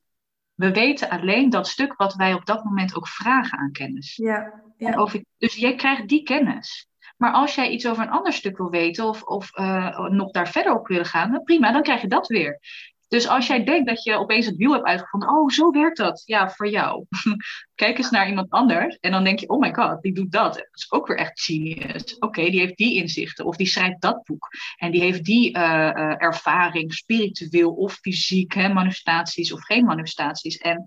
We 0.54 0.72
weten 0.72 1.10
alleen 1.10 1.50
dat 1.50 1.68
stuk 1.68 1.96
wat 1.96 2.14
wij 2.16 2.34
op 2.34 2.46
dat 2.46 2.64
moment 2.64 2.96
ook 2.96 3.08
vragen 3.08 3.58
aan 3.58 3.72
kennis. 3.72 4.16
Ja, 4.16 4.64
ja. 4.78 5.08
dus 5.38 5.56
jij 5.56 5.76
krijgt 5.76 6.08
die 6.08 6.24
kennis. 6.24 6.88
Maar 7.18 7.32
als 7.32 7.56
jij 7.56 7.70
iets 7.70 7.88
over 7.88 8.04
een 8.04 8.10
ander 8.10 8.34
stuk 8.34 8.58
wil 8.58 8.70
weten 8.70 9.06
of, 9.06 9.24
of 9.24 9.52
eh, 9.54 10.00
nog 10.00 10.32
daar 10.32 10.50
verder 10.50 10.74
op 10.74 10.88
willen 10.88 11.06
gaan, 11.06 11.44
prima, 11.44 11.72
dan 11.72 11.84
krijg 11.84 12.02
je 12.02 12.08
dat 12.08 12.28
weer. 12.28 12.60
Dus 13.08 13.28
als 13.28 13.48
jij 13.48 13.64
denkt 13.64 13.88
dat 13.88 14.04
je 14.04 14.18
opeens 14.18 14.46
het 14.46 14.56
wiel 14.56 14.72
hebt 14.72 14.86
uitgevonden, 14.86 15.30
oh, 15.30 15.50
zo 15.50 15.72
werkt 15.72 15.98
dat. 15.98 16.22
Ja, 16.26 16.50
voor 16.50 16.70
jou. 16.70 17.06
Kijk 17.76 17.98
eens 17.98 18.10
naar 18.10 18.28
iemand 18.28 18.50
anders 18.50 18.98
en 19.00 19.12
dan 19.12 19.24
denk 19.24 19.40
je, 19.40 19.50
oh 19.50 19.60
my 19.60 19.74
god, 19.74 20.02
die 20.02 20.14
doet 20.14 20.32
dat. 20.32 20.54
Dat 20.54 20.68
is 20.74 20.92
ook 20.92 21.08
weer 21.08 21.18
echt 21.18 21.42
genius. 21.42 22.18
Oké, 22.18 22.50
die 22.50 22.60
heeft 22.60 22.78
die 22.78 22.96
inzichten 22.96 23.46
of 23.46 23.56
die 23.56 23.68
schrijft 23.68 24.02
dat 24.02 24.24
boek. 24.24 24.48
En 24.78 24.92
die 24.92 25.02
heeft 25.02 25.24
die 25.24 25.54
eh, 25.54 25.90
eh, 25.90 26.16
ervaring, 26.18 26.94
spiritueel 26.94 27.72
of 27.72 27.94
fysiek, 27.94 28.54
hè, 28.54 28.74
manifestaties 28.74 29.54
of 29.54 29.64
geen 29.64 29.86
manifestaties. 29.86 30.58
En 30.58 30.84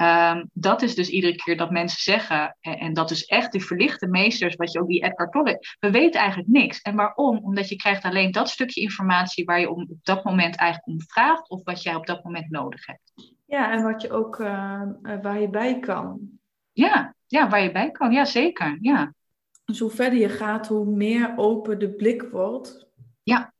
Ehm, 0.00 0.44
dat 0.52 0.82
is 0.82 0.94
dus 0.94 1.08
iedere 1.08 1.36
keer 1.36 1.56
dat 1.56 1.70
mensen 1.70 2.00
zeggen, 2.00 2.56
en, 2.60 2.78
en 2.78 2.92
dat 2.92 3.10
is 3.10 3.24
echt 3.24 3.52
die 3.52 3.64
verlichte 3.64 4.06
meesters, 4.06 4.56
wat 4.56 4.72
je 4.72 4.80
ook 4.80 4.88
die 4.88 5.02
Eckhart 5.02 5.32
Tolle, 5.32 5.58
we 5.80 5.90
weten 5.90 6.20
eigenlijk 6.20 6.50
niks. 6.50 6.80
En 6.80 6.96
waarom? 6.96 7.38
Omdat 7.38 7.68
je 7.68 7.76
krijgt 7.76 8.02
alleen 8.04 8.30
dat 8.30 8.48
stukje 8.48 8.80
informatie 8.80 9.44
waar 9.44 9.60
je 9.60 9.70
om, 9.70 9.86
op 9.90 9.98
dat 10.02 10.24
moment 10.24 10.56
eigenlijk 10.56 10.88
om 10.92 11.06
vraagt, 11.06 11.48
of 11.50 11.60
wat 11.64 11.82
jij 11.82 11.94
op 11.94 12.06
dat 12.06 12.24
moment 12.24 12.50
nodig 12.50 12.86
hebt. 12.86 13.12
ja, 13.46 13.72
en 13.72 13.82
wat 13.82 14.02
je 14.02 14.10
ook, 14.10 14.38
eh, 14.40 14.82
eh, 15.02 15.22
waar 15.22 15.40
je 15.40 15.50
bij 15.50 15.78
kan. 15.78 16.20
Ja, 16.72 17.14
ja, 17.26 17.48
waar 17.48 17.62
je 17.62 17.72
bij 17.72 17.90
kan, 17.90 18.12
ja 18.12 18.24
zeker. 18.24 18.78
Ja, 18.80 19.14
Dus 19.64 19.78
hoe 19.78 19.90
verder 19.90 20.18
je 20.18 20.28
gaat, 20.28 20.68
hoe 20.68 20.86
meer 20.86 21.32
open 21.36 21.78
de 21.78 21.90
blik 21.90 22.22
wordt. 22.22 22.86
Ja. 23.22 23.52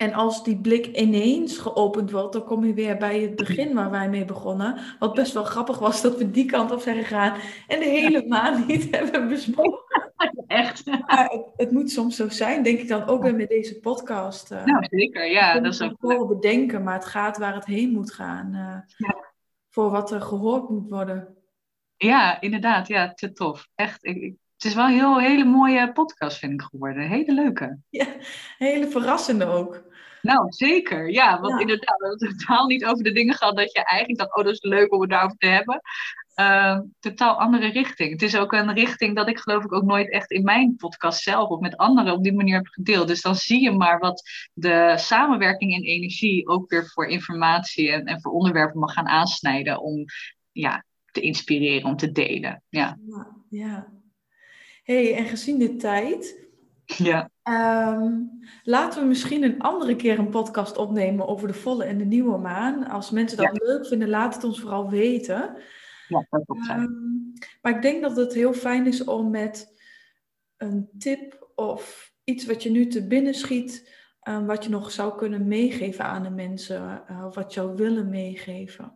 En 0.00 0.12
als 0.14 0.44
die 0.44 0.60
blik 0.60 0.86
ineens 0.86 1.58
geopend 1.58 2.10
wordt, 2.10 2.32
dan 2.32 2.44
kom 2.44 2.64
je 2.64 2.74
weer 2.74 2.96
bij 2.96 3.20
het 3.20 3.36
begin 3.36 3.74
waar 3.74 3.90
wij 3.90 4.08
mee 4.08 4.24
begonnen. 4.24 4.78
Wat 4.98 5.14
best 5.14 5.32
wel 5.32 5.44
grappig 5.44 5.78
was 5.78 6.02
dat 6.02 6.16
we 6.18 6.30
die 6.30 6.44
kant 6.44 6.70
op 6.70 6.80
zijn 6.80 6.96
gegaan 6.96 7.38
en 7.66 7.78
de 7.78 7.84
hele 7.84 8.26
maand 8.26 8.66
niet 8.66 8.90
hebben 8.96 9.28
besproken. 9.28 9.80
echt. 10.46 10.86
Maar 10.86 11.28
het, 11.30 11.44
het 11.56 11.70
moet 11.70 11.90
soms 11.90 12.16
zo 12.16 12.28
zijn, 12.28 12.62
denk 12.62 12.78
ik 12.78 12.88
dan 12.88 13.06
ook 13.06 13.22
weer 13.22 13.34
met 13.34 13.48
deze 13.48 13.78
podcast. 13.80 14.50
eh. 14.50 14.64
Nou, 14.64 14.84
zeker, 14.90 15.30
ja, 15.30 15.60
dat 15.60 15.72
is 15.72 15.82
ook 15.82 15.96
tevoren 16.00 16.28
bedenken, 16.28 16.82
maar 16.82 16.94
het 16.94 17.04
gaat 17.06 17.38
waar 17.38 17.54
het 17.54 17.64
heen 17.66 17.90
moet 17.92 18.12
gaan. 18.12 18.46
eh, 18.54 18.96
Ja. 19.08 19.16
Voor 19.70 19.90
wat 19.90 20.10
er 20.10 20.20
gehoord 20.20 20.68
moet 20.68 20.90
worden. 20.90 21.36
Ja, 21.96 22.40
inderdaad, 22.40 22.88
ja, 22.88 23.12
te 23.14 23.32
tof. 23.32 23.68
Echt, 23.74 24.04
ik, 24.04 24.16
ik- 24.16 24.36
het 24.54 24.68
is 24.68 24.74
wel 24.74 24.86
een 24.86 24.92
heel, 24.94 25.18
hele 25.20 25.44
mooie 25.44 25.92
podcast, 25.92 26.38
vind 26.38 26.52
ik 26.52 26.62
geworden. 26.62 27.08
Hele 27.08 27.32
leuke. 27.34 27.78
Hele 28.58 28.88
verrassende 28.88 29.44
ook. 29.46 29.82
Nou, 30.22 30.46
zeker. 30.52 31.10
Ja, 31.10 31.40
want 31.40 31.52
Ja. 31.52 31.60
inderdaad, 31.60 31.98
we 31.98 32.08
hebben 32.08 32.28
het 32.28 32.38
totaal 32.38 32.66
niet 32.66 32.84
over 32.84 33.04
de 33.04 33.12
dingen 33.12 33.34
gehad 33.34 33.56
dat 33.56 33.72
je 33.72 33.84
eigenlijk 33.84 34.18
dacht, 34.18 34.36
oh, 34.36 34.44
dat 34.44 34.52
is 34.52 34.62
leuk 34.62 34.92
om 34.92 35.00
het 35.00 35.10
daarover 35.10 35.36
te 35.36 35.46
hebben. 35.46 35.80
Ehm, 36.34 36.82
totaal 37.00 37.40
andere 37.40 37.68
richting. 37.68 38.10
Het 38.10 38.22
is 38.22 38.36
ook 38.36 38.52
een 38.52 38.74
richting 38.74 39.16
dat 39.16 39.28
ik 39.28 39.38
geloof 39.38 39.64
ik 39.64 39.72
ook 39.72 39.84
nooit 39.84 40.10
echt 40.10 40.30
in 40.30 40.42
mijn 40.42 40.76
podcast 40.76 41.22
zelf 41.22 41.48
of 41.48 41.60
met 41.60 41.76
anderen 41.76 42.12
op 42.12 42.22
die 42.22 42.32
manier 42.32 42.54
heb 42.54 42.66
gedeeld. 42.66 43.08
Dus 43.08 43.20
dan 43.20 43.36
zie 43.36 43.62
je 43.62 43.70
maar 43.70 43.98
wat 43.98 44.22
de 44.52 44.94
samenwerking 44.96 45.72
in 45.72 45.82
energie 45.82 46.48
ook 46.48 46.70
weer 46.70 46.86
voor 46.86 47.06
informatie 47.06 47.90
en, 47.90 48.04
en 48.04 48.20
voor 48.20 48.32
onderwerpen 48.32 48.80
mag 48.80 48.92
gaan 48.92 49.08
aansnijden 49.08 49.80
om 49.80 50.04
ja, 50.52 50.84
te 51.10 51.20
inspireren, 51.20 51.88
om 51.88 51.96
te 51.96 52.12
delen. 52.12 52.62
Ja. 52.68 52.98
Ja. 53.08 53.36
ja. 53.50 53.86
hey, 54.82 55.16
en 55.16 55.24
gezien 55.26 55.58
de 55.58 55.76
tijd, 55.76 56.48
Ja. 56.96 57.30
ehm, 57.42 58.12
laten 58.62 59.00
we 59.00 59.08
misschien 59.08 59.42
een 59.42 59.60
andere 59.60 59.96
keer 59.96 60.18
een 60.18 60.30
podcast 60.30 60.76
opnemen 60.76 61.28
over 61.28 61.48
de 61.48 61.54
volle 61.54 61.84
en 61.84 61.98
de 61.98 62.04
nieuwe 62.04 62.38
maan. 62.38 62.88
Als 62.88 63.10
mensen 63.10 63.36
dat 63.38 63.58
leuk 63.62 63.86
vinden, 63.86 64.08
laat 64.08 64.34
het 64.34 64.44
ons 64.44 64.60
vooral 64.60 64.90
weten. 64.90 65.56
Ja, 66.08 66.26
dat 66.30 66.44
klopt. 66.44 66.68
Ehm, 66.68 66.88
maar 67.62 67.76
ik 67.76 67.82
denk 67.82 68.02
dat 68.02 68.16
het 68.16 68.34
heel 68.34 68.52
fijn 68.52 68.86
is 68.86 69.04
om 69.04 69.30
met 69.30 69.78
een 70.56 70.88
tip 70.98 71.52
of 71.54 72.12
iets 72.24 72.46
wat 72.46 72.62
je 72.62 72.70
nu 72.70 72.86
te 72.86 73.06
binnen 73.06 73.34
schiet, 73.34 73.94
eh, 74.20 74.46
wat 74.46 74.64
je 74.64 74.70
nog 74.70 74.90
zou 74.90 75.16
kunnen 75.16 75.48
meegeven 75.48 76.04
aan 76.04 76.22
de 76.22 76.30
mensen, 76.30 77.02
eh, 77.06 77.24
of 77.26 77.34
wat 77.34 77.54
je 77.54 77.60
zou 77.60 77.76
willen 77.76 78.08
meegeven. 78.08 78.94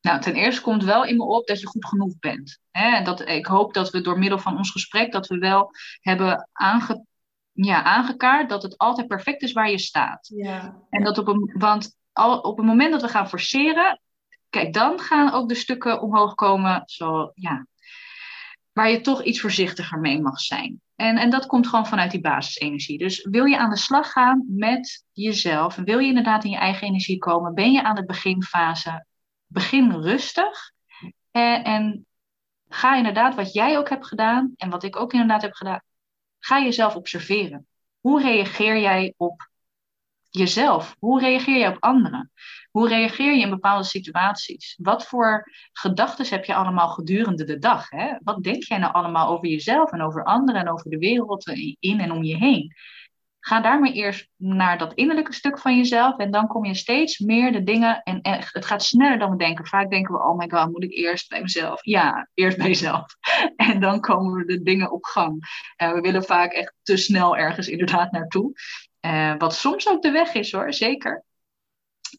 Nou, 0.00 0.20
ten 0.20 0.34
eerste 0.34 0.62
komt 0.62 0.84
wel 0.84 1.04
in 1.04 1.16
me 1.16 1.24
op 1.24 1.46
dat 1.46 1.60
je 1.60 1.66
goed 1.66 1.86
genoeg 1.86 2.18
bent. 2.18 2.58
Hè? 2.70 2.96
En 2.96 3.04
Dat, 3.04 3.28
ik 3.28 3.46
hoop 3.46 3.74
dat 3.74 3.90
we 3.90 4.00
door 4.00 4.18
middel 4.18 4.38
van 4.38 4.56
ons 4.56 4.70
gesprek 4.70 5.12
dat 5.12 5.26
we 5.26 5.38
wel 5.38 5.70
hebben 6.00 6.48
aange, 6.52 7.04
ja, 7.54 7.82
aangekaart 7.82 8.48
dat 8.48 8.62
het 8.62 8.78
altijd 8.78 9.06
perfect 9.06 9.42
is 9.42 9.52
waar 9.52 9.70
je 9.70 9.78
staat. 9.78 10.30
Ja, 10.34 10.82
En 10.90 11.04
dat 11.04 11.18
op 11.18 11.28
een, 11.28 11.54
want 11.58 11.96
al, 12.12 12.38
op 12.38 12.56
het 12.56 12.66
moment 12.66 12.92
dat 12.92 13.02
we 13.02 13.08
gaan 13.08 13.28
forceren, 13.28 14.00
kijk, 14.50 14.72
dan 14.72 15.00
gaan 15.00 15.32
ook 15.32 15.48
de 15.48 15.54
stukken 15.54 16.02
omhoog 16.02 16.34
komen, 16.34 16.82
zo, 16.86 17.30
ja, 17.34 17.66
waar 18.72 18.90
je 18.90 19.00
toch 19.00 19.22
iets 19.22 19.40
voorzichtiger 19.40 19.98
mee 19.98 20.20
mag 20.20 20.40
zijn. 20.40 20.80
En, 20.96 21.16
en 21.16 21.30
dat 21.30 21.46
komt 21.46 21.66
gewoon 21.66 21.86
vanuit 21.86 22.10
die 22.10 22.20
basisenergie. 22.20 22.98
Dus 22.98 23.24
wil 23.30 23.44
je 23.44 23.58
aan 23.58 23.70
de 23.70 23.76
slag 23.76 24.12
gaan 24.12 24.44
met 24.48 25.04
jezelf, 25.12 25.76
en 25.76 25.84
wil 25.84 25.98
je 25.98 26.08
inderdaad 26.08 26.44
in 26.44 26.50
je 26.50 26.56
eigen 26.56 26.86
energie 26.86 27.18
komen, 27.18 27.54
ben 27.54 27.72
je 27.72 27.82
aan 27.82 27.94
de 27.94 28.04
beginfase, 28.04 29.06
begin 29.46 29.92
rustig. 29.92 30.72
En, 31.30 31.64
en 31.64 32.06
ga 32.68 32.96
inderdaad 32.96 33.34
wat 33.34 33.52
jij 33.52 33.78
ook 33.78 33.88
hebt 33.88 34.06
gedaan 34.06 34.52
en 34.56 34.70
wat 34.70 34.82
ik 34.82 34.96
ook 34.96 35.12
inderdaad 35.12 35.42
heb 35.42 35.54
gedaan, 35.54 35.82
ga 36.44 36.60
jezelf 36.60 36.96
observeren. 36.96 37.66
Hoe 38.00 38.22
reageer 38.22 38.78
jij 38.78 39.14
op 39.16 39.48
jezelf? 40.30 40.96
Hoe 40.98 41.20
reageer 41.20 41.58
je 41.58 41.68
op 41.68 41.76
anderen? 41.80 42.32
Hoe 42.70 42.88
reageer 42.88 43.34
je 43.34 43.40
in 43.40 43.50
bepaalde 43.50 43.84
situaties? 43.84 44.78
Wat 44.82 45.06
voor 45.06 45.52
gedachten 45.72 46.26
heb 46.28 46.44
je 46.44 46.54
allemaal 46.54 46.88
gedurende 46.88 47.44
de 47.44 47.58
dag? 47.58 47.90
Hè? 47.90 48.14
Wat 48.22 48.42
denk 48.42 48.62
jij 48.62 48.78
nou 48.78 48.92
allemaal 48.92 49.28
over 49.28 49.48
jezelf 49.48 49.92
en 49.92 50.02
over 50.02 50.24
anderen 50.24 50.60
en 50.60 50.72
over 50.72 50.90
de 50.90 50.98
wereld 50.98 51.48
in 51.78 52.00
en 52.00 52.12
om 52.12 52.22
je 52.22 52.36
heen? 52.36 52.74
Ga 53.46 53.60
daarmee 53.60 53.92
eerst 53.92 54.28
naar 54.36 54.78
dat 54.78 54.94
innerlijke 54.94 55.32
stuk 55.32 55.58
van 55.58 55.76
jezelf 55.76 56.16
en 56.16 56.30
dan 56.30 56.46
kom 56.46 56.64
je 56.64 56.74
steeds 56.74 57.18
meer 57.18 57.52
de 57.52 57.62
dingen 57.62 58.02
en 58.02 58.20
echt, 58.20 58.54
het 58.54 58.64
gaat 58.64 58.82
sneller 58.82 59.18
dan 59.18 59.30
we 59.30 59.36
denken. 59.36 59.66
Vaak 59.66 59.90
denken 59.90 60.14
we, 60.14 60.20
oh 60.20 60.36
my 60.36 60.48
god, 60.50 60.70
moet 60.70 60.82
ik 60.82 60.92
eerst 60.92 61.28
bij 61.28 61.42
mezelf? 61.42 61.84
Ja, 61.84 62.28
eerst 62.34 62.56
bij 62.56 62.66
jezelf. 62.66 63.06
En 63.56 63.80
dan 63.80 64.00
komen 64.00 64.46
de 64.46 64.62
dingen 64.62 64.90
op 64.90 65.04
gang. 65.04 65.42
En 65.76 65.94
we 65.94 66.00
willen 66.00 66.24
vaak 66.24 66.52
echt 66.52 66.74
te 66.82 66.96
snel 66.96 67.36
ergens 67.36 67.68
inderdaad 67.68 68.12
naartoe. 68.12 68.52
Uh, 69.00 69.34
wat 69.38 69.54
soms 69.54 69.88
ook 69.88 70.02
de 70.02 70.10
weg 70.10 70.34
is 70.34 70.52
hoor, 70.52 70.72
zeker. 70.72 71.24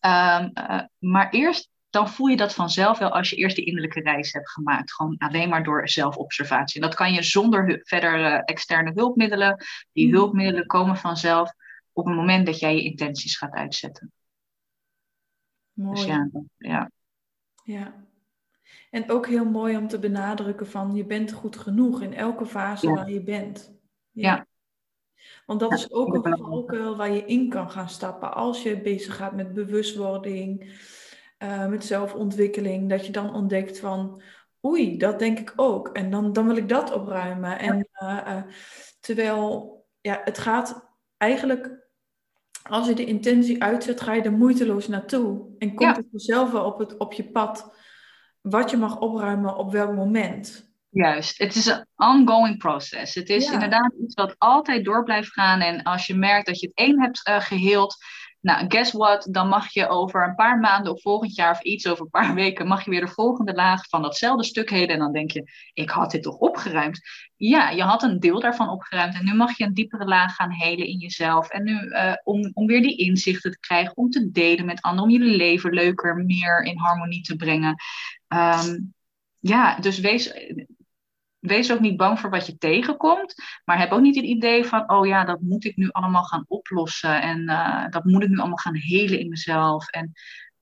Um, 0.05 0.51
uh, 0.53 0.81
maar 0.97 1.29
eerst, 1.29 1.69
dan 1.95 2.09
voel 2.09 2.27
je 2.27 2.37
dat 2.37 2.53
vanzelf 2.53 2.97
wel 2.97 3.09
als 3.09 3.29
je 3.29 3.35
eerst 3.35 3.55
die 3.55 3.65
innerlijke 3.65 4.01
reis 4.01 4.33
hebt 4.33 4.49
gemaakt. 4.49 4.93
Gewoon 4.93 5.17
alleen 5.17 5.49
maar 5.49 5.63
door 5.63 5.89
zelfobservatie. 5.89 6.81
En 6.81 6.87
dat 6.87 6.97
kan 6.97 7.13
je 7.13 7.23
zonder 7.23 7.81
verder 7.83 8.19
uh, 8.19 8.41
externe 8.45 8.91
hulpmiddelen. 8.95 9.63
Die 9.91 10.07
mm. 10.07 10.13
hulpmiddelen 10.13 10.65
komen 10.65 10.97
vanzelf 10.97 11.53
op 11.91 12.05
het 12.05 12.15
moment 12.15 12.45
dat 12.45 12.59
jij 12.59 12.75
je 12.75 12.83
intenties 12.83 13.37
gaat 13.37 13.53
uitzetten. 13.53 14.11
Mooi. 15.73 15.95
Dus 15.95 16.05
ja, 16.05 16.29
ja. 16.57 16.91
ja. 17.63 17.93
En 18.89 19.09
ook 19.09 19.27
heel 19.27 19.45
mooi 19.45 19.77
om 19.77 19.87
te 19.87 19.99
benadrukken 19.99 20.67
van 20.67 20.95
je 20.95 21.05
bent 21.05 21.31
goed 21.31 21.57
genoeg 21.57 22.01
in 22.01 22.13
elke 22.13 22.45
fase 22.45 22.89
waar 22.89 23.09
je 23.09 23.23
bent. 23.23 23.73
ja. 24.11 24.35
ja. 24.35 24.47
Want 25.45 25.59
dat 25.59 25.73
is 25.73 25.91
ook 25.91 26.13
een 26.13 26.37
valkuil 26.37 26.95
waar 26.95 27.11
je 27.11 27.25
in 27.25 27.49
kan 27.49 27.69
gaan 27.71 27.89
stappen 27.89 28.33
als 28.33 28.63
je 28.63 28.81
bezig 28.81 29.15
gaat 29.15 29.35
met 29.35 29.53
bewustwording, 29.53 30.71
uh, 31.43 31.65
met 31.65 31.85
zelfontwikkeling. 31.85 32.89
Dat 32.89 33.05
je 33.05 33.11
dan 33.11 33.33
ontdekt 33.33 33.79
van, 33.79 34.21
oei, 34.65 34.97
dat 34.97 35.19
denk 35.19 35.39
ik 35.39 35.53
ook. 35.55 35.87
En 35.87 36.09
dan, 36.09 36.33
dan 36.33 36.47
wil 36.47 36.55
ik 36.55 36.69
dat 36.69 36.93
opruimen. 36.93 37.59
En 37.59 37.87
uh, 38.03 38.19
uh, 38.27 38.41
terwijl, 38.99 39.73
ja, 40.01 40.21
het 40.23 40.37
gaat 40.37 40.89
eigenlijk, 41.17 41.89
als 42.63 42.87
je 42.87 42.93
de 42.93 43.05
intentie 43.05 43.63
uitzet, 43.63 44.01
ga 44.01 44.13
je 44.13 44.21
er 44.21 44.31
moeiteloos 44.31 44.87
naartoe. 44.87 45.55
En 45.57 45.67
komt 45.67 45.95
ja. 45.95 46.01
het 46.01 46.07
vanzelf 46.11 46.51
wel 46.51 46.65
op, 46.65 46.79
het, 46.79 46.97
op 46.97 47.13
je 47.13 47.31
pad 47.31 47.73
wat 48.41 48.69
je 48.69 48.77
mag 48.77 48.99
opruimen 48.99 49.57
op 49.57 49.71
welk 49.71 49.95
moment. 49.95 50.73
Juist, 50.89 51.37
het 51.37 51.55
is 51.55 51.65
een 51.65 51.85
ongoing 51.95 52.57
process. 52.57 53.15
Het 53.15 53.29
is 53.29 53.51
inderdaad 53.51 53.93
iets 54.01 54.13
wat 54.13 54.35
altijd 54.37 54.85
door 54.85 55.03
blijft 55.03 55.31
gaan. 55.31 55.59
En 55.59 55.83
als 55.83 56.07
je 56.07 56.15
merkt 56.15 56.45
dat 56.45 56.59
je 56.59 56.67
het 56.67 56.77
één 56.77 57.01
hebt 57.01 57.27
uh, 57.29 57.41
geheeld, 57.41 57.95
nou, 58.45 58.65
guess 58.67 58.91
what? 58.91 59.27
Dan 59.31 59.47
mag 59.47 59.73
je 59.73 59.87
over 59.87 60.27
een 60.27 60.35
paar 60.35 60.59
maanden 60.59 60.93
of 60.93 61.01
volgend 61.01 61.35
jaar 61.35 61.51
of 61.51 61.61
iets 61.61 61.87
over 61.87 62.03
een 62.03 62.09
paar 62.09 62.33
weken, 62.43 62.67
mag 62.67 62.83
je 62.83 62.89
weer 62.89 63.05
de 63.05 63.07
volgende 63.07 63.53
laag 63.53 63.89
van 63.89 64.01
datzelfde 64.01 64.43
stuk 64.43 64.69
heden. 64.69 64.95
En 64.95 64.99
dan 64.99 65.13
denk 65.13 65.31
je, 65.31 65.51
ik 65.73 65.89
had 65.89 66.11
dit 66.11 66.23
toch 66.23 66.37
opgeruimd? 66.37 67.01
Ja, 67.35 67.69
je 67.69 67.81
had 67.81 68.03
een 68.03 68.19
deel 68.19 68.39
daarvan 68.39 68.69
opgeruimd. 68.69 69.15
En 69.15 69.25
nu 69.25 69.33
mag 69.33 69.57
je 69.57 69.63
een 69.63 69.73
diepere 69.73 70.05
laag 70.05 70.35
gaan 70.35 70.51
helen 70.51 70.87
in 70.87 70.97
jezelf. 70.97 71.49
En 71.49 71.63
nu 71.63 71.81
uh, 71.81 72.13
om, 72.23 72.51
om 72.53 72.65
weer 72.65 72.81
die 72.81 72.97
inzichten 72.97 73.51
te 73.51 73.59
krijgen, 73.59 73.97
om 73.97 74.09
te 74.09 74.31
delen 74.31 74.65
met 74.65 74.81
anderen, 74.81 75.03
om 75.03 75.09
je 75.09 75.35
leven 75.35 75.73
leuker, 75.73 76.15
meer 76.15 76.63
in 76.63 76.77
harmonie 76.77 77.21
te 77.21 77.35
brengen. 77.35 77.75
Um, 78.27 78.93
ja, 79.39 79.79
dus 79.79 79.99
wees, 79.99 80.33
wees 81.45 81.71
ook 81.71 81.79
niet 81.79 81.97
bang 81.97 82.19
voor 82.19 82.29
wat 82.29 82.45
je 82.45 82.57
tegenkomt. 82.57 83.35
Maar 83.65 83.79
heb 83.79 83.91
ook 83.91 84.01
niet 84.01 84.15
het 84.15 84.25
idee 84.25 84.65
van, 84.65 84.91
oh 84.91 85.07
ja, 85.07 85.25
dat 85.25 85.41
moet 85.41 85.65
ik 85.65 85.75
nu 85.75 85.89
allemaal 85.91 86.23
gaan 86.23 86.45
oplossen. 86.47 87.21
En 87.21 87.41
uh, 87.41 87.85
dat 87.89 88.03
moet 88.03 88.23
ik 88.23 88.29
nu 88.29 88.37
allemaal 88.37 88.57
gaan 88.57 88.75
helen 88.75 89.19
in 89.19 89.29
mezelf. 89.29 89.87
En 89.87 90.11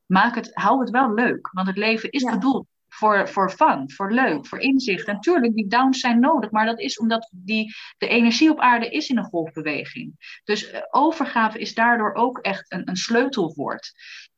maak 0.06 0.36
het, 0.36 0.50
hou 0.54 0.80
het 0.80 0.90
wel 0.90 1.14
leuk. 1.14 1.50
Want 1.52 1.68
het 1.68 1.78
leven 1.78 2.12
is 2.12 2.22
ja. 2.22 2.32
bedoeld 2.32 2.68
voor, 2.94 3.30
voor 3.30 3.50
fun, 3.50 3.92
voor 3.92 4.12
leuk, 4.12 4.48
voor 4.48 4.60
inzicht. 4.60 5.08
En 5.08 5.20
tuurlijk, 5.20 5.56
die 5.56 5.68
downs 5.68 6.00
zijn 6.00 6.20
nodig, 6.20 6.52
maar 6.52 6.66
dat 6.66 6.80
is 6.80 6.98
omdat 6.98 7.30
die, 7.32 7.74
de 7.98 8.08
energie 8.08 8.52
op 8.52 8.60
aarde 8.60 8.90
is 8.90 9.10
in 9.10 9.18
een 9.18 9.24
golfbeweging. 9.24 10.40
Dus 10.44 10.74
uh, 10.74 10.80
overgave 10.90 11.60
is 11.60 11.74
daardoor 11.74 12.14
ook 12.14 12.38
echt 12.38 12.72
een, 12.72 12.90
een 12.90 12.96
sleutelwoord. 12.96 13.94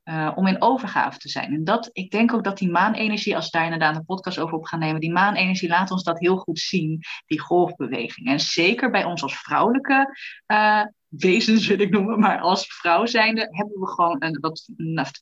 Uh, 0.10 0.32
om 0.36 0.48
in 0.48 0.62
overgave 0.62 1.18
te 1.18 1.30
zijn. 1.30 1.54
En 1.54 1.64
dat, 1.64 1.90
ik 1.94 2.12
denk 2.12 2.34
ook 2.34 2.44
dat 2.44 2.58
die 2.58 2.72
maanenergie, 2.72 3.36
als 3.36 3.46
we 3.46 3.52
daar 3.52 3.64
inderdaad 3.64 3.96
een 3.96 4.06
podcast 4.06 4.40
over 4.40 4.58
op 4.58 4.66
gaan 4.66 4.80
nemen, 4.80 5.02
die 5.02 5.12
maanenergie 5.12 5.70
laat 5.70 5.92
ons 5.92 6.04
dat 6.04 6.20
heel 6.20 6.38
goed 6.38 6.60
zien, 6.60 7.02
die 7.26 7.40
golfbeweging. 7.40 8.28
En 8.28 8.40
zeker 8.40 8.92
bij 8.92 9.04
ons 9.04 9.24
als 9.24 9.38
vrouwelijke 9.38 10.18
uh, 10.48 10.84
wezens, 11.08 11.68
wil 11.68 11.80
ik 11.80 11.90
noemen, 11.90 12.20
maar 12.20 12.40
als 12.40 12.68
vrouw 12.68 13.06
zijnde, 13.06 13.48
hebben 13.52 13.80
we 13.80 13.88
gewoon 13.88 14.16
een, 14.20 14.38
wat 14.40 14.70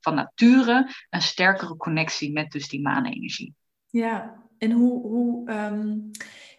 van 0.01 0.15
nature 0.15 0.89
een 1.09 1.21
sterkere 1.21 1.77
connectie 1.77 2.31
met 2.31 2.51
dus 2.51 2.67
die 2.67 2.81
maanenergie. 2.81 3.53
Ja, 3.89 4.43
en 4.57 4.71
hoe, 4.71 5.07
hoe 5.07 5.51
um, 5.51 6.11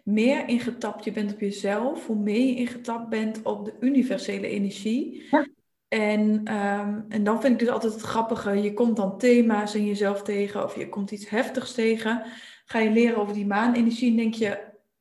meer 0.05 0.48
ingetapt 0.48 1.05
je 1.05 1.12
bent 1.12 1.32
op 1.32 1.40
jezelf, 1.40 2.06
hoe 2.06 2.22
meer 2.22 2.46
je 2.46 2.56
ingetapt 2.56 3.09
bent 3.09 3.42
op 3.42 3.64
de 3.64 3.76
universele 3.80 4.46
energie. 4.46 5.26
Ja 5.30 5.46
en, 5.94 6.54
um, 6.54 7.04
en 7.08 7.24
dan 7.24 7.40
vind 7.40 7.52
ik 7.52 7.58
dus 7.58 7.68
altijd 7.68 7.92
het 7.92 8.02
grappige, 8.02 8.62
je 8.62 8.72
komt 8.72 8.96
dan 8.96 9.18
thema's 9.18 9.74
in 9.74 9.84
jezelf 9.84 10.22
tegen 10.22 10.64
of 10.64 10.76
je 10.76 10.88
komt 10.88 11.10
iets 11.10 11.28
heftigs 11.28 11.74
tegen. 11.74 12.22
Ga 12.64 12.78
je 12.78 12.90
leren 12.90 13.16
over 13.16 13.34
die 13.34 13.46
maanenergie 13.46 14.10
en 14.10 14.16
denk 14.16 14.34
je, 14.34 14.58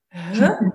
huh? 0.10 0.62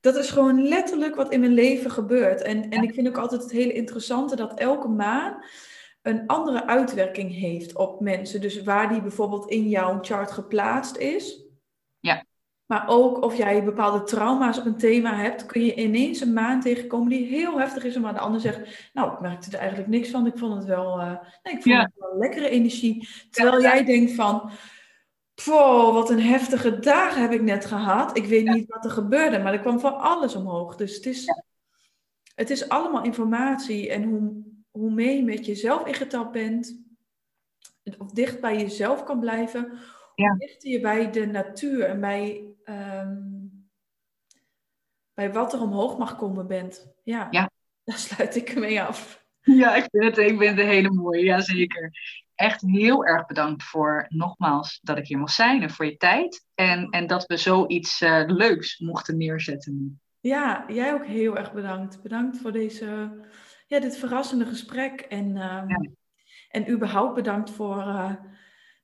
Dat 0.00 0.16
is 0.16 0.30
gewoon 0.30 0.68
letterlijk 0.68 1.14
wat 1.14 1.32
in 1.32 1.40
mijn 1.40 1.52
leven 1.52 1.90
gebeurt. 1.90 2.42
En, 2.42 2.70
en 2.70 2.82
ik 2.82 2.94
vind 2.94 3.08
ook 3.08 3.18
altijd 3.18 3.42
het 3.42 3.52
hele 3.52 3.72
interessante 3.72 4.36
dat 4.36 4.58
elke 4.58 4.88
maan 4.88 5.44
een 6.02 6.26
andere 6.26 6.66
uitwerking 6.66 7.34
heeft 7.34 7.76
op 7.76 8.00
mensen. 8.00 8.40
Dus 8.40 8.62
waar 8.62 8.88
die 8.88 9.02
bijvoorbeeld 9.02 9.50
in 9.50 9.68
jouw 9.68 9.98
chart 10.00 10.30
geplaatst 10.30 10.96
is. 10.96 11.45
Maar 12.66 12.88
ook 12.88 13.22
of 13.22 13.36
jij 13.36 13.64
bepaalde 13.64 14.02
trauma's 14.02 14.58
op 14.58 14.64
een 14.64 14.76
thema 14.76 15.14
hebt, 15.14 15.46
kun 15.46 15.64
je 15.64 15.74
ineens 15.74 16.20
een 16.20 16.32
maan 16.32 16.60
tegenkomen 16.60 17.08
die 17.08 17.26
heel 17.26 17.58
heftig 17.58 17.84
is. 17.84 17.98
Maar 17.98 18.12
de 18.12 18.20
ander 18.20 18.40
zegt, 18.40 18.90
nou, 18.92 19.12
ik 19.12 19.20
merkte 19.20 19.50
er 19.50 19.58
eigenlijk 19.58 19.88
niks 19.88 20.10
van. 20.10 20.26
Ik 20.26 20.38
vond 20.38 20.54
het 20.54 20.64
wel, 20.64 21.00
uh, 21.00 21.10
nee, 21.42 21.54
ik 21.54 21.62
vond 21.62 21.76
het 21.76 21.92
wel 21.96 22.18
lekkere 22.18 22.48
energie. 22.48 23.08
Terwijl 23.30 23.60
jij 23.60 23.84
denkt 23.84 24.12
van, 24.12 24.50
wow, 25.44 25.94
wat 25.94 26.10
een 26.10 26.20
heftige 26.20 26.78
dagen 26.78 27.22
heb 27.22 27.32
ik 27.32 27.42
net 27.42 27.64
gehad. 27.64 28.16
Ik 28.16 28.24
weet 28.24 28.48
niet 28.48 28.68
wat 28.68 28.84
er 28.84 28.90
gebeurde, 28.90 29.38
maar 29.38 29.52
er 29.52 29.60
kwam 29.60 29.80
van 29.80 29.98
alles 29.98 30.34
omhoog. 30.34 30.76
Dus 30.76 30.94
het 30.94 31.06
is, 31.06 31.26
het 32.34 32.50
is 32.50 32.68
allemaal 32.68 33.04
informatie. 33.04 33.90
En 33.90 34.02
hoe, 34.02 34.42
hoe 34.70 34.90
meer 34.90 35.16
je 35.16 35.24
met 35.24 35.46
jezelf 35.46 35.86
ingetapt 35.86 36.32
bent, 36.32 36.84
of 37.98 38.10
dicht 38.10 38.40
bij 38.40 38.58
jezelf 38.58 39.04
kan 39.04 39.20
blijven, 39.20 39.72
ja. 40.14 40.28
hoe 40.28 40.38
dichter 40.38 40.70
je 40.70 40.80
bij 40.80 41.10
de 41.10 41.26
natuur 41.26 41.84
en 41.84 42.00
bij 42.00 42.54
um, 42.68 43.68
bij 45.14 45.32
wat 45.32 45.52
er 45.52 45.60
omhoog 45.60 45.98
mag 45.98 46.16
komen 46.16 46.46
bent. 46.46 46.94
Ja, 47.04 47.28
ja. 47.30 47.50
daar 47.84 47.98
sluit 47.98 48.36
ik 48.36 48.58
mee 48.58 48.82
af. 48.82 49.24
Ja, 49.40 49.74
ik 49.74 49.86
vind 49.90 50.04
het, 50.04 50.18
ik 50.18 50.38
vind 50.38 50.50
het 50.50 50.58
een 50.58 50.66
hele 50.66 50.90
mooie, 50.90 51.24
ja 51.24 51.40
zeker. 51.40 51.90
Echt 52.34 52.60
heel 52.60 53.04
erg 53.04 53.26
bedankt 53.26 53.62
voor 53.62 54.06
nogmaals 54.08 54.80
dat 54.82 54.98
ik 54.98 55.06
hier 55.06 55.18
mocht 55.18 55.34
zijn 55.34 55.62
en 55.62 55.70
voor 55.70 55.84
je 55.84 55.96
tijd. 55.96 56.44
En, 56.54 56.90
en 56.90 57.06
dat 57.06 57.26
we 57.26 57.36
zoiets 57.36 58.00
uh, 58.00 58.22
leuks 58.26 58.78
mochten 58.78 59.16
neerzetten. 59.16 60.00
Ja, 60.20 60.64
jij 60.68 60.94
ook 60.94 61.06
heel 61.06 61.36
erg 61.36 61.52
bedankt. 61.52 62.02
Bedankt 62.02 62.38
voor 62.38 62.52
deze, 62.52 63.10
ja, 63.66 63.80
dit 63.80 63.96
verrassende 63.96 64.46
gesprek. 64.46 65.00
En, 65.00 65.34
ja. 65.34 65.66
en 66.48 66.70
überhaupt 66.70 67.14
bedankt 67.14 67.50
voor 67.50 67.76
uh, 67.76 68.12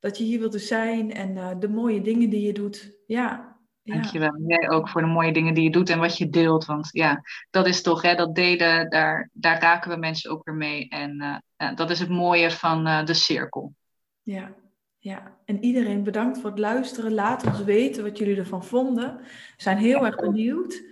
dat 0.00 0.18
je 0.18 0.24
hier 0.24 0.38
wilde 0.38 0.58
zijn 0.58 1.12
en 1.12 1.36
uh, 1.36 1.50
de 1.58 1.68
mooie 1.68 2.00
dingen 2.00 2.30
die 2.30 2.46
je 2.46 2.52
doet. 2.52 2.92
Ja, 3.06 3.51
Dankjewel. 3.84 4.42
Jij 4.46 4.70
ook 4.70 4.88
voor 4.88 5.00
de 5.00 5.06
mooie 5.06 5.32
dingen 5.32 5.54
die 5.54 5.64
je 5.64 5.70
doet 5.70 5.90
en 5.90 5.98
wat 5.98 6.18
je 6.18 6.28
deelt. 6.28 6.64
Want 6.64 6.88
ja, 6.92 7.22
dat 7.50 7.66
is 7.66 7.82
toch, 7.82 8.02
hè, 8.02 8.14
dat 8.14 8.34
delen, 8.34 8.90
daar, 8.90 9.30
daar 9.32 9.60
raken 9.60 9.90
we 9.90 9.96
mensen 9.96 10.30
ook 10.30 10.44
weer 10.44 10.54
mee. 10.54 10.88
En 10.88 11.42
uh, 11.56 11.74
dat 11.74 11.90
is 11.90 11.98
het 11.98 12.08
mooie 12.08 12.50
van 12.50 12.86
uh, 12.86 13.04
de 13.04 13.14
cirkel. 13.14 13.74
Ja, 14.22 14.54
ja. 14.98 15.36
En 15.44 15.64
iedereen 15.64 16.02
bedankt 16.02 16.40
voor 16.40 16.50
het 16.50 16.58
luisteren. 16.58 17.14
Laat 17.14 17.46
ons 17.46 17.64
weten 17.64 18.02
wat 18.02 18.18
jullie 18.18 18.36
ervan 18.36 18.64
vonden. 18.64 19.16
We 19.16 19.62
zijn 19.62 19.78
heel 19.78 20.06
erg 20.06 20.16
benieuwd. 20.16 20.82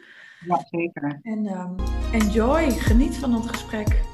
Ja, 0.46 0.64
zeker. 0.70 1.18
En 1.22 1.46
um, 1.46 1.74
enjoy, 2.12 2.70
geniet 2.70 3.16
van 3.16 3.34
ons 3.34 3.46
gesprek. 3.46 4.09